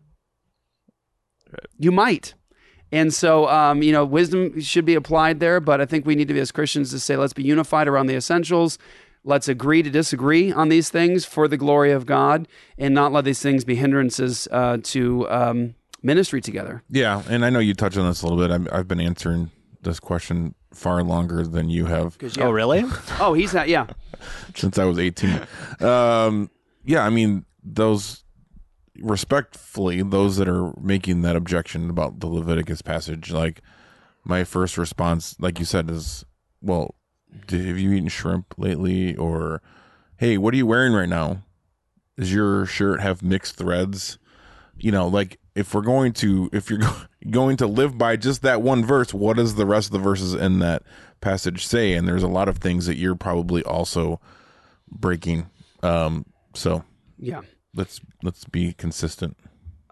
You 1.77 1.91
might. 1.91 2.33
And 2.93 3.11
so, 3.11 3.49
um, 3.49 3.81
you 3.81 3.91
know, 3.91 4.05
wisdom 4.05 4.61
should 4.61 4.85
be 4.85 4.93
applied 4.93 5.39
there, 5.39 5.59
but 5.59 5.81
I 5.81 5.85
think 5.87 6.05
we 6.05 6.13
need 6.13 6.27
to 6.27 6.33
be 6.35 6.39
as 6.39 6.51
Christians 6.51 6.91
to 6.91 6.99
say, 6.99 7.17
let's 7.17 7.33
be 7.33 7.41
unified 7.41 7.87
around 7.87 8.05
the 8.05 8.15
essentials. 8.15 8.77
Let's 9.23 9.47
agree 9.47 9.81
to 9.81 9.89
disagree 9.89 10.51
on 10.51 10.69
these 10.69 10.91
things 10.91 11.25
for 11.25 11.47
the 11.47 11.57
glory 11.57 11.91
of 11.91 12.05
God 12.05 12.47
and 12.77 12.93
not 12.93 13.11
let 13.11 13.25
these 13.25 13.41
things 13.41 13.65
be 13.65 13.73
hindrances 13.73 14.47
uh, 14.51 14.77
to 14.83 15.27
um, 15.31 15.73
ministry 16.03 16.39
together. 16.39 16.83
Yeah, 16.87 17.23
and 17.27 17.43
I 17.43 17.49
know 17.49 17.57
you 17.57 17.73
touched 17.73 17.97
on 17.97 18.07
this 18.07 18.21
a 18.21 18.27
little 18.27 18.39
bit. 18.39 18.51
I've, 18.51 18.71
I've 18.71 18.87
been 18.87 19.01
answering 19.01 19.49
this 19.81 19.99
question 19.99 20.53
far 20.71 21.01
longer 21.01 21.47
than 21.47 21.71
you 21.71 21.87
have. 21.87 22.15
yeah. 22.21 22.43
Oh, 22.43 22.51
really? 22.51 22.83
Oh, 23.19 23.33
he's 23.33 23.53
that, 23.53 23.69
yeah. 23.69 23.87
since 24.55 24.77
I 24.77 24.85
was 24.85 24.99
18. 24.99 25.41
Um, 25.79 26.51
yeah, 26.85 27.03
I 27.03 27.09
mean, 27.09 27.45
those 27.63 28.22
respectfully, 28.99 30.01
those 30.03 30.37
that 30.37 30.47
are 30.47 30.73
making 30.79 31.21
that 31.21 31.35
objection 31.35 31.89
about 31.89 32.19
the 32.19 32.27
Leviticus 32.27 32.81
passage, 32.81 33.31
like 33.31 33.61
my 34.23 34.43
first 34.43 34.77
response, 34.77 35.35
like 35.39 35.59
you 35.59 35.65
said, 35.65 35.89
is, 35.89 36.25
well, 36.61 36.95
have 37.49 37.79
you 37.79 37.91
eaten 37.91 38.09
shrimp 38.09 38.53
lately? 38.57 39.15
Or, 39.15 39.61
hey, 40.17 40.37
what 40.37 40.53
are 40.53 40.57
you 40.57 40.67
wearing 40.67 40.93
right 40.93 41.09
now? 41.09 41.43
Does 42.17 42.33
your 42.33 42.65
shirt 42.65 43.01
have 43.01 43.23
mixed 43.23 43.55
threads? 43.55 44.19
You 44.77 44.91
know, 44.91 45.07
like 45.07 45.39
if 45.55 45.73
we're 45.73 45.81
going 45.81 46.13
to, 46.13 46.49
if 46.53 46.69
you're 46.69 46.79
going 47.29 47.57
to 47.57 47.67
live 47.67 47.97
by 47.97 48.15
just 48.15 48.41
that 48.43 48.61
one 48.61 48.85
verse, 48.85 49.13
what 49.13 49.37
does 49.37 49.55
the 49.55 49.65
rest 49.65 49.87
of 49.87 49.93
the 49.93 49.99
verses 49.99 50.33
in 50.33 50.59
that 50.59 50.83
passage 51.21 51.65
say? 51.65 51.93
And 51.93 52.07
there's 52.07 52.23
a 52.23 52.27
lot 52.27 52.49
of 52.49 52.57
things 52.57 52.85
that 52.85 52.97
you're 52.97 53.15
probably 53.15 53.63
also 53.63 54.19
breaking. 54.89 55.49
Um, 55.81 56.25
so 56.53 56.83
Yeah. 57.17 57.41
Let's 57.75 58.01
let's 58.21 58.45
be 58.45 58.73
consistent. 58.73 59.37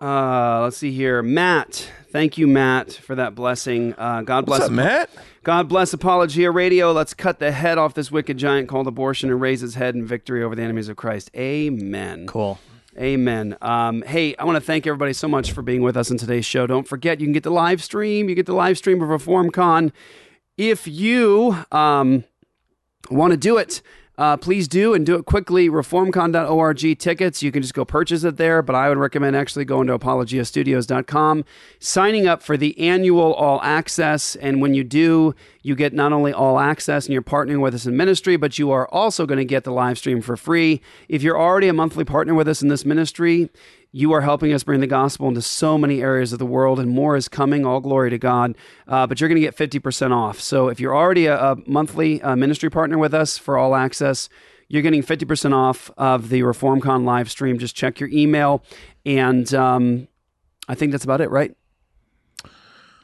Uh, 0.01 0.61
let's 0.63 0.77
see 0.77 0.91
here. 0.91 1.21
Matt. 1.21 1.91
Thank 2.11 2.37
you, 2.37 2.45
Matt, 2.45 2.91
for 2.91 3.15
that 3.15 3.35
blessing. 3.35 3.95
Uh, 3.97 4.21
God 4.23 4.45
bless 4.45 4.61
What's 4.61 4.69
up, 4.69 4.75
Matt? 4.75 5.09
God 5.43 5.69
bless 5.69 5.93
Apologia 5.93 6.51
Radio. 6.51 6.91
Let's 6.91 7.13
cut 7.13 7.39
the 7.39 7.53
head 7.53 7.77
off 7.77 7.93
this 7.93 8.11
wicked 8.11 8.37
giant 8.37 8.67
called 8.67 8.87
abortion 8.87 9.29
and 9.29 9.39
raise 9.39 9.61
his 9.61 9.75
head 9.75 9.95
in 9.95 10.05
victory 10.05 10.43
over 10.43 10.53
the 10.53 10.61
enemies 10.61 10.89
of 10.89 10.97
Christ. 10.97 11.31
Amen. 11.35 12.27
Cool. 12.27 12.59
Amen. 12.97 13.57
Um, 13.61 14.01
hey, 14.01 14.35
I 14.35 14.43
want 14.43 14.57
to 14.57 14.61
thank 14.61 14.85
everybody 14.85 15.13
so 15.13 15.29
much 15.29 15.53
for 15.53 15.61
being 15.61 15.81
with 15.81 15.95
us 15.95 16.11
in 16.11 16.17
today's 16.17 16.45
show. 16.45 16.67
Don't 16.67 16.87
forget, 16.87 17.21
you 17.21 17.25
can 17.25 17.33
get 17.33 17.43
the 17.43 17.51
live 17.51 17.81
stream. 17.81 18.27
You 18.27 18.35
get 18.35 18.45
the 18.45 18.53
live 18.53 18.77
stream 18.77 19.01
of 19.01 19.07
ReformCon. 19.07 19.93
If 20.57 20.85
you 20.87 21.63
um, 21.71 22.25
want 23.09 23.31
to 23.31 23.37
do 23.37 23.57
it, 23.57 23.81
uh, 24.17 24.38
please 24.38 24.67
do 24.67 24.93
and 24.93 25.05
do 25.05 25.15
it 25.15 25.25
quickly. 25.25 25.69
Reformcon.org 25.69 26.99
tickets. 26.99 27.41
You 27.41 27.51
can 27.51 27.61
just 27.61 27.73
go 27.73 27.85
purchase 27.85 28.23
it 28.23 28.38
there, 28.38 28.61
but 28.61 28.75
I 28.75 28.89
would 28.89 28.97
recommend 28.97 29.35
actually 29.35 29.65
going 29.65 29.88
to 29.88 29.97
apologiastudios.com, 29.97 31.45
signing 31.79 32.27
up 32.27 32.43
for 32.43 32.57
the 32.57 32.77
annual 32.79 33.33
all 33.33 33.61
access. 33.63 34.35
And 34.35 34.61
when 34.61 34.73
you 34.73 34.83
do, 34.83 35.33
you 35.63 35.75
get 35.75 35.93
not 35.93 36.13
only 36.13 36.33
all 36.33 36.59
access 36.59 37.05
and 37.05 37.13
you're 37.13 37.21
partnering 37.21 37.61
with 37.61 37.73
us 37.73 37.85
in 37.85 37.95
ministry, 37.95 38.35
but 38.35 38.59
you 38.59 38.71
are 38.71 38.88
also 38.89 39.25
going 39.25 39.38
to 39.38 39.45
get 39.45 39.63
the 39.63 39.71
live 39.71 39.97
stream 39.97 40.21
for 40.21 40.35
free. 40.35 40.81
If 41.07 41.23
you're 41.23 41.39
already 41.39 41.67
a 41.67 41.73
monthly 41.73 42.03
partner 42.03 42.33
with 42.33 42.47
us 42.47 42.61
in 42.61 42.67
this 42.67 42.85
ministry, 42.85 43.49
you 43.91 44.13
are 44.13 44.22
helping 44.22 44.53
us 44.53 44.63
bring 44.63 44.80
the 44.80 44.88
gospel 44.88 45.27
into 45.27 45.41
so 45.41 45.77
many 45.77 46.01
areas 46.01 46.31
of 46.31 46.39
the 46.39 46.45
world, 46.45 46.80
and 46.80 46.89
more 46.89 47.15
is 47.15 47.27
coming. 47.27 47.65
All 47.65 47.81
glory 47.81 48.09
to 48.09 48.18
God. 48.18 48.55
Uh, 48.88 49.05
but 49.05 49.19
you're 49.19 49.27
going 49.27 49.41
to 49.41 49.47
get 49.47 49.55
50% 49.55 50.11
off. 50.11 50.39
So 50.39 50.69
if 50.69 50.80
you're 50.80 50.95
already 50.95 51.26
a, 51.26 51.38
a 51.38 51.57
monthly 51.65 52.22
uh, 52.22 52.35
ministry 52.35 52.69
partner 52.69 52.97
with 52.97 53.13
us 53.13 53.38
for 53.38 53.57
all 53.57 53.76
access, 53.76 54.30
you're 54.69 54.81
getting 54.81 55.03
50% 55.03 55.53
off 55.53 55.91
of 55.97 56.30
the 56.30 56.41
ReformCon 56.41 57.03
live 57.03 57.30
stream. 57.30 57.59
Just 57.59 57.76
check 57.76 57.99
your 57.99 58.09
email. 58.09 58.63
And 59.05 59.53
um, 59.53 60.07
I 60.69 60.76
think 60.76 60.93
that's 60.93 61.03
about 61.03 61.19
it, 61.19 61.30
right? 61.30 61.53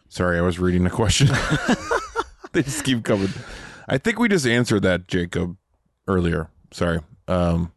Sorry, 0.08 0.38
I 0.38 0.42
was 0.42 0.58
reading 0.58 0.86
the 0.86 0.90
question. 0.90 1.28
they 2.54 2.64
just 2.64 2.86
keep 2.86 3.04
coming. 3.04 3.30
I 3.90 3.98
think 3.98 4.20
we 4.20 4.30
just 4.30 4.48
answered 4.48 4.84
that, 4.84 5.08
Jacob, 5.08 5.58
earlier. 6.08 6.50
sorry. 6.72 7.02
Um, 7.28 7.74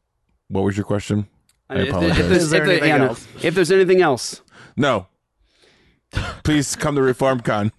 what 0.48 0.62
was 0.62 0.76
your 0.76 0.86
question? 0.86 1.26
I 1.70 1.74
If- 1.74 1.80
if 1.82 1.88
apologize. 1.90 2.16
there's- 2.28 2.42
if 2.44 2.50
there- 2.50 2.86
yeah. 2.86 3.14
If 3.42 3.54
there's 3.54 3.70
anything 3.72 4.02
else, 4.02 4.42
no. 4.76 5.06
Please 6.42 6.74
come 6.74 6.96
to 6.96 7.00
ReformCon. 7.00 7.70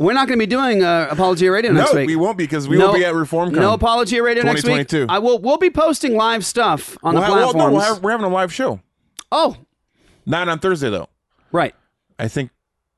we're 0.00 0.12
not 0.12 0.26
going 0.26 0.38
to 0.38 0.42
be 0.44 0.50
doing 0.50 0.82
uh, 0.82 1.06
Apologia 1.10 1.52
Radio 1.52 1.70
next 1.70 1.92
no, 1.94 2.00
week. 2.00 2.08
we 2.08 2.16
won't 2.16 2.36
be 2.36 2.44
because 2.44 2.66
we 2.66 2.76
No- 2.76 2.88
will 2.88 2.94
be 2.98 3.04
at 3.04 3.14
ReformCon. 3.14 3.52
No 3.52 3.74
Apologia 3.74 4.22
Radio 4.24 4.42
next 4.42 4.64
week. 4.64 4.88
2022. 4.88 5.06
I 5.08 5.20
will. 5.20 5.38
We'll 5.38 5.56
be 5.58 5.70
posting 5.70 6.16
live 6.16 6.44
stuff 6.44 6.98
on 7.04 7.14
We'll 7.14 7.22
the 7.22 7.28
ha- 7.28 7.34
well, 7.34 7.54
no, 7.54 7.70
we'll 7.70 7.80
have- 7.80 8.02
we're 8.02 8.10
having 8.10 8.26
a 8.26 8.30
live 8.30 8.52
show. 8.52 8.80
Oh, 9.30 9.56
Not 10.26 10.48
on 10.48 10.58
Thursday 10.58 10.90
though. 10.90 11.08
right. 11.52 11.74
I 12.18 12.26
think 12.28 12.50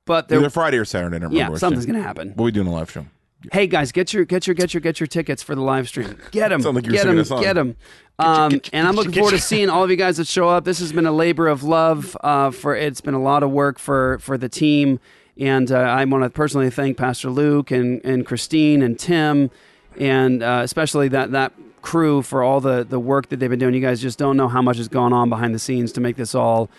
But 0.07 0.29
there, 0.29 0.39
either 0.39 0.49
Friday 0.51 0.79
or 0.79 0.85
Saturday. 0.87 1.17
I 1.17 1.19
don't 1.19 1.33
Yeah, 1.33 1.41
remember 1.41 1.53
which 1.53 1.61
something's 1.61 1.85
gonna 1.87 2.03
happen. 2.03 2.33
We'll 2.37 2.47
be 2.47 2.53
doing 2.53 2.67
a 2.67 2.73
live 2.73 2.91
show. 2.91 3.05
Hey 3.51 3.67
guys, 3.67 3.93
get 3.93 4.13
your 4.13 4.25
get 4.25 4.47
your 4.47 4.55
get 4.55 4.75
your 4.75 4.81
get 4.81 5.01
your 5.01 5.07
tickets 5.07 5.43
for 5.43 5.55
the 5.55 5.61
live 5.61 5.89
stream. 5.89 6.19
Get 6.31 6.49
them. 6.49 6.61
Like 6.61 6.85
get 6.85 7.05
them. 7.05 7.41
Get 7.41 7.55
them. 7.55 7.77
Um, 8.19 8.61
and 8.73 8.87
I'm 8.87 8.95
looking 8.95 9.13
forward 9.13 9.33
to 9.33 9.41
seeing 9.41 9.69
all 9.69 9.83
of 9.83 9.91
you 9.91 9.97
guys 9.97 10.19
that 10.19 10.27
show 10.27 10.49
up. 10.49 10.65
This 10.65 10.79
has 10.79 10.93
been 10.93 11.07
a 11.07 11.13
labor 11.13 11.49
of 11.49 11.63
love. 11.65 12.17
Uh, 12.21 12.51
for 12.51 12.77
it's 12.77 13.01
been 13.01 13.15
a 13.15 13.23
lot 13.23 13.43
of 13.43 13.51
work 13.51 13.79
for 13.79 14.19
for 14.21 14.39
the 14.39 14.49
team, 14.49 15.01
and 15.39 15.73
uh, 15.73 15.79
I 15.79 16.05
want 16.05 16.25
to 16.25 16.31
personally 16.31 16.71
thank 16.71 16.97
Pastor 16.97 17.31
Luke 17.31 17.71
and 17.71 18.01
and 18.05 18.25
Christine 18.25 18.83
and 18.83 18.99
Tim, 18.99 19.51
and 19.99 20.43
uh, 20.43 20.61
especially 20.63 21.09
that 21.09 21.33
that 21.33 21.53
crew 21.81 22.23
for 22.23 22.43
all 22.43 22.61
the 22.61 22.85
the 22.85 23.01
work 23.01 23.29
that 23.31 23.41
they've 23.41 23.51
been 23.51 23.59
doing. 23.59 23.75
You 23.75 23.81
guys 23.81 24.01
just 24.01 24.19
don't 24.19 24.37
know 24.37 24.49
how 24.49 24.63
much 24.63 24.77
has 24.77 24.89
gone 24.89 25.13
on 25.13 25.29
behind 25.29 25.55
the 25.55 25.59
scenes 25.59 25.91
to 25.93 26.01
make 26.01 26.17
this 26.17 26.35
all 26.35 26.71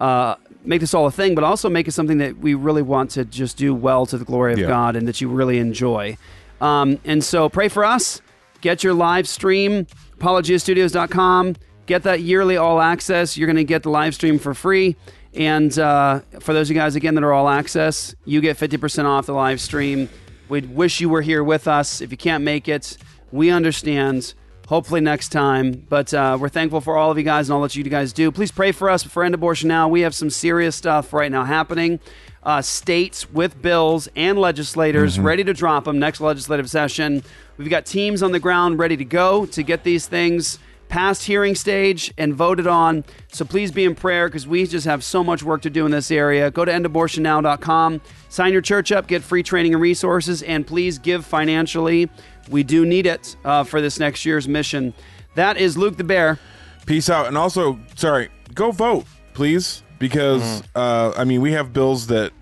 uh, 0.00 0.34
make 0.64 0.80
this 0.80 0.94
all 0.94 1.06
a 1.06 1.10
thing, 1.10 1.34
but 1.34 1.44
also 1.44 1.68
make 1.68 1.88
it 1.88 1.92
something 1.92 2.18
that 2.18 2.38
we 2.38 2.54
really 2.54 2.82
want 2.82 3.10
to 3.12 3.24
just 3.24 3.56
do 3.56 3.74
well 3.74 4.06
to 4.06 4.16
the 4.18 4.24
glory 4.24 4.52
of 4.52 4.58
Yeah. 4.60 4.68
God 4.68 4.96
and 4.96 5.06
that 5.08 5.20
you 5.20 5.28
really 5.28 5.58
enjoy. 5.58 6.16
Um, 6.60 6.98
and 7.04 7.22
so 7.24 7.48
pray 7.48 7.68
for 7.68 7.84
us. 7.84 8.20
Get 8.60 8.84
your 8.84 8.94
live 8.94 9.26
stream, 9.26 9.86
apologiastudios.com. 10.20 11.56
Get 11.86 12.04
that 12.04 12.20
yearly 12.20 12.56
all 12.56 12.80
access. 12.80 13.36
You're 13.36 13.46
going 13.48 13.56
to 13.56 13.64
get 13.64 13.82
the 13.82 13.90
live 13.90 14.14
stream 14.14 14.38
for 14.38 14.54
free. 14.54 14.96
And 15.34 15.76
uh, 15.78 16.20
for 16.40 16.52
those 16.52 16.68
of 16.70 16.76
you 16.76 16.80
guys, 16.80 16.94
again, 16.94 17.14
that 17.16 17.24
are 17.24 17.32
all 17.32 17.48
access, 17.48 18.14
you 18.24 18.40
get 18.40 18.56
50% 18.56 19.04
off 19.04 19.26
the 19.26 19.32
live 19.32 19.60
stream. 19.60 20.08
We'd 20.48 20.74
wish 20.74 21.00
you 21.00 21.08
were 21.08 21.22
here 21.22 21.42
with 21.42 21.66
us. 21.66 22.00
If 22.00 22.10
you 22.10 22.16
can't 22.16 22.44
make 22.44 22.68
it, 22.68 22.96
we 23.32 23.50
understand. 23.50 24.34
Hopefully 24.68 25.00
next 25.00 25.30
time. 25.30 25.84
But 25.88 26.14
uh, 26.14 26.38
we're 26.40 26.48
thankful 26.48 26.80
for 26.80 26.96
all 26.96 27.10
of 27.10 27.18
you 27.18 27.24
guys 27.24 27.48
and 27.48 27.54
all 27.54 27.62
that 27.62 27.74
you 27.74 27.82
guys 27.84 28.12
do. 28.12 28.30
Please 28.30 28.52
pray 28.52 28.72
for 28.72 28.88
us 28.88 29.02
for 29.02 29.24
End 29.24 29.34
Abortion 29.34 29.68
Now. 29.68 29.88
We 29.88 30.02
have 30.02 30.14
some 30.14 30.30
serious 30.30 30.76
stuff 30.76 31.12
right 31.12 31.30
now 31.30 31.44
happening. 31.44 32.00
Uh, 32.42 32.60
states 32.60 33.30
with 33.30 33.60
bills 33.62 34.08
and 34.16 34.36
legislators 34.36 35.20
ready 35.20 35.44
to 35.44 35.52
drop 35.52 35.84
them 35.84 35.98
next 35.98 36.20
legislative 36.20 36.68
session. 36.68 37.22
We've 37.56 37.70
got 37.70 37.86
teams 37.86 38.22
on 38.22 38.32
the 38.32 38.40
ground 38.40 38.80
ready 38.80 38.96
to 38.96 39.04
go 39.04 39.46
to 39.46 39.62
get 39.62 39.84
these 39.84 40.08
things 40.08 40.58
past 40.92 41.24
hearing 41.24 41.54
stage 41.54 42.12
and 42.18 42.34
voted 42.34 42.66
on. 42.66 43.02
So 43.28 43.46
please 43.46 43.72
be 43.72 43.84
in 43.84 43.94
prayer 43.94 44.28
because 44.28 44.46
we 44.46 44.66
just 44.66 44.84
have 44.84 45.02
so 45.02 45.24
much 45.24 45.42
work 45.42 45.62
to 45.62 45.70
do 45.70 45.86
in 45.86 45.90
this 45.90 46.10
area. 46.10 46.50
Go 46.50 46.66
to 46.66 46.70
endabortionnow.com, 46.70 48.02
sign 48.28 48.52
your 48.52 48.60
church 48.60 48.92
up, 48.92 49.06
get 49.06 49.22
free 49.22 49.42
training 49.42 49.72
and 49.72 49.80
resources, 49.80 50.42
and 50.42 50.66
please 50.66 50.98
give 50.98 51.24
financially. 51.24 52.10
We 52.52 52.62
do 52.62 52.84
need 52.86 53.06
it 53.06 53.34
uh, 53.44 53.64
for 53.64 53.80
this 53.80 53.98
next 53.98 54.24
year's 54.24 54.46
mission. 54.46 54.94
That 55.34 55.56
is 55.56 55.76
Luke 55.76 55.96
the 55.96 56.04
Bear. 56.04 56.38
Peace 56.86 57.08
out. 57.10 57.26
And 57.26 57.36
also, 57.38 57.78
sorry, 57.96 58.28
go 58.54 58.70
vote, 58.70 59.06
please, 59.34 59.82
because 59.98 60.42
Mm. 60.42 60.62
uh, 60.74 61.12
I 61.16 61.24
mean, 61.24 61.40
we 61.40 61.52
have 61.52 61.72
bills 61.72 62.06
that 62.08 62.32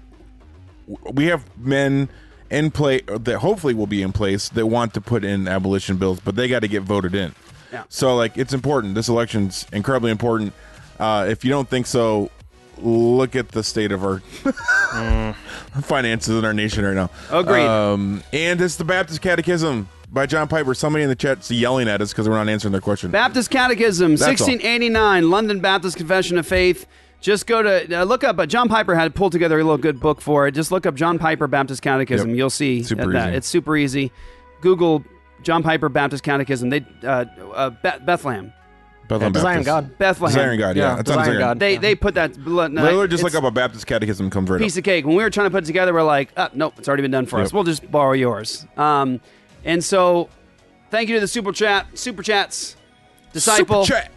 we 1.13 1.27
have 1.27 1.45
men 1.57 2.09
in 2.51 2.71
play 2.73 3.01
that 3.07 3.39
hopefully 3.39 3.75
will 3.75 3.87
be 3.87 4.03
in 4.03 4.11
place 4.13 4.49
that 4.51 4.67
want 4.67 4.93
to 4.95 5.01
put 5.01 5.25
in 5.25 5.47
abolition 5.47 5.97
bills, 5.97 6.19
but 6.19 6.35
they 6.35 6.49
got 6.49 6.61
to 6.61 6.69
get 6.69 6.83
voted 6.83 7.15
in. 7.15 7.33
Yeah. 7.73 7.85
So, 7.89 8.17
like, 8.17 8.37
it's 8.37 8.53
important. 8.53 8.97
This 8.97 9.09
election's 9.09 9.67
incredibly 9.73 10.11
important. 10.11 10.53
Uh, 10.99 11.27
if 11.29 11.45
you 11.45 11.51
don't 11.51 11.69
think 11.71 11.87
so, 11.87 12.29
look 12.79 13.37
at 13.37 13.51
the 13.51 13.63
state 13.63 13.93
of 13.93 14.03
our 14.03 14.19
finances 15.83 16.37
in 16.37 16.45
our 16.45 16.53
nation 16.53 16.85
right 16.85 16.95
now. 16.95 17.11
Agreed. 17.31 17.67
Um, 17.67 18.23
and 18.33 18.61
it's 18.61 18.77
the 18.77 18.85
Baptist 18.85 19.21
Catechism 19.23 19.89
by 20.13 20.27
John 20.27 20.49
Piper. 20.49 20.75
Somebody 20.75 21.03
in 21.03 21.09
the 21.09 21.17
chat's 21.17 21.51
yelling 21.51 21.89
at 21.89 22.01
us 22.01 22.13
because 22.13 22.29
we're 22.29 22.37
not 22.37 22.49
answering 22.49 22.73
their 22.73 22.81
question. 22.81 23.11
Baptist 23.11 23.51
Catechism, 23.51 24.13
That's 24.13 24.23
all. 24.23 24.47
1689, 24.47 25.31
London 25.31 25.61
Baptist 25.61 25.97
Confession 25.97 26.39
of 26.39 26.47
Faith. 26.47 26.87
Just 27.21 27.47
go 27.47 27.63
to 27.63 28.01
uh, 28.01 28.05
look 28.05 28.25
up. 28.25 28.39
Uh, 28.39 28.47
John 28.47 28.69
Piper 28.69 28.95
had 28.95 29.15
pulled 29.15 29.33
together 29.33 29.59
a 29.59 29.63
little 29.63 29.77
good 29.79 30.01
book 30.01 30.21
for 30.23 30.47
it. 30.47 30.53
Just 30.53 30.73
look 30.73 30.87
up 30.87 30.95
John 30.95 31.19
Piper 31.19 31.47
Baptist 31.47 31.83
Catechism. 31.83 32.31
Yep. 32.31 32.37
You'll 32.37 32.51
see 32.51 32.83
Super 32.83 33.13
that 33.13 33.29
easy. 33.29 33.37
it's 33.37 33.47
super 33.47 33.77
easy. 33.77 34.11
Google 34.63 35.05
John 35.43 35.63
Piper 35.63 35.91
Baptist 35.91 36.23
Catechism. 36.23 36.71
They 36.71 36.85
uh, 37.03 37.27
uh, 37.55 37.71
Be- 37.71 38.05
Bethlehem. 38.05 38.55
Bethlehem 39.07 39.35
Zion 39.35 39.45
Baptist. 39.65 39.67
God. 39.67 39.99
Bethlehem. 39.99 40.35
Zion 40.35 40.59
God, 40.59 40.77
yeah. 40.77 40.99
It's 41.01 41.11
on 41.11 41.17
Zion 41.17 41.27
Zion. 41.27 41.39
God. 41.41 41.59
They 41.59 41.77
they 41.77 41.95
put 41.95 42.15
that 42.15 42.39
Literally 42.39 43.09
just 43.09 43.23
look 43.23 43.35
up 43.35 43.45
a 43.45 43.51
Baptist 43.51 43.87
catechism 43.87 44.31
comes 44.31 44.49
right 44.49 44.61
piece 44.61 44.77
up. 44.77 44.79
of 44.79 44.85
cake. 44.85 45.05
When 45.05 45.17
we 45.17 45.23
were 45.23 45.31
trying 45.31 45.47
to 45.47 45.51
put 45.51 45.65
it 45.65 45.67
together, 45.67 45.93
we're 45.93 46.03
like, 46.05 46.31
oh, 46.39 46.49
nope, 46.55 46.75
it's 46.79 46.89
already 46.89 47.03
been 47.03 47.11
done 47.11 47.27
for 47.27 47.41
us. 47.41 47.53
We'll 47.53 47.65
just 47.65 47.91
borrow 47.91 48.13
yours. 48.13 48.67
Um, 48.79 49.21
and 49.65 49.83
so, 49.83 50.29
thank 50.91 51.09
you 51.09 51.17
to 51.17 51.21
the 51.21 51.29
super 51.29 51.53
chat, 51.53 51.87
super 51.99 52.23
chats, 52.23 52.77
disciple, 53.33 53.85
Super 53.85 54.01
chat. 54.01 54.13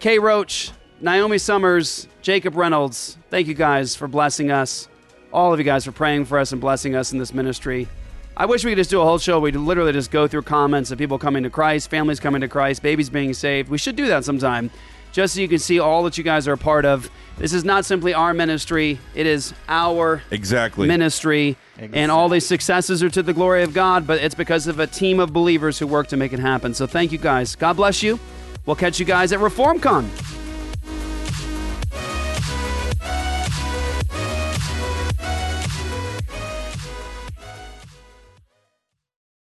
Kay 0.00 0.18
Roach, 0.18 0.70
Naomi 1.00 1.38
Summers, 1.38 2.08
Jacob 2.22 2.56
Reynolds. 2.56 3.18
Thank 3.30 3.46
you 3.46 3.54
guys 3.54 3.96
for 3.96 4.08
blessing 4.08 4.50
us. 4.50 4.88
All 5.32 5.52
of 5.52 5.58
you 5.58 5.64
guys 5.64 5.84
for 5.84 5.92
praying 5.92 6.26
for 6.26 6.38
us 6.38 6.52
and 6.52 6.60
blessing 6.60 6.94
us 6.94 7.12
in 7.12 7.18
this 7.18 7.34
ministry. 7.34 7.88
I 8.36 8.46
wish 8.46 8.64
we 8.64 8.72
could 8.72 8.78
just 8.78 8.90
do 8.90 9.00
a 9.00 9.04
whole 9.04 9.18
show. 9.18 9.38
We'd 9.38 9.54
literally 9.56 9.92
just 9.92 10.10
go 10.10 10.26
through 10.26 10.42
comments 10.42 10.90
of 10.90 10.98
people 10.98 11.18
coming 11.18 11.42
to 11.44 11.50
Christ, 11.50 11.88
families 11.88 12.20
coming 12.20 12.40
to 12.40 12.48
Christ, 12.48 12.82
babies 12.82 13.08
being 13.08 13.32
saved. 13.32 13.68
We 13.68 13.78
should 13.78 13.96
do 13.96 14.06
that 14.08 14.24
sometime, 14.24 14.70
just 15.12 15.34
so 15.34 15.40
you 15.40 15.48
can 15.48 15.58
see 15.58 15.78
all 15.78 16.02
that 16.04 16.18
you 16.18 16.24
guys 16.24 16.48
are 16.48 16.52
a 16.52 16.58
part 16.58 16.84
of. 16.84 17.10
This 17.36 17.52
is 17.52 17.64
not 17.64 17.84
simply 17.84 18.14
our 18.14 18.32
ministry, 18.32 18.98
it 19.14 19.26
is 19.26 19.54
our 19.68 20.22
Exactly. 20.30 20.86
ministry. 20.86 21.56
And 21.78 22.10
all 22.12 22.28
these 22.28 22.46
successes 22.46 23.02
are 23.02 23.10
to 23.10 23.22
the 23.22 23.32
glory 23.32 23.64
of 23.64 23.74
God, 23.74 24.06
but 24.06 24.20
it's 24.20 24.36
because 24.36 24.68
of 24.68 24.78
a 24.78 24.86
team 24.86 25.18
of 25.18 25.32
believers 25.32 25.78
who 25.78 25.86
work 25.88 26.06
to 26.08 26.16
make 26.16 26.32
it 26.32 26.38
happen. 26.38 26.72
So 26.74 26.86
thank 26.86 27.10
you 27.10 27.18
guys. 27.18 27.56
God 27.56 27.74
bless 27.74 28.02
you. 28.02 28.20
We'll 28.64 28.76
catch 28.76 29.00
you 29.00 29.04
guys 29.04 29.32
at 29.32 29.40
ReformCon. 29.40 30.43